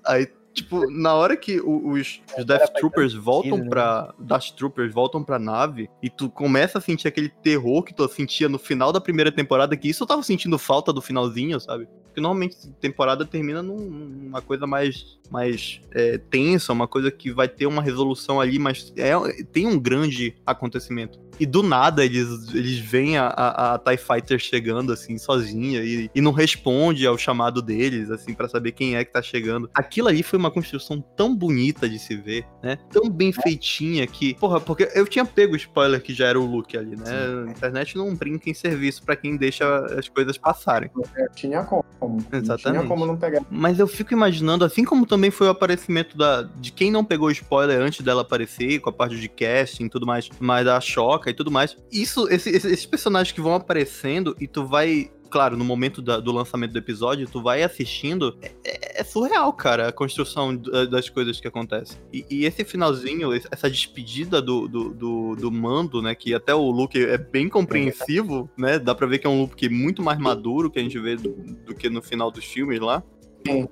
Aí, 0.05 0.27
tipo, 0.53 0.89
na 0.91 1.13
hora 1.13 1.35
que 1.35 1.59
os, 1.59 2.21
os 2.37 2.45
Death 2.45 2.73
Troopers 2.75 3.13
voltam 3.13 3.57
né? 3.57 3.69
pra. 3.69 4.13
Death 4.19 4.51
Troopers 4.55 4.93
voltam 4.93 5.23
pra 5.23 5.39
nave 5.39 5.89
e 6.01 6.09
tu 6.09 6.29
começa 6.29 6.77
a 6.77 6.81
sentir 6.81 7.07
aquele 7.07 7.29
terror 7.29 7.83
que 7.83 7.93
tu 7.93 8.07
sentia 8.07 8.47
no 8.47 8.59
final 8.59 8.91
da 8.91 9.01
primeira 9.01 9.31
temporada, 9.31 9.75
que 9.75 9.89
isso 9.89 10.03
eu 10.03 10.07
tava 10.07 10.23
sentindo 10.23 10.57
falta 10.57 10.93
do 10.93 11.01
finalzinho, 11.01 11.59
sabe? 11.59 11.87
Porque 12.05 12.21
normalmente 12.21 12.55
a 12.67 12.71
temporada 12.79 13.25
termina 13.25 13.63
num- 13.63 13.89
numa 13.89 14.39
coisa 14.41 14.67
mais, 14.67 15.17
mais 15.31 15.81
é, 15.91 16.19
tensa, 16.19 16.71
uma 16.71 16.87
coisa 16.87 17.09
que 17.09 17.31
vai 17.31 17.47
ter 17.47 17.65
uma 17.65 17.81
resolução 17.81 18.39
ali, 18.39 18.59
mas 18.59 18.93
é, 18.95 19.13
tem 19.51 19.65
um 19.65 19.79
grande 19.79 20.35
acontecimento. 20.45 21.19
E 21.39 21.45
do 21.45 21.63
nada 21.63 22.05
eles, 22.05 22.53
eles 22.53 22.79
veem 22.79 23.17
a, 23.17 23.27
a, 23.27 23.75
a 23.75 23.79
TIE 23.79 23.97
Fighter 23.97 24.39
chegando, 24.39 24.91
assim, 24.91 25.17
sozinha 25.17 25.81
e, 25.83 26.09
e 26.13 26.21
não 26.21 26.31
responde 26.31 27.05
ao 27.05 27.17
chamado 27.17 27.61
deles, 27.61 28.09
assim, 28.09 28.33
para 28.33 28.47
saber 28.47 28.71
quem 28.71 28.95
é 28.95 29.03
que 29.03 29.11
tá 29.11 29.21
chegando. 29.21 29.69
Aquilo 29.73 30.07
ali 30.07 30.23
foi 30.23 30.37
uma 30.37 30.51
construção 30.51 31.01
tão 31.15 31.35
bonita 31.35 31.87
de 31.89 31.99
se 31.99 32.15
ver, 32.15 32.45
né? 32.61 32.77
Tão 32.91 33.09
bem 33.09 33.31
feitinha 33.31 34.05
que, 34.07 34.33
porra, 34.35 34.59
porque 34.59 34.89
eu 34.93 35.07
tinha 35.07 35.25
pego 35.25 35.53
o 35.53 35.57
spoiler 35.57 36.01
que 36.01 36.13
já 36.13 36.27
era 36.27 36.39
o 36.39 36.45
Luke 36.45 36.77
ali, 36.77 36.95
né? 36.95 37.05
A 37.47 37.51
internet 37.51 37.97
não 37.97 38.13
brinca 38.15 38.49
em 38.49 38.53
serviço 38.53 39.03
para 39.03 39.15
quem 39.15 39.35
deixa 39.35 39.65
as 39.97 40.07
coisas 40.07 40.37
passarem. 40.37 40.89
É, 41.15 41.27
tinha 41.35 41.63
como. 41.63 41.83
Exatamente. 42.31 42.79
Tinha 42.79 42.87
como 42.87 43.05
não 43.05 43.17
pegar. 43.17 43.41
Mas 43.49 43.79
eu 43.79 43.87
fico 43.87 44.13
imaginando, 44.13 44.63
assim 44.63 44.83
como 44.83 45.05
também 45.05 45.31
foi 45.31 45.47
o 45.47 45.51
aparecimento 45.51 46.17
da, 46.17 46.43
de 46.43 46.71
quem 46.71 46.91
não 46.91 47.03
pegou 47.03 47.31
spoiler 47.31 47.81
antes 47.81 48.01
dela 48.01 48.21
aparecer, 48.21 48.79
com 48.79 48.89
a 48.89 48.93
parte 48.93 49.19
de 49.19 49.27
casting 49.27 49.85
e 49.85 49.89
tudo 49.89 50.05
mais, 50.05 50.29
mas 50.39 50.65
da 50.65 50.79
Choca 50.79 51.32
e 51.33 51.35
tudo 51.35 51.51
mais. 51.51 51.75
Isso, 51.91 52.27
esse- 52.29 52.49
esse- 52.49 52.67
esses 52.71 52.85
personagens 52.85 53.31
que 53.33 53.41
vão 53.41 53.53
aparecendo 53.55 54.35
e 54.39 54.47
tu 54.47 54.65
vai. 54.65 55.11
Claro, 55.29 55.57
no 55.57 55.65
momento 55.65 55.99
da- 55.99 56.19
do 56.19 56.31
lançamento 56.31 56.73
do 56.73 56.77
episódio, 56.77 57.27
tu 57.27 57.41
vai 57.41 57.63
assistindo. 57.63 58.37
É, 58.39 58.51
é- 58.63 59.01
é 59.01 59.03
surreal, 59.03 59.51
cara, 59.51 59.87
a 59.87 59.91
construção 59.91 60.55
da- 60.55 60.85
das 60.85 61.09
coisas 61.09 61.39
que 61.39 61.47
acontecem. 61.47 61.97
E, 62.13 62.23
e 62.29 62.45
esse 62.45 62.63
finalzinho, 62.63 63.31
essa 63.33 63.67
despedida 63.67 64.39
do, 64.39 64.67
do, 64.67 64.93
do, 64.93 65.35
do 65.35 65.51
mando, 65.51 66.03
né? 66.03 66.13
Que 66.13 66.35
até 66.35 66.53
o 66.53 66.69
Luke 66.69 67.03
é 67.03 67.17
bem 67.17 67.49
compreensivo, 67.49 68.47
né? 68.55 68.77
Dá 68.77 68.93
pra 68.93 69.07
ver 69.07 69.17
que 69.17 69.25
é 69.25 69.29
um 69.29 69.41
Luke 69.41 69.67
muito 69.69 70.03
mais 70.03 70.19
maduro 70.19 70.69
que 70.69 70.77
a 70.77 70.83
gente 70.83 70.99
vê 70.99 71.15
do, 71.15 71.31
do 71.65 71.73
que 71.73 71.89
no 71.89 72.03
final 72.03 72.29
dos 72.29 72.45
filmes 72.45 72.79
lá. 72.79 73.01
Sim. 73.47 73.67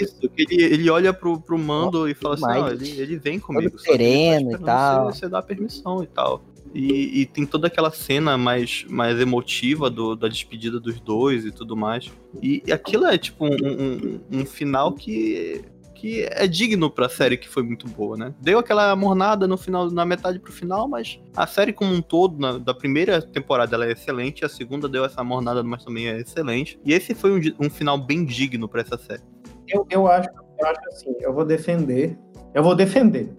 Isso, 0.00 0.28
que 0.28 0.42
ele, 0.42 0.60
ele 0.64 0.90
olha 0.90 1.14
pro, 1.14 1.40
pro 1.40 1.56
mando 1.56 2.08
e 2.08 2.14
fala 2.14 2.34
assim, 2.34 2.74
ele, 2.84 3.00
ele 3.00 3.16
vem 3.16 3.38
comigo. 3.38 3.78
sereno 3.78 4.50
e 4.50 4.58
tal. 4.58 5.12
Você, 5.12 5.20
você 5.20 5.28
dá 5.28 5.40
permissão 5.40 6.02
e 6.02 6.06
tal. 6.08 6.42
E, 6.74 7.20
e 7.20 7.26
tem 7.26 7.46
toda 7.46 7.68
aquela 7.68 7.90
cena 7.92 8.36
mais, 8.36 8.84
mais 8.88 9.20
emotiva 9.20 9.88
do, 9.88 10.16
da 10.16 10.26
despedida 10.26 10.80
dos 10.80 10.98
dois 10.98 11.44
e 11.46 11.52
tudo 11.52 11.76
mais. 11.76 12.10
E, 12.42 12.62
e 12.66 12.72
aquilo 12.72 13.06
é 13.06 13.16
tipo 13.16 13.44
um, 13.46 13.54
um, 13.54 14.20
um 14.40 14.44
final 14.44 14.92
que, 14.92 15.64
que 15.94 16.22
é 16.32 16.48
digno 16.48 16.90
pra 16.90 17.08
série 17.08 17.36
que 17.36 17.48
foi 17.48 17.62
muito 17.62 17.86
boa, 17.88 18.16
né? 18.16 18.34
Deu 18.40 18.58
aquela 18.58 18.96
mornada 18.96 19.46
no 19.46 19.56
final, 19.56 19.88
na 19.88 20.04
metade 20.04 20.40
pro 20.40 20.52
final, 20.52 20.88
mas 20.88 21.20
a 21.36 21.46
série 21.46 21.72
como 21.72 21.94
um 21.94 22.02
todo, 22.02 22.40
na- 22.40 22.58
da 22.58 22.74
primeira 22.74 23.22
temporada, 23.22 23.76
ela 23.76 23.86
é 23.86 23.92
excelente, 23.92 24.44
a 24.44 24.48
segunda 24.48 24.88
deu 24.88 25.04
essa 25.04 25.22
mornada, 25.22 25.62
mas 25.62 25.84
também 25.84 26.08
é 26.08 26.18
excelente. 26.20 26.76
E 26.84 26.92
esse 26.92 27.14
foi 27.14 27.30
um, 27.38 27.66
um 27.66 27.70
final 27.70 27.96
bem 27.96 28.24
digno 28.24 28.68
pra 28.68 28.80
essa 28.80 28.98
série. 28.98 29.22
Eu, 29.68 29.86
eu, 29.88 30.08
acho, 30.08 30.28
eu 30.58 30.66
acho 30.66 30.80
assim, 30.88 31.14
eu 31.20 31.32
vou 31.32 31.44
defender. 31.44 32.18
Eu 32.52 32.64
vou 32.64 32.74
defender. 32.74 33.32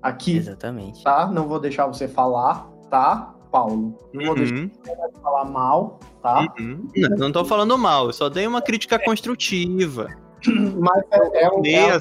Aqui, 0.00 0.36
Exatamente. 0.36 1.02
tá? 1.02 1.26
Não 1.32 1.48
vou 1.48 1.58
deixar 1.58 1.86
você 1.88 2.06
falar, 2.06 2.70
tá, 2.96 3.34
Paulo? 3.52 3.94
Não 4.12 4.24
vou 4.24 4.34
deixar 4.34 4.54
Uhum. 4.54 4.70
você 4.84 5.20
falar 5.22 5.44
mal, 5.44 6.00
tá? 6.22 6.46
Uhum. 6.58 6.88
Não, 6.96 7.16
não 7.18 7.32
tô 7.32 7.44
falando 7.44 7.76
mal, 7.76 8.06
eu 8.06 8.12
só 8.12 8.28
dei 8.30 8.46
uma 8.46 8.62
crítica 8.62 8.98
construtiva. 8.98 10.08
Mas 10.78 11.02
é, 11.10 11.42
é, 11.42 11.46
Amei 11.46 11.74
é, 11.74 11.98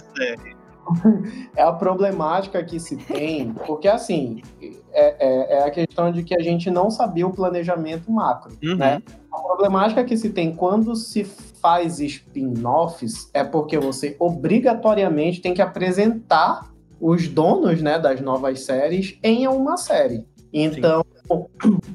é 1.57 1.63
a 1.63 1.73
problemática 1.73 2.63
que 2.63 2.79
se 2.79 2.95
tem, 2.95 3.51
porque 3.65 3.87
assim, 3.89 4.41
é, 4.61 5.15
é, 5.19 5.57
é 5.57 5.63
a 5.63 5.71
questão 5.71 6.11
de 6.11 6.23
que 6.23 6.33
a 6.33 6.41
gente 6.41 6.71
não 6.71 6.89
sabia 6.89 7.27
o 7.27 7.33
planejamento 7.33 8.09
macro, 8.09 8.53
Uhum. 8.63 8.77
né? 8.77 9.01
A 9.33 9.37
problemática 9.41 10.03
que 10.05 10.15
se 10.15 10.29
tem 10.29 10.55
quando 10.55 10.95
se 10.95 11.25
faz 11.25 11.99
spin-offs 11.99 13.29
é 13.33 13.43
porque 13.43 13.77
você 13.77 14.15
obrigatoriamente 14.19 15.41
tem 15.41 15.53
que 15.53 15.61
apresentar 15.61 16.69
os 17.01 17.27
donos 17.27 17.81
né, 17.81 17.99
das 17.99 18.21
novas 18.21 18.61
séries 18.61 19.17
em 19.21 19.45
uma 19.47 19.75
série. 19.75 20.25
Então, 20.53 21.03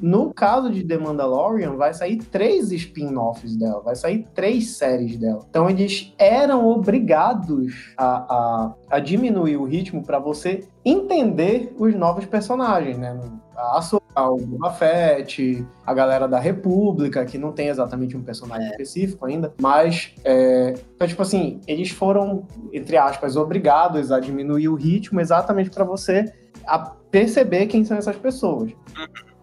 no 0.01 0.33
caso 0.33 0.71
de 0.71 0.83
The 0.83 0.97
Mandalorian, 0.97 1.75
vai 1.75 1.93
sair 1.93 2.17
três 2.17 2.71
spin-offs 2.71 3.55
dela, 3.55 3.81
vai 3.81 3.95
sair 3.95 4.27
três 4.33 4.71
séries 4.71 5.17
dela. 5.17 5.45
Então, 5.49 5.69
eles 5.69 6.13
eram 6.17 6.67
obrigados 6.67 7.93
a, 7.97 8.17
a, 8.35 8.73
a 8.89 8.99
diminuir 8.99 9.57
o 9.57 9.63
ritmo 9.63 10.03
para 10.03 10.19
você 10.19 10.67
entender 10.83 11.73
os 11.77 11.95
novos 11.95 12.25
personagens, 12.25 12.97
né? 12.97 13.19
A 13.55 13.79
o 14.15 14.37
Boba 14.37 14.71
Fett, 14.71 15.65
a 15.85 15.93
galera 15.93 16.27
da 16.27 16.39
República, 16.39 17.23
que 17.25 17.37
não 17.37 17.51
tem 17.51 17.67
exatamente 17.67 18.17
um 18.17 18.21
personagem 18.21 18.69
específico 18.71 19.25
ainda, 19.25 19.53
mas, 19.61 20.13
é, 20.25 20.73
então, 20.95 21.07
tipo 21.07 21.21
assim, 21.21 21.61
eles 21.65 21.91
foram, 21.91 22.45
entre 22.73 22.97
aspas, 22.97 23.37
obrigados 23.37 24.11
a 24.11 24.19
diminuir 24.19 24.67
o 24.67 24.75
ritmo 24.75 25.21
exatamente 25.21 25.69
para 25.69 25.85
você 25.85 26.33
a 26.67 26.93
perceber 27.11 27.67
quem 27.67 27.83
são 27.83 27.97
essas 27.97 28.15
pessoas. 28.15 28.71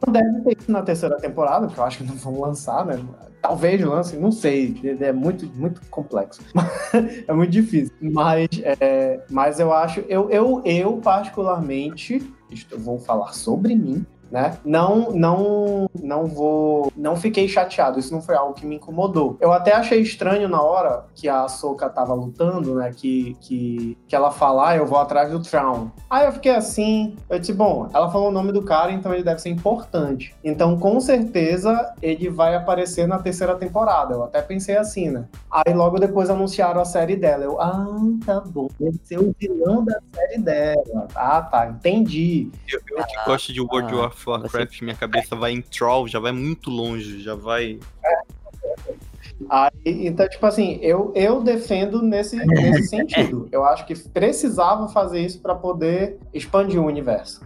Não 0.05 0.13
deve 0.13 0.41
ter 0.41 0.57
isso 0.59 0.71
na 0.71 0.83
terceira 0.83 1.17
temporada, 1.17 1.67
porque 1.67 1.81
eu 1.81 1.85
acho 1.85 1.99
que 1.99 2.05
não 2.05 2.15
vão 2.15 2.41
lançar, 2.41 2.87
né? 2.87 2.99
Talvez 3.43 3.81
lance, 3.85 4.17
não 4.17 4.33
sei. 4.33 4.81
É 5.01 5.13
muito, 5.13 5.47
muito 5.55 5.81
complexo. 5.91 6.41
é 7.27 7.33
muito 7.33 7.51
difícil. 7.51 7.95
Mas, 8.01 8.49
é, 8.63 9.21
mas 9.31 9.61
eu 9.61 9.73
acho, 9.73 10.01
eu, 10.09 10.31
eu, 10.31 10.63
eu 10.65 10.97
particularmente, 10.99 12.21
vou 12.77 12.99
falar 12.99 13.33
sobre 13.33 13.75
mim, 13.75 14.05
né? 14.31 14.59
Não, 14.65 15.11
não, 15.13 15.89
não 16.01 16.27
vou, 16.27 16.93
não 16.97 17.17
fiquei 17.17 17.49
chateado. 17.49 17.99
Isso 17.99 18.13
não 18.13 18.23
foi 18.23 18.35
algo 18.37 18.55
que 18.55 18.67
me 18.67 18.77
incomodou. 18.77 19.37
Eu 19.41 19.53
até 19.53 19.73
achei 19.73 20.01
estranho 20.01 20.49
na 20.49 20.63
hora 20.63 21.07
que 21.15 21.29
a 21.29 21.49
Soka 21.49 21.89
tava 21.89 22.15
lutando, 22.15 22.75
né? 22.75 22.93
Que, 22.95 23.37
que, 23.41 23.97
que 24.07 24.15
ela 24.15 24.31
fala, 24.31 24.71
ah, 24.71 24.77
eu 24.77 24.87
vou 24.87 24.99
atrás 24.99 25.31
do 25.31 25.41
Traum. 25.41 25.91
Aí 26.09 26.27
eu 26.27 26.33
fiquei 26.33 26.55
assim, 26.55 27.17
eu 27.29 27.39
disse, 27.39 27.53
bom, 27.53 27.89
ela 27.93 28.11
falou 28.11 28.29
o 28.29 28.33
nome 28.33 28.53
do 28.53 28.63
cara, 28.63 28.93
então 28.93 29.13
ele 29.13 29.23
deve 29.23 29.41
ser 29.41 29.51
importante. 29.51 30.35
Então, 30.43 30.79
com 30.79 31.01
certeza, 31.01 31.95
ele 32.03 32.29
vai 32.29 32.55
aparecer 32.55 33.07
na 33.07 33.19
terceira 33.19 33.55
temporada. 33.55 34.15
Eu 34.15 34.25
até 34.25 34.43
pensei 34.43 34.77
assim, 34.77 35.11
né? 35.11 35.25
Aí 35.51 35.75
logo 35.75 35.99
depois 35.99 36.31
anunciaram 36.31 36.81
a 36.81 36.85
série 36.85 37.17
dela. 37.17 37.45
Eu, 37.45 37.61
ah, 37.61 37.97
tá 38.25 38.41
bom. 38.41 38.69
Deve 38.79 38.99
ser 39.05 39.19
o 39.19 39.35
vilão 39.39 39.85
da 39.85 39.99
série 40.15 40.39
dela. 40.39 41.09
Ah, 41.15 41.43
tá, 41.43 41.69
entendi. 41.69 42.51
Eu, 42.69 42.81
eu 42.91 43.05
que 43.05 43.25
gosto 43.25 43.53
de 43.53 43.61
World 43.61 43.95
ah, 43.95 44.11
of 44.19 44.29
Warcraft, 44.29 44.83
minha 44.83 44.95
cabeça 44.97 45.37
vai 45.37 45.53
em 45.53 45.61
Troll, 45.63 46.09
já 46.09 46.19
vai 46.19 46.33
muito 46.33 46.71
longe, 46.71 47.23
já 47.23 47.35
vai. 47.35 47.79
Aí, 49.49 49.71
então, 50.07 50.29
tipo 50.29 50.45
assim, 50.47 50.79
eu, 50.83 51.13
eu 51.15 51.41
defendo 51.43 52.03
nesse, 52.03 52.37
nesse 52.37 52.89
sentido. 52.89 53.49
Eu 53.53 53.65
acho 53.65 53.87
que 53.87 53.97
precisava 53.97 54.89
fazer 54.89 55.21
isso 55.21 55.41
para 55.41 55.55
poder 55.55 56.19
expandir 56.35 56.81
o 56.81 56.87
universo. 56.87 57.43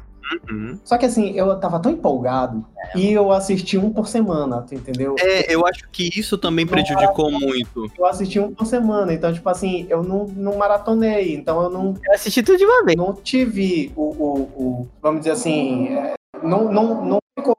Uhum. 0.51 0.79
Só 0.83 0.97
que 0.97 1.05
assim, 1.05 1.33
eu 1.33 1.55
tava 1.61 1.79
tão 1.79 1.93
empolgado 1.93 2.65
e 2.95 3.13
eu 3.13 3.31
assisti 3.31 3.77
um 3.77 3.93
por 3.93 4.09
semana, 4.09 4.63
tu 4.63 4.75
entendeu? 4.75 5.15
É, 5.19 5.55
eu 5.55 5.67
acho 5.67 5.87
que 5.91 6.09
isso 6.19 6.39
também 6.39 6.67
prejudicou 6.67 7.31
muito. 7.31 7.91
Eu 7.99 8.07
assisti 8.07 8.41
um 8.41 8.55
por 8.55 8.65
semana, 8.65 9.13
então, 9.13 9.31
tipo 9.31 9.47
assim, 9.51 9.87
eu 9.91 10.03
não, 10.03 10.25
não 10.29 10.57
maratonei, 10.57 11.35
então 11.35 11.63
eu 11.63 11.69
não, 11.69 11.95
Eu 12.07 12.15
assisti 12.15 12.43
tudo 12.43 12.57
de 12.57 12.65
uma 12.65 12.83
vez. 12.83 12.97
não 12.97 13.13
tive 13.13 13.93
o, 13.95 14.03
o, 14.03 14.41
o- 14.41 14.89
vamos 15.03 15.21
dizer 15.21 15.33
assim, 15.33 15.89
é, 15.89 16.15
não, 16.43 16.73
não, 16.73 17.05
não 17.05 17.19
ficou 17.39 17.57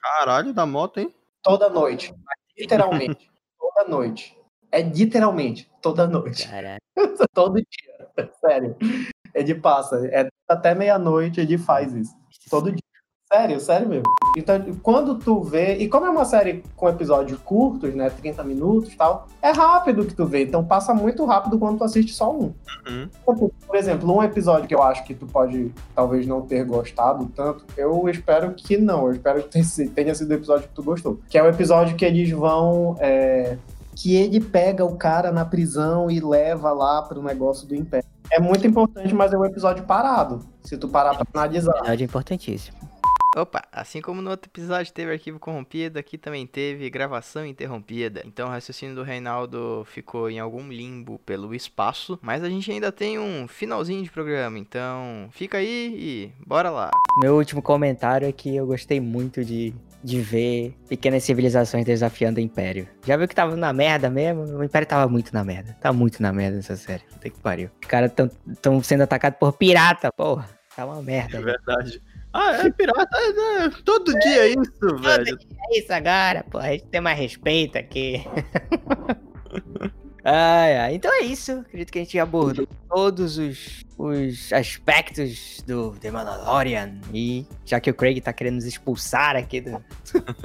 Caralho, 0.00 0.52
da 0.52 0.66
moto, 0.66 0.98
hein? 1.00 1.14
toda 1.42 1.68
noite, 1.68 2.14
literalmente, 2.58 3.30
toda 3.58 3.88
noite. 3.88 4.38
É 4.72 4.82
literalmente 4.82 5.70
toda 5.82 6.06
noite. 6.06 6.48
Caralho. 6.48 6.80
Todo 7.34 7.54
dia, 7.54 8.30
sério. 8.40 8.76
Ele 9.34 9.54
passa, 9.56 10.06
é 10.06 10.28
até 10.48 10.74
meia-noite 10.74 11.40
ele 11.40 11.58
faz 11.58 11.92
isso. 11.92 12.14
Todo 12.48 12.70
dia. 12.70 12.89
Sério, 13.32 13.60
sério 13.60 13.88
mesmo. 13.88 14.04
Então, 14.36 14.60
quando 14.82 15.14
tu 15.16 15.40
vê, 15.40 15.76
e 15.76 15.88
como 15.88 16.04
é 16.04 16.10
uma 16.10 16.24
série 16.24 16.64
com 16.76 16.88
episódios 16.88 17.38
curtos, 17.40 17.94
né, 17.94 18.10
30 18.10 18.42
minutos 18.42 18.92
e 18.92 18.96
tal, 18.96 19.28
é 19.40 19.50
rápido 19.52 20.04
que 20.04 20.14
tu 20.14 20.26
vê, 20.26 20.42
então 20.42 20.64
passa 20.64 20.92
muito 20.92 21.24
rápido 21.24 21.56
quando 21.56 21.78
tu 21.78 21.84
assiste 21.84 22.12
só 22.12 22.32
um. 22.32 22.52
Uhum. 22.88 23.08
Por 23.66 23.76
exemplo, 23.76 24.12
um 24.12 24.20
episódio 24.20 24.66
que 24.66 24.74
eu 24.74 24.82
acho 24.82 25.04
que 25.04 25.14
tu 25.14 25.26
pode 25.26 25.72
talvez 25.94 26.26
não 26.26 26.42
ter 26.42 26.64
gostado 26.64 27.26
tanto, 27.34 27.64
eu 27.76 28.08
espero 28.08 28.52
que 28.52 28.76
não, 28.76 29.06
eu 29.06 29.12
espero 29.12 29.42
que 29.44 29.48
tenha- 29.48 29.90
tenha 29.94 30.14
sido 30.14 30.30
o 30.30 30.34
episódio 30.34 30.66
que 30.68 30.74
tu 30.74 30.82
gostou. 30.82 31.20
Que 31.28 31.38
é 31.38 31.42
o 31.42 31.48
episódio 31.48 31.96
que 31.96 32.04
eles 32.04 32.30
vão. 32.30 32.96
é, 32.98 33.56
que 33.94 34.14
ele 34.16 34.40
pega 34.40 34.82
o 34.84 34.96
cara 34.96 35.30
na 35.30 35.44
prisão 35.44 36.10
e 36.10 36.20
leva 36.20 36.72
lá 36.72 37.02
pro 37.02 37.22
negócio 37.22 37.66
do 37.68 37.74
Império. 37.74 38.08
É 38.32 38.40
muito 38.40 38.66
importante, 38.66 39.12
mas 39.12 39.30
é 39.32 39.36
um 39.36 39.44
episódio 39.44 39.84
parado. 39.84 40.40
Se 40.62 40.76
tu 40.78 40.88
parar 40.88 41.14
pra 41.16 41.26
analisar. 41.34 41.76
Episódio 41.78 42.04
importantíssimo. 42.04 42.79
Opa, 43.36 43.62
assim 43.70 44.00
como 44.00 44.20
no 44.20 44.28
outro 44.28 44.50
episódio 44.50 44.92
teve 44.92 45.12
arquivo 45.12 45.38
corrompido, 45.38 46.00
aqui 46.00 46.18
também 46.18 46.48
teve 46.48 46.90
gravação 46.90 47.46
interrompida. 47.46 48.22
Então 48.26 48.48
o 48.48 48.50
raciocínio 48.50 48.96
do 48.96 49.04
Reinaldo 49.04 49.86
ficou 49.86 50.28
em 50.28 50.40
algum 50.40 50.68
limbo 50.68 51.16
pelo 51.20 51.54
espaço, 51.54 52.18
mas 52.20 52.42
a 52.42 52.48
gente 52.48 52.72
ainda 52.72 52.90
tem 52.90 53.20
um 53.20 53.46
finalzinho 53.46 54.02
de 54.02 54.10
programa, 54.10 54.58
então 54.58 55.28
fica 55.30 55.58
aí 55.58 55.94
e 55.96 56.32
bora 56.44 56.70
lá. 56.70 56.90
Meu 57.22 57.36
último 57.36 57.62
comentário 57.62 58.26
é 58.26 58.32
que 58.32 58.56
eu 58.56 58.66
gostei 58.66 59.00
muito 59.00 59.44
de, 59.44 59.72
de 60.02 60.20
ver 60.20 60.76
pequenas 60.88 61.22
civilizações 61.22 61.84
desafiando 61.84 62.40
o 62.40 62.42
Império. 62.42 62.88
Já 63.06 63.16
viu 63.16 63.28
que 63.28 63.34
tava 63.34 63.54
na 63.54 63.72
merda 63.72 64.10
mesmo? 64.10 64.42
O 64.42 64.64
Império 64.64 64.88
tava 64.88 65.08
muito 65.08 65.32
na 65.32 65.44
merda. 65.44 65.76
Tá 65.80 65.92
muito 65.92 66.20
na 66.20 66.32
merda 66.32 66.58
essa 66.58 66.74
série. 66.74 67.04
Puta 67.04 67.30
que 67.30 67.38
pariu. 67.38 67.70
Os 67.80 67.86
caras 67.86 68.12
tão, 68.12 68.28
tão 68.60 68.82
sendo 68.82 69.04
atacados 69.04 69.38
por 69.38 69.52
pirata, 69.52 70.10
porra. 70.10 70.48
Tá 70.74 70.84
uma 70.84 71.00
merda. 71.00 71.38
É 71.38 71.40
verdade. 71.40 72.02
Ah, 72.32 72.52
é 72.66 72.70
pirata. 72.70 73.08
É, 73.16 73.64
é, 73.64 73.70
todo 73.84 74.12
dia 74.20 74.46
é 74.46 74.48
isso, 74.50 74.96
velho. 75.00 75.38
É 75.72 75.78
isso 75.78 75.92
agora, 75.92 76.44
pô. 76.48 76.58
A 76.58 76.68
gente 76.72 76.84
tem 76.84 77.00
mais 77.00 77.18
respeito 77.18 77.76
aqui. 77.76 78.24
ai, 80.24 80.76
ai. 80.78 80.94
Então 80.94 81.12
é 81.12 81.22
isso. 81.24 81.52
Acredito 81.52 81.92
que 81.92 81.98
a 81.98 82.02
gente 82.02 82.18
abordou 82.18 82.68
todos 82.88 83.36
os, 83.38 83.84
os 83.98 84.52
aspectos 84.52 85.62
do 85.66 85.92
The 85.98 86.10
Mandalorian. 86.10 87.00
E 87.12 87.44
já 87.64 87.80
que 87.80 87.90
o 87.90 87.94
Craig 87.94 88.20
tá 88.20 88.32
querendo 88.32 88.54
nos 88.56 88.64
expulsar 88.64 89.34
aqui 89.36 89.60
do, 89.60 89.84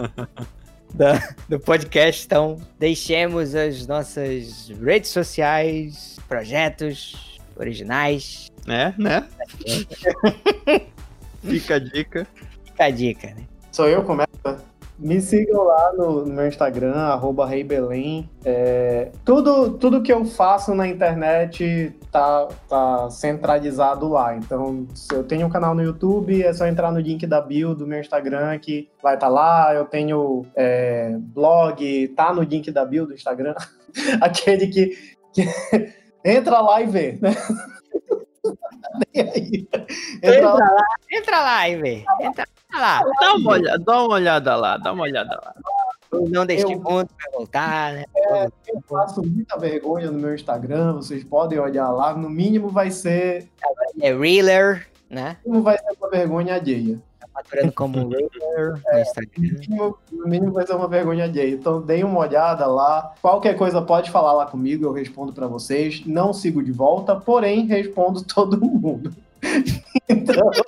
da- 0.93 1.35
do 1.47 1.59
podcast, 1.59 2.25
então 2.25 2.59
deixemos 2.79 3.53
as 3.53 3.85
nossas 3.85 4.69
redes 4.81 5.11
sociais, 5.11 6.17
projetos 6.27 7.39
originais. 7.55 8.51
É, 8.67 8.91
né? 8.97 9.27
Fica 11.45 11.75
a 11.75 11.79
dica. 11.79 12.27
Fica 12.63 12.85
a 12.85 12.89
dica, 12.89 13.27
né? 13.27 13.43
Sou 13.71 13.87
eu, 13.87 14.03
começa. 14.03 14.29
Me 14.97 15.19
sigam 15.19 15.61
lá 15.63 15.91
no, 15.93 16.25
no 16.25 16.33
meu 16.33 16.47
Instagram, 16.47 16.93
arroba 16.93 17.45
reibelém. 17.45 18.29
É, 18.45 19.11
tudo, 19.25 19.71
tudo 19.71 20.01
que 20.01 20.13
eu 20.13 20.23
faço 20.23 20.73
na 20.73 20.87
internet 20.87 21.93
tá, 22.09 22.47
tá 22.69 23.09
centralizado 23.09 24.07
lá. 24.07 24.37
Então, 24.37 24.87
se 24.95 25.13
eu 25.13 25.21
tenho 25.25 25.47
um 25.47 25.49
canal 25.49 25.75
no 25.75 25.83
YouTube, 25.83 26.41
é 26.41 26.53
só 26.53 26.65
entrar 26.65 26.93
no 26.93 26.99
link 26.99 27.27
da 27.27 27.41
bio 27.41 27.75
do 27.75 27.85
meu 27.85 27.99
Instagram 27.99 28.57
que 28.59 28.89
vai 29.03 29.15
estar 29.15 29.27
lá. 29.27 29.73
Eu 29.73 29.83
tenho 29.83 30.45
é, 30.55 31.17
blog, 31.19 32.07
tá 32.15 32.33
no 32.33 32.41
link 32.41 32.71
da 32.71 32.85
bio 32.85 33.05
do 33.05 33.13
Instagram. 33.13 33.53
Aquele 34.21 34.67
que, 34.67 34.97
que 35.33 35.45
entra 36.23 36.61
lá 36.61 36.81
e 36.81 36.85
vê, 36.85 37.19
né? 37.21 37.35
E 39.15 39.21
aí? 39.21 39.67
Entra 40.21 40.53
lá. 40.53 40.75
Entra 41.11 41.39
lá 41.39 41.69
e 41.69 41.75
vê. 41.81 42.05
Entra 42.19 42.45
lá. 42.73 43.01
Dá 43.21 43.33
uma 43.35 43.51
olhada, 43.51 43.79
dá 43.79 44.03
uma 44.03 44.13
olhada 44.15 44.55
lá, 44.55 44.77
dá 44.77 44.91
uma 44.91 45.03
olhada 45.03 45.39
lá. 45.43 45.55
Não 46.29 46.45
deste 46.45 46.71
Eu- 46.71 46.79
mundo 46.79 47.09
vai 47.17 47.31
voltar, 47.33 47.93
né? 47.93 48.05
Eu 48.67 48.81
passo 48.89 49.21
muita 49.23 49.57
vergonha 49.57 50.11
no 50.11 50.19
meu 50.19 50.33
Instagram, 50.35 50.93
vocês 50.95 51.23
podem 51.23 51.59
olhar 51.59 51.89
lá. 51.91 52.13
No 52.13 52.29
mínimo 52.29 52.69
vai 52.69 52.91
ser, 52.91 53.49
É 54.01 54.13
Reeler, 54.13 54.87
né? 55.09 55.37
no 55.45 55.51
mínimo 55.53 55.63
vai 55.63 55.77
ser 55.77 55.85
uma 55.99 56.09
vergonha 56.09 56.55
alheia. 56.55 56.99
Maturando 57.35 57.71
como 57.73 58.07
Reeler 58.09 58.81
no 58.91 58.99
Instagram. 58.99 59.31
No 59.37 59.59
mínimo, 59.59 59.97
no 60.11 60.27
mínimo 60.27 60.51
vai 60.53 60.65
ser 60.65 60.73
uma 60.73 60.87
vergonha 60.87 61.25
alheia. 61.25 61.53
Então 61.53 61.81
deem 61.81 62.03
uma 62.03 62.19
olhada 62.19 62.65
lá. 62.65 63.13
Qualquer 63.21 63.55
coisa 63.57 63.81
pode 63.81 64.09
falar 64.09 64.33
lá 64.33 64.45
comigo, 64.45 64.85
eu 64.85 64.93
respondo 64.93 65.33
pra 65.33 65.47
vocês. 65.47 66.03
Não 66.05 66.33
sigo 66.33 66.63
de 66.63 66.71
volta, 66.71 67.15
porém 67.15 67.65
respondo 67.65 68.23
todo 68.25 68.59
mundo. 68.59 69.13
Então, 70.09 70.49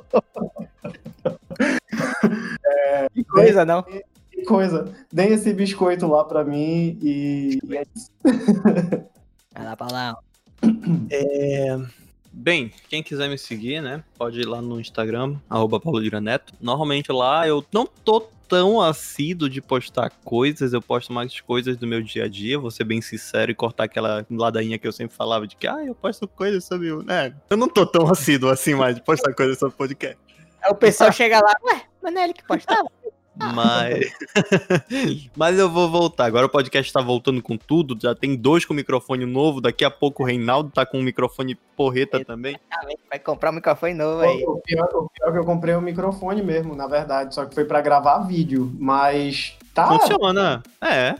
Que 3.13 3.23
coisa, 3.23 3.65
não? 3.65 3.81
que 3.81 4.43
coisa. 4.45 4.93
Deem 5.11 5.33
esse 5.33 5.53
biscoito 5.53 6.05
lá 6.05 6.23
pra 6.23 6.43
mim 6.43 6.97
e, 7.01 7.59
e 7.63 7.77
é 7.77 7.83
isso. 7.95 8.11
Vai 9.53 9.65
lá 9.65 9.75
pra 9.75 9.87
lá. 9.91 10.17
É, 11.09 11.77
Bem, 12.39 12.71
quem 12.87 13.01
quiser 13.01 13.27
me 13.27 13.37
seguir, 13.37 13.81
né, 13.81 14.03
pode 14.15 14.39
ir 14.39 14.45
lá 14.45 14.61
no 14.61 14.79
Instagram, 14.79 15.37
arroba 15.49 15.81
Neto. 16.21 16.53
Normalmente 16.61 17.11
lá 17.11 17.47
eu 17.47 17.65
não 17.73 17.87
tô 17.87 18.21
tão 18.47 18.79
assíduo 18.79 19.49
de 19.49 19.59
postar 19.59 20.11
coisas, 20.23 20.71
eu 20.71 20.81
posto 20.81 21.11
mais 21.11 21.41
coisas 21.41 21.75
do 21.75 21.87
meu 21.87 22.01
dia 22.01 22.25
a 22.25 22.27
dia, 22.27 22.59
vou 22.59 22.69
ser 22.69 22.83
bem 22.83 23.01
sincero 23.01 23.51
e 23.51 23.55
cortar 23.55 23.85
aquela 23.85 24.25
ladainha 24.29 24.77
que 24.77 24.87
eu 24.87 24.91
sempre 24.91 25.17
falava 25.17 25.47
de 25.47 25.55
que, 25.55 25.67
ah, 25.67 25.83
eu 25.83 25.95
posto 25.95 26.27
coisas 26.27 26.63
sobre 26.63 26.91
o... 26.91 27.01
né, 27.01 27.33
eu 27.49 27.57
não 27.57 27.67
tô 27.67 27.87
tão 27.87 28.07
assíduo 28.07 28.49
assim 28.49 28.75
mais 28.75 28.95
de 28.95 29.01
postar 29.01 29.33
coisas 29.33 29.57
sobre 29.57 29.75
podcast. 29.75 30.17
Aí 30.61 30.71
o 30.71 30.75
pessoal 30.75 31.11
chega 31.11 31.39
lá, 31.39 31.53
ué, 31.63 31.81
mas 32.01 32.13
não 32.13 32.21
é 32.21 32.23
ele 32.25 32.33
que 32.33 32.45
postava? 32.45 32.89
Mas. 33.53 34.11
Mas 35.35 35.59
eu 35.59 35.69
vou 35.69 35.89
voltar. 35.89 36.25
Agora 36.25 36.45
o 36.45 36.49
podcast 36.49 36.91
tá 36.91 37.01
voltando 37.01 37.41
com 37.41 37.57
tudo. 37.57 37.97
Já 38.01 38.15
tem 38.15 38.35
dois 38.35 38.65
com 38.65 38.73
microfone 38.73 39.25
novo. 39.25 39.61
Daqui 39.61 39.85
a 39.85 39.91
pouco 39.91 40.23
o 40.23 40.25
Reinaldo 40.25 40.71
tá 40.71 40.85
com 40.85 40.99
um 40.99 41.03
microfone 41.03 41.55
porreta 41.75 42.23
também. 42.25 42.57
Vai 43.09 43.19
comprar 43.19 43.51
um 43.51 43.55
microfone 43.55 43.93
novo 43.93 44.21
aí. 44.21 44.43
O 44.43 44.59
pior, 44.61 44.89
o 44.93 45.09
pior 45.09 45.29
é 45.29 45.31
que 45.31 45.37
eu 45.37 45.45
comprei 45.45 45.75
um 45.75 45.81
microfone 45.81 46.41
mesmo, 46.41 46.75
na 46.75 46.87
verdade, 46.87 47.33
só 47.33 47.45
que 47.45 47.53
foi 47.53 47.65
pra 47.65 47.81
gravar 47.81 48.19
vídeo, 48.19 48.75
mas 48.79 49.55
tá, 49.73 49.87
Funciona. 49.87 50.63
É, 50.81 51.15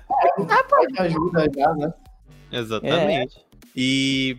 me 0.92 1.00
ajuda 1.00 1.48
já, 1.56 1.74
né? 1.74 1.94
exatamente. 2.52 3.46
E 3.76 4.38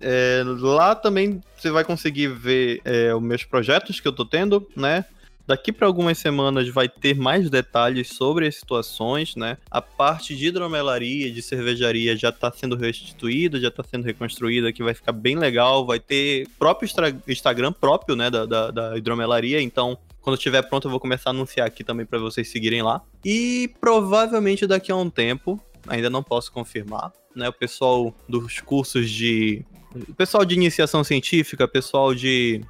é, 0.00 0.42
lá 0.44 0.94
também 0.94 1.42
você 1.56 1.70
vai 1.70 1.84
conseguir 1.84 2.28
ver 2.28 2.80
é, 2.84 3.14
os 3.14 3.22
meus 3.22 3.44
projetos 3.44 3.98
que 3.98 4.06
eu 4.06 4.12
tô 4.12 4.24
tendo, 4.24 4.66
né? 4.76 5.04
Daqui 5.46 5.72
para 5.72 5.86
algumas 5.86 6.18
semanas 6.18 6.68
vai 6.68 6.88
ter 6.88 7.14
mais 7.14 7.48
detalhes 7.48 8.08
sobre 8.08 8.46
as 8.46 8.56
situações, 8.56 9.36
né? 9.36 9.56
A 9.70 9.80
parte 9.80 10.34
de 10.34 10.48
hidromelaria, 10.48 11.30
de 11.30 11.40
cervejaria 11.40 12.16
já 12.16 12.30
está 12.30 12.50
sendo 12.50 12.74
restituída, 12.74 13.60
já 13.60 13.68
está 13.68 13.84
sendo 13.84 14.04
reconstruída, 14.04 14.72
que 14.72 14.82
vai 14.82 14.92
ficar 14.92 15.12
bem 15.12 15.36
legal. 15.36 15.86
Vai 15.86 16.00
ter 16.00 16.48
próprio 16.58 16.88
Instagram 17.28 17.72
próprio, 17.72 18.16
né, 18.16 18.28
da, 18.28 18.44
da, 18.44 18.70
da 18.70 18.98
hidromelaria. 18.98 19.62
Então, 19.62 19.96
quando 20.20 20.36
estiver 20.36 20.62
pronto, 20.62 20.88
eu 20.88 20.90
vou 20.90 20.98
começar 20.98 21.30
a 21.30 21.32
anunciar 21.32 21.68
aqui 21.68 21.84
também 21.84 22.04
para 22.04 22.18
vocês 22.18 22.48
seguirem 22.48 22.82
lá. 22.82 23.00
E 23.24 23.70
provavelmente 23.80 24.66
daqui 24.66 24.90
a 24.90 24.96
um 24.96 25.08
tempo, 25.08 25.60
ainda 25.86 26.10
não 26.10 26.24
posso 26.24 26.50
confirmar, 26.50 27.12
né? 27.36 27.48
O 27.48 27.52
pessoal 27.52 28.12
dos 28.28 28.58
cursos 28.58 29.08
de 29.08 29.64
o 30.08 30.14
pessoal 30.14 30.44
de 30.44 30.54
iniciação 30.54 31.02
científica, 31.04 31.66
pessoal 31.66 32.14
de 32.14 32.60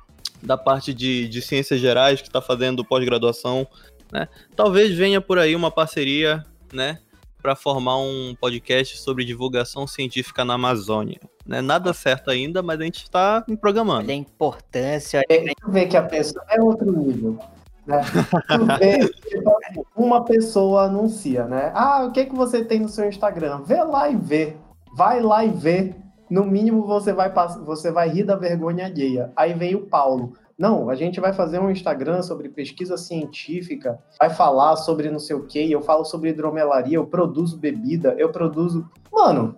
da 0.43 0.57
parte 0.57 0.93
de, 0.93 1.29
de 1.29 1.43
ciências 1.43 1.81
gerais 1.81 2.21
que 2.21 2.29
está 2.29 2.41
fazendo 2.41 2.85
pós-graduação, 2.85 3.67
né? 4.13 4.29
Talvez 4.55 4.95
venha 4.95 5.21
por 5.21 5.39
aí 5.39 5.55
uma 5.55 5.71
parceria, 5.71 6.45
né, 6.73 6.99
para 7.43 7.55
formar 7.55 7.99
um 7.99 8.35
podcast 8.41 8.99
sobre 8.99 9.25
divulgação 9.25 9.87
científica 9.87 10.45
na 10.45 10.55
Amazônia. 10.55 11.21
Né? 11.47 11.61
Nada 11.61 11.93
certo 11.93 12.29
ainda, 12.29 12.61
mas 12.61 12.81
a 12.81 12.85
gente 12.85 13.05
está 13.05 13.45
programando. 13.61 14.01
Olha 14.01 14.15
a 14.15 14.17
importância, 14.17 15.23
olha 15.31 15.51
É, 15.51 15.55
tu 15.55 15.71
vê 15.71 15.87
que 15.87 15.97
a 15.97 16.03
pessoa 16.03 16.45
é 16.49 16.61
outro 16.61 16.91
nível. 16.91 17.39
Né? 17.87 18.01
Tu 18.49 18.67
vê, 18.79 19.09
tipo, 19.09 19.87
uma 19.95 20.25
pessoa 20.25 20.87
anuncia, 20.87 21.45
né? 21.45 21.71
Ah, 21.73 22.05
o 22.05 22.11
que, 22.11 22.27
que 22.27 22.35
você 22.35 22.65
tem 22.65 22.81
no 22.81 22.89
seu 22.89 23.09
Instagram? 23.09 23.63
Vê 23.63 23.81
lá 23.83 24.11
e 24.11 24.17
vê. 24.17 24.57
Vai 24.97 25.21
lá 25.21 25.45
e 25.45 25.51
vê. 25.51 25.95
No 26.29 26.45
mínimo 26.45 26.87
você 26.87 27.13
vai, 27.13 27.33
você 27.65 27.91
vai 27.91 28.09
rir 28.09 28.25
da 28.25 28.37
vergonha 28.37 28.87
alheia. 28.87 29.33
Aí 29.37 29.55
vem 29.55 29.75
o 29.75 29.87
Paulo. 29.87 30.33
Não, 30.59 30.89
a 30.89 30.95
gente 30.95 31.21
vai 31.21 31.35
fazer 31.35 31.59
um 31.59 31.71
Instagram 31.71 32.23
sobre 32.23 32.49
pesquisa 32.49 32.97
científica, 32.97 33.99
vai 34.19 34.31
falar 34.31 34.77
sobre 34.77 35.11
não 35.11 35.19
sei 35.19 35.37
o 35.37 35.47
que, 35.47 35.71
eu 35.71 35.83
falo 35.83 36.03
sobre 36.03 36.31
hidromelaria, 36.31 36.97
eu 36.97 37.07
produzo 37.07 37.59
bebida, 37.59 38.15
eu 38.17 38.31
produzo. 38.31 38.89
Mano. 39.13 39.57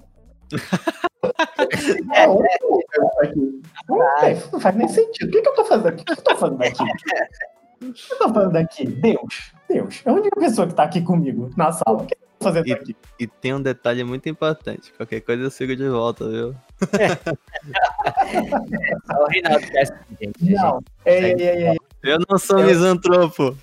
é 2.15 2.27
isso 2.27 3.19
aqui. 3.23 3.63
Não, 3.89 4.61
faz 4.61 4.75
nem 4.75 4.89
sentido. 4.89 5.29
O 5.29 5.31
que, 5.31 5.41
que 5.41 5.49
eu 5.49 5.55
tô 5.55 5.65
fazendo 5.65 5.89
aqui? 5.89 6.03
O 6.03 6.05
que, 6.05 6.15
que 6.15 6.21
eu 6.21 6.25
tô 6.25 6.37
fazendo 6.37 6.63
aqui? 6.63 6.85
O 7.81 7.93
que 7.93 8.13
eu 8.13 8.19
tô 8.19 8.35
fazendo 8.35 8.57
aqui? 8.57 8.87
Deus, 8.89 9.53
Deus. 9.69 10.03
É 10.05 10.11
a 10.11 10.13
única 10.13 10.39
pessoa 10.41 10.67
que 10.67 10.75
tá 10.75 10.85
aqui 10.85 11.01
comigo 11.03 11.51
na 11.57 11.73
sala. 11.73 12.03
O 12.03 12.07
que 12.07 12.15
eu 12.15 12.19
tô 12.39 12.45
fazendo 12.47 12.67
E- 12.69 12.73
aqui? 12.73 12.97
E 13.19 13.27
tem 13.27 13.55
um 13.55 13.61
detalhe 13.63 14.05
muito 14.05 14.29
importante. 14.29 14.93
Qualquer 14.97 15.21
coisa 15.21 15.43
eu 15.43 15.51
sigo 15.51 15.75
de 15.77 15.89
volta, 15.89 16.29
viu? 16.29 16.55
o 19.19 19.27
Reinaldo 19.29 19.67
Castro, 19.73 19.99
gente. 20.21 20.53
Não, 20.53 20.83
ei, 21.05 21.25
ei, 21.25 21.35
ei, 21.41 21.69
ei. 21.71 21.77
Eu 22.03 22.19
não 22.29 22.39
sou 22.39 22.59
Eu- 22.61 22.67
misantropo. 22.67 23.57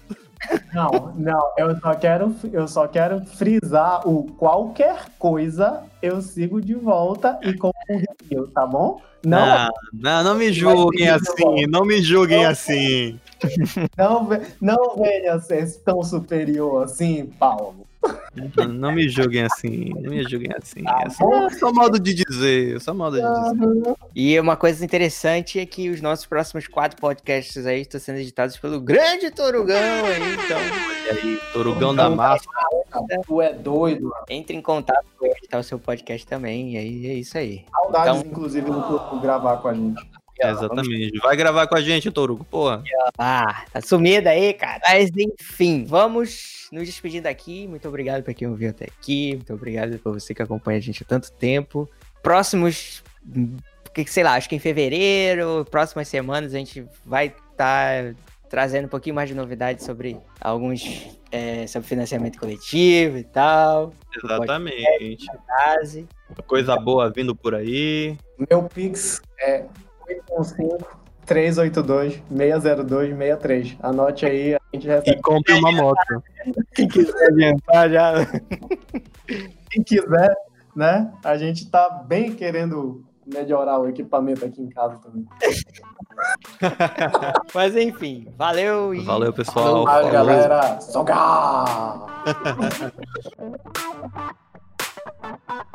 Não, 0.73 1.13
não, 1.15 1.53
eu 1.57 1.79
só 1.79 1.93
quero, 1.95 2.35
eu 2.51 2.67
só 2.67 2.87
quero 2.87 3.25
frisar 3.25 4.07
o 4.07 4.23
qualquer 4.33 5.05
coisa 5.17 5.83
eu 6.01 6.21
sigo 6.21 6.61
de 6.61 6.75
volta 6.75 7.39
e 7.41 7.53
com 7.53 7.69
um 7.69 7.97
review, 7.97 8.47
tá 8.47 8.65
bom? 8.65 9.01
Não, 9.25 9.45
Não, 9.45 9.69
não, 9.93 10.23
não 10.23 10.35
me 10.35 10.53
julguem 10.53 11.09
assim. 11.09 11.65
Não 11.67 11.83
me 11.83 12.01
julguem 12.01 12.45
assim. 12.45 13.19
não, 13.97 14.29
não 14.61 14.95
venha 14.97 15.39
ser 15.39 15.67
tão 15.83 16.03
superior 16.03 16.83
assim, 16.83 17.25
Paulo. 17.39 17.84
Não, 18.57 18.67
não 18.67 18.91
me 18.91 19.07
julguem 19.09 19.43
assim. 19.43 19.93
Não 20.01 20.09
me 20.11 20.23
julguem 20.23 20.51
assim. 20.61 20.83
Tá 20.83 21.03
É 21.05 21.09
só, 21.09 21.49
só 21.49 21.73
modo 21.73 21.99
de 21.99 22.13
dizer. 22.13 22.79
Só 22.81 22.93
modo 22.93 23.17
de 23.17 23.21
dizer. 23.21 23.95
E 24.13 24.39
uma 24.39 24.55
coisa 24.57 24.83
interessante 24.83 25.59
é 25.59 25.65
que 25.65 25.89
os 25.89 26.01
nossos 26.01 26.25
próximos 26.25 26.67
quatro 26.67 26.99
podcasts 26.99 27.65
aí 27.65 27.81
estão 27.81 27.99
sendo 27.99 28.19
editados 28.19 28.57
pelo 28.57 28.79
grande 28.81 29.31
Torugão 29.31 29.77
aí, 30.05 30.33
então 30.33 30.59
E 31.05 31.09
aí, 31.27 31.39
Torugão 31.53 31.95
da 31.95 32.09
Massa. 32.09 32.45
Tu 33.25 33.41
é 33.41 33.53
doido. 33.53 34.11
entre 34.29 34.55
em 34.55 34.61
contato 34.61 35.05
para 35.17 35.27
editar 35.29 35.59
o 35.59 35.63
seu 35.63 35.79
podcast 35.79 36.25
também, 36.27 36.73
e 36.73 36.77
aí 36.77 37.07
é 37.07 37.13
isso 37.13 37.37
aí. 37.37 37.63
Saudades, 37.71 38.17
Então- 38.19 38.31
inclusive, 38.31 38.69
do 38.69 38.81
Tuco 38.83 39.19
gravar 39.19 39.57
com 39.57 39.67
a 39.69 39.73
gente. 39.73 40.01
Exatamente. 40.37 41.17
Vai 41.19 41.35
gravar 41.37 41.65
com 41.65 41.75
a 41.75 41.81
gente, 41.81 42.11
Torugo, 42.11 42.43
porra. 42.43 42.83
Ah, 43.17 43.63
tá 43.71 43.79
sumido 43.81 44.27
aí, 44.27 44.53
cara. 44.53 44.81
Mas 44.85 45.09
enfim, 45.17 45.85
vamos 45.87 46.64
nos 46.75 46.85
despedindo 46.85 47.27
aqui. 47.27 47.67
Muito 47.67 47.87
obrigado 47.87 48.21
pra 48.23 48.33
quem 48.33 48.47
ouviu 48.47 48.69
até 48.69 48.85
aqui. 48.85 49.33
Muito 49.35 49.53
obrigado 49.53 49.97
por 49.99 50.13
você 50.13 50.33
que 50.33 50.41
acompanha 50.41 50.77
a 50.77 50.81
gente 50.81 51.03
há 51.03 51.05
tanto 51.05 51.31
tempo. 51.31 51.89
Próximos, 52.21 53.03
que 53.93 54.05
sei 54.05 54.23
lá, 54.23 54.33
acho 54.33 54.49
que 54.49 54.55
em 54.55 54.59
fevereiro, 54.59 55.65
próximas 55.71 56.07
semanas 56.07 56.53
a 56.53 56.57
gente 56.57 56.85
vai 57.05 57.33
estar 57.51 58.13
trazendo 58.49 58.85
um 58.85 58.89
pouquinho 58.89 59.15
mais 59.15 59.29
de 59.29 59.35
novidades 59.35 59.85
sobre 59.85 60.17
alguns 60.39 61.17
é, 61.31 61.65
sobre 61.67 61.87
financiamento 61.87 62.39
coletivo 62.39 63.17
e 63.17 63.23
tal. 63.23 63.93
Exatamente. 64.15 65.25
Coisa 66.47 66.75
boa 66.77 67.09
vindo 67.09 67.35
por 67.35 67.55
aí. 67.55 68.17
Meu 68.49 68.63
Pix 68.63 69.21
é 69.39 69.65
815-382-602-63. 71.25 73.77
Anote 73.81 74.25
aí, 74.25 74.55
a 74.55 74.59
gente 74.73 74.85
E 74.85 74.89
recebe. 74.89 75.21
compre 75.21 75.53
uma 75.53 75.71
moto. 75.71 76.23
Quem 76.73 76.87
quiser 76.87 77.27
adiantar 77.27 77.89
já. 77.89 78.13
Quem 79.69 79.83
quiser, 79.83 80.35
né? 80.75 81.11
A 81.23 81.37
gente 81.37 81.69
tá 81.69 81.89
bem 82.07 82.33
querendo 82.33 83.03
melhorar 83.25 83.79
o 83.79 83.87
equipamento 83.89 84.45
aqui 84.45 84.61
em 84.61 84.69
casa 84.69 84.99
também. 84.99 85.25
Mas 87.53 87.75
enfim, 87.75 88.27
valeu 88.37 88.93
e 88.93 89.03
Valeu, 89.03 89.33
pessoal. 89.33 89.83
Vai, 89.85 89.95
Falou. 90.03 90.11
galera. 90.11 90.79
Sogar! 90.79 92.05